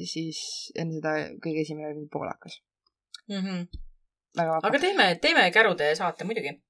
siis 0.05 0.73
enne 0.75 0.99
seda 0.99 1.15
kõige 1.41 1.63
esimene 1.63 1.93
oli 1.95 2.09
poolakas 2.13 2.61
mm. 3.29 3.41
-hmm. 3.41 3.67
vahva. 4.37 4.61
aga 4.63 4.79
teeme, 4.79 5.15
teeme 5.23 5.51
kärude 5.51 5.95
saate 5.95 6.25
muidugi. 6.25 6.61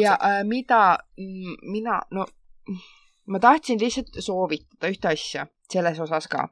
ja 0.00 0.18
äh, 0.22 0.44
mida 0.44 0.98
mina, 1.62 2.00
no 2.10 2.26
ma 3.26 3.38
tahtsin 3.38 3.80
lihtsalt 3.80 4.18
soovitada 4.18 4.90
ühte 4.92 5.08
asja 5.08 5.46
selles 5.72 6.00
osas 6.00 6.28
ka. 6.28 6.48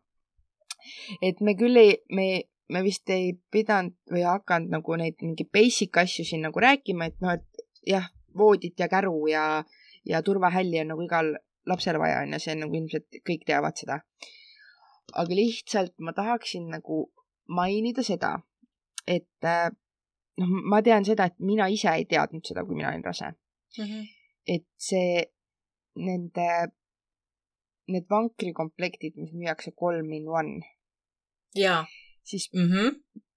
et 1.23 1.41
me 1.41 1.55
küll 1.55 1.77
ei, 1.77 1.97
me, 2.11 2.27
me 2.69 2.83
vist 2.83 3.11
ei 3.11 3.35
pidanud 3.53 3.97
või 4.13 4.25
hakanud 4.25 4.73
nagu 4.77 4.97
neid 4.97 5.21
mingi 5.23 5.45
basic 5.45 5.97
asju 5.97 6.25
siin 6.25 6.47
nagu 6.47 6.61
rääkima, 6.61 7.11
et 7.11 7.21
noh, 7.21 7.37
et 7.37 7.67
jah, 7.87 8.09
voodit 8.37 8.79
ja 8.79 8.89
käru 8.89 9.27
ja, 9.29 9.65
ja 10.07 10.23
turvahälli 10.23 10.81
on 10.81 10.95
nagu 10.95 11.05
igal 11.05 11.35
lapsel 11.67 11.99
vaja 12.01 12.23
on 12.25 12.33
ja 12.33 12.41
see 12.41 12.55
on 12.55 12.65
nagu 12.65 12.79
ilmselt 12.79 13.21
kõik 13.27 13.45
teavad 13.47 13.77
seda. 13.77 14.01
aga 15.13 15.35
lihtsalt 15.35 15.97
ma 15.99 16.15
tahaksin 16.15 16.69
nagu 16.71 17.03
mainida 17.51 18.03
seda, 18.07 18.39
et 19.07 19.45
äh, 19.45 19.71
noh, 20.41 20.53
ma 20.73 20.81
tean 20.83 21.07
seda, 21.07 21.29
et 21.31 21.39
mina 21.39 21.69
ise 21.73 21.93
ei 21.93 22.07
teadnud 22.11 22.47
seda, 22.47 22.65
kui 22.67 22.79
mina 22.79 22.91
olin 22.93 23.05
rase 23.05 23.31
mm. 23.31 23.85
-hmm. 23.85 24.07
et 24.47 24.67
see, 24.77 25.25
nende, 25.97 26.49
need 27.93 28.07
vankrikomplektid, 28.11 29.17
mis 29.17 29.33
müüakse 29.33 29.73
kolm 29.77 30.13
in 30.13 30.29
one. 30.29 30.61
jaa. 31.55 31.85
siis 32.25 32.51
mm 32.53 32.69
-hmm. 32.71 32.89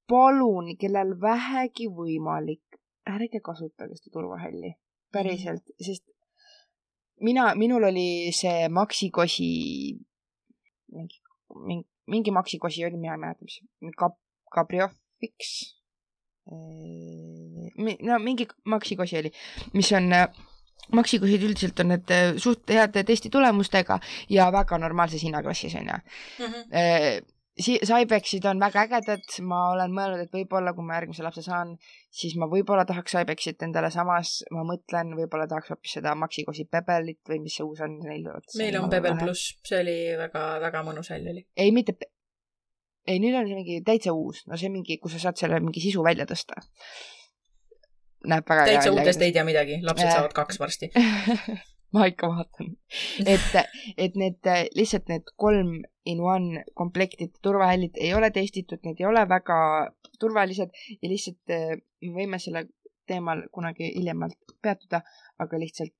palun, 0.07 0.77
kellel 0.77 1.19
vähegi 1.21 1.87
võimalik, 1.99 2.79
ärge 3.15 3.39
kasutage 3.39 3.95
seda 3.95 4.13
turvahälli. 4.13 4.75
päriselt 5.11 5.65
mm, 5.65 5.73
-hmm. 5.73 5.85
sest 5.85 6.05
mina, 7.21 7.55
minul 7.55 7.83
oli 7.83 8.31
see 8.31 8.69
Maxi-kosi, 8.69 9.49
mingi, 10.91 11.17
mingi, 11.67 11.87
mingi 12.07 12.31
Maxi-kosi 12.31 12.85
oli, 12.85 12.97
mina 12.97 13.13
ei 13.13 13.19
mäleta, 13.19 13.45
mis, 13.45 13.59
Kap-, 14.01 14.21
Gabriel 14.55 14.89
Fix. 15.23 15.53
no 18.03 18.17
mingi 18.19 18.47
maksikosi 18.67 19.21
oli, 19.21 19.31
mis 19.73 19.91
on 19.95 20.11
maksikosid 20.91 21.45
üldiselt 21.47 21.79
on 21.79 21.93
need 21.93 22.11
äh, 22.11 22.33
suht 22.41 22.67
heade 22.73 23.05
testitulemustega 23.07 23.99
ja 24.29 24.49
väga 24.51 24.79
normaalses 24.81 25.23
hinnaklassis 25.23 25.77
onju 25.79 25.95
mm 25.95 26.49
-hmm.. 26.49 27.31
Cybexid 27.61 28.45
on 28.49 28.59
väga 28.59 28.81
ägedad, 28.87 29.27
ma 29.45 29.57
olen 29.71 29.91
mõelnud, 29.93 30.23
et 30.23 30.31
võib-olla 30.33 30.71
kui 30.73 30.85
ma 30.87 30.95
järgmise 30.95 31.21
lapse 31.21 31.43
saan, 31.45 31.75
siis 32.09 32.33
ma 32.35 32.47
võib-olla 32.49 32.81
tahaks 32.89 33.13
Cybexit 33.13 33.61
endale, 33.61 33.91
samas 33.93 34.39
ma 34.51 34.63
mõtlen, 34.65 35.13
võib-olla 35.19 35.45
tahaks 35.47 35.69
hoopis 35.69 35.93
seda 35.99 36.15
Maxikosi 36.15 36.65
Pebelit 36.65 37.21
või 37.29 37.43
mis 37.43 37.59
see 37.59 37.67
uus 37.67 37.83
on 37.85 37.99
neil. 37.99 38.25
meil 38.57 38.79
on 38.79 38.89
Pebel 38.89 39.19
pluss, 39.21 39.53
see 39.69 39.83
oli 39.83 39.95
väga-väga 40.17 40.81
mõnus 40.83 41.13
hall 41.13 41.29
oli. 41.29 41.45
ei, 41.55 41.71
mitte 41.71 41.93
ei, 43.07 43.19
nüüd 43.19 43.35
on 43.37 43.49
see 43.49 43.57
mingi 43.57 43.81
täitsa 43.85 44.13
uus, 44.15 44.43
no 44.47 44.59
see 44.59 44.71
mingi, 44.73 44.99
kus 45.03 45.17
sa 45.17 45.27
saad 45.27 45.41
selle 45.41 45.59
mingi 45.63 45.83
sisu 45.83 46.03
välja 46.05 46.27
tõsta. 46.29 46.61
näeb 48.29 48.47
väga 48.47 48.65
täitsa 48.69 48.89
hea 48.89 48.95
uutest 48.95 49.25
ei 49.25 49.35
tea 49.35 49.45
midagi, 49.47 49.79
lapsed 49.83 50.07
äh. 50.07 50.17
saavad 50.17 50.35
kaks 50.35 50.59
varsti 50.61 50.91
ma 51.93 52.07
ikka 52.09 52.29
vaatan. 52.31 52.75
et, 53.25 53.57
et 53.97 54.15
need 54.19 54.51
lihtsalt 54.77 55.09
need 55.11 55.33
kolm 55.35 55.81
in 56.05 56.21
one 56.23 56.63
komplektid 56.73 57.35
turvahällid 57.41 57.99
ei 57.99 58.13
ole 58.13 58.31
testitud, 58.31 58.81
need 58.83 58.99
ei 58.99 59.09
ole 59.09 59.25
väga 59.29 59.57
turvalised 60.19 60.71
ja 61.01 61.11
lihtsalt 61.11 61.53
äh, 61.53 61.75
me 62.03 62.15
võime 62.17 62.39
selle 62.39 62.67
teemal 63.07 63.43
kunagi 63.51 63.91
hiljemalt 63.97 64.55
peatuda, 64.63 65.01
aga 65.43 65.59
lihtsalt 65.59 65.93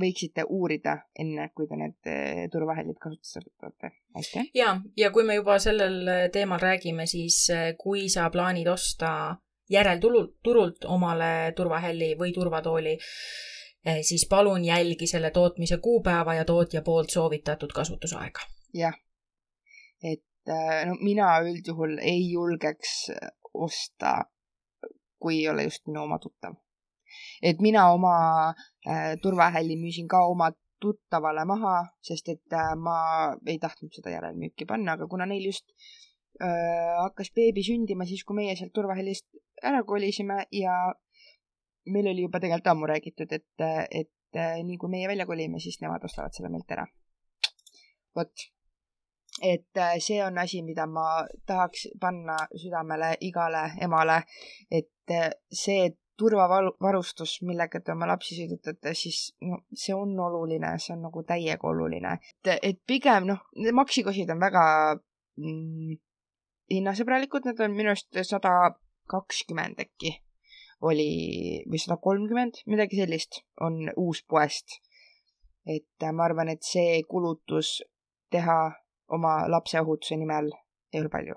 võiksite 0.00 0.44
uurida, 0.48 0.96
enne 1.18 1.48
kui 1.54 1.68
te 1.70 1.78
need 1.78 2.10
eh, 2.10 2.42
turvahällid 2.52 2.98
kasutusele 3.00 3.46
võtate. 3.50 3.92
aitäh! 4.18 4.50
ja, 4.54 4.74
ja 4.96 5.10
kui 5.14 5.24
me 5.26 5.38
juba 5.38 5.58
sellel 5.62 6.08
eh, 6.08 6.26
teemal 6.34 6.60
räägime, 6.62 7.06
siis 7.10 7.38
eh, 7.54 7.72
kui 7.78 8.08
sa 8.12 8.28
plaanid 8.34 8.68
osta 8.70 9.10
järelturult, 9.70 10.36
turult 10.44 10.84
omale 10.90 11.52
turvahälli 11.56 12.12
või 12.20 12.34
turvatooli, 12.36 12.98
siis 14.04 14.26
palun 14.28 14.64
jälgi 14.64 15.06
selle 15.08 15.30
tootmise 15.32 15.78
kuupäeva 15.80 16.34
ja 16.36 16.44
tootja 16.44 16.82
poolt 16.84 17.12
soovitatud 17.12 17.72
kasutusaega. 17.72 18.44
jah, 18.76 18.96
et 20.02 20.52
no 20.88 20.98
mina 21.00 21.30
üldjuhul 21.40 21.96
ei 22.00 22.28
julgeks 22.30 23.10
osta, 23.54 24.18
kui 25.18 25.40
ei 25.40 25.48
ole 25.48 25.64
just 25.64 25.86
minu 25.88 26.04
oma 26.04 26.20
tuttav 26.20 26.60
et 27.42 27.60
mina 27.60 27.88
oma 27.92 28.16
äh, 28.86 29.14
turvahälli 29.22 29.76
müüsin 29.80 30.08
ka 30.08 30.24
oma 30.26 30.50
tuttavale 30.80 31.44
maha, 31.48 31.76
sest 32.02 32.28
et 32.28 32.52
äh, 32.52 32.74
ma 32.76 32.96
ei 33.46 33.58
tahtnud 33.58 33.94
seda 33.94 34.12
järelmüüki 34.14 34.66
panna, 34.68 34.98
aga 34.98 35.08
kuna 35.08 35.26
neil 35.26 35.46
just 35.48 35.70
äh, 36.42 36.92
hakkas 37.00 37.32
beebi 37.36 37.64
sündima 37.64 38.06
siis, 38.08 38.24
kui 38.24 38.36
meie 38.42 38.56
sealt 38.58 38.74
turvahällist 38.76 39.26
ära 39.64 39.84
kolisime 39.88 40.44
ja 40.52 40.74
meil 41.86 42.10
oli 42.10 42.26
juba 42.26 42.40
tegelikult 42.40 42.72
ammu 42.72 42.86
räägitud, 42.86 43.32
et, 43.32 43.46
et 43.90 44.36
äh, 44.40 44.58
nii 44.64 44.78
kui 44.80 44.90
meie 44.92 45.08
välja 45.08 45.26
kolime, 45.26 45.60
siis 45.60 45.80
nemad 45.82 46.04
ostavad 46.04 46.34
selle 46.36 46.50
meilt 46.52 46.70
ära. 46.76 46.86
vot, 48.14 48.44
et 49.42 49.76
äh, 49.76 49.96
see 49.98 50.20
on 50.24 50.38
asi, 50.38 50.62
mida 50.62 50.86
ma 50.86 51.24
tahaks 51.46 51.88
panna 52.00 52.36
südamele 52.54 53.14
igale 53.20 53.64
emale, 53.82 54.22
et 54.70 55.10
äh, 55.10 55.30
see, 55.50 55.86
et 55.90 55.98
turvavarustus, 56.18 57.38
millega 57.42 57.80
te 57.80 57.92
oma 57.94 58.06
lapsi 58.08 58.36
sõidutate, 58.38 58.94
siis 58.98 59.32
no 59.42 59.60
see 59.74 59.94
on 59.96 60.14
oluline, 60.20 60.74
see 60.82 60.94
on 60.94 61.02
nagu 61.08 61.24
täiega 61.26 61.68
oluline. 61.70 62.18
et, 62.44 62.58
et 62.62 62.80
pigem 62.86 63.28
noh, 63.30 63.42
maksikosid 63.80 64.30
on 64.30 64.42
väga 64.42 64.64
mm, 64.94 65.96
hinnasõbralikud, 66.74 67.48
need 67.48 67.64
on 67.66 67.74
minu 67.74 67.92
arust 67.94 68.22
sada 68.28 68.74
kakskümmend 69.10 69.82
äkki 69.84 70.14
oli 70.84 71.64
või 71.70 71.80
sada 71.80 71.96
kolmkümmend, 72.02 72.62
midagi 72.70 73.00
sellist 73.00 73.42
on 73.64 73.90
uuspoest. 73.96 74.80
et 75.66 76.02
äh, 76.02 76.12
ma 76.12 76.26
arvan, 76.28 76.50
et 76.52 76.62
see 76.62 77.02
kulutus 77.08 77.78
teha 78.30 78.58
oma 79.08 79.48
lapse 79.48 79.80
ohutuse 79.80 80.16
nimel 80.20 80.50
ei 80.92 81.00
ole 81.00 81.08
palju. 81.08 81.34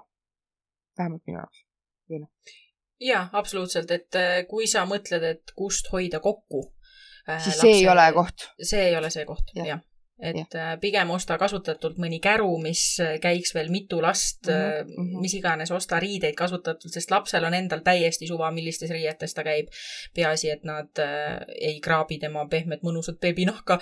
vähemalt 0.97 1.23
minu 1.27 1.39
jaoks. 1.39 1.65
või 2.09 2.25
noh 2.25 2.65
jaa, 2.99 3.27
absoluutselt, 3.33 3.91
et 3.91 4.17
äh, 4.17 4.39
kui 4.49 4.67
sa 4.69 4.85
mõtled, 4.89 5.25
et 5.25 5.53
kust 5.57 5.91
hoida 5.93 6.21
kokku 6.23 6.63
äh,. 7.27 7.37
siis 7.43 7.59
lapse, 7.59 7.67
see 7.67 7.77
ei 7.81 7.91
ole 7.91 8.07
koht. 8.15 8.49
see 8.61 8.89
ei 8.89 8.97
ole 8.97 9.11
see 9.13 9.27
koht 9.27 9.53
ja., 9.55 9.65
jah. 9.73 9.83
et 10.17 10.57
ja. 10.57 10.63
Äh, 10.63 10.73
pigem 10.81 11.11
osta 11.13 11.37
kasutatult 11.37 11.99
mõni 12.01 12.19
käru, 12.23 12.49
mis 12.61 12.83
käiks 13.21 13.53
veel 13.55 13.69
mitu 13.73 14.01
last 14.01 14.49
mm, 14.49 14.89
-hmm. 14.89 15.21
mis 15.21 15.37
iganes, 15.37 15.71
osta 15.71 15.99
riideid 16.01 16.35
kasutatult, 16.37 16.93
sest 16.93 17.13
lapsel 17.13 17.45
on 17.45 17.53
endal 17.53 17.85
täiesti 17.85 18.27
suva, 18.27 18.51
millistes 18.51 18.91
riietes 18.93 19.33
ta 19.33 19.45
käib. 19.45 19.69
peaasi, 20.15 20.49
et 20.49 20.63
nad 20.65 21.05
ei 21.61 21.79
kraabi 21.81 22.17
tema 22.19 22.47
pehmet 22.49 22.81
mõnusat 22.83 23.21
beebinahka 23.21 23.79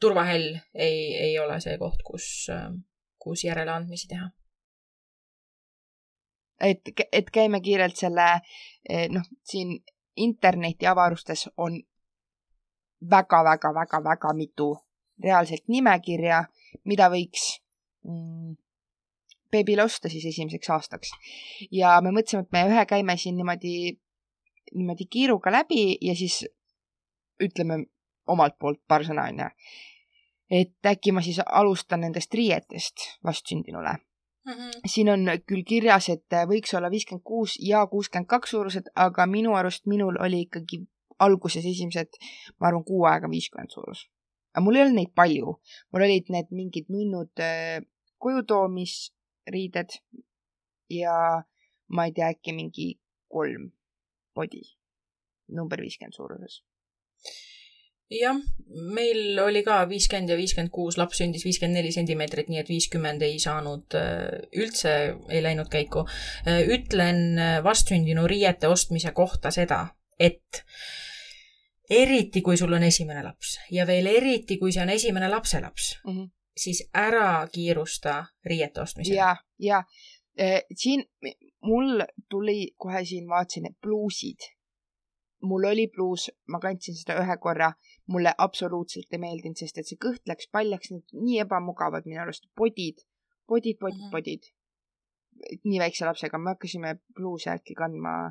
turvahäll 0.00 0.58
ei, 0.74 1.14
ei 1.16 1.38
ole 1.38 1.60
see 1.60 1.78
koht, 1.78 2.02
kus, 2.04 2.48
kus 3.18 3.44
järeleandmisi 3.44 4.08
teha 4.08 4.28
et, 6.60 6.80
et 7.12 7.30
käime 7.30 7.60
kiirelt 7.60 7.96
selle, 7.96 8.40
eh, 8.88 9.08
noh, 9.12 9.24
siin 9.44 9.76
internetiavarustes 10.16 11.48
on 11.56 11.80
väga-väga-väga-väga 13.10 14.32
mitu 14.34 14.70
reaalselt 15.22 15.68
nimekirja, 15.68 16.44
mida 16.84 17.08
võiks 17.12 17.58
mm, 18.04 18.56
beebile 19.52 19.84
osta 19.84 20.08
siis 20.12 20.24
esimeseks 20.32 20.70
aastaks. 20.70 21.12
ja 21.70 22.00
me 22.02 22.12
mõtlesime, 22.12 22.44
et 22.46 22.52
me 22.52 22.64
ühe 22.70 22.86
käime 22.86 23.16
siin 23.20 23.36
niimoodi, 23.36 23.98
niimoodi 24.74 25.08
kiiruga 25.10 25.52
läbi 25.52 25.98
ja 26.00 26.16
siis 26.16 26.44
ütleme 27.42 27.84
omalt 28.26 28.58
poolt 28.58 28.80
paar 28.88 29.04
sõna, 29.04 29.28
onju. 29.28 29.48
et 30.50 30.92
äkki 30.92 31.12
ma 31.12 31.22
siis 31.22 31.40
alustan 31.46 32.00
nendest 32.00 32.34
riietest 32.34 33.10
vastsündinule 33.24 33.98
mm. 34.46 34.52
-hmm. 34.52 34.80
siin 34.86 35.08
on 35.10 35.30
küll 35.46 35.64
kirjas, 35.66 36.08
et 36.08 36.36
võiks 36.50 36.74
olla 36.76 36.90
viiskümmend 36.90 37.24
kuus 37.24 37.56
ja 37.60 37.86
kuuskümmend 37.86 38.28
kaks 38.28 38.50
suurused, 38.50 38.90
aga 38.94 39.26
minu 39.26 39.54
arust 39.54 39.86
minul 39.86 40.16
oli 40.20 40.40
ikkagi 40.46 40.82
alguses 41.18 41.64
esimesed, 41.64 42.18
ma 42.60 42.68
arvan, 42.68 42.84
kuu 42.84 43.04
aega 43.04 43.30
viiskümmend 43.30 43.70
suurus. 43.70 44.06
aga 44.54 44.64
mul 44.64 44.76
ei 44.76 44.82
olnud 44.82 44.96
neid 44.96 45.12
palju, 45.14 45.58
mul 45.92 46.06
olid 46.08 46.30
need 46.32 46.48
mingid 46.50 46.86
nunnud 46.88 47.42
äh, 47.44 47.82
koju 48.18 48.42
toomisriided 48.52 49.98
ja 50.90 51.16
ma 51.88 52.06
ei 52.06 52.12
tea, 52.16 52.30
äkki 52.32 52.54
mingi 52.56 52.88
kolm 53.28 53.70
podi, 54.34 54.62
number 55.48 55.80
viiskümmend 55.80 56.16
suuruses 56.16 56.62
jah, 58.12 58.38
meil 58.94 59.38
oli 59.42 59.62
ka 59.66 59.80
viiskümmend 59.90 60.30
ja 60.30 60.38
viiskümmend 60.38 60.72
kuus, 60.74 60.98
laps 61.00 61.20
sündis 61.20 61.44
viiskümmend 61.46 61.80
neli 61.80 61.92
sentimeetrit, 61.94 62.50
nii 62.52 62.60
et 62.62 62.70
viiskümmend 62.70 63.24
ei 63.26 63.38
saanud 63.42 63.96
äh, 63.98 64.46
üldse, 64.62 64.94
ei 65.30 65.42
läinud 65.42 65.70
käiku. 65.72 66.06
Äh, 66.46 66.62
ütlen 66.76 67.38
äh, 67.38 67.58
vastsündinu 67.64 68.26
riiete 68.30 68.70
ostmise 68.70 69.12
kohta 69.16 69.50
seda, 69.54 69.82
et 70.18 70.62
eriti 71.90 72.42
kui 72.42 72.58
sul 72.58 72.74
on 72.74 72.82
esimene 72.86 73.22
laps 73.22 73.56
ja 73.70 73.86
veel 73.86 74.08
eriti, 74.10 74.58
kui 74.58 74.74
see 74.74 74.82
on 74.82 74.90
esimene 74.90 75.28
lapselaps 75.30 75.92
mm, 76.04 76.12
-hmm. 76.12 76.30
siis 76.58 76.82
ära 76.94 77.46
kiirusta 77.52 78.24
riiete 78.44 78.80
ostmisega. 78.80 79.14
ja, 79.14 79.36
ja 79.58 79.84
siin 80.76 81.04
mul 81.62 82.02
tuli 82.30 82.74
kohe 82.76 83.04
siin 83.04 83.28
vaatasin, 83.28 83.66
et 83.70 83.76
pluusid 83.80 84.50
mul 85.46 85.64
oli 85.64 85.86
pluus, 85.88 86.30
ma 86.48 86.60
kandsin 86.60 86.96
seda 86.96 87.18
ühe 87.22 87.36
korra 87.40 87.72
mulle 88.06 88.32
absoluutselt 88.38 89.12
ei 89.12 89.18
meeldinud, 89.22 89.58
sest 89.58 89.78
et 89.80 89.88
see 89.88 89.98
kõht 90.02 90.22
läks 90.30 90.48
paljaks, 90.52 90.92
nii 91.12 91.40
ebamugavad 91.42 92.06
minu 92.06 92.22
arust, 92.22 92.46
podid, 92.56 93.02
podid, 93.46 93.78
podid 93.80 93.98
mm, 93.98 94.06
-hmm. 94.06 94.14
podid. 94.14 94.52
nii 95.64 95.78
väikse 95.80 96.06
lapsega, 96.06 96.38
me 96.38 96.54
hakkasime 96.54 96.96
pluuse 97.16 97.50
äkki 97.50 97.74
kandma 97.74 98.30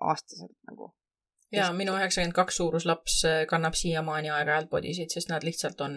aastaselt 0.00 0.56
nagu. 0.70 0.92
ja 1.52 1.66
sest... 1.66 1.76
minu 1.76 1.96
üheksakümmend 1.96 2.36
kaks 2.36 2.56
suurus 2.56 2.86
laps 2.86 3.24
äh, 3.24 3.46
kannab 3.46 3.74
siiamaani 3.78 4.30
aeg-ajalt 4.30 4.70
podisid, 4.70 5.10
sest 5.10 5.28
nad 5.32 5.46
lihtsalt 5.46 5.80
on 5.80 5.96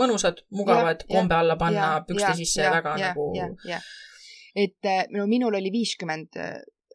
mõnusad, 0.00 0.44
mugavad, 0.50 1.04
kombe 1.08 1.34
alla 1.34 1.56
panna, 1.56 2.04
pükste 2.08 2.30
ja, 2.30 2.34
sisse 2.34 2.62
ja, 2.62 2.70
väga 2.72 2.96
ja, 2.98 3.12
nagu. 3.12 3.80
et 4.54 5.10
no 5.10 5.26
minul 5.26 5.54
oli 5.54 5.72
viiskümmend 5.72 6.36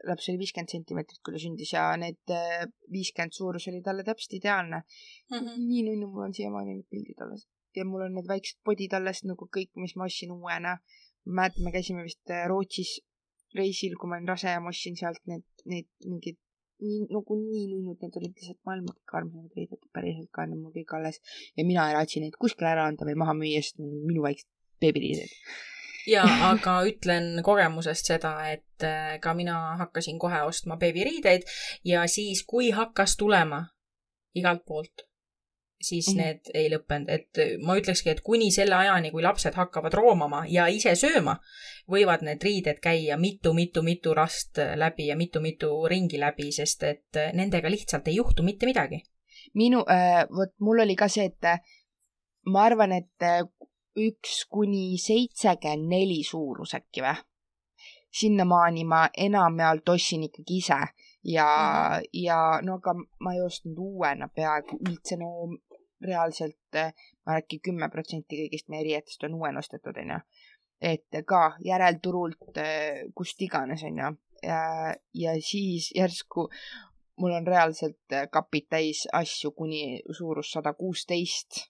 laps 0.08 0.30
oli 0.32 0.40
viiskümmend 0.42 0.72
sentimeetrit, 0.72 1.22
kui 1.24 1.36
ta 1.36 1.42
sündis 1.44 1.74
ja 1.76 1.86
need 2.00 2.34
äh, 2.34 2.66
viiskümmend 2.94 3.36
suurus 3.36 3.68
oli 3.72 3.82
talle 3.86 4.06
täpselt 4.08 4.38
ideaalne 4.40 4.82
mm. 4.82 5.38
-hmm. 5.38 5.64
nii 5.68 5.86
nunnu, 5.90 6.12
mul 6.14 6.28
on 6.30 6.36
siiamaani 6.38 6.78
need 6.78 6.90
pildid 6.94 7.26
alles 7.26 7.48
ja 7.76 7.86
mul 7.86 8.06
on 8.08 8.16
need 8.18 8.28
väiksed 8.30 8.60
podid 8.66 8.94
alles 8.98 9.24
nagu 9.28 9.48
kõik, 9.58 9.72
mis 9.84 9.96
ma 9.96 10.08
ostsin 10.10 10.32
uuena. 10.36 10.78
ma 11.26 11.42
mäletan, 11.42 11.64
me 11.64 11.72
käisime 11.72 12.04
vist 12.04 12.32
äh, 12.32 12.46
Rootsis 12.50 13.00
reisil, 13.56 13.98
kui 14.00 14.10
ma 14.10 14.18
olin 14.18 14.30
rase 14.30 14.54
ja 14.54 14.62
ma 14.64 14.72
ostsin 14.74 14.96
sealt 14.98 15.22
need, 15.30 15.44
need 15.66 15.90
mingid 16.06 16.38
nii 16.80 17.10
nagu 17.12 17.36
nii 17.36 17.66
nunnud, 17.74 17.98
need 18.02 18.18
olid 18.22 18.38
lihtsalt 18.38 18.60
maailma 18.68 18.94
kõige 18.96 19.18
armsamad 19.20 19.58
riided, 19.58 19.82
päriselt 19.96 20.30
ka 20.36 20.46
on 20.48 20.56
mul 20.62 20.74
kõik 20.78 20.94
alles 20.98 21.20
ja 21.58 21.66
mina 21.68 21.90
ei 21.90 21.98
raatsi 21.98 22.24
neid 22.24 22.38
kuskile 22.40 22.72
ära 22.72 22.88
anda 22.88 23.08
või 23.10 23.18
maha 23.20 23.36
müüa, 23.42 23.62
sest 23.66 23.82
need 23.82 23.98
on 23.98 24.08
minu 24.08 24.24
väiksed 24.26 24.48
beebiriided 24.80 25.34
ja 26.08 26.24
aga 26.50 26.80
ütlen 26.88 27.44
kogemusest 27.44 28.12
seda, 28.12 28.34
et 28.52 28.86
äh, 28.86 29.18
ka 29.22 29.34
mina 29.34 29.76
hakkasin 29.82 30.20
kohe 30.20 30.42
ostma 30.48 30.78
beebiriideid 30.78 31.48
ja 31.86 32.08
siis, 32.08 32.44
kui 32.48 32.72
hakkas 32.76 33.18
tulema 33.18 33.66
igalt 34.36 34.66
poolt, 34.66 35.10
siis 35.82 36.08
mm 36.08 36.14
-hmm. 36.14 36.24
need 36.24 36.52
ei 36.54 36.70
lõppenud, 36.70 37.10
et 37.10 37.62
ma 37.66 37.76
ütlekski, 37.78 38.10
et 38.10 38.22
kuni 38.22 38.52
selle 38.52 38.76
ajani, 38.76 39.12
kui 39.12 39.24
lapsed 39.24 39.54
hakkavad 39.56 39.94
roomama 39.94 40.44
ja 40.48 40.68
ise 40.68 40.96
sööma, 40.96 41.40
võivad 41.90 42.22
need 42.22 42.44
riided 42.44 42.80
käia 42.80 43.18
mitu-mitu-mitu 43.18 44.14
rast 44.14 44.60
läbi 44.76 45.08
ja 45.08 45.16
mitu-mitu 45.16 45.88
ringi 45.88 46.20
läbi, 46.20 46.52
sest 46.52 46.84
et 46.84 47.22
nendega 47.34 47.70
lihtsalt 47.70 48.08
ei 48.08 48.16
juhtu 48.16 48.44
mitte 48.44 48.66
midagi. 48.66 49.04
minu 49.54 49.80
äh,, 49.90 50.28
vot 50.30 50.54
mul 50.60 50.80
oli 50.80 50.96
ka 50.96 51.08
see, 51.08 51.26
et 51.26 51.62
ma 52.46 52.64
arvan, 52.64 52.92
et 52.92 53.26
üks 54.00 54.46
kuni 54.50 54.98
seitsekümmend 55.02 55.90
neli 55.92 56.24
suurus 56.24 56.76
äkki 56.78 57.04
või? 57.06 57.18
sinnamaani 58.20 58.84
ma 58.90 59.04
enamjaolt 59.18 59.90
ostsin 59.94 60.24
ikkagi 60.26 60.58
ise 60.58 60.78
ja 61.24 61.46
mm, 61.46 61.98
-hmm. 61.98 62.10
ja 62.14 62.60
no 62.62 62.76
aga 62.76 62.94
ma 63.20 63.34
ei 63.34 63.42
ostnud 63.42 63.78
uuena 63.78 64.28
peaaegu 64.36 64.80
üldse, 64.90 65.18
no 65.18 65.58
reaalselt 66.02 66.80
ma 67.26 67.38
äkki 67.38 67.60
kümme 67.60 67.90
protsenti 67.90 68.40
kõigist 68.44 68.70
meie 68.70 68.84
riietest 68.84 69.24
on 69.24 69.36
uuena 69.36 69.60
ostetud, 69.60 69.98
onju. 69.98 70.20
et 70.82 71.22
ka 71.26 71.42
järelturult, 71.66 72.60
kust 73.16 73.42
iganes, 73.42 73.84
onju. 73.84 74.14
ja, 74.44 74.62
ja 75.14 75.34
siis 75.42 75.92
järsku 75.96 76.50
mul 77.20 77.32
on 77.36 77.48
reaalselt 77.48 78.16
kapid 78.32 78.70
täis 78.70 79.08
asju 79.14 79.52
kuni 79.52 80.02
suurus 80.12 80.52
sada 80.52 80.74
kuusteist 80.74 81.68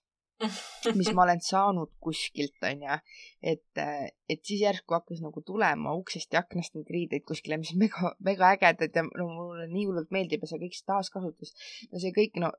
mis 0.98 1.10
ma 1.16 1.24
olen 1.26 1.42
saanud 1.44 1.92
kuskilt, 2.02 2.56
onju. 2.64 2.98
et, 3.42 3.82
et 4.28 4.40
siis 4.46 4.62
järsku 4.62 4.96
hakkas 4.96 5.20
nagu 5.24 5.42
tulema 5.46 5.92
uksest 5.98 6.32
ja 6.32 6.44
aknast 6.44 6.76
neid 6.76 6.90
riideid 6.92 7.26
kuskile, 7.28 7.60
mis 7.60 7.74
mega, 7.78 8.14
mega 8.24 8.54
ägedad 8.54 8.96
ja 8.96 9.04
no 9.06 9.28
mulle 9.28 9.68
nii 9.72 9.86
hullult 9.88 10.12
meeldib 10.14 10.44
ja 10.44 10.50
see 10.50 10.62
kõik 10.62 10.80
taaskasutus. 10.86 11.52
no 11.92 12.02
see 12.02 12.14
kõik, 12.16 12.40
no 12.40 12.52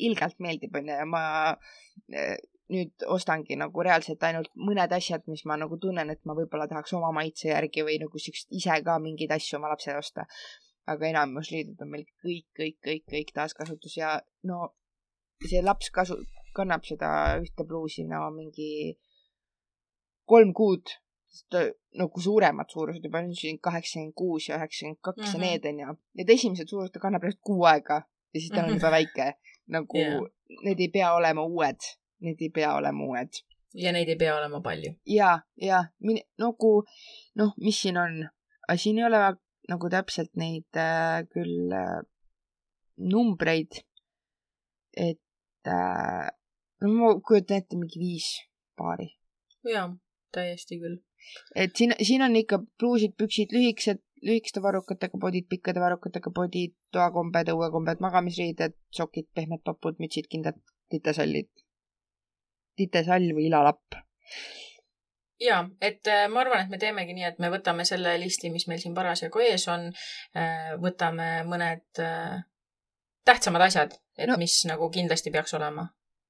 ilgelt 0.00 0.40
meeldib, 0.44 0.74
onju, 0.76 0.96
ja 0.96 1.06
ma 1.08 1.22
eh, 2.12 2.36
nüüd 2.70 3.04
ostangi 3.10 3.56
nagu 3.58 3.84
reaalselt 3.84 4.22
ainult 4.28 4.50
mõned 4.68 4.92
asjad, 4.94 5.24
mis 5.30 5.44
ma 5.48 5.56
nagu 5.60 5.78
tunnen, 5.82 6.10
et 6.12 6.20
ma 6.28 6.36
võib-olla 6.38 6.68
tahaks 6.70 6.92
oma 6.96 7.10
maitse 7.16 7.50
järgi 7.50 7.84
või 7.86 7.98
nagu 8.02 8.20
siukest 8.22 8.52
ise 8.54 8.76
ka 8.86 8.98
mingeid 9.02 9.32
asju 9.36 9.58
oma 9.58 9.72
lapsele 9.72 10.00
osta. 10.00 10.26
aga 10.90 11.06
enamus 11.06 11.50
riided 11.52 11.82
on 11.84 11.90
meil 11.92 12.06
kõik, 12.24 12.46
kõik, 12.56 12.76
kõik, 12.82 13.02
kõik 13.12 13.28
taaskasutus 13.34 13.92
ja 13.98 14.14
no 14.48 14.72
see 15.46 15.60
laps 15.62 15.90
kasu-, 15.94 16.24
kannab 16.56 16.84
seda 16.88 17.10
ühte 17.40 17.66
pluusi 17.68 18.04
no 18.08 18.26
mingi 18.34 18.98
kolm 20.30 20.52
kuud, 20.54 20.94
nagu 21.98 22.22
suuremad 22.22 22.70
suurused 22.70 23.04
juba 23.06 23.22
on 23.22 23.34
siin 23.34 23.58
kaheksakümmend 23.62 24.14
kuus 24.18 24.48
ja 24.48 24.58
üheksakümmend 24.58 25.00
kaks 25.02 25.26
ja 25.26 25.38
mhm. 25.38 25.44
need 25.46 25.68
onju. 25.70 25.94
Need 26.18 26.34
esimesed 26.36 26.70
suurused 26.70 26.94
ta 26.94 27.02
kannab 27.02 27.26
ainult 27.26 27.40
kuu 27.46 27.64
aega 27.70 28.02
ja 28.02 28.40
siis 28.40 28.50
ta 28.54 28.64
on 28.64 28.74
juba 28.74 28.90
väike. 28.96 29.32
nagu 29.70 29.98
yeah. 29.98 30.22
need 30.66 30.80
ei 30.82 30.88
pea 30.90 31.12
olema 31.14 31.44
uued, 31.46 31.86
need 32.26 32.40
ei 32.42 32.50
pea 32.50 32.74
olema 32.74 33.04
uued. 33.06 33.42
ja 33.74 33.92
neid 33.94 34.08
ei 34.08 34.18
pea 34.18 34.34
olema 34.36 34.60
palju. 34.60 34.94
ja, 35.06 35.38
ja 35.56 35.84
nagu 36.38 36.72
noh, 37.38 37.54
mis 37.56 37.82
siin 37.82 37.98
on, 37.98 38.24
siin 38.76 38.98
ei 38.98 39.06
ole 39.06 39.20
nagu 39.70 39.90
täpselt 39.92 40.34
neid 40.40 40.78
äh, 40.78 41.22
küll 41.30 41.70
äh, 41.70 42.00
numbreid, 42.98 43.82
et 44.96 45.70
äh, 45.70 46.28
no 46.80 46.92
ma 46.94 47.14
kujutan 47.26 47.60
ette 47.60 47.78
mingi 47.78 48.00
viis 48.02 48.28
paari. 48.80 49.08
jaa, 49.68 49.88
täiesti 50.34 50.78
küll. 50.82 51.00
et 51.54 51.76
siin, 51.76 51.94
siin 52.02 52.24
on 52.26 52.36
ikka 52.40 52.60
pluusid, 52.80 53.16
püksid, 53.20 53.52
lühikesed, 53.56 54.00
lühikeste 54.26 54.62
varrukatega 54.64 55.20
podid, 55.20 55.48
pikkade 55.52 55.82
varrukatega 55.82 56.32
podid, 56.36 56.76
toakombed, 56.96 57.52
õuekombed, 57.54 58.00
magamisriided, 58.04 58.76
sokid, 58.96 59.28
pehmed 59.34 59.64
papud, 59.64 60.00
mütsid, 60.02 60.30
kindad, 60.32 60.58
titesallid. 60.92 61.50
titesall 62.80 63.34
või 63.36 63.50
ilalapp 63.50 64.00
ja, 65.40 65.60
et 65.80 66.08
äh, 66.08 66.26
ma 66.32 66.40
arvan, 66.44 66.64
et 66.64 66.72
me 66.72 66.78
teemegi 66.80 67.16
nii, 67.16 67.26
et 67.28 67.40
me 67.42 67.50
võtame 67.52 67.84
selle 67.88 68.14
listi, 68.20 68.50
mis 68.52 68.66
meil 68.70 68.80
siin 68.80 68.96
parasjagu 68.96 69.42
ees 69.44 69.66
on, 69.72 69.88
äh, 70.36 70.72
võtame 70.80 71.30
mõned 71.48 72.00
äh, 72.04 72.40
tähtsamad 73.28 73.64
asjad, 73.68 73.96
et 74.16 74.28
no, 74.28 74.36
mis 74.40 74.62
nagu 74.68 74.88
kindlasti 74.92 75.32
peaks 75.34 75.56
olema 75.58 75.88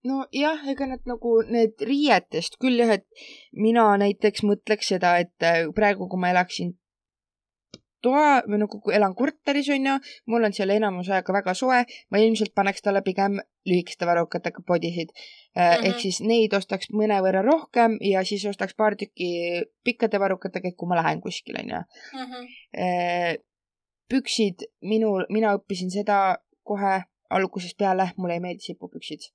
nojah, 0.09 0.63
ega 0.73 0.87
nad 0.89 1.09
nagu 1.09 1.41
need 1.49 1.81
riietest 1.87 2.57
küll 2.63 2.81
jah, 2.81 2.95
et 2.99 3.07
mina 3.53 3.87
näiteks 4.01 4.45
mõtleks 4.49 4.95
seda, 4.95 5.19
et 5.21 5.47
äh, 5.47 5.67
praegu, 5.77 6.09
kui 6.09 6.21
ma 6.21 6.33
elaksin 6.33 6.77
toa 8.05 8.41
või 8.49 8.63
nagu 8.63 8.81
elan 8.95 9.15
korteris 9.17 9.69
onju, 9.75 9.99
mul 10.33 10.47
on 10.49 10.55
seal 10.57 10.73
enamus 10.73 11.11
aega 11.13 11.35
väga 11.37 11.55
soe, 11.57 11.83
ma 12.11 12.21
ilmselt 12.23 12.55
paneks 12.57 12.85
talle 12.85 13.03
pigem 13.05 13.37
lühikeste 13.69 14.09
varrukatega 14.09 14.65
podisid 14.67 15.13
mm. 15.13 15.61
-hmm. 15.61 15.85
ehk 15.91 16.01
siis 16.01 16.23
neid 16.25 16.57
ostaks 16.57 16.89
mõnevõrra 16.97 17.45
rohkem 17.45 17.99
ja 18.01 18.25
siis 18.25 18.47
ostaks 18.49 18.75
paar 18.75 18.97
tükki 18.97 19.69
pikkade 19.85 20.21
varrukatega, 20.21 20.73
kui 20.77 20.89
ma 20.89 20.97
lähen 21.03 21.21
kuskile 21.21 21.61
onju 21.61 21.77
mm. 21.77 22.33
-hmm. 22.33 23.45
püksid, 24.09 24.65
minul, 24.81 25.27
mina 25.29 25.55
õppisin 25.59 25.93
seda 25.93 26.39
kohe 26.65 27.03
algusest 27.31 27.77
peale, 27.79 28.11
mulle 28.17 28.35
ei 28.35 28.41
meeldi 28.41 28.65
sipupüksid 28.73 29.29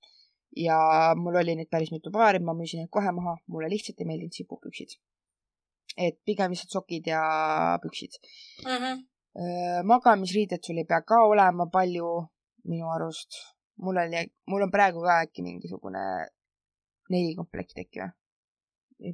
ja 0.55 0.77
mul 1.19 1.35
oli 1.41 1.55
neid 1.55 1.69
päris 1.71 1.91
mitu 1.91 2.11
paari, 2.11 2.39
ma 2.39 2.55
müüsin 2.57 2.83
need 2.83 2.91
kohe 2.93 3.11
maha, 3.15 3.35
mulle 3.51 3.69
lihtsalt 3.73 3.99
ei 3.99 4.07
meeldinud 4.09 4.35
sipupüksid. 4.37 4.95
et 5.97 6.17
pigem 6.27 6.51
lihtsalt 6.51 6.73
sokid 6.75 7.07
ja 7.07 7.21
püksid 7.83 8.17
mm. 8.65 8.71
-hmm. 8.71 9.03
magamisriided 9.91 10.63
sul 10.63 10.77
ei 10.77 10.85
pea 10.85 11.01
ka 11.01 11.21
olema 11.31 11.65
palju 11.71 12.07
minu 12.63 12.89
arust. 12.95 13.31
mul 13.77 13.97
oli, 13.97 14.25
mul 14.47 14.61
on 14.61 14.71
praegu 14.71 15.01
ka 15.01 15.19
äkki 15.25 15.41
mingisugune 15.43 16.03
neli 17.09 17.35
komplekti 17.35 17.81
äkki 17.81 17.99
või? 17.99 18.11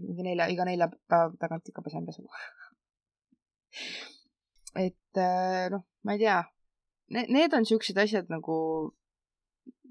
mingi 0.08 0.24
nelja, 0.24 0.48
iga 0.48 0.66
nelja 0.66 0.88
päeva 1.10 1.34
tagant 1.40 1.70
ikka 1.70 1.82
pesen 1.82 2.06
pesu 2.06 2.22
et 4.88 5.22
noh, 5.72 5.84
ma 6.04 6.14
ei 6.14 6.20
tea 6.20 6.42
ne,. 7.12 7.26
Need 7.30 7.54
on 7.54 7.66
siuksed 7.68 7.98
asjad 7.98 8.30
nagu, 8.32 8.58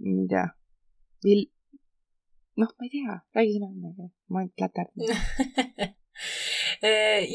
ma 0.00 0.22
ei 0.22 0.28
tea, 0.32 0.46
vil-, 1.26 1.48
noh, 2.60 2.70
ma 2.76 2.86
ei 2.86 2.92
tea, 2.92 3.20
räägi 3.36 3.56
sina 3.56 3.70
midagi, 3.72 4.10
ma 4.32 4.44
pläterdan 4.56 5.94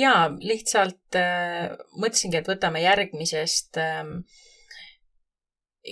jaa, 0.02 0.26
lihtsalt 0.42 1.18
äh, 1.20 1.72
mõtlesingi, 2.00 2.40
et 2.40 2.50
võtame 2.50 2.82
järgmisest 2.86 3.80
äh, 3.82 4.04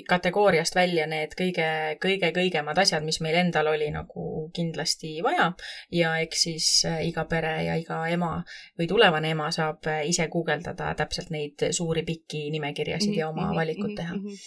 kategooriast 0.10 0.76
välja 0.76 1.06
need 1.10 1.34
kõige, 1.38 1.68
kõige, 2.02 2.32
kõigemad 2.36 2.80
asjad, 2.82 3.03
mis 3.06 3.20
meil 3.24 3.38
endal 3.44 3.70
oli 3.74 3.90
nagu 3.94 4.48
kindlasti 4.56 5.15
vaja 5.26 5.52
ja 5.94 6.15
eks 6.24 6.45
siis 6.48 6.70
äh, 6.90 7.02
iga 7.07 7.26
pere 7.30 7.53
ja 7.68 7.76
iga 7.80 8.02
ema 8.11 8.36
või 8.80 8.88
tulevane 8.90 9.34
ema 9.36 9.49
saab 9.53 9.86
äh, 9.91 10.03
ise 10.10 10.28
guugeldada 10.34 10.94
täpselt 10.99 11.30
neid 11.34 11.68
suuri 11.76 12.06
pikki 12.07 12.48
nimekirjasid 12.53 13.15
ja 13.18 13.30
oma 13.30 13.49
mhm, 13.49 13.60
valikut 13.60 13.91
mhm, 13.91 13.98
teha. 13.99 14.18
Mhm. 14.18 14.40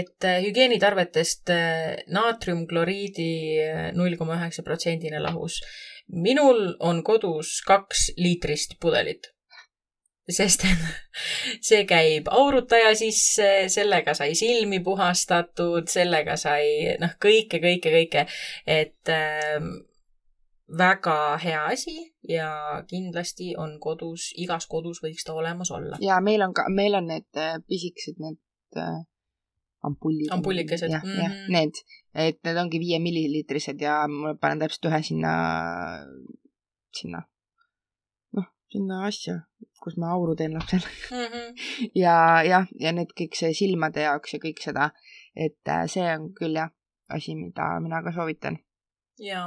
et 0.00 0.28
äh, 0.28 0.40
hügieenitarvetest 0.46 1.52
naatriumkloriidi 2.16 3.32
null 3.98 4.16
koma 4.20 4.38
üheksa 4.40 4.64
protsendine 4.66 5.20
lahus. 5.20 5.60
minul 6.08 6.74
on 6.80 7.04
kodus 7.04 7.60
kaks 7.66 8.10
liitrist 8.16 8.78
pudelit 8.80 9.32
sest 10.34 10.64
see 11.68 11.84
käib 11.88 12.30
aurutaja 12.30 12.94
sisse, 12.98 13.50
sellega 13.72 14.14
sai 14.14 14.34
silmi 14.38 14.80
puhastatud, 14.84 15.88
sellega 15.90 16.36
sai 16.40 16.96
noh, 17.02 17.14
kõike, 17.22 17.62
kõike, 17.62 17.94
kõike, 17.94 18.26
et 18.66 19.14
äh, 19.14 19.58
väga 20.78 21.36
hea 21.42 21.64
asi 21.66 21.96
ja 22.28 22.50
kindlasti 22.88 23.54
on 23.58 23.78
kodus, 23.82 24.30
igas 24.38 24.66
kodus 24.70 25.02
võiks 25.02 25.26
ta 25.26 25.34
olemas 25.34 25.70
olla. 25.74 25.98
ja 26.00 26.20
meil 26.20 26.42
on 26.46 26.54
ka, 26.54 26.68
meil 26.70 26.94
on 26.94 27.10
need 27.10 27.26
äh, 27.38 27.58
pisikesed, 27.66 28.20
need 28.22 28.38
äh, 28.78 29.00
ampullid. 29.82 30.30
ampullikesed. 30.30 30.90
jah 30.90 31.02
mm, 31.04 31.10
-hmm. 31.10 31.22
jah, 31.22 31.32
mhm. 31.32 31.52
need, 31.52 31.82
et 32.14 32.38
need 32.44 32.56
ongi 32.56 32.78
viie 32.78 32.98
milliliitrised 32.98 33.80
ja 33.80 34.06
ma 34.08 34.34
panen 34.34 34.62
täpselt 34.62 34.90
ühe 34.92 35.02
sinna, 35.02 35.34
sinna, 36.94 37.22
sinna 38.72 39.04
asja 39.06 39.40
kus 39.82 39.96
ma 40.00 40.12
auru 40.14 40.36
teen 40.36 40.54
lapsele 40.54 40.88
mm. 41.10 41.26
-hmm. 41.32 41.90
ja 41.94 42.16
jah, 42.46 42.66
ja 42.80 42.92
need 42.92 43.12
kõik 43.20 43.38
see 43.38 43.54
silmade 43.56 44.04
jaoks 44.06 44.34
ja 44.36 44.42
kõik 44.42 44.62
seda, 44.64 44.90
et 45.36 45.68
äh, 45.68 45.86
see 45.94 46.06
on 46.16 46.32
küll 46.36 46.58
jah, 46.60 46.72
asi, 47.08 47.34
mida 47.34 47.72
mina 47.80 48.02
ka 48.04 48.12
soovitan 48.16 48.58
ja 49.20 49.42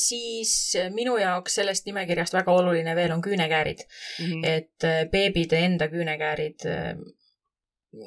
siis 0.00 0.52
minu 0.94 1.16
jaoks 1.20 1.58
sellest 1.60 1.86
nimekirjast 1.86 2.36
väga 2.36 2.52
oluline 2.52 2.94
veel 2.96 3.12
on 3.12 3.22
küünekäärid 3.22 3.84
mm. 3.84 4.24
-hmm. 4.24 4.46
et 4.56 4.88
äh, 4.88 5.04
beebide 5.10 5.60
enda 5.68 5.88
küünekäärid, 5.92 6.66
äh, 6.66 6.96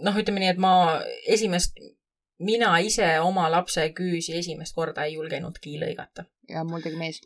noh, 0.03 0.17
ütleme 0.17 0.39
nii, 0.39 0.49
et 0.55 0.61
ma 0.61 0.73
esimest, 1.27 1.77
mina 2.39 2.77
ise 2.79 3.19
oma 3.19 3.51
lapse 3.51 3.89
küüsi 3.99 4.37
esimest 4.37 4.75
korda 4.75 5.05
ei 5.05 5.13
julgenudki 5.13 5.79
lõigata. 5.81 6.25
ja 6.49 6.63
mul 6.63 6.81
tegi 6.81 6.97
mees 6.97 7.21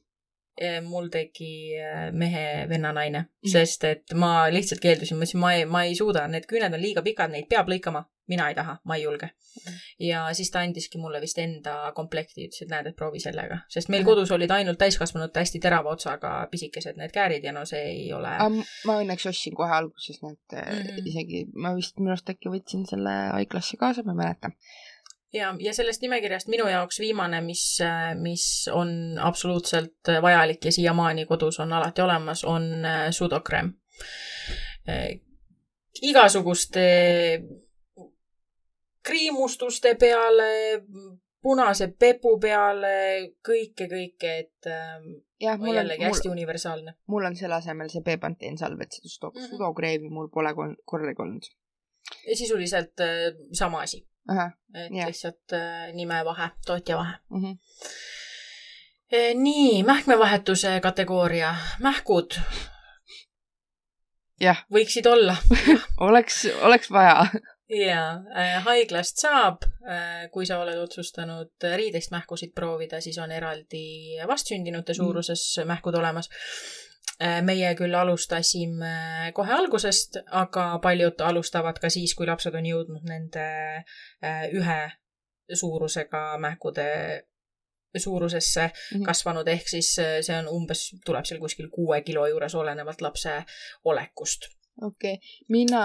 mul 0.86 1.10
tegi 1.14 1.78
äh, 1.80 2.10
mehe 2.14 2.66
vennanaine 2.70 3.26
mm., 3.26 3.52
sest 3.52 3.86
et 3.90 4.16
ma 4.18 4.48
lihtsalt 4.54 4.82
keeldusin, 4.84 5.18
ma 5.18 5.26
ütlesin, 5.26 5.42
ma 5.42 5.54
ei, 5.58 5.68
ma 5.70 5.84
ei 5.88 5.96
suuda, 5.98 6.28
need 6.32 6.48
küüned 6.50 6.74
on 6.74 6.82
liiga 6.82 7.04
pikad, 7.06 7.34
neid 7.34 7.50
peab 7.52 7.72
lõikama. 7.72 8.06
mina 8.32 8.46
ei 8.48 8.56
taha, 8.56 8.78
ma 8.88 8.96
ei 8.96 9.02
julge 9.04 9.28
mm.. 9.28 9.80
ja 10.08 10.22
siis 10.38 10.52
ta 10.54 10.62
andiski 10.64 11.00
mulle 11.02 11.20
vist 11.20 11.40
enda 11.42 11.92
komplekti, 11.96 12.46
ütles, 12.46 12.62
et 12.64 12.70
näed, 12.72 12.88
et 12.92 12.96
proovi 12.96 13.20
sellega, 13.20 13.58
sest 13.74 13.90
meil 13.90 14.04
mm. 14.04 14.08
kodus 14.08 14.32
olid 14.32 14.54
ainult 14.56 14.80
täiskasvanute 14.80 15.42
hästi 15.42 15.60
terava 15.60 15.92
otsaga 15.92 16.36
pisikesed 16.52 17.02
need 17.02 17.12
käärid 17.12 17.44
ja 17.44 17.52
no 17.52 17.66
see 17.68 17.82
ei 17.90 18.06
ole. 18.16 18.38
ma 18.88 19.00
õnneks 19.02 19.28
ostsin 19.34 19.58
kohe 19.58 19.74
alguses 19.76 20.22
need 20.22 20.56
mm 20.56 20.80
-hmm. 20.80 21.12
isegi, 21.12 21.44
ma 21.56 21.76
vist 21.76 22.00
minu 22.00 22.14
arust 22.14 22.30
äkki 22.30 22.54
võtsin 22.54 22.88
selle 22.88 23.18
haiglasse 23.34 23.82
kaasa, 23.82 24.06
ma 24.06 24.16
ei 24.16 24.22
mäleta 24.24 24.56
ja, 25.34 25.56
ja 25.60 25.74
sellest 25.74 26.02
nimekirjast 26.02 26.48
minu 26.52 26.68
jaoks 26.68 27.00
viimane, 27.00 27.42
mis, 27.42 27.64
mis 28.20 28.46
on 28.74 29.18
absoluutselt 29.22 30.12
vajalik 30.22 30.66
ja 30.66 30.72
siiamaani 30.72 31.26
kodus 31.26 31.60
on 31.60 31.74
alati 31.74 32.02
olemas, 32.02 32.44
on 32.44 32.86
äh, 32.86 33.08
sudokrem. 33.12 33.74
Äh, 34.90 35.20
igasuguste 36.02 36.86
kriimustuste 39.04 39.96
peale, 39.96 40.82
punase 41.42 41.88
pepu 42.00 42.36
peale, 42.40 42.94
kõike, 43.48 43.88
kõike, 43.90 44.34
et 44.44 44.70
jah, 45.42 45.58
mul 45.58 45.74
on 45.74 45.80
jällegi 45.80 46.06
hästi 46.06 46.30
mul, 46.30 46.38
universaalne. 46.38 46.94
mul 47.10 47.26
on 47.26 47.36
selle 47.36 47.58
asemel 47.58 47.90
see 47.90 48.06
Bepanteen 48.06 48.60
salvetsed, 48.62 49.08
mhm. 49.08 49.50
sudokreemi 49.50 50.04
mm 50.04 50.10
-hmm. 50.10 50.14
mul 50.14 50.30
pole 50.30 50.78
kordagi 50.86 51.22
olnud. 51.22 51.50
sisuliselt 52.36 53.00
äh, 53.00 53.34
sama 53.54 53.82
asi 53.82 54.06
et 54.30 54.92
yeah. 54.92 55.08
lihtsalt 55.08 55.54
äh, 55.54 55.94
nimevahe, 55.94 56.50
tootjavahe 56.66 57.18
mm. 57.30 57.44
-hmm. 57.44 57.58
E, 59.12 59.34
nii, 59.34 59.84
mähkmevahetuse 59.84 60.80
kategooria, 60.80 61.56
mähkud. 61.80 62.40
jah. 64.40 64.66
võiksid 64.74 65.08
olla 65.08 65.36
oleks, 66.08 66.48
oleks 66.62 66.92
vaja 66.92 67.26
jaa 67.70 68.24
äh,, 68.36 68.64
haiglast 68.64 69.18
saab 69.18 69.64
äh,, 69.64 70.30
kui 70.32 70.46
sa 70.46 70.60
oled 70.60 70.78
otsustanud 70.78 71.68
riidest 71.76 72.12
mähkusid 72.12 72.54
proovida, 72.56 73.02
siis 73.02 73.18
on 73.18 73.32
eraldi 73.32 74.18
vastsündinute 74.28 74.94
suuruses 74.94 75.58
mm. 75.58 75.68
mähkud 75.68 75.96
olemas 75.96 76.30
meie 77.46 77.74
küll 77.78 77.96
alustasime 77.96 79.32
kohe 79.38 79.54
algusest, 79.54 80.18
aga 80.32 80.80
paljud 80.84 81.22
alustavad 81.22 81.80
ka 81.82 81.90
siis, 81.94 82.16
kui 82.18 82.30
lapsed 82.30 82.56
on 82.58 82.66
jõudnud 82.66 83.06
nende 83.10 83.46
äh, 84.24 84.48
ühe 84.52 84.80
suurusega 85.54 86.38
mähkude 86.42 86.88
suurusesse 87.98 88.68
mm 88.68 88.72
-hmm. 88.72 89.06
kasvanud, 89.06 89.48
ehk 89.48 89.68
siis 89.68 90.00
äh, 90.00 90.18
see 90.22 90.38
on 90.38 90.48
umbes, 90.48 90.88
tuleb 91.06 91.26
seal 91.26 91.40
kuskil 91.40 91.70
kuue 91.70 92.02
kilo 92.02 92.28
juures, 92.28 92.56
olenevalt 92.56 93.02
lapse 93.02 93.44
olekust 93.84 94.48
okei 94.82 95.14
okay., 95.14 95.32
mina, 95.54 95.84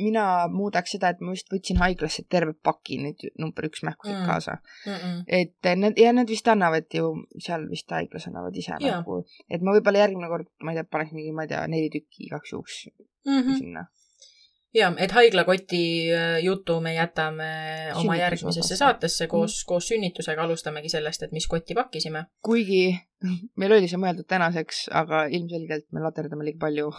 mina 0.00 0.24
muudaks 0.52 0.94
seda, 0.96 1.12
et 1.14 1.22
ma 1.24 1.34
vist 1.34 1.50
võtsin 1.52 1.80
haiglasse 1.82 2.26
terve 2.30 2.54
paki 2.54 3.00
neid 3.02 3.26
number 3.40 3.68
üks 3.70 3.84
mähkusid 3.86 4.16
mm. 4.18 4.28
kaasa 4.28 4.58
mm. 4.60 4.92
-mm. 4.92 5.24
et 5.40 5.72
need 5.80 6.00
ja 6.00 6.12
need 6.16 6.30
vist 6.30 6.48
annavad 6.48 6.88
ju 7.00 7.14
seal 7.38 7.68
vist 7.70 7.90
haiglas 7.90 8.28
annavad 8.30 8.56
ise 8.56 8.76
ja. 8.76 8.98
nagu, 8.98 9.22
et 9.48 9.62
ma 9.62 9.76
võib-olla 9.76 10.04
järgmine 10.04 10.30
kord, 10.32 10.50
ma 10.62 10.72
ei 10.72 10.80
tea, 10.80 10.90
paneks 10.96 11.16
mingi, 11.16 11.34
ma 11.36 11.46
ei 11.46 11.52
tea, 11.54 11.66
neli 11.70 11.90
tükki 11.92 12.28
igaks 12.28 12.52
juhuks 12.52 12.80
mm 12.90 13.40
-hmm. 13.40 13.58
sinna 13.58 13.86
ja, 14.74 14.90
et 14.98 15.12
haiglakoti 15.14 15.82
äh, 16.12 16.36
jutu 16.42 16.80
me 16.80 16.94
jätame 16.94 17.48
oma 17.94 18.16
järgmisesse 18.16 18.76
saatesse 18.76 19.26
koos 19.26 19.60
mm., 19.60 19.68
koos 19.68 19.88
sünnitusega, 19.88 20.42
alustamegi 20.42 20.90
sellest, 20.92 21.22
et 21.22 21.32
mis 21.32 21.46
kotti 21.50 21.74
pakkisime. 21.74 22.24
kuigi 22.42 22.96
meil 23.60 23.76
oli 23.76 23.88
see 23.90 24.00
mõeldud 24.00 24.26
tänaseks, 24.28 24.84
aga 25.02 25.24
ilmselgelt 25.32 25.86
me 25.94 26.02
laterdame 26.04 26.46
liiga 26.48 26.60
palju 26.66 26.90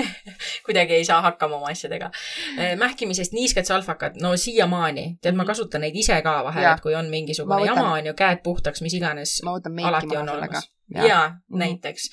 kuidagi 0.66 0.98
ei 0.98 1.06
saa 1.08 1.20
hakkama 1.26 1.58
oma 1.58 1.72
asjadega. 1.72 2.10
Äh, 2.56 2.76
mähkimisest 2.80 3.34
niisked 3.36 3.68
salvakad, 3.68 4.20
no 4.22 4.34
siiamaani, 4.36 5.08
tead, 5.22 5.38
ma 5.38 5.46
kasutan 5.48 5.84
neid 5.86 5.96
ise 5.98 6.20
ka 6.24 6.38
vahel, 6.46 6.70
et 6.72 6.84
kui 6.84 6.94
on 6.98 7.10
mingisugune 7.12 7.64
võtan... 7.64 7.74
jama, 7.74 7.96
on 7.98 8.12
ju, 8.12 8.14
käed 8.18 8.44
puhtaks, 8.46 8.84
mis 8.84 8.94
iganes. 8.98 9.40
alati 9.44 10.16
on 10.16 10.36
olemas. 10.36 10.70
jaa 10.94 11.06
ja, 11.06 11.28
mm 11.28 11.34
-hmm. 11.34 11.58
näiteks 11.58 12.10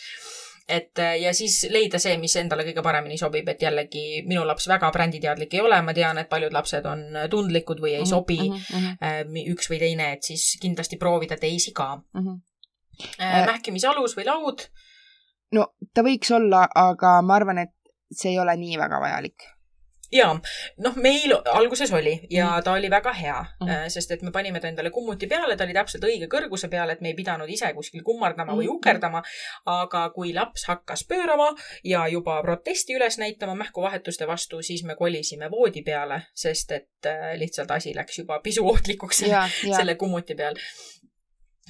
et 0.68 1.00
äh, 1.00 1.20
ja 1.22 1.34
siis 1.34 1.68
leida 1.70 2.00
see, 2.02 2.16
mis 2.18 2.36
endale 2.42 2.66
kõige 2.66 2.84
paremini 2.86 3.18
sobib, 3.22 3.48
et 3.52 3.62
jällegi 3.62 4.24
minu 4.26 4.46
laps 4.48 4.68
väga 4.70 4.90
bränditeadlik 4.92 5.54
ei 5.54 5.62
ole, 5.62 5.82
ma 5.86 5.94
tean, 5.94 6.18
et 6.18 6.30
paljud 6.30 6.54
lapsed 6.54 6.86
on 6.90 7.06
tundlikud 7.30 7.82
või 7.84 7.94
ei 7.94 8.02
mm 8.02 8.04
-hmm, 8.04 8.10
sobi 8.10 8.40
mm 8.50 8.98
-hmm. 9.00 9.54
üks 9.54 9.70
või 9.70 9.80
teine, 9.80 10.12
et 10.14 10.24
siis 10.24 10.58
kindlasti 10.62 10.98
proovida 10.98 11.38
teisi 11.38 11.72
ka 11.72 11.96
mm. 11.96 12.22
-hmm. 12.22 13.46
mähkimisalus 13.52 14.18
või 14.18 14.26
laud? 14.26 14.68
no 15.52 15.68
ta 15.94 16.02
võiks 16.02 16.32
olla, 16.36 16.68
aga 16.76 17.22
ma 17.22 17.36
arvan, 17.36 17.58
et 17.58 17.74
see 18.12 18.32
ei 18.32 18.40
ole 18.40 18.58
nii 18.58 18.78
väga 18.78 19.00
vajalik 19.00 19.55
jaa, 20.16 20.34
noh, 20.84 20.96
meil 21.02 21.34
alguses 21.52 21.92
oli 21.94 22.16
ja 22.30 22.48
mm. 22.48 22.64
ta 22.66 22.74
oli 22.78 22.90
väga 22.90 23.14
hea 23.14 23.40
mm, 23.42 23.68
-hmm. 23.68 23.90
sest 23.94 24.12
et 24.12 24.22
me 24.22 24.32
panime 24.32 24.60
ta 24.60 24.68
endale 24.68 24.90
kummuti 24.90 25.28
peale, 25.28 25.58
ta 25.58 25.64
oli 25.64 25.74
täpselt 25.74 26.04
õige 26.04 26.30
kõrguse 26.32 26.70
peal, 26.72 26.90
et 26.90 27.02
me 27.02 27.12
ei 27.12 27.18
pidanud 27.18 27.50
ise 27.50 27.74
kuskil 27.74 28.04
kummardama 28.04 28.52
mm 28.52 28.56
-hmm. 28.56 28.62
või 28.62 28.68
mhm. 28.68 28.76
ukerdama. 28.76 29.24
aga 29.66 30.10
kui 30.10 30.34
laps 30.34 30.66
hakkas 30.68 31.06
pöörama 31.08 31.50
ja 31.84 32.08
juba 32.08 32.42
protesti 32.42 32.96
üles 32.96 33.18
näitama 33.18 33.56
mähkuvahetuste 33.56 34.28
vastu, 34.28 34.62
siis 34.62 34.84
me 34.84 34.96
kolisime 34.96 35.52
voodi 35.52 35.82
peale, 35.82 36.22
sest 36.34 36.72
et 36.72 37.06
äh, 37.06 37.38
lihtsalt 37.38 37.72
asi 37.72 37.96
läks 37.96 38.20
juba 38.20 38.40
pisoohtlikuks 38.40 39.22
ja, 39.22 39.50
ja. 39.70 39.78
selle 39.78 39.96
kummuti 39.96 40.36
peal. 40.36 40.56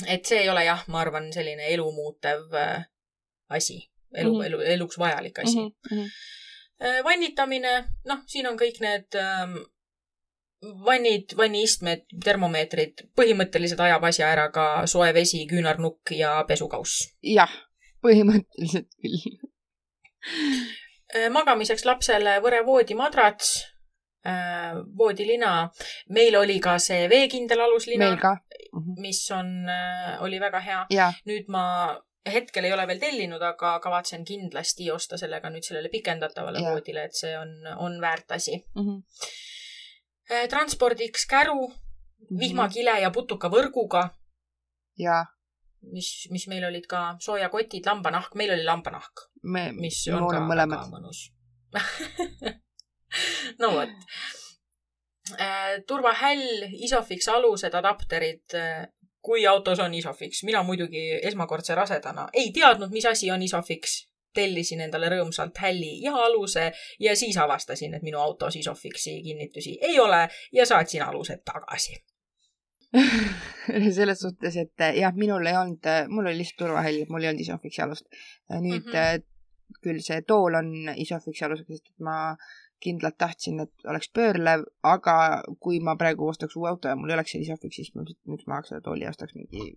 et 0.08 0.26
see 0.26 0.40
ei 0.40 0.50
ole 0.50 0.66
jah, 0.66 0.84
ma 0.88 1.00
arvan, 1.00 1.34
selline 1.34 1.68
elumuutev 1.68 2.54
äh, 2.54 2.86
asi 3.50 3.90
elu 4.16 4.30
mm, 4.30 4.36
Mhm. 4.36 4.42
-hmm. 4.42 4.48
elu, 4.48 4.60
eluks 4.62 5.00
vajalik 5.00 5.40
asi 5.40 5.58
mm. 5.58 5.64
Mhm, 5.64 5.96
mhm. 5.96 6.04
-hmm. 6.04 6.12
vannitamine, 6.80 7.78
noh, 8.10 8.24
siin 8.28 8.48
on 8.50 8.58
kõik 8.60 8.82
need 8.84 9.18
ähm, 9.20 9.58
vannid, 10.86 11.36
vanniistmed, 11.38 12.08
termomeetrid, 12.24 13.06
põhimõtteliselt 13.18 13.84
ajab 13.86 14.08
asja 14.10 14.32
ära 14.34 14.50
ka 14.54 14.66
soe 14.90 15.12
vesi, 15.16 15.46
küünarnukk 15.50 16.16
ja 16.18 16.38
pesukauss. 16.48 17.12
jah, 17.24 17.52
põhimõtteliselt 18.06 18.92
küll. 19.00 19.38
Äh, 21.16 21.30
magamiseks 21.30 21.86
lapsele 21.86 22.40
võre 22.44 22.64
voodimadrats, 22.66 23.60
voodilina. 24.98 25.70
meil 26.10 26.36
oli 26.40 26.56
ka 26.60 26.80
see 26.82 27.06
veekindel 27.10 27.62
aluslina 27.62 28.08
meil, 28.08 28.18
ka. 28.18 28.32
mis 28.98 29.20
on, 29.32 29.70
oli 30.26 30.40
väga 30.42 30.60
hea. 30.66 31.12
nüüd 31.30 31.46
ma 31.54 31.66
hetkel 32.34 32.66
ei 32.66 32.74
ole 32.74 32.88
veel 32.88 33.00
tellinud, 33.00 33.42
aga 33.42 33.80
kavatsen 33.80 34.24
kindlasti 34.26 34.88
osta 34.92 35.18
sellega 35.18 35.50
nüüd 35.54 35.64
sellele 35.68 35.90
pikendatavale 35.94 36.60
Jah. 36.64 36.72
voodile, 36.74 37.04
et 37.06 37.14
see 37.14 37.36
on, 37.38 37.52
on 37.78 38.00
väärt 38.02 38.32
asi. 38.32 38.64
Mhm. 38.76 39.02
transpordiks 40.50 41.26
käru, 41.30 41.68
Mhm. 42.26 42.40
vihmakile 42.40 43.00
ja 43.02 43.12
putukavõrguga, 43.12 44.10
ja 44.98 45.26
mis, 45.94 46.28
mis 46.32 46.48
meil 46.48 46.64
olid 46.66 46.88
ka 46.90 47.16
soojakotid, 47.22 47.86
lambanahk, 47.86 48.34
meil 48.36 48.52
oli 48.56 48.64
lambanahk, 48.66 49.28
me, 49.44 49.72
mis 49.72 50.08
on 50.08 50.26
ka 50.28 50.38
oleme 50.40 50.56
väga 50.56 50.66
mõlemad. 50.66 50.90
mõnus. 50.90 51.20
no 53.60 53.70
vot. 53.76 53.90
turvahäll, 55.88 56.64
Isofix 56.86 57.28
alused, 57.28 57.74
adapterid. 57.74 58.44
Kui 59.26 59.46
autos 59.50 59.80
on 59.82 59.94
Isofix, 59.94 60.44
mina 60.46 60.64
muidugi 60.64 61.06
esmakordse 61.26 61.76
rasedana 61.76 62.28
ei 62.34 62.52
teadnud, 62.54 62.92
mis 62.94 63.06
asi 63.10 63.32
on 63.32 63.42
Isofix. 63.42 64.04
tellisin 64.36 64.82
endale 64.84 65.08
rõõmsalt 65.08 65.56
hälli 65.64 66.02
ja 66.04 66.12
aluse 66.20 66.66
ja 67.00 67.14
siis 67.16 67.38
avastasin, 67.40 67.94
et 67.96 68.04
minu 68.04 68.20
autos 68.20 68.58
Isofixi 68.60 69.22
kinnitusi 69.24 69.78
ei 69.82 69.96
ole 70.00 70.26
ja 70.52 70.66
saatsin 70.66 71.06
alused 71.06 71.40
tagasi. 71.48 71.96
selles 73.96 74.20
suhtes, 74.20 74.58
et 74.58 74.84
eh, 74.84 74.98
jah, 75.00 75.16
minul 75.16 75.48
ei 75.48 75.56
olnud, 75.56 75.88
mul 76.12 76.28
oli 76.28 76.42
lihtsalt 76.42 76.66
turvahäll, 76.66 77.06
mul 77.10 77.24
ei 77.24 77.32
olnud 77.32 77.46
Isofixi 77.46 77.82
alust. 77.82 78.06
nüüd 78.52 78.84
mm. 78.84 78.92
-hmm. 78.92 79.24
küll 79.82 80.04
see 80.04 80.22
tool 80.28 80.60
on 80.60 80.74
Isofixi 80.96 81.46
alusega, 81.48 81.74
sest 81.74 81.94
et 81.94 82.04
ma 82.10 82.36
kindlalt 82.84 83.18
tahtsin, 83.18 83.60
et 83.64 83.88
oleks 83.90 84.10
pöörlev, 84.14 84.66
aga 84.84 85.16
kui 85.60 85.80
ma 85.80 85.96
praegu 86.00 86.28
ostaks 86.30 86.56
uue 86.60 86.70
auto 86.70 86.92
ja 86.92 86.96
mul 87.00 87.10
ei 87.10 87.18
oleks 87.18 87.34
seal 87.34 87.46
Isofixi, 87.46 87.84
siis 87.84 87.96
ma 87.96 88.06
et 88.06 88.18
miks 88.30 88.48
ma 88.52 88.62
selle 88.68 88.84
tooli 88.86 89.08
ostaks 89.10 89.36
mingi 89.38 89.72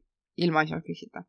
ilma 0.45 0.63
Isofixita. 0.67 1.25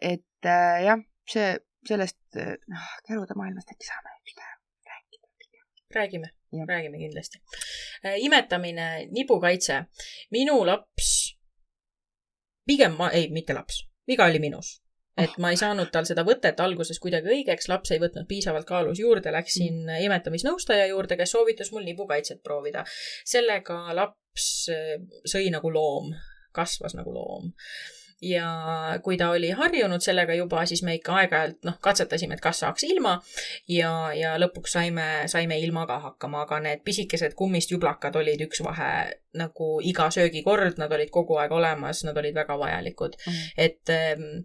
et 0.00 0.46
äh, 0.46 0.80
jah, 0.86 1.04
see, 1.28 1.52
sellest, 1.88 2.20
noh, 2.38 2.88
kärude 3.06 3.36
maailmast 3.38 3.74
äkki 3.74 3.86
saame 3.86 4.16
üks 4.22 4.34
päev 4.38 4.56
rääkida. 4.92 5.64
räägime 6.00 6.34
räägime 6.52 6.98
kindlasti. 6.98 7.38
imetamine, 8.18 9.06
nibukaitse. 9.10 9.84
minu 10.30 10.66
laps, 10.66 11.36
pigem 12.66 12.96
ma, 12.96 13.10
ei, 13.10 13.30
mitte 13.30 13.54
laps, 13.54 13.88
viga 14.06 14.24
oli 14.24 14.38
minus. 14.38 14.82
Et 15.18 15.36
ma 15.42 15.52
ei 15.52 15.60
saanud 15.60 15.90
tal 15.92 16.06
seda 16.08 16.24
võtet 16.26 16.60
alguses 16.62 17.00
kuidagi 17.02 17.32
õigeks, 17.34 17.68
laps 17.70 17.92
ei 17.94 18.02
võtnud 18.02 18.28
piisavalt 18.30 18.68
kaalus 18.68 19.02
juurde, 19.02 19.32
läksin 19.34 19.84
mm. 19.84 20.06
imetamisnõustaja 20.08 20.88
juurde, 20.92 21.18
kes 21.20 21.34
soovitas 21.36 21.72
mul 21.74 21.86
nibukaitset 21.88 22.42
proovida. 22.42 22.84
sellega 23.26 23.80
laps 23.96 24.48
äh, 24.72 24.96
sõi 25.26 25.52
nagu 25.54 25.72
loom, 25.74 26.12
kasvas 26.56 26.96
nagu 26.98 27.14
loom 27.14 27.52
ja 28.22 28.48
kui 29.02 29.16
ta 29.16 29.30
oli 29.30 29.50
harjunud 29.54 30.02
sellega 30.02 30.34
juba, 30.34 30.64
siis 30.66 30.82
me 30.82 30.96
ikka 30.98 31.14
aeg-ajalt 31.20 31.66
noh, 31.68 31.76
katsetasime, 31.82 32.34
et 32.34 32.42
kas 32.42 32.62
saaks 32.64 32.86
ilma 32.88 33.14
ja, 33.70 33.92
ja 34.16 34.34
lõpuks 34.40 34.74
saime, 34.74 35.06
saime 35.30 35.58
ilma 35.62 35.86
ka 35.86 36.00
hakkama, 36.02 36.42
aga 36.46 36.60
need 36.64 36.82
pisikesed 36.86 37.36
kummist 37.38 37.70
jublakad 37.74 38.16
olid 38.18 38.42
üks 38.48 38.62
vahe 38.66 38.90
nagu 39.38 39.68
iga 39.86 40.08
söögikord, 40.14 40.80
nad 40.82 40.92
olid 40.92 41.12
kogu 41.14 41.38
aeg 41.38 41.54
olemas, 41.54 42.02
nad 42.08 42.18
olid 42.18 42.34
väga 42.34 42.58
vajalikud. 42.58 43.14
et 43.56 43.94
ähm, 43.94 44.42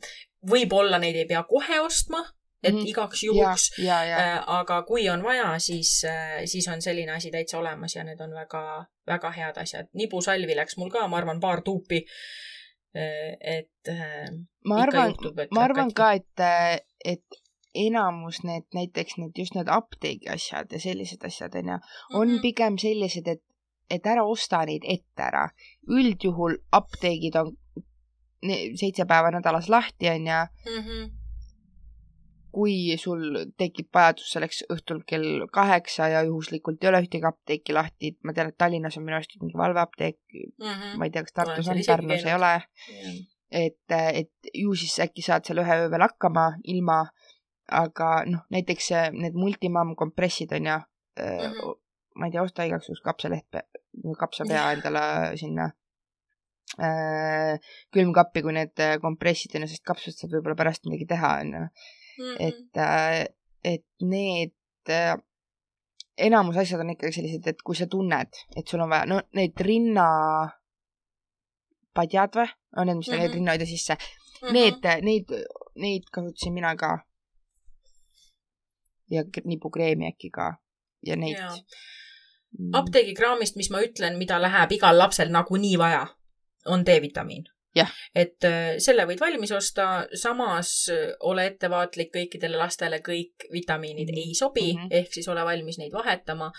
võib-olla 0.49 0.99
neid 0.99 1.15
ei 1.15 1.25
pea 1.25 1.43
kohe 1.43 1.79
ostma, 1.81 2.23
et 2.63 2.73
Mhm. 2.73 2.85
igaks 2.87 3.23
juhuks, 3.23 3.69
Äh, 3.79 4.43
aga 4.47 4.81
kui 4.83 5.09
on 5.09 5.23
vaja, 5.23 5.59
siis, 5.59 6.05
siis 6.45 6.67
on 6.67 6.81
selline 6.81 7.11
asi 7.11 7.31
täitsa 7.31 7.57
olemas 7.59 7.95
ja 7.95 8.03
need 8.03 8.21
on 8.21 8.31
väga, 8.33 8.85
väga 9.07 9.31
head 9.31 9.57
asjad. 9.57 9.87
nibusalvi 9.93 10.55
läks 10.55 10.77
mul 10.77 10.89
ka, 10.89 11.07
ma 11.07 11.17
arvan, 11.17 11.39
paar 11.39 11.61
tuupi. 11.61 12.05
et 12.95 13.87
äh, 13.89 14.29
ma 14.65 14.83
ikka 14.85 15.01
arvan 15.01 15.15
et, 15.41 15.51
ma 15.51 15.63
arvan 15.63 15.91
katki. 15.91 16.21
ka, 16.29 16.45
et, 16.45 16.83
et 17.05 17.23
enamus 17.73 18.43
need 18.43 18.63
näiteks 18.75 19.17
need 19.17 19.31
just 19.37 19.55
need 19.55 19.67
apteegi 19.67 20.29
asjad 20.29 20.71
ja 20.71 20.79
sellised 20.79 21.25
asjad 21.25 21.55
onju, 21.55 21.79
on 22.13 22.27
Mhm. 22.35 22.41
pigem 22.41 22.77
sellised, 22.77 23.27
et, 23.27 23.41
et 23.89 24.05
ära 24.05 24.23
osta 24.23 24.65
neid 24.65 24.83
ette 24.85 25.23
ära. 25.25 25.49
üldjuhul 25.89 26.57
apteegid 26.71 27.35
on 27.35 27.57
seitse 28.79 29.05
päeva 29.09 29.31
nädalas 29.31 29.69
lahti 29.69 30.09
onju. 30.09 30.39
Mhm. 30.77 31.11
kui 32.53 32.93
sul 33.01 33.23
tekib 33.57 33.87
vajadus 33.97 34.27
selleks 34.35 34.59
õhtul 34.69 34.99
kell 35.09 35.47
kaheksa 35.51 36.05
ja 36.11 36.19
juhuslikult 36.27 36.83
ei 36.83 36.89
ole 36.91 36.99
ühtegi 37.01 37.25
apteeki 37.25 37.73
lahti, 37.73 38.11
ma 38.23 38.33
tean, 38.37 38.51
et 38.51 38.57
Tallinnas 38.61 38.97
on 38.99 39.03
minu 39.07 39.15
arust 39.17 39.33
mingi 39.41 39.57
valveapteek, 39.57 40.19
Mhm. 40.59 40.97
ma 40.99 41.05
ei 41.07 41.09
tea, 41.15 41.23
kas 41.23 41.33
Tartus 41.33 41.67
on, 41.67 41.81
Pärnus 41.87 42.25
ei 42.25 42.33
ole 42.35 42.51
Jah. 42.51 43.15
et, 43.49 43.79
et 43.89 44.31
ju 44.53 44.75
siis 44.75 44.99
äkki 44.99 45.21
saad 45.25 45.45
seal 45.49 45.63
ühe 45.63 45.79
öö 45.81 45.89
veel 45.89 46.01
hakkama 46.05 46.45
ilma, 46.63 46.99
aga 47.71 48.23
noh, 48.29 48.45
näiteks 48.53 48.91
äh, 48.91 49.09
need 49.11 49.33
multimam 49.33 49.95
kompressid 49.95 50.53
on 50.53 50.65
ju 50.65 50.77
Mhm. 51.17 51.57
mm, 51.57 51.73
ma 52.15 52.25
ei 52.25 52.31
tea, 52.31 52.41
osta 52.43 52.63
igaks 52.69 52.85
juhuks 52.89 53.01
kapsaleht, 53.01 53.49
kapsapea 54.19 54.71
endale 54.77 55.37
sinna 55.41 55.65
äh, 55.65 55.73
külmkappi, 57.93 58.41
kui 58.41 58.53
need 58.55 58.75
äh, 58.81 58.95
kompressid 59.01 59.55
on 59.55 59.61
ju, 59.65 59.69
sest 59.73 59.83
kapsast 59.85 60.17
saab 60.23 60.31
võib-olla 60.33 60.55
pärast 60.57 60.85
midagi 60.87 61.05
teha, 61.11 61.31
on 61.43 61.49
ju. 61.53 61.63
Et, 62.41 62.71
et 63.73 63.85
need 64.01 64.53
äh, 64.93 65.15
enamus 66.17 66.57
asjad 66.61 66.79
on 66.83 66.89
ikkagi 66.93 67.13
sellised, 67.15 67.47
et 67.49 67.61
kui 67.65 67.75
sa 67.77 67.85
tunned, 67.89 68.31
et 68.57 68.65
sul 68.69 68.81
on 68.85 68.89
vaja, 68.91 69.05
no 69.09 69.15
need 69.37 69.55
rinnapadjad 69.67 70.61
või, 72.41 72.49
on 72.77 72.85
need, 72.89 72.97
mis 72.99 73.09
Mhm. 73.09 73.15
lähevad 73.17 73.33
rinnahoidja 73.37 73.67
sisse, 73.69 73.93
Mhm. 74.43 74.51
need, 74.53 74.81
neid, 75.07 75.25
neid 75.75 76.03
kasutasin 76.11 76.53
mina 76.53 76.75
ka. 76.75 76.91
ja 79.13 79.21
nipukreemi 79.45 80.07
äkki 80.09 80.29
ka 80.33 80.45
ja 81.05 81.15
neid 81.19 81.37
mm.. 81.37 82.71
apteegikraamist, 82.73 83.55
mis 83.59 83.69
ma 83.69 83.81
ütlen, 83.83 84.17
mida 84.17 84.39
läheb 84.41 84.71
igal 84.73 84.97
lapsel 84.97 85.29
nagunii 85.29 85.77
vaja, 85.77 86.07
on 86.65 86.85
D-vitamiin 86.85 87.43
Jah.. 87.75 87.89
et 88.15 88.43
äh, 88.45 88.75
selle 88.77 89.05
võid 89.09 89.19
valmis 89.19 89.51
osta, 89.51 90.05
samas 90.13 90.89
äh, 90.93 91.15
ole 91.19 91.45
ettevaatlik 91.49 92.11
kõikidele 92.13 92.57
lastele, 92.57 92.99
kõik 93.01 93.47
vitamiinid 93.53 94.09
Mhm. 94.11 94.17
ei 94.17 94.35
sobi 94.35 94.73
mm, 94.73 94.79
Mhm. 94.79 94.85
-hmm. 94.87 94.97
ehk 94.99 95.13
siis 95.13 95.27
ole 95.27 95.45
valmis 95.45 95.77
neid 95.77 95.91
vahetama 95.93 96.51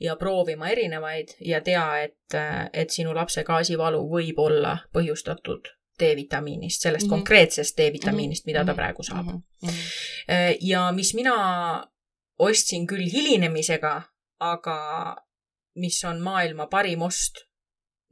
ja 0.00 0.16
proovima 0.16 0.68
erinevaid 0.68 1.28
ja 1.40 1.60
tea, 1.60 2.02
et, 2.02 2.34
et 2.72 2.90
sinu 2.90 3.14
lapse 3.14 3.44
gaasivalu 3.44 4.00
võib 4.10 4.38
olla 4.38 4.78
põhjustatud 4.94 5.68
D-vitamiinist, 6.00 6.80
sellest 6.82 7.06
mm 7.06 7.08
Mhm. 7.08 7.14
-hmm. 7.14 7.18
konkreetsest 7.18 7.76
D-vitamiinist, 7.78 8.46
mida 8.46 8.64
ta 8.64 8.72
Mhm. 8.72 8.76
praegu 8.76 9.02
saab 9.02 9.26
mm. 9.26 9.42
-hmm. 9.62 9.68
Äh, 10.30 10.56
ja 10.60 10.92
mis 10.92 11.14
mina 11.14 11.86
ostsin 12.38 12.86
küll 12.86 13.10
hilinemisega, 13.12 14.02
aga 14.40 15.16
mis 15.76 16.04
on 16.04 16.20
maailma 16.20 16.66
parim 16.66 17.02
ost 17.02 17.32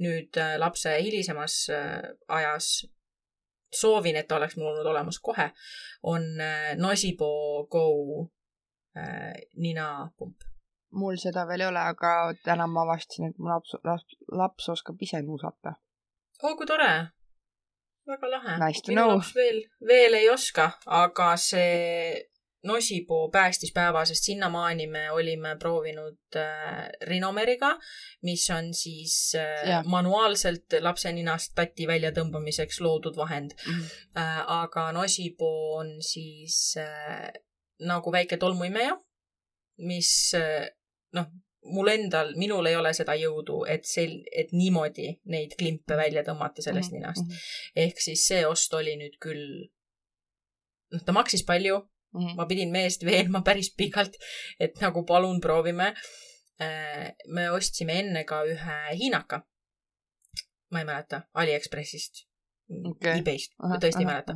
nüüd 0.01 0.37
äh, 0.41 0.57
lapse 0.59 0.97
hilisemas 1.03 1.69
äh, 1.75 2.03
ajas, 2.29 2.87
soovin, 3.75 4.17
et 4.17 4.29
ta 4.29 4.39
oleks 4.41 4.57
mul 4.59 4.73
olnud 4.73 4.89
olemas 4.93 5.21
kohe, 5.23 5.51
on 6.03 6.27
äh, 6.41 6.75
Nosibo 6.79 7.67
Go 7.71 8.31
ninapump. 9.57 10.43
mul 10.99 11.15
seda 11.23 11.45
veel 11.47 11.63
ei 11.63 11.69
ole, 11.71 11.79
aga 11.93 12.33
täna 12.45 12.67
ma 12.67 12.83
avastasin, 12.83 13.29
et 13.31 13.37
mu 13.39 13.47
laps, 13.47 13.77
laps, 13.87 14.17
laps 14.35 14.69
oskab 14.73 14.99
ise 15.07 15.21
nuusata. 15.23 15.77
oo, 16.43 16.57
kui 16.59 16.67
tore. 16.67 16.91
väga 18.11 18.31
lahe. 18.31 18.57
Nice 18.59 18.83
to 18.83 18.91
minu 18.91 19.05
know. 19.05 19.15
laps 19.15 19.31
veel, 19.37 19.63
veel 19.87 20.19
ei 20.19 20.27
oska, 20.33 20.67
aga 20.87 21.31
see 21.39 22.25
Nosibo 22.63 23.29
päästis 23.33 23.73
päeva, 23.73 24.03
sest 24.05 24.25
sinnamaani 24.29 24.87
me 24.87 25.07
olime 25.11 25.55
proovinud 25.59 26.37
äh, 26.37 26.89
Rinomeriga, 27.09 27.71
mis 28.23 28.45
on 28.51 28.75
siis 28.75 29.33
äh, 29.41 29.69
Jah. 29.69 29.85
manuaalselt 29.89 30.77
lapse 30.85 31.13
ninast 31.13 31.55
tati 31.57 31.87
väljatõmbamiseks 31.89 32.81
loodud 32.85 33.17
vahend 33.17 33.55
Mhm. 33.67 33.85
äh,. 34.17 34.43
aga 34.61 34.93
Nosibo 34.93 35.49
on 35.79 36.03
siis 36.03 36.75
äh, 36.77 37.31
nagu 37.81 38.13
väike 38.13 38.37
tolmuimeja, 38.37 38.99
mis 39.79 40.11
äh, 40.37 40.69
noh, 41.17 41.27
mul 41.65 41.89
endal, 41.89 42.35
minul 42.37 42.67
ei 42.67 42.77
ole 42.77 42.93
seda 42.97 43.15
jõudu, 43.17 43.63
et 43.69 43.85
sel-, 43.89 44.21
et 44.37 44.53
niimoodi 44.53 45.15
neid 45.25 45.57
klimpe 45.59 45.97
välja 45.97 46.23
tõmmata 46.29 46.61
sellest 46.65 46.93
Mhm. 46.93 47.01
ninast. 47.01 47.25
ehk 47.77 48.01
siis 48.01 48.27
see 48.27 48.45
ost 48.47 48.75
oli 48.75 48.97
nüüd 49.01 49.17
küll 49.21 49.71
noh, 50.93 51.01
ta 51.07 51.13
maksis 51.13 51.43
palju, 51.47 51.81
Mhm. 52.15 52.37
ma 52.37 52.47
pidin 52.47 52.71
meest 52.75 53.05
veenma 53.07 53.43
päris 53.47 53.75
pikalt, 53.77 54.17
et 54.61 54.81
nagu 54.81 55.05
palun 55.07 55.41
proovime. 55.41 55.95
me 57.29 57.51
ostsime 57.51 57.95
enne 57.99 58.25
ka 58.25 58.43
ühe 58.45 58.81
hiinaka. 58.99 59.43
ma 60.71 60.79
ei 60.79 60.85
mäleta, 60.85 61.23
Aliekspressist 61.35 62.27
Okei. 62.87 63.19
e-Bayst, 63.19 63.53
tõesti 63.83 64.01
ei 64.05 64.07
mäleta. 64.07 64.35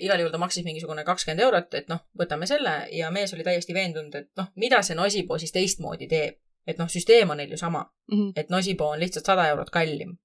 igal 0.00 0.18
juhul 0.20 0.32
ta 0.32 0.38
maksis 0.38 0.64
mingisugune 0.64 1.04
kakskümmend 1.04 1.40
eurot, 1.40 1.74
et 1.74 1.88
noh, 1.88 2.00
võtame 2.18 2.46
selle 2.46 2.74
ja 2.92 3.10
mees 3.10 3.32
oli 3.34 3.44
täiesti 3.44 3.74
veendunud, 3.74 4.14
et 4.14 4.28
noh, 4.36 4.50
mida 4.56 4.82
see 4.82 4.96
Nosipoo 4.98 5.38
siis 5.38 5.52
teistmoodi 5.52 6.08
teeb. 6.08 6.36
et 6.66 6.78
noh, 6.78 6.86
süsteem 6.86 7.30
on 7.30 7.36
neil 7.36 7.50
ju 7.50 7.56
sama, 7.56 7.84
Mhm. 8.12 8.32
et 8.36 8.50
Nosipoo 8.50 8.90
on 8.92 9.00
lihtsalt 9.00 9.24
sada 9.26 9.48
eurot 9.48 9.70
kallim. 9.70 10.18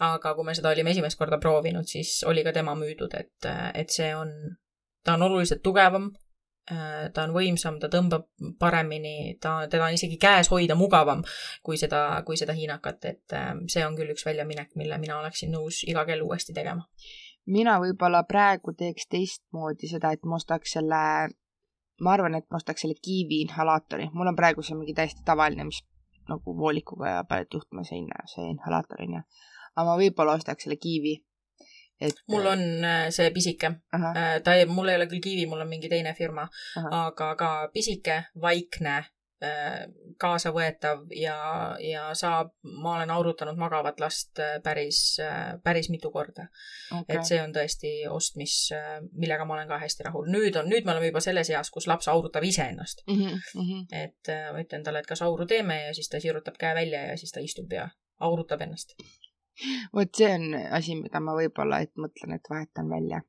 aga 0.00 0.34
kui 0.34 0.44
me 0.44 0.54
seda 0.54 0.68
olime 0.70 0.90
esimest 0.90 1.18
korda 1.18 1.38
proovinud, 1.38 1.84
siis 1.86 2.24
oli 2.26 2.42
ka 2.44 2.52
tema 2.52 2.74
müüdud, 2.74 3.12
et, 3.14 3.46
et 3.74 3.90
see 3.90 4.14
on, 4.16 4.32
ta 5.04 5.14
on 5.14 5.22
oluliselt 5.22 5.62
tugevam. 5.62 6.12
ta 7.12 7.24
on 7.26 7.32
võimsam, 7.34 7.80
ta 7.82 7.88
tõmbab 7.90 8.28
paremini, 8.58 9.34
ta, 9.42 9.66
teda 9.70 9.88
on 9.88 9.96
isegi 9.96 10.14
käes 10.16 10.46
hoida 10.46 10.76
mugavam 10.78 11.24
kui 11.66 11.74
seda, 11.76 12.22
kui 12.22 12.38
seda 12.38 12.54
hiinakat, 12.54 13.04
et 13.10 13.34
äh, 13.34 13.48
see 13.66 13.82
on 13.82 13.96
küll 13.98 14.12
üks 14.14 14.22
väljaminek, 14.22 14.70
mille 14.78 14.98
mina 15.02 15.16
oleksin 15.18 15.50
nõus 15.50 15.80
iga 15.90 16.04
kell 16.06 16.22
uuesti 16.22 16.54
tegema. 16.54 16.86
mina 17.46 17.80
võib-olla 17.82 18.22
praegu 18.22 18.76
teeks 18.78 19.10
teistmoodi 19.10 19.90
seda, 19.90 20.12
et 20.14 20.22
ma 20.22 20.38
ostaks 20.38 20.76
selle, 20.78 21.02
ma 22.00 22.14
arvan, 22.14 22.38
et 22.38 22.46
ma 22.50 22.62
ostaks 22.62 22.86
selle 22.86 22.94
kiivi 22.94 23.42
inhalaatori, 23.42 24.12
mul 24.14 24.30
on 24.30 24.38
praegu 24.38 24.62
see 24.62 24.78
mingi 24.78 24.94
täiesti 24.94 25.26
tavaline, 25.26 25.66
mis 25.66 25.82
nagu 26.28 26.56
voolikuga 26.58 27.16
ja 27.16 27.24
paned 27.28 27.50
juhtme 27.54 27.84
seina, 27.84 28.22
see 28.30 28.46
inhalaator 28.54 29.02
on 29.02 29.18
ju. 29.18 29.22
aga 29.74 29.86
ma 29.88 29.98
võib-olla 29.98 30.38
ostaks 30.38 30.66
selle 30.66 30.78
kiivi. 30.78 31.16
Et 32.02 32.22
mul 32.32 32.46
on 32.50 32.62
äh, 32.84 33.06
see 33.14 33.30
pisike, 33.34 33.72
ahah, 33.92 34.20
ta 34.44 34.56
ei, 34.58 34.66
mul 34.66 34.92
ei 34.92 35.00
ole 35.00 35.08
küll 35.10 35.22
Kivi, 35.24 35.46
mul 35.50 35.64
on 35.64 35.70
mingi 35.70 35.90
teine 35.92 36.14
firma, 36.18 36.48
aga 36.90 37.34
ka 37.38 37.50
pisike, 37.74 38.22
vaikne, 38.42 39.02
kaasavõetav 40.22 41.08
ja, 41.16 41.36
ja 41.82 42.02
saab, 42.18 42.52
ma 42.62 42.96
olen 42.96 43.10
aurutanud 43.10 43.58
magavat 43.58 44.00
last 44.02 44.38
äh, 44.42 44.58
päris, 44.62 45.16
päris 45.64 45.90
mitu 45.90 46.12
korda. 46.14 46.46
okei 47.00 47.16
et. 47.16 47.26
see 47.26 47.40
on 47.42 47.54
tõesti 47.54 47.92
ost, 48.10 48.36
mis, 48.38 48.54
millega 49.12 49.46
ma 49.48 49.56
olen 49.56 49.70
ka 49.70 49.80
hästi 49.82 50.06
rahul. 50.06 50.28
nüüd 50.30 50.58
on, 50.60 50.70
nüüd 50.70 50.86
me 50.86 50.94
oleme 50.94 51.10
juba 51.10 51.24
selles 51.24 51.50
eas, 51.50 51.72
kus 51.74 51.88
laps 51.90 52.08
aurutab 52.12 52.46
iseennast. 52.46 53.02
Mhm, 53.10 53.82
et 53.90 54.30
äh, 54.30 54.52
ma 54.52 54.62
ütlen 54.62 54.86
talle, 54.86 55.02
et 55.02 55.10
kas 55.10 55.24
auru 55.26 55.46
teeme 55.48 55.80
ja 55.88 55.96
siis 55.96 56.12
ta 56.12 56.22
sirutab 56.22 56.58
käe 56.60 56.74
välja 56.78 57.08
ja 57.10 57.18
siis 57.18 57.34
ta 57.34 57.42
istub 57.42 57.72
ja 57.72 57.88
aurutab 58.22 58.62
ennast. 58.62 58.94
Vot 59.94 60.14
see 60.16 60.30
on 60.34 60.54
asi, 60.70 60.96
mida 60.96 61.20
ma 61.20 61.36
võib-olla, 61.36 61.82
et 61.82 61.92
mõtlen, 61.96 62.34
et 62.36 62.50
vahetan 62.50 62.88
välja. 62.90 63.22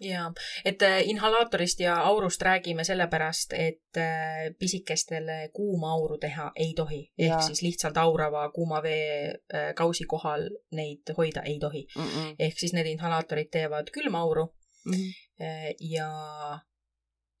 ja, 0.00 0.28
et 0.64 0.82
äh, 0.82 1.00
inhalaatorist 1.10 1.80
ja 1.80 1.96
aurust 2.06 2.42
räägime 2.42 2.84
sellepärast, 2.84 3.52
et 3.52 3.96
äh, 3.98 4.54
pisikestele 4.58 5.48
kuuma 5.52 5.92
auru 5.92 6.18
teha 6.18 6.52
ei 6.56 6.74
tohi. 6.76 7.00
ehk 7.18 7.42
siis 7.42 7.62
lihtsalt 7.62 7.96
aurava 7.96 8.48
kuuma 8.54 8.82
vee 8.82 9.34
äh, 9.54 9.74
kausi 9.74 10.04
kohal 10.04 10.48
neid 10.72 11.14
hoida 11.16 11.42
ei 11.42 11.58
tohi. 11.58 11.86
ehk 12.38 12.58
siis 12.58 12.72
need 12.72 12.86
inhalaatorid 12.86 13.50
teevad 13.50 13.90
külma 13.90 14.20
auru 14.20 14.48
Mhm. 14.88 15.10
äh, 15.40 15.74
ja 15.80 16.08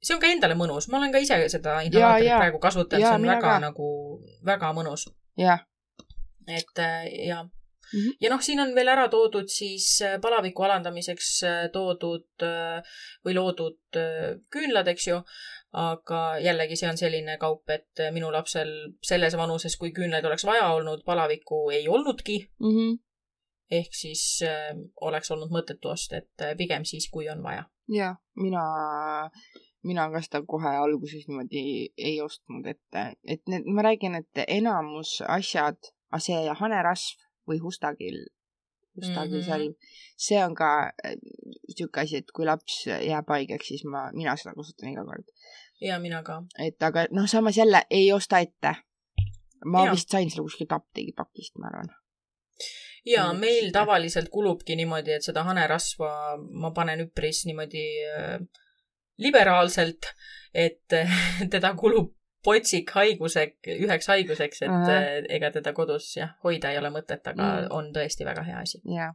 see 0.02 0.14
on 0.14 0.20
ka 0.22 0.30
endale 0.30 0.54
mõnus, 0.58 0.88
ma 0.90 1.00
olen 1.00 1.12
ka 1.14 1.22
ise 1.22 1.38
seda 1.52 1.80
inhalaatorit 1.86 2.28
jaa. 2.28 2.40
praegu 2.42 2.60
kasutanud, 2.62 3.04
see 3.04 3.14
on 3.14 3.26
väga 3.26 3.40
ka. 3.46 3.58
nagu, 3.62 3.88
väga 4.46 4.72
mõnus. 4.76 5.08
jah, 5.38 5.64
et 6.46 6.82
äh, 6.82 7.06
ja 7.92 7.98
Mhm. 7.98 8.10
ja 8.20 8.30
noh, 8.30 8.40
siin 8.40 8.60
on 8.60 8.74
veel 8.74 8.88
ära 8.88 9.08
toodud 9.08 9.48
siis 9.48 9.86
äh, 10.04 10.18
palaviku 10.20 10.62
alandamiseks 10.66 11.30
äh, 11.44 11.62
toodud 11.72 12.44
äh, 12.44 12.82
või 13.24 13.34
loodud 13.34 13.78
küünlad, 14.52 14.88
eks 14.88 15.08
ju. 15.08 15.22
aga 15.72 16.38
jällegi, 16.40 16.76
see 16.80 16.88
on 16.88 16.96
selline 16.96 17.34
kaup, 17.38 17.68
et 17.68 18.00
minu 18.12 18.30
lapsel 18.32 18.70
selles 19.04 19.34
vanuses, 19.36 19.74
kui 19.76 19.90
küünlaid 19.92 20.24
oleks 20.24 20.46
vaja 20.48 20.70
olnud, 20.72 21.02
palavikku 21.04 21.68
ei 21.70 21.88
olnudki. 21.88 22.38
Mhm. 22.60 22.96
ehk 23.70 23.92
siis 23.92 24.42
äh, 24.42 24.72
oleks 25.00 25.30
olnud 25.30 25.50
mõttetu 25.52 25.90
ost, 25.92 26.12
et 26.12 26.46
pigem 26.56 26.84
siis, 26.84 27.08
kui 27.12 27.28
on 27.28 27.42
vaja. 27.42 27.64
jah, 27.88 28.16
mina, 28.36 28.64
mina 29.84 30.10
ka 30.10 30.22
seda 30.24 30.42
kohe 30.46 30.72
alguses 30.76 31.28
niimoodi 31.28 31.92
ei 31.96 32.20
ostnud, 32.20 32.66
et, 32.66 32.80
et 33.24 33.42
need, 33.46 33.64
ma 33.66 33.82
räägin, 33.82 34.14
et 34.14 34.44
enamus 34.48 35.20
asjad, 35.28 35.92
see 36.18 36.48
hanerasv 36.60 37.27
või 37.48 37.60
hustakill, 37.62 38.26
hustakisalv 38.98 39.68
mm, 39.68 39.72
-hmm. 39.72 40.16
see 40.16 40.40
on 40.44 40.54
ka 40.58 40.70
niisugune 41.68 42.02
asi, 42.02 42.22
et 42.22 42.32
kui 42.34 42.46
laps 42.46 42.82
jääb 42.86 43.30
haigeks, 43.34 43.70
siis 43.72 43.84
ma, 43.84 44.08
mina 44.14 44.36
seda 44.36 44.54
kasutan 44.56 44.92
iga 44.92 45.04
kord. 45.06 45.24
ja 45.80 45.98
mina 45.98 46.22
ka. 46.22 46.42
et 46.58 46.82
aga 46.82 47.06
noh, 47.10 47.28
samas 47.30 47.56
jälle 47.56 47.84
ei 47.90 48.12
osta 48.12 48.38
ette. 48.38 48.74
ma 49.64 49.86
ja. 49.86 49.92
vist 49.92 50.10
sain 50.10 50.30
selle 50.30 50.46
kuskilt 50.46 50.72
apteegipakist, 50.72 51.58
ma 51.58 51.70
arvan. 51.72 51.90
ja 53.06 53.32
meil 53.32 53.72
tavaliselt 53.72 54.28
kulubki 54.28 54.76
niimoodi, 54.76 55.12
et 55.12 55.22
seda 55.22 55.44
hanerasva 55.44 56.12
ma 56.36 56.70
panen 56.70 57.06
üpris 57.08 57.44
niimoodi 57.46 57.86
äh, 58.12 58.38
liberaalselt, 59.18 60.12
et 60.54 60.92
äh, 60.92 61.18
teda 61.54 61.74
kulub 61.74 62.17
potsik 62.44 62.90
haiguse, 62.94 63.42
üheks 63.66 64.06
haiguseks, 64.12 64.62
et 64.62 64.70
Ahah. 64.70 64.90
äh, 64.94 65.24
ega 65.36 65.50
teda 65.54 65.72
kodus 65.76 66.10
jah, 66.16 66.36
hoida 66.44 66.70
ei 66.72 66.78
ole 66.78 66.90
mõtet, 66.94 67.24
aga 67.26 67.42
Mm. 67.48 67.66
on 67.74 67.92
tõesti 67.92 68.24
väga 68.28 68.42
hea 68.46 68.58
asi. 68.62 68.80
jah. 68.84 69.14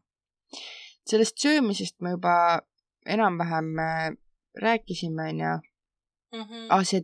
sellest 1.10 1.38
söömisest 1.38 1.96
me 2.02 2.12
juba 2.16 2.62
enam-vähem 3.06 3.80
äh, 3.80 4.12
rääkisime, 4.62 5.30
onju. 5.34 5.54
ah, 6.70 6.84
see, 6.84 7.04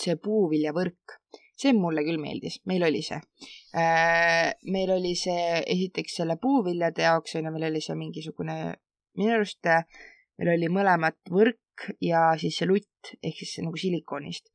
see 0.00 0.16
puuviljavõrk, 0.16 1.18
see 1.56 1.72
mulle 1.72 2.02
küll 2.04 2.18
meeldis, 2.20 2.60
meil 2.64 2.82
oli 2.84 3.02
see 3.02 3.20
äh,. 3.74 4.52
meil 4.72 4.90
oli 4.90 5.14
see 5.16 5.62
esiteks 5.66 6.16
selle 6.20 6.36
puuviljade 6.42 7.02
jaoks 7.02 7.36
onju, 7.36 7.52
meil 7.52 7.70
oli 7.70 7.80
see 7.80 7.96
mingisugune, 7.96 8.56
minu 9.16 9.34
arust 9.34 9.64
meil 10.38 10.52
oli 10.56 10.68
mõlemat 10.68 11.16
võrk 11.32 11.58
ja 12.00 12.22
siis 12.40 12.56
see 12.58 12.66
lutt 12.68 13.12
ehk 13.22 13.36
siis 13.42 13.58
nagu 13.64 13.76
silikoonist 13.80 14.50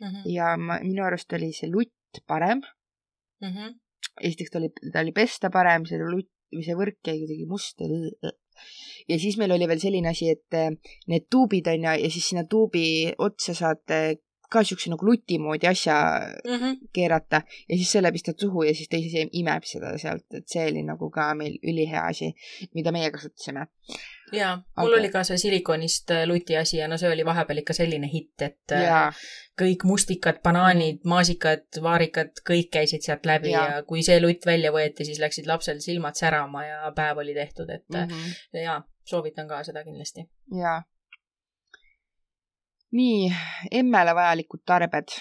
Mhm. 0.00 0.22
ja 0.30 0.56
ma, 0.56 0.78
minu 0.82 1.04
arust 1.04 1.32
oli 1.32 1.52
see 1.52 1.70
lutt 1.72 2.22
parem. 2.26 2.62
Mhm. 3.42 3.74
esiteks 4.22 4.50
ta 4.50 4.58
oli, 4.58 4.68
ta 4.92 5.00
oli 5.00 5.12
pesta 5.12 5.50
parem, 5.50 5.84
see 5.86 5.98
lutt 5.98 6.30
või 6.54 6.62
see 6.64 6.74
võrk 6.78 7.00
jäi 7.04 7.18
kuidagi 7.20 7.46
must. 7.50 7.80
ja 9.08 9.18
siis 9.18 9.36
meil 9.36 9.52
oli 9.52 9.66
veel 9.68 9.80
selline 9.82 10.08
asi, 10.08 10.30
et 10.32 10.54
eh, 10.56 10.70
need 11.10 11.26
tuubid 11.30 11.66
on 11.68 11.82
ju, 11.84 11.96
ja 12.04 12.10
siis 12.10 12.28
sinna 12.30 12.44
tuubi 12.48 13.12
otsa 13.18 13.54
saad 13.54 13.82
eh, 13.92 14.16
ka 14.50 14.62
siukse 14.64 14.88
nagu 14.92 15.04
luti 15.04 15.38
moodi 15.42 15.66
asja 15.66 15.96
Mhm. 16.46 16.86
keerata 16.94 17.42
ja 17.68 17.76
siis 17.76 17.90
selle 17.92 18.12
pistad 18.14 18.38
suhu 18.40 18.62
ja 18.62 18.74
siis 18.74 18.88
teise 18.88 19.26
imeb 19.32 19.64
seda 19.66 19.96
sealt, 19.98 20.24
et 20.38 20.46
see 20.48 20.68
oli 20.70 20.82
nagu 20.86 21.10
ka 21.10 21.34
meil 21.34 21.58
ülihea 21.62 22.06
asi, 22.12 22.32
mida 22.74 22.92
meie 22.92 23.10
kasutasime. 23.10 23.66
Ja 24.32 24.56
mul 24.56 24.92
Aga- 24.92 25.00
oli 25.00 25.10
ka 25.12 25.22
see 25.24 25.38
silikoonist 25.38 26.10
äh, 26.10 26.24
luti 26.26 26.56
asi 26.56 26.80
ja 26.80 26.88
no 26.88 26.98
see 26.98 27.10
oli 27.12 27.24
vahepeal 27.24 27.62
ikka 27.62 27.76
selline 27.76 28.08
hitt, 28.10 28.42
et 28.42 28.74
äh, 28.74 28.82
ja, 28.82 29.00
kõik 29.60 29.86
mustikad, 29.88 30.40
banaanid, 30.44 31.04
maasikad, 31.08 31.66
vaarikad, 31.82 32.42
kõik 32.48 32.70
käisid 32.74 33.06
sealt 33.06 33.26
läbi 33.26 33.52
ja. 33.52 33.62
Jaa. 33.62 33.76
ja 33.76 33.86
kui 33.88 34.02
see 34.06 34.18
lutt 34.20 34.46
välja 34.46 34.72
võeti, 34.74 35.06
siis 35.08 35.20
läksid 35.22 35.46
lapsel 35.50 35.80
silmad 35.84 36.18
särama 36.18 36.64
ja 36.66 36.92
päev 36.96 37.22
oli 37.22 37.34
tehtud, 37.34 37.70
et 37.70 37.86
mm. 37.92 38.10
-hmm. 38.10 38.60
ja 38.64 38.80
soovitan 39.04 39.48
ka 39.48 39.62
seda 39.64 39.84
kindlasti. 39.84 40.26
ja. 40.60 40.82
nii, 42.92 43.32
emmele 43.70 44.14
vajalikud 44.14 44.62
tarbed, 44.66 45.14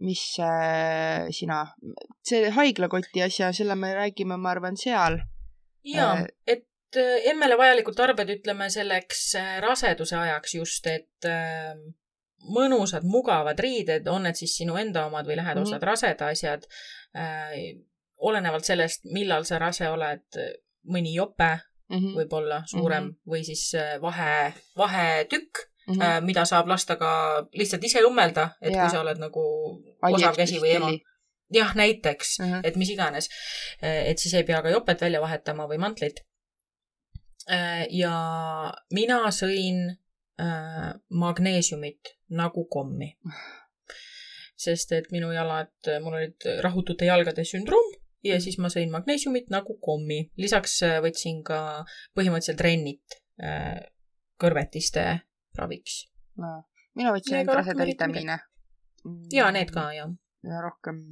mis 0.00 0.24
äh, 0.40 1.28
sina, 1.30 1.66
see 2.24 2.50
haiglakoti 2.50 3.22
asja, 3.22 3.52
selle 3.52 3.76
me 3.76 3.94
räägime, 3.94 4.36
ma 4.36 4.50
arvan, 4.50 4.76
seal. 4.76 5.20
ja 5.84 6.12
Äh,, 6.12 6.26
et 6.46 6.69
emmele 7.30 7.56
vajalikud 7.58 7.96
tarbed, 7.96 8.28
ütleme 8.28 8.70
selleks 8.70 9.34
äh, 9.38 9.60
raseduse 9.60 10.16
ajaks 10.16 10.54
just, 10.54 10.86
et 10.86 11.28
äh, 11.28 11.74
mõnusad, 12.50 13.04
mugavad 13.04 13.58
riided, 13.60 14.06
on 14.08 14.22
need 14.22 14.38
siis 14.38 14.56
sinu 14.56 14.76
enda 14.80 15.06
omad 15.06 15.26
või 15.28 15.36
lähed 15.36 15.56
Mhm. 15.56 15.62
ostad 15.62 15.82
raseda 15.82 16.30
asjad 16.32 16.64
olenevalt 18.20 18.64
sellest, 18.64 19.04
millal 19.04 19.44
sa 19.44 19.58
rase 19.58 19.88
oled, 19.88 20.38
mõni 20.88 21.14
jope 21.14 21.58
Mhm. 21.90 22.14
võib-olla 22.16 22.62
suurem 22.66 23.04
mm 23.04 23.10
-hmm. 23.10 23.32
või 23.32 23.44
siis 23.44 23.72
vahe, 24.00 24.54
vahetükk 24.76 25.58
mm. 25.86 25.94
-hmm. 25.94 26.24
mida 26.24 26.44
saab 26.44 26.68
lasta 26.68 26.96
ka 26.96 27.46
lihtsalt 27.52 27.84
ise 27.84 28.02
õmmelda, 28.06 28.50
et 28.62 28.72
Jaa. 28.72 28.84
kui 28.84 28.90
sa 28.90 29.00
oled 29.00 29.18
nagu 29.18 29.44
osav 30.02 30.36
käsi 30.36 30.60
või 30.60 30.74
ema. 30.76 30.90
jah, 31.52 31.74
näiteks 31.74 32.38
mm. 32.38 32.52
-hmm. 32.52 32.60
et 32.64 32.76
mis 32.76 32.90
iganes. 32.90 33.28
et 33.82 34.18
siis 34.18 34.34
ei 34.34 34.44
pea 34.44 34.62
ka 34.62 34.70
jopet 34.70 35.00
välja 35.00 35.20
vahetama 35.20 35.66
või 35.66 35.78
mantlit. 35.78 36.20
Ja 37.48 38.14
mina 38.94 39.20
sõin 39.32 39.86
äh, 39.90 40.90
magneesiumit 41.08 42.14
nagu 42.36 42.66
kommi. 42.70 43.14
sest 44.60 44.92
et 44.92 45.08
minu 45.10 45.30
jalad, 45.32 45.72
mul 46.04 46.18
olid 46.18 46.46
rahutute 46.60 47.08
jalgade 47.08 47.46
sündroom 47.48 47.94
ja 48.24 48.36
siis 48.40 48.58
ma 48.60 48.68
sõin 48.72 48.90
magneesiumit 48.92 49.50
nagu 49.52 49.78
kommi. 49.80 50.22
lisaks 50.36 50.82
äh, 50.86 50.98
võtsin 51.04 51.42
ka 51.46 51.84
põhimõtteliselt 52.16 52.60
rennit 52.66 53.20
äh, 53.42 53.80
kõrvetiste 54.40 55.06
raviks 55.56 56.04
no 56.40 56.60
mina 56.98 57.14
võtsin 57.14 57.38
Ega 57.38 57.40
ainult 57.40 57.56
rohkem 57.56 57.64
raseda 57.64 57.86
eriti 57.86 57.96
vitamiine. 57.96 58.38
ja 59.32 59.50
need 59.54 59.72
ka, 59.74 59.90
jah. 59.96 60.12
ja 60.46 60.62
rohkem 60.64 61.02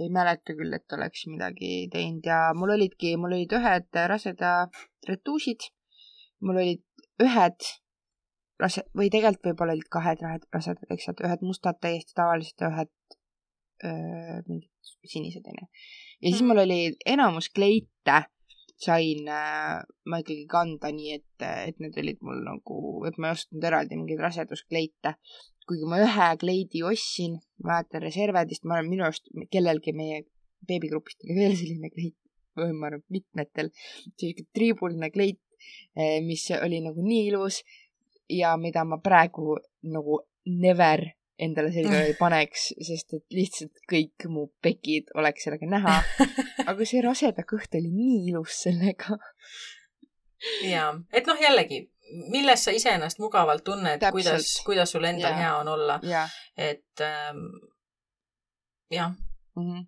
ei 0.00 0.10
mäleta 0.14 0.54
küll, 0.58 0.72
et 0.76 0.96
oleks 0.96 1.26
midagi 1.30 1.88
teinud 1.92 2.26
ja 2.26 2.40
mul 2.56 2.74
olidki, 2.76 3.16
mul 3.20 3.36
olid 3.36 3.52
ühed 3.58 4.00
raseda 4.12 4.54
retuusid, 5.08 5.68
mul 6.40 6.60
olid 6.62 6.82
ühed 7.22 7.68
rase- 8.60 8.86
või 8.96 9.10
tegelikult 9.12 9.50
võib-olla 9.52 9.76
olid 9.76 9.88
kahed 9.92 10.24
rasedad, 10.52 10.88
eks, 10.90 11.08
et 11.12 11.22
ühed 11.26 11.44
mustad 11.46 11.80
täiesti 11.80 12.16
tavalised 12.16 12.60
ja 12.60 12.72
ühed 12.72 12.92
öö, 13.84 14.40
mingid 14.48 14.68
sinised 15.08 15.46
onju. 15.46 15.66
ja 16.20 16.28
siis 16.28 16.42
Mhm. 16.42 16.48
mul 16.48 16.58
oli 16.66 16.80
enamus 17.06 17.48
kleite 17.48 18.24
sain 18.80 19.28
äh, 19.28 19.80
ma 20.08 20.18
ikkagi 20.22 20.46
kanda 20.48 20.88
nii, 20.92 21.12
et, 21.18 21.44
et 21.68 21.80
need 21.82 21.96
olid 22.00 22.20
mul 22.24 22.40
nagu, 22.46 22.76
et 23.08 23.18
ma 23.20 23.28
ei 23.28 23.36
ostnud 23.36 23.64
eraldi 23.68 23.98
mingeid 24.00 24.22
raseduskleite. 24.24 25.14
Kuigi 25.70 25.86
ma 25.90 26.00
ühe 26.02 26.30
kleidi 26.40 26.82
ostsin, 26.86 27.38
ma 27.62 27.76
mäletan 27.76 28.02
Reservedist, 28.02 28.66
ma 28.66 28.78
arvan, 28.78 28.90
minu 28.90 29.06
arust 29.06 29.30
kellelgi 29.54 29.94
meie 29.96 30.24
beebigrupist 30.66 31.22
oli 31.24 31.38
veel 31.38 31.54
selline 31.58 31.92
kleit, 31.94 32.16
või 32.58 32.74
ma 32.74 32.90
arvan, 32.90 33.04
mitmetel, 33.14 33.70
selline 34.18 34.48
triibuline 34.56 35.12
kleit, 35.14 35.40
mis 36.26 36.48
oli 36.58 36.80
nagu 36.82 37.04
nii 37.04 37.28
ilus 37.30 37.60
ja 38.30 38.56
mida 38.56 38.84
ma 38.88 39.00
praegu 39.02 39.56
nagu 39.92 40.20
never 40.46 41.04
endale 41.40 41.72
selga 41.72 42.02
ei 42.04 42.14
paneks, 42.22 42.70
sest 42.86 43.16
et 43.16 43.36
lihtsalt 43.36 43.84
kõik 43.90 44.28
mu 44.32 44.48
pekid 44.62 45.12
oleks 45.18 45.46
sellega 45.46 45.68
näha. 45.70 45.98
aga 46.70 46.88
see 46.88 47.02
raseda 47.04 47.46
kõht 47.48 47.76
oli 47.78 47.92
nii 47.92 48.18
ilus 48.32 48.62
sellega. 48.66 49.18
ja, 50.64 50.90
et 51.12 51.28
noh, 51.28 51.40
jällegi, 51.40 51.84
milles 52.10 52.64
sa 52.64 52.70
ise 52.74 52.90
ennast 52.90 53.18
mugavalt 53.18 53.64
tunned, 53.64 54.02
kuidas, 54.12 54.54
kuidas 54.66 54.92
sul 54.92 55.04
endal 55.04 55.32
Jaa. 55.32 55.40
hea 55.40 55.56
on 55.56 55.68
olla, 55.68 56.00
jah 56.02 56.30
et 56.60 57.00
ähm, 57.00 57.46
jah, 58.90 59.10
mm 59.56 59.62
-hmm. 59.62 59.86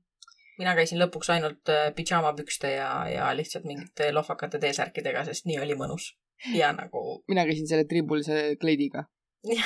mina 0.59 0.75
käisin 0.75 0.99
lõpuks 0.99 1.33
ainult 1.33 1.69
äh, 1.69 1.95
pidžaamapükste 1.95 2.71
ja, 2.71 3.09
ja 3.09 3.37
lihtsalt 3.37 3.65
mingite 3.65 4.13
lohvakate 4.13 4.59
T-särkidega, 4.59 5.25
sest 5.25 5.47
nii 5.47 5.59
oli 5.61 5.75
mõnus. 5.75 6.17
ja 6.55 6.73
nagu 6.73 7.25
mina 7.29 7.45
käisin 7.45 7.69
selle 7.69 7.85
tribulise 7.85 8.57
kleidiga. 8.61 9.05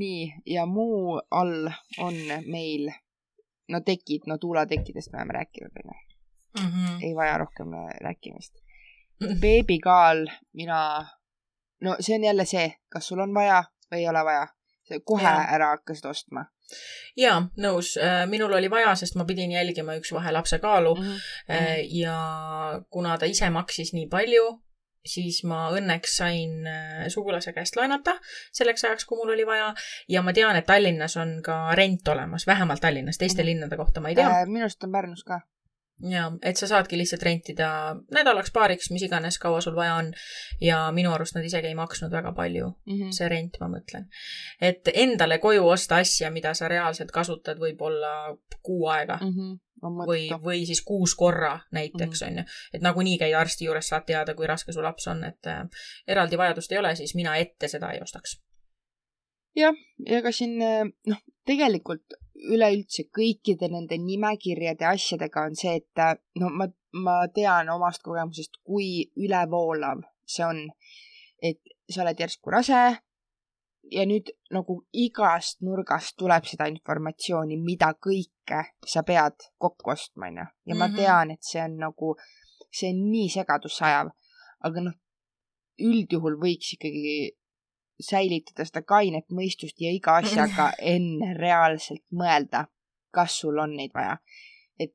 nii, 0.00 0.34
ja 0.46 0.66
muu 0.66 1.20
all 1.30 1.68
on 1.98 2.14
meil, 2.46 2.90
no 3.68 3.80
tekid, 3.80 4.26
no 4.26 4.38
tuulatekkidest 4.38 5.12
me 5.12 5.18
oleme 5.18 5.32
rääkinud, 5.32 5.72
onju. 5.84 6.00
Mhm. 6.62 7.02
ei 7.02 7.14
vaja 7.14 7.38
rohkem 7.38 7.68
rääkimist. 8.00 8.54
beebikaal, 9.40 10.26
mina, 10.52 11.06
no 11.80 11.96
see 12.00 12.16
on 12.16 12.24
jälle 12.24 12.44
see, 12.44 12.72
kas 12.88 13.08
sul 13.08 13.20
on 13.20 13.34
vaja 13.34 13.64
või 13.92 14.02
ei 14.04 14.08
ole 14.08 14.24
vaja. 14.24 14.46
kohe 15.04 15.22
Jaa. 15.22 15.46
ära 15.54 15.68
hakkasid 15.76 16.04
ostma 16.10 16.44
jaa, 17.16 17.38
nõus. 17.56 17.94
minul 18.28 18.52
oli 18.52 18.70
vaja, 18.70 18.94
sest 18.94 19.14
ma 19.16 19.24
pidin 19.24 19.52
jälgima 19.52 19.94
üks 19.96 20.12
vahe 20.12 20.32
lapse 20.32 20.58
kaalu 20.58 20.94
mm. 20.94 21.02
-hmm. 21.02 21.86
ja 22.00 22.16
kuna 22.90 23.18
ta 23.18 23.26
ise 23.26 23.50
maksis 23.50 23.92
nii 23.92 24.06
palju, 24.08 24.62
siis 25.06 25.42
ma 25.48 25.66
õnneks 25.74 26.16
sain 26.16 26.66
äh, 26.66 27.06
sugulase 27.08 27.52
käest 27.52 27.76
laenata 27.76 28.14
selleks 28.52 28.84
ajaks, 28.84 29.04
kui 29.04 29.18
mul 29.18 29.34
oli 29.34 29.46
vaja 29.46 29.72
ja 30.08 30.22
ma 30.22 30.32
tean, 30.32 30.56
et 30.56 30.66
Tallinnas 30.66 31.16
on 31.16 31.40
ka 31.42 31.74
rent 31.74 32.08
olemas, 32.08 32.46
vähemalt 32.46 32.80
Tallinnas, 32.80 33.18
teiste 33.18 33.42
Mhm. 33.42 33.46
linnade 33.46 33.76
kohta 33.76 34.00
ma 34.00 34.08
ei 34.08 34.14
tea. 34.14 34.46
minu 34.46 34.64
arust 34.64 34.84
on 34.84 34.92
Pärnus 34.92 35.24
ka. 35.24 35.40
Ja 36.10 36.32
et 36.42 36.56
sa 36.58 36.66
saadki 36.66 36.98
lihtsalt 36.98 37.22
rentida 37.22 37.68
nädalaks, 38.14 38.50
paariks, 38.54 38.90
mis 38.90 39.02
iganes, 39.06 39.38
kaua 39.38 39.60
sul 39.60 39.74
vaja 39.76 39.94
on. 39.94 40.12
ja 40.60 40.78
minu 40.92 41.12
arust 41.12 41.34
nad 41.36 41.44
isegi 41.44 41.66
ei 41.70 41.74
maksnud 41.78 42.10
väga 42.10 42.32
palju, 42.32 42.72
Mm 42.86 42.94
-hmm. 42.98 43.12
see 43.12 43.28
rent, 43.28 43.56
ma 43.60 43.68
mõtlen. 43.68 44.06
et 44.60 44.88
endale 44.94 45.38
koju 45.38 45.68
osta 45.68 45.96
asja, 45.96 46.30
mida 46.30 46.54
sa 46.54 46.68
reaalselt 46.68 47.10
kasutad 47.10 47.58
võib-olla 47.58 48.36
kuu 48.62 48.88
aega 48.88 49.18
Mm 49.22 49.32
-hmm. 49.32 49.58
või, 50.06 50.28
või 50.42 50.66
siis 50.66 50.82
kuus 50.82 51.14
korra 51.14 51.60
näiteks 51.72 52.22
on 52.22 52.38
ju. 52.38 52.44
et 52.72 52.82
nagunii 52.82 53.18
käid 53.18 53.34
arsti 53.34 53.64
juures, 53.64 53.88
saad 53.88 54.04
teada, 54.06 54.34
kui 54.34 54.46
raske 54.46 54.72
su 54.72 54.82
laps 54.82 55.06
on, 55.06 55.24
et 55.24 55.46
äh, 55.46 55.68
eraldi 56.06 56.38
vajadust 56.38 56.72
ei 56.72 56.78
ole, 56.78 56.96
siis 56.96 57.14
mina 57.14 57.36
ette 57.36 57.68
seda 57.68 57.90
ei 57.90 58.00
ostaks. 58.02 58.40
ja 59.56 59.72
ega 60.06 60.32
siin 60.32 60.62
eh, 60.62 60.84
noh, 61.06 61.18
tegelikult 61.46 62.21
üleüldse 62.34 63.04
kõikide 63.14 63.68
nende 63.70 63.98
nimekirjade 64.00 64.86
asjadega 64.88 65.46
on 65.46 65.56
see, 65.58 65.76
et 65.82 65.98
eh, 66.02 66.14
no 66.40 66.48
ma, 66.50 66.66
ma 66.92 67.16
tean 67.34 67.68
omast 67.70 68.02
kogemusest, 68.02 68.58
kui 68.64 69.10
ülevoolav 69.16 70.02
see 70.26 70.44
on. 70.46 70.68
et 71.42 71.58
sa 71.90 72.02
oled 72.04 72.20
järsku 72.20 72.50
rase 72.54 72.78
ja 73.92 74.04
nüüd 74.06 74.30
nagu 74.54 74.76
igast 74.92 75.60
nurgast 75.60 76.14
tuleb 76.16 76.44
seda 76.46 76.68
informatsiooni, 76.70 77.56
mida 77.58 77.92
kõike 77.98 78.60
sa 78.86 79.02
pead 79.02 79.48
kokku 79.58 79.90
ostma, 79.90 80.26
onju. 80.30 80.46
ja 80.66 80.74
ma 80.74 80.86
Mhm. 80.86 80.96
tean, 80.96 81.30
et 81.30 81.42
see 81.42 81.60
on 81.62 81.76
nagu, 81.76 82.14
see 82.70 82.90
on 82.90 83.10
nii 83.10 83.28
segadusse 83.28 83.84
ajav, 83.84 84.12
aga 84.64 84.80
noh, 84.80 84.94
üldjuhul 85.80 86.38
võiks 86.38 86.72
ikkagi 86.76 87.36
säilitada 88.02 88.66
seda 88.68 88.82
kainet 88.82 89.30
mõistust 89.30 89.80
ja 89.80 89.92
iga 89.94 90.18
asjaga 90.22 90.72
enne 90.94 91.32
reaalselt 91.38 92.04
mõelda, 92.12 92.66
kas 93.14 93.38
sul 93.40 93.58
on 93.62 93.76
neid 93.76 93.94
vaja. 93.94 94.18
et, 94.78 94.94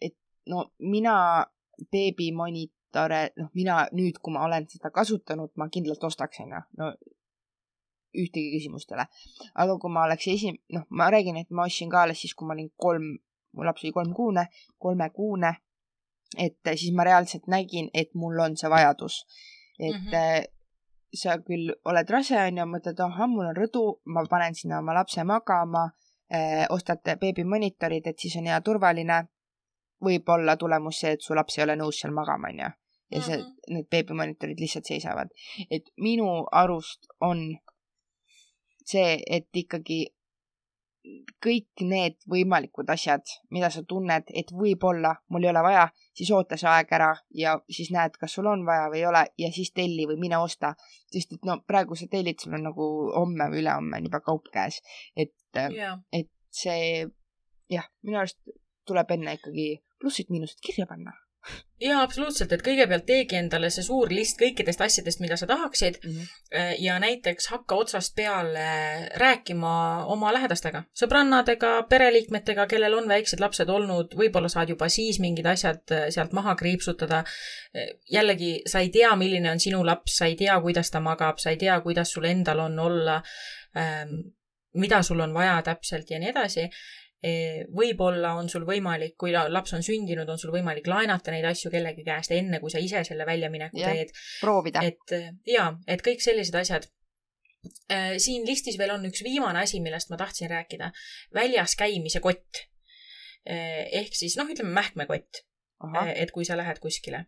et 0.00 0.16
no 0.48 0.70
mina 0.78 1.46
beebimonitore, 1.92 3.22
noh, 3.36 3.48
mina 3.54 3.84
nüüd, 3.92 4.20
kui 4.22 4.34
ma 4.34 4.44
olen 4.44 4.68
seda 4.68 4.90
kasutanud, 4.94 5.52
ma 5.56 5.68
kindlalt 5.72 6.04
ostaks, 6.04 6.42
onju. 6.44 6.60
no 6.78 6.92
ühtegi 8.16 8.50
küsimust 8.56 8.90
ei 8.90 8.98
ole. 8.98 9.06
aga 9.54 9.78
kui 9.78 9.92
ma 9.94 10.04
oleks 10.08 10.28
esi-, 10.32 10.56
noh, 10.74 10.86
ma 10.90 11.10
räägin, 11.12 11.38
et 11.40 11.50
ma 11.50 11.66
ostsin 11.68 11.90
ka 11.90 12.04
alles 12.04 12.20
siis, 12.22 12.34
kui 12.34 12.48
ma 12.48 12.56
olin 12.56 12.70
kolm, 12.76 13.12
mu 13.56 13.66
laps 13.66 13.84
oli 13.84 13.92
kolmkuune, 13.94 14.46
kolmekuune. 14.78 15.54
et 16.38 16.74
siis 16.74 16.94
ma 16.94 17.04
reaalselt 17.06 17.46
nägin, 17.50 17.90
et 17.94 18.14
mul 18.14 18.38
on 18.38 18.56
see 18.56 18.70
vajadus. 18.70 19.24
et 19.78 19.94
mm. 19.94 20.06
-hmm. 20.06 20.59
Sa 21.14 21.38
küll 21.38 21.72
oled 21.84 22.10
rase, 22.10 22.36
onju, 22.38 22.64
mõtled, 22.66 23.00
ahah, 23.00 23.26
mul 23.28 23.46
on 23.50 23.56
rõdu, 23.56 24.00
ma 24.06 24.22
panen 24.30 24.54
sinna 24.54 24.78
oma 24.78 24.94
lapse 24.94 25.24
magama 25.24 25.90
eh,, 26.30 26.66
ostad 26.70 27.00
beebimonitorid, 27.20 28.06
et 28.06 28.18
siis 28.18 28.36
on 28.36 28.46
hea 28.46 28.60
turvaline. 28.60 29.26
võib-olla 30.00 30.56
tulemus 30.56 30.96
see, 31.00 31.10
et 31.12 31.20
su 31.20 31.34
laps 31.34 31.58
ei 31.58 31.62
ole 31.64 31.74
nõus 31.76 31.98
seal 32.00 32.12
magama, 32.16 32.48
onju. 32.48 32.68
ja 33.10 33.20
see, 33.20 33.36
Mhm. 33.36 33.74
need 33.74 33.88
beebimonitorid 33.90 34.58
lihtsalt 34.60 34.86
seisavad. 34.86 35.28
et 35.70 35.90
minu 35.98 36.46
arust 36.52 37.06
on 37.20 37.58
see, 38.84 39.22
et 39.26 39.48
ikkagi 39.54 40.06
kõik 41.40 41.82
need 41.86 42.16
võimalikud 42.28 42.90
asjad, 42.92 43.24
mida 43.54 43.70
sa 43.72 43.82
tunned, 43.88 44.28
et 44.36 44.50
võib-olla 44.52 45.14
mul 45.32 45.46
ei 45.46 45.50
ole 45.52 45.62
vaja, 45.64 45.86
siis 46.16 46.30
oota 46.36 46.58
see 46.60 46.68
aeg 46.68 46.92
ära 46.92 47.10
ja 47.36 47.54
siis 47.72 47.88
näed, 47.94 48.18
kas 48.20 48.34
sul 48.36 48.50
on 48.50 48.66
vaja 48.66 48.90
või 48.92 49.00
ei 49.00 49.06
ole 49.08 49.22
ja 49.40 49.52
siis 49.54 49.72
telli 49.76 50.06
või 50.10 50.18
mine 50.20 50.38
osta. 50.38 50.74
sest 51.12 51.32
et 51.38 51.48
no 51.48 51.60
praegu 51.66 51.96
sa 51.96 52.08
tellid, 52.10 52.40
sul 52.42 52.58
on 52.58 52.68
nagu 52.68 52.90
homme 53.16 53.48
või 53.52 53.62
ülehomme 53.64 53.96
on 53.96 54.10
juba 54.10 54.20
kaup 54.20 54.52
käes. 54.52 54.82
et, 55.16 55.34
jaa, 55.54 55.96
et 56.12 56.30
see 56.50 57.06
jah, 57.70 57.88
minu 58.02 58.20
arust 58.20 58.40
tuleb 58.86 59.16
enne 59.16 59.38
ikkagi 59.38 59.72
plussid-miinused 60.00 60.60
kirja 60.64 60.86
panna 60.90 61.14
jaa, 61.80 62.00
absoluutselt, 62.02 62.52
et 62.52 62.62
kõigepealt 62.64 63.06
teegi 63.08 63.38
endale 63.38 63.70
see 63.72 63.84
suur 63.86 64.10
list 64.12 64.38
kõikidest 64.40 64.82
asjadest, 64.84 65.20
mida 65.24 65.36
sa 65.40 65.46
tahaksid 65.48 65.98
mm. 66.02 66.10
-hmm. 66.10 66.74
ja 66.84 66.98
näiteks 67.00 67.48
hakka 67.52 67.78
otsast 67.84 68.14
peale 68.16 68.66
rääkima 69.22 69.72
oma 70.12 70.32
lähedastega, 70.36 70.82
sõbrannadega, 71.02 71.72
pereliikmetega, 71.88 72.66
kellel 72.66 72.98
on 72.98 73.08
väiksed 73.08 73.40
lapsed 73.40 73.68
olnud, 73.68 74.16
võib-olla 74.16 74.48
saad 74.52 74.68
juba 74.74 74.88
siis 74.88 75.20
mingid 75.20 75.46
asjad 75.46 75.96
äh, 75.96 76.08
sealt 76.10 76.32
maha 76.32 76.54
kriipsutada. 76.54 77.24
jällegi, 78.10 78.62
sa 78.66 78.80
ei 78.80 78.88
tea, 78.90 79.14
milline 79.16 79.50
on 79.50 79.60
sinu 79.60 79.84
laps, 79.86 80.16
sa 80.18 80.26
ei 80.26 80.36
tea, 80.36 80.60
kuidas 80.60 80.90
ta 80.90 81.00
magab, 81.00 81.38
sa 81.38 81.50
ei 81.50 81.56
tea, 81.56 81.80
kuidas 81.80 82.12
sul 82.12 82.24
endal 82.24 82.58
on 82.58 82.78
olla, 82.78 83.22
mida 84.74 85.02
sul 85.02 85.20
on 85.20 85.34
vaja 85.34 85.62
täpselt 85.62 86.10
ja 86.10 86.18
nii 86.18 86.28
edasi 86.28 86.66
võib-olla 87.76 88.30
on 88.40 88.48
sul 88.48 88.64
võimalik, 88.64 89.16
kui 89.20 89.32
la- 89.34 89.48
laps 89.52 89.74
on 89.76 89.82
sündinud, 89.84 90.28
on 90.28 90.38
sul 90.40 90.52
võimalik 90.54 90.86
laenata 90.88 91.30
neid 91.34 91.44
asju 91.44 91.70
kellegi 91.70 92.04
käest 92.06 92.32
enne, 92.32 92.60
kui 92.60 92.70
sa 92.72 92.80
ise 92.80 93.02
selle 93.04 93.26
väljamineku 93.28 93.76
Jah. 93.78 93.92
teed. 93.92 94.14
proovida. 94.40 94.80
et 94.82 95.12
äh, 95.12 95.28
jaa, 95.46 95.74
et 95.86 96.00
kõik 96.06 96.24
sellised 96.24 96.54
asjad. 96.54 96.88
siin 98.16 98.46
listis 98.48 98.78
veel 98.80 98.94
on 98.94 99.04
üks 99.04 99.20
viimane 99.22 99.60
asi, 99.60 99.80
millest 99.84 100.08
ma 100.10 100.16
tahtsin 100.16 100.48
rääkida. 100.48 100.92
väljas 101.34 101.76
käimise 101.76 102.20
kott. 102.20 102.64
ehk 103.44 104.14
siis 104.16 104.36
noh, 104.36 104.48
ütleme 104.48 104.72
mähkmekott, 104.72 105.44
ahah, 105.84 106.10
et 106.14 106.30
kui 106.34 106.44
sa 106.44 106.56
lähed 106.58 106.78
kuskile. 106.82 107.24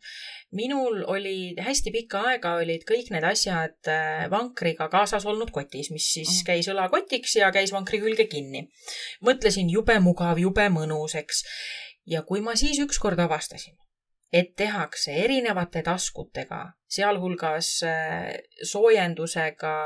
minul 0.52 1.02
oli 1.08 1.54
hästi 1.58 1.92
pikka 1.94 2.22
aega 2.30 2.54
olid 2.60 2.84
kõik 2.88 3.10
need 3.14 3.24
asjad 3.24 3.90
äh, 3.90 4.26
vankriga 4.30 4.88
kaasas 4.92 5.26
olnud 5.26 5.50
kotis, 5.54 5.90
mis 5.94 6.08
siis 6.16 6.42
käis 6.46 6.68
õlakotiks 6.72 7.36
ja 7.40 7.52
käis 7.54 7.72
vankri 7.72 8.00
külge 8.02 8.28
kinni. 8.28 8.68
mõtlesin 9.24 9.70
jube 9.72 9.98
mugav, 10.00 10.38
jube 10.38 10.68
mõnus, 10.68 11.16
eks. 11.18 11.44
ja 12.06 12.22
kui 12.28 12.44
ma 12.44 12.56
siis 12.56 12.80
ükskord 12.84 13.20
avastasin, 13.24 13.76
et 14.32 14.54
tehakse 14.56 15.16
erinevate 15.24 15.82
taskutega, 15.82 16.64
sealhulgas 16.88 17.74
äh, 17.88 18.34
soojendusega, 18.62 19.76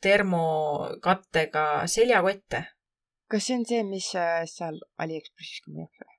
termokattega 0.00 1.66
seljakotte. 1.86 2.64
kas 3.28 3.46
see 3.46 3.60
on 3.60 3.66
see, 3.68 3.82
mis 3.84 4.08
seal 4.10 4.80
Aliekspressis 4.98 5.60
ka 5.66 5.76
müüakse? 5.76 6.09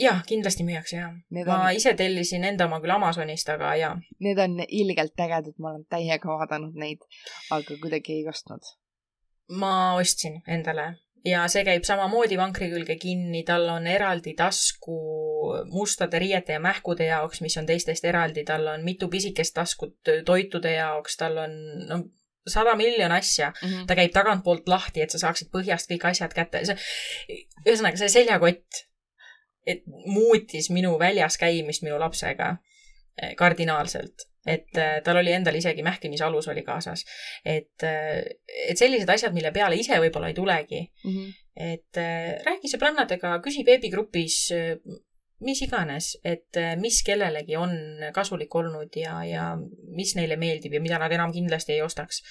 Jah, 0.00 0.22
kindlasti 0.26 0.64
müüakse 0.66 0.96
jah. 0.96 1.12
ma 1.46 1.58
on... 1.58 1.76
ise 1.76 1.94
tellisin 1.98 2.44
enda 2.48 2.66
oma 2.70 2.80
küll 2.80 2.94
Amazonist, 2.94 3.48
aga 3.52 3.74
jaa. 3.80 3.92
Need 4.24 4.40
on 4.42 4.58
ilgelt 4.66 5.26
ägedad, 5.26 5.56
ma 5.58 5.74
olen 5.74 5.84
täiega 5.92 6.40
vaadanud 6.40 6.78
neid, 6.80 7.04
aga 7.50 7.78
kuidagi 7.82 8.20
ei 8.20 8.26
ostnud. 8.28 8.74
ma 9.60 9.94
ostsin 9.98 10.42
endale 10.46 10.92
ja 11.26 11.42
see 11.52 11.64
käib 11.66 11.84
samamoodi 11.84 12.38
vankri 12.40 12.70
külge 12.72 12.96
kinni, 13.00 13.42
tal 13.46 13.66
on 13.68 13.86
eraldi 13.90 14.32
tasku 14.38 14.96
mustade 15.72 16.20
riiete 16.22 16.56
ja 16.56 16.62
mähkude 16.62 17.08
jaoks, 17.10 17.42
mis 17.44 17.56
on 17.60 17.68
teistest 17.68 18.06
eraldi, 18.08 18.44
tal 18.48 18.66
on 18.72 18.84
mitu 18.86 19.08
pisikest 19.12 19.54
taskut 19.56 20.12
toitude 20.26 20.72
jaoks, 20.76 21.18
tal 21.20 21.42
on 21.44 21.56
no 21.90 22.02
sada 22.48 22.74
miljon 22.76 23.12
asja 23.12 23.50
mm. 23.50 23.68
-hmm. 23.68 23.86
ta 23.86 23.96
käib 23.96 24.12
tagantpoolt 24.12 24.68
lahti, 24.68 25.02
et 25.02 25.10
sa 25.10 25.18
saaksid 25.18 25.50
põhjast 25.52 25.90
kõik 25.92 26.06
asjad 26.08 26.34
kätte. 26.34 26.64
see, 26.64 26.76
ühesõnaga, 27.66 28.00
see 28.00 28.08
seljakott, 28.08 28.84
et 29.70 29.86
muutis 29.86 30.70
minu 30.74 30.96
väljas 30.98 31.38
käimist 31.40 31.84
minu 31.86 31.98
lapsega 32.00 32.54
eh, 33.22 33.34
kardinaalselt 33.38 34.30
et 34.46 34.78
äh, 34.78 35.02
tal 35.04 35.20
oli 35.20 35.32
endal 35.36 35.54
isegi 35.54 35.82
mähkimisalus 35.84 36.48
oli 36.48 36.62
kaasas. 36.64 37.04
et, 37.44 37.82
äh, 37.82 38.22
et 38.68 38.78
sellised 38.78 39.08
asjad, 39.08 39.34
mille 39.36 39.52
peale 39.52 39.76
ise 39.76 39.98
võib-olla 40.00 40.30
ei 40.30 40.34
tulegi 40.34 40.80
mm. 40.80 41.10
-hmm. 41.10 41.32
et 41.74 42.00
räägi 42.46 42.72
sõbrannadega, 42.72 43.36
küsi 43.44 43.64
veebigrupis, 43.66 44.38
mis 45.40 45.62
iganes, 45.62 46.14
et 46.24 46.56
mis 46.80 47.02
kellelegi 47.04 47.56
on 47.56 47.72
kasulik 48.14 48.54
olnud 48.54 48.96
ja, 48.96 49.24
ja 49.24 49.44
mis 49.96 50.14
neile 50.16 50.36
meeldib 50.36 50.72
ja 50.72 50.80
mida 50.80 50.98
nad 50.98 51.12
enam 51.12 51.32
kindlasti 51.32 51.72
ei 51.72 51.82
ostaks. 51.82 52.22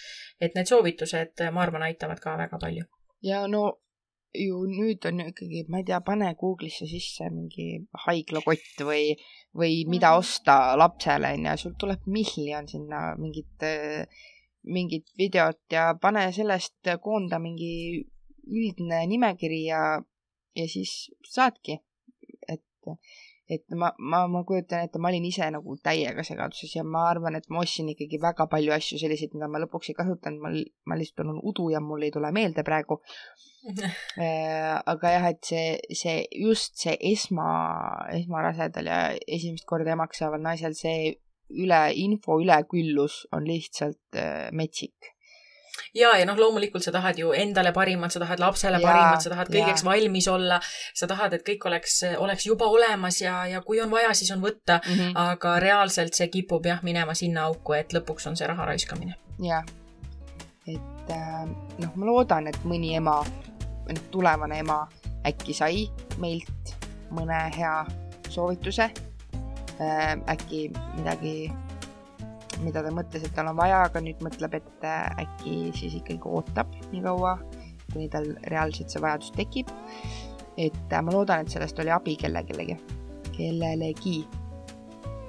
et 0.41 0.55
need 0.55 0.65
soovitused, 0.65 1.45
ma 1.51 1.61
arvan, 1.61 1.83
aitavad 1.83 2.19
ka 2.19 2.37
väga 2.37 2.57
palju. 2.61 2.85
ja 3.21 3.47
no 3.47 3.79
ju 4.35 4.61
nüüd 4.69 5.05
on 5.09 5.23
ikkagi, 5.25 5.65
ma 5.69 5.79
ei 5.81 5.85
tea, 5.87 5.99
pane 6.05 6.33
Google'isse 6.37 6.85
sisse 6.89 7.29
mingi 7.33 7.79
haiglakott 8.05 8.83
või 8.85 9.15
või 9.57 9.83
mida 9.89 10.11
mhm. 10.13 10.19
osta 10.21 10.55
lapsele, 10.77 11.33
onju, 11.37 11.55
sul 11.57 11.75
tuleb 11.79 12.05
miljon 12.05 12.67
sinna 12.69 13.15
mingit, 13.17 13.65
mingit 14.69 15.09
videot 15.17 15.61
ja 15.73 15.89
pane 16.01 16.27
sellest, 16.35 16.77
koonda 17.01 17.39
mingi 17.41 18.03
üldne 18.49 19.01
nimekiri 19.09 19.63
ja, 19.67 19.83
ja 20.55 20.67
siis 20.69 21.09
saadki. 21.25 21.79
et 22.47 22.61
et 23.49 23.65
ma, 23.73 23.89
ma, 23.97 24.21
ma 24.29 24.43
kujutan 24.45 24.85
ette, 24.85 24.99
ma 25.01 25.09
olin 25.09 25.25
ise 25.25 25.47
nagu 25.53 25.73
täiega 25.83 26.23
segaduses 26.25 26.75
ja 26.75 26.83
ma 26.85 27.07
arvan, 27.09 27.39
et 27.39 27.47
ma 27.49 27.63
ostsin 27.63 27.89
ikkagi 27.93 28.19
väga 28.21 28.45
palju 28.51 28.75
asju 28.75 28.99
selliseid, 29.01 29.33
mida 29.33 29.49
ma 29.49 29.61
lõpuks 29.63 29.89
ei 29.89 29.97
kasutanud, 29.97 30.43
ma, 30.43 30.51
ma 30.85 30.97
lihtsalt 30.99 31.23
olen 31.25 31.39
udu 31.51 31.71
ja 31.73 31.81
mul 31.81 32.05
ei 32.05 32.13
tule 32.15 32.33
meelde 32.35 32.65
praegu. 32.67 33.01
Äh, 33.69 34.77
aga 34.87 35.09
jah, 35.11 35.25
et 35.33 35.43
see, 35.43 35.73
see 35.91 36.21
just 36.39 36.79
see 36.79 36.93
esma, 37.09 37.49
esmarasedal 38.15 38.87
ja 38.87 38.99
esimest 39.27 39.67
korda 39.67 39.91
emaks 39.97 40.21
saaval 40.21 40.39
naisel 40.45 40.77
see 40.79 41.11
üle, 41.51 41.81
info 41.99 42.39
üleküllus 42.39 43.25
on 43.35 43.43
lihtsalt 43.49 44.15
äh, 44.15 44.47
metsik 44.55 45.11
ja, 45.93 46.13
ja 46.17 46.25
noh, 46.27 46.37
loomulikult 46.39 46.83
sa 46.83 46.93
tahad 46.95 47.19
ju 47.19 47.31
endale 47.35 47.71
parimat, 47.75 48.11
sa 48.13 48.21
tahad 48.23 48.41
lapsele 48.41 48.79
ja, 48.81 48.87
parimat, 48.87 49.23
sa 49.23 49.33
tahad 49.33 49.51
kõigeks 49.51 49.83
ja. 49.83 49.89
valmis 49.89 50.27
olla, 50.31 50.59
sa 50.93 51.09
tahad, 51.09 51.35
et 51.37 51.45
kõik 51.47 51.67
oleks, 51.69 52.01
oleks 52.17 52.47
juba 52.49 52.69
olemas 52.69 53.21
ja, 53.21 53.41
ja 53.49 53.61
kui 53.65 53.81
on 53.81 53.91
vaja, 53.91 54.13
siis 54.13 54.31
on 54.35 54.43
võtta 54.43 54.79
mm. 54.79 54.93
-hmm. 54.93 55.11
aga 55.15 55.59
reaalselt 55.59 56.13
see 56.13 56.27
kipub 56.27 56.65
jah 56.65 56.83
minema 56.83 57.13
sinna 57.13 57.49
auku, 57.49 57.73
et 57.73 57.93
lõpuks 57.93 58.27
on 58.29 58.37
see 58.37 58.47
raha 58.47 58.65
raiskamine. 58.65 59.15
jah, 59.43 59.65
et 60.67 61.11
äh, 61.11 61.45
noh, 61.77 61.95
ma 61.95 62.05
loodan, 62.05 62.47
et 62.47 62.59
mõni 62.63 62.95
ema, 62.95 63.23
tulevane 64.11 64.59
ema 64.59 64.87
äkki 65.27 65.53
sai 65.53 65.87
meilt 66.17 66.75
mõne 67.11 67.39
hea 67.57 67.85
soovituse 68.29 68.89
äh,. 69.79 70.17
äkki 70.27 70.69
midagi 70.97 71.51
mida 72.63 72.83
ta 72.83 72.91
mõtles, 72.93 73.23
et 73.25 73.33
tal 73.35 73.49
on 73.51 73.57
vaja, 73.57 73.83
aga 73.87 74.01
nüüd 74.03 74.21
mõtleb, 74.25 74.59
et 74.59 74.85
äh, 74.87 75.23
äkki 75.23 75.55
siis 75.77 75.95
ikkagi 75.99 76.19
ootab 76.27 76.73
nii 76.91 77.01
kaua, 77.05 77.37
kuni 77.93 78.09
tal 78.11 78.27
reaalselt 78.51 78.91
see 78.91 79.01
vajadus 79.03 79.33
tekib. 79.37 79.71
et 80.59 80.91
äh, 80.91 81.01
ma 81.01 81.13
loodan, 81.15 81.45
et 81.45 81.53
sellest 81.53 81.79
oli 81.79 81.91
abi 81.93 82.17
kellelegi, 82.19 82.75
kellelegi. 83.31 84.19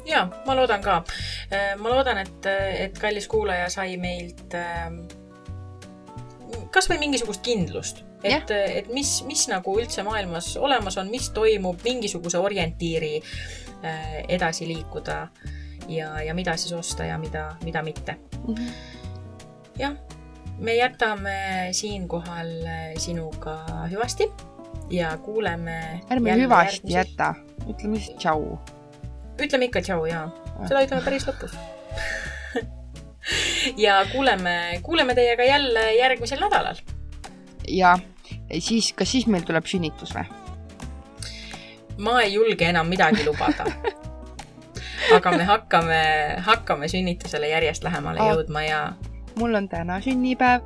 ja 0.08 0.26
ma 0.46 0.56
loodan 0.58 0.82
ka. 0.82 1.00
Äh, 1.52 1.72
ma 1.78 1.94
loodan, 1.94 2.22
et, 2.24 2.50
et 2.86 2.98
kallis 2.98 3.28
kuulaja 3.30 3.70
sai 3.70 3.96
meilt 3.96 4.58
kasvõi 6.74 6.98
mingisugust 6.98 7.42
kindlust, 7.46 8.04
et, 8.26 8.50
et 8.50 8.90
mis, 8.94 9.20
mis 9.26 9.46
nagu 9.50 9.74
üldse 9.78 10.02
maailmas 10.06 10.56
olemas 10.58 10.98
on, 10.98 11.10
mis 11.10 11.30
toimub, 11.34 11.78
mingisuguse 11.86 12.38
orientiiri 12.38 13.16
edasi 14.28 14.66
liikuda 14.68 15.22
ja, 15.90 16.22
ja 16.22 16.34
mida 16.34 16.56
siis 16.56 16.72
osta 16.72 17.04
ja 17.04 17.18
mida, 17.18 17.56
mida 17.64 17.82
mitte 17.82 18.16
mm. 18.46 18.54
-hmm. 18.54 18.70
jah, 19.78 19.94
me 20.58 20.76
jätame 20.76 21.68
siinkohal 21.72 22.50
sinuga 22.98 23.64
hüvasti 23.90 24.30
ja 24.90 25.16
kuuleme. 25.18 26.00
ärme 26.10 26.36
hüvasti 26.36 26.92
järgmisi... 26.92 27.12
jäta, 27.12 27.34
ütleme 27.68 27.98
siis 27.98 28.16
tšau. 28.16 28.58
ütleme 29.38 29.64
ikka 29.64 29.82
tšau 29.82 30.06
jaa, 30.06 30.30
seda 30.68 30.82
ütleme 30.84 31.04
päris 31.04 31.26
lõpus 31.28 31.56
ja 33.84 34.04
kuuleme, 34.12 34.80
kuuleme 34.82 35.14
teiega 35.14 35.44
jälle 35.44 35.94
järgmisel 35.94 36.40
nädalal. 36.40 36.76
ja 37.68 37.98
siis, 38.58 38.92
kas 38.92 39.12
siis 39.12 39.26
meil 39.26 39.42
tuleb 39.42 39.66
sünnitus 39.66 40.14
või? 40.14 40.26
ma 41.98 42.20
ei 42.22 42.34
julge 42.34 42.64
enam 42.64 42.88
midagi 42.88 43.24
lubada 43.26 43.66
aga 45.16 45.32
me 45.36 45.48
hakkame, 45.48 46.00
hakkame 46.46 46.88
sünnitusele 46.92 47.50
järjest 47.50 47.84
lähemale 47.86 48.22
oh. 48.22 48.32
jõudma 48.32 48.64
ja. 48.66 48.80
mul 49.40 49.54
on 49.54 49.68
täna 49.68 50.00
sünnipäev. 50.04 50.64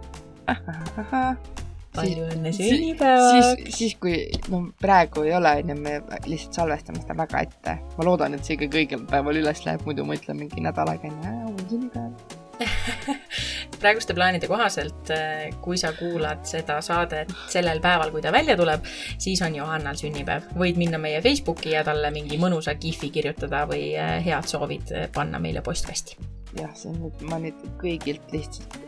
palju 1.95 2.29
õnne 2.35 2.53
sünnipäevaks. 2.53 3.51
siis, 3.63 3.77
siis 3.79 3.99
kui, 4.03 4.17
no 4.51 4.65
praegu 4.83 5.27
ei 5.27 5.35
ole, 5.39 5.57
onju, 5.63 5.77
me 5.81 5.99
lihtsalt 6.27 6.63
salvestame 6.63 7.03
seda 7.03 7.19
väga 7.25 7.45
ette. 7.49 7.77
ma 7.99 8.09
loodan, 8.09 8.35
et 8.35 8.47
see 8.47 8.59
ikka 8.59 8.73
õigel 8.83 9.05
päeval 9.11 9.43
üles 9.43 9.67
läheb, 9.67 9.85
muidu 9.87 10.07
ma 10.09 10.19
ütlen 10.19 10.43
mingi 10.45 10.65
nädal 10.65 10.95
aega 10.95 11.11
enne, 11.11 11.37
mul 11.45 11.61
on 11.61 11.71
sünnipäev 11.71 12.43
praeguste 13.83 14.15
plaanide 14.17 14.49
kohaselt, 14.51 15.11
äh, 15.13 15.51
kui 15.65 15.79
sa 15.81 15.93
kuulad 15.97 16.45
seda 16.49 16.81
saadet 16.85 17.33
sellel 17.53 17.81
päeval, 17.85 18.13
kui 18.15 18.23
ta 18.25 18.33
välja 18.35 18.57
tuleb, 18.59 18.87
siis 19.19 19.43
on 19.45 19.57
Johannal 19.59 19.99
sünnipäev. 20.01 20.43
võid 20.59 20.77
minna 20.81 20.99
meie 21.01 21.21
Facebooki 21.25 21.75
ja 21.75 21.85
talle 21.87 22.11
mingi 22.15 22.39
mõnusa 22.41 22.77
kihvi 22.81 23.11
kirjutada 23.15 23.65
või 23.71 23.93
äh, 23.99 24.19
head 24.25 24.49
soovid 24.51 24.95
äh, 24.95 25.09
panna 25.15 25.39
meile 25.43 25.63
postkasti. 25.65 26.19
jah, 26.61 26.73
see 26.79 26.93
on 26.93 26.99
nüüd, 27.07 27.17
ma 27.31 27.41
nüüd 27.43 27.59
kõigilt 27.81 28.27
lihtsalt 28.35 28.81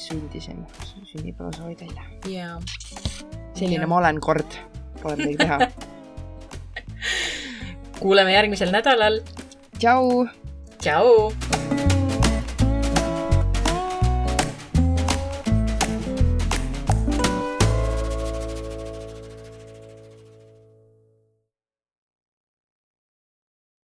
sündisin 0.00 0.58
sünnipäevasoovi 1.04 1.76
teile. 1.76 2.02
jaa. 2.30 2.56
selline 3.54 3.84
ja. 3.84 3.90
ma 3.90 3.96
olen 4.00 4.20
kord, 4.20 4.50
pole 5.02 5.16
midagi 5.20 5.38
teha 5.44 5.58
kuuleme 8.00 8.32
järgmisel 8.32 8.72
nädalal. 8.72 9.20
tšau. 9.78 10.26
tšau. 10.80 11.89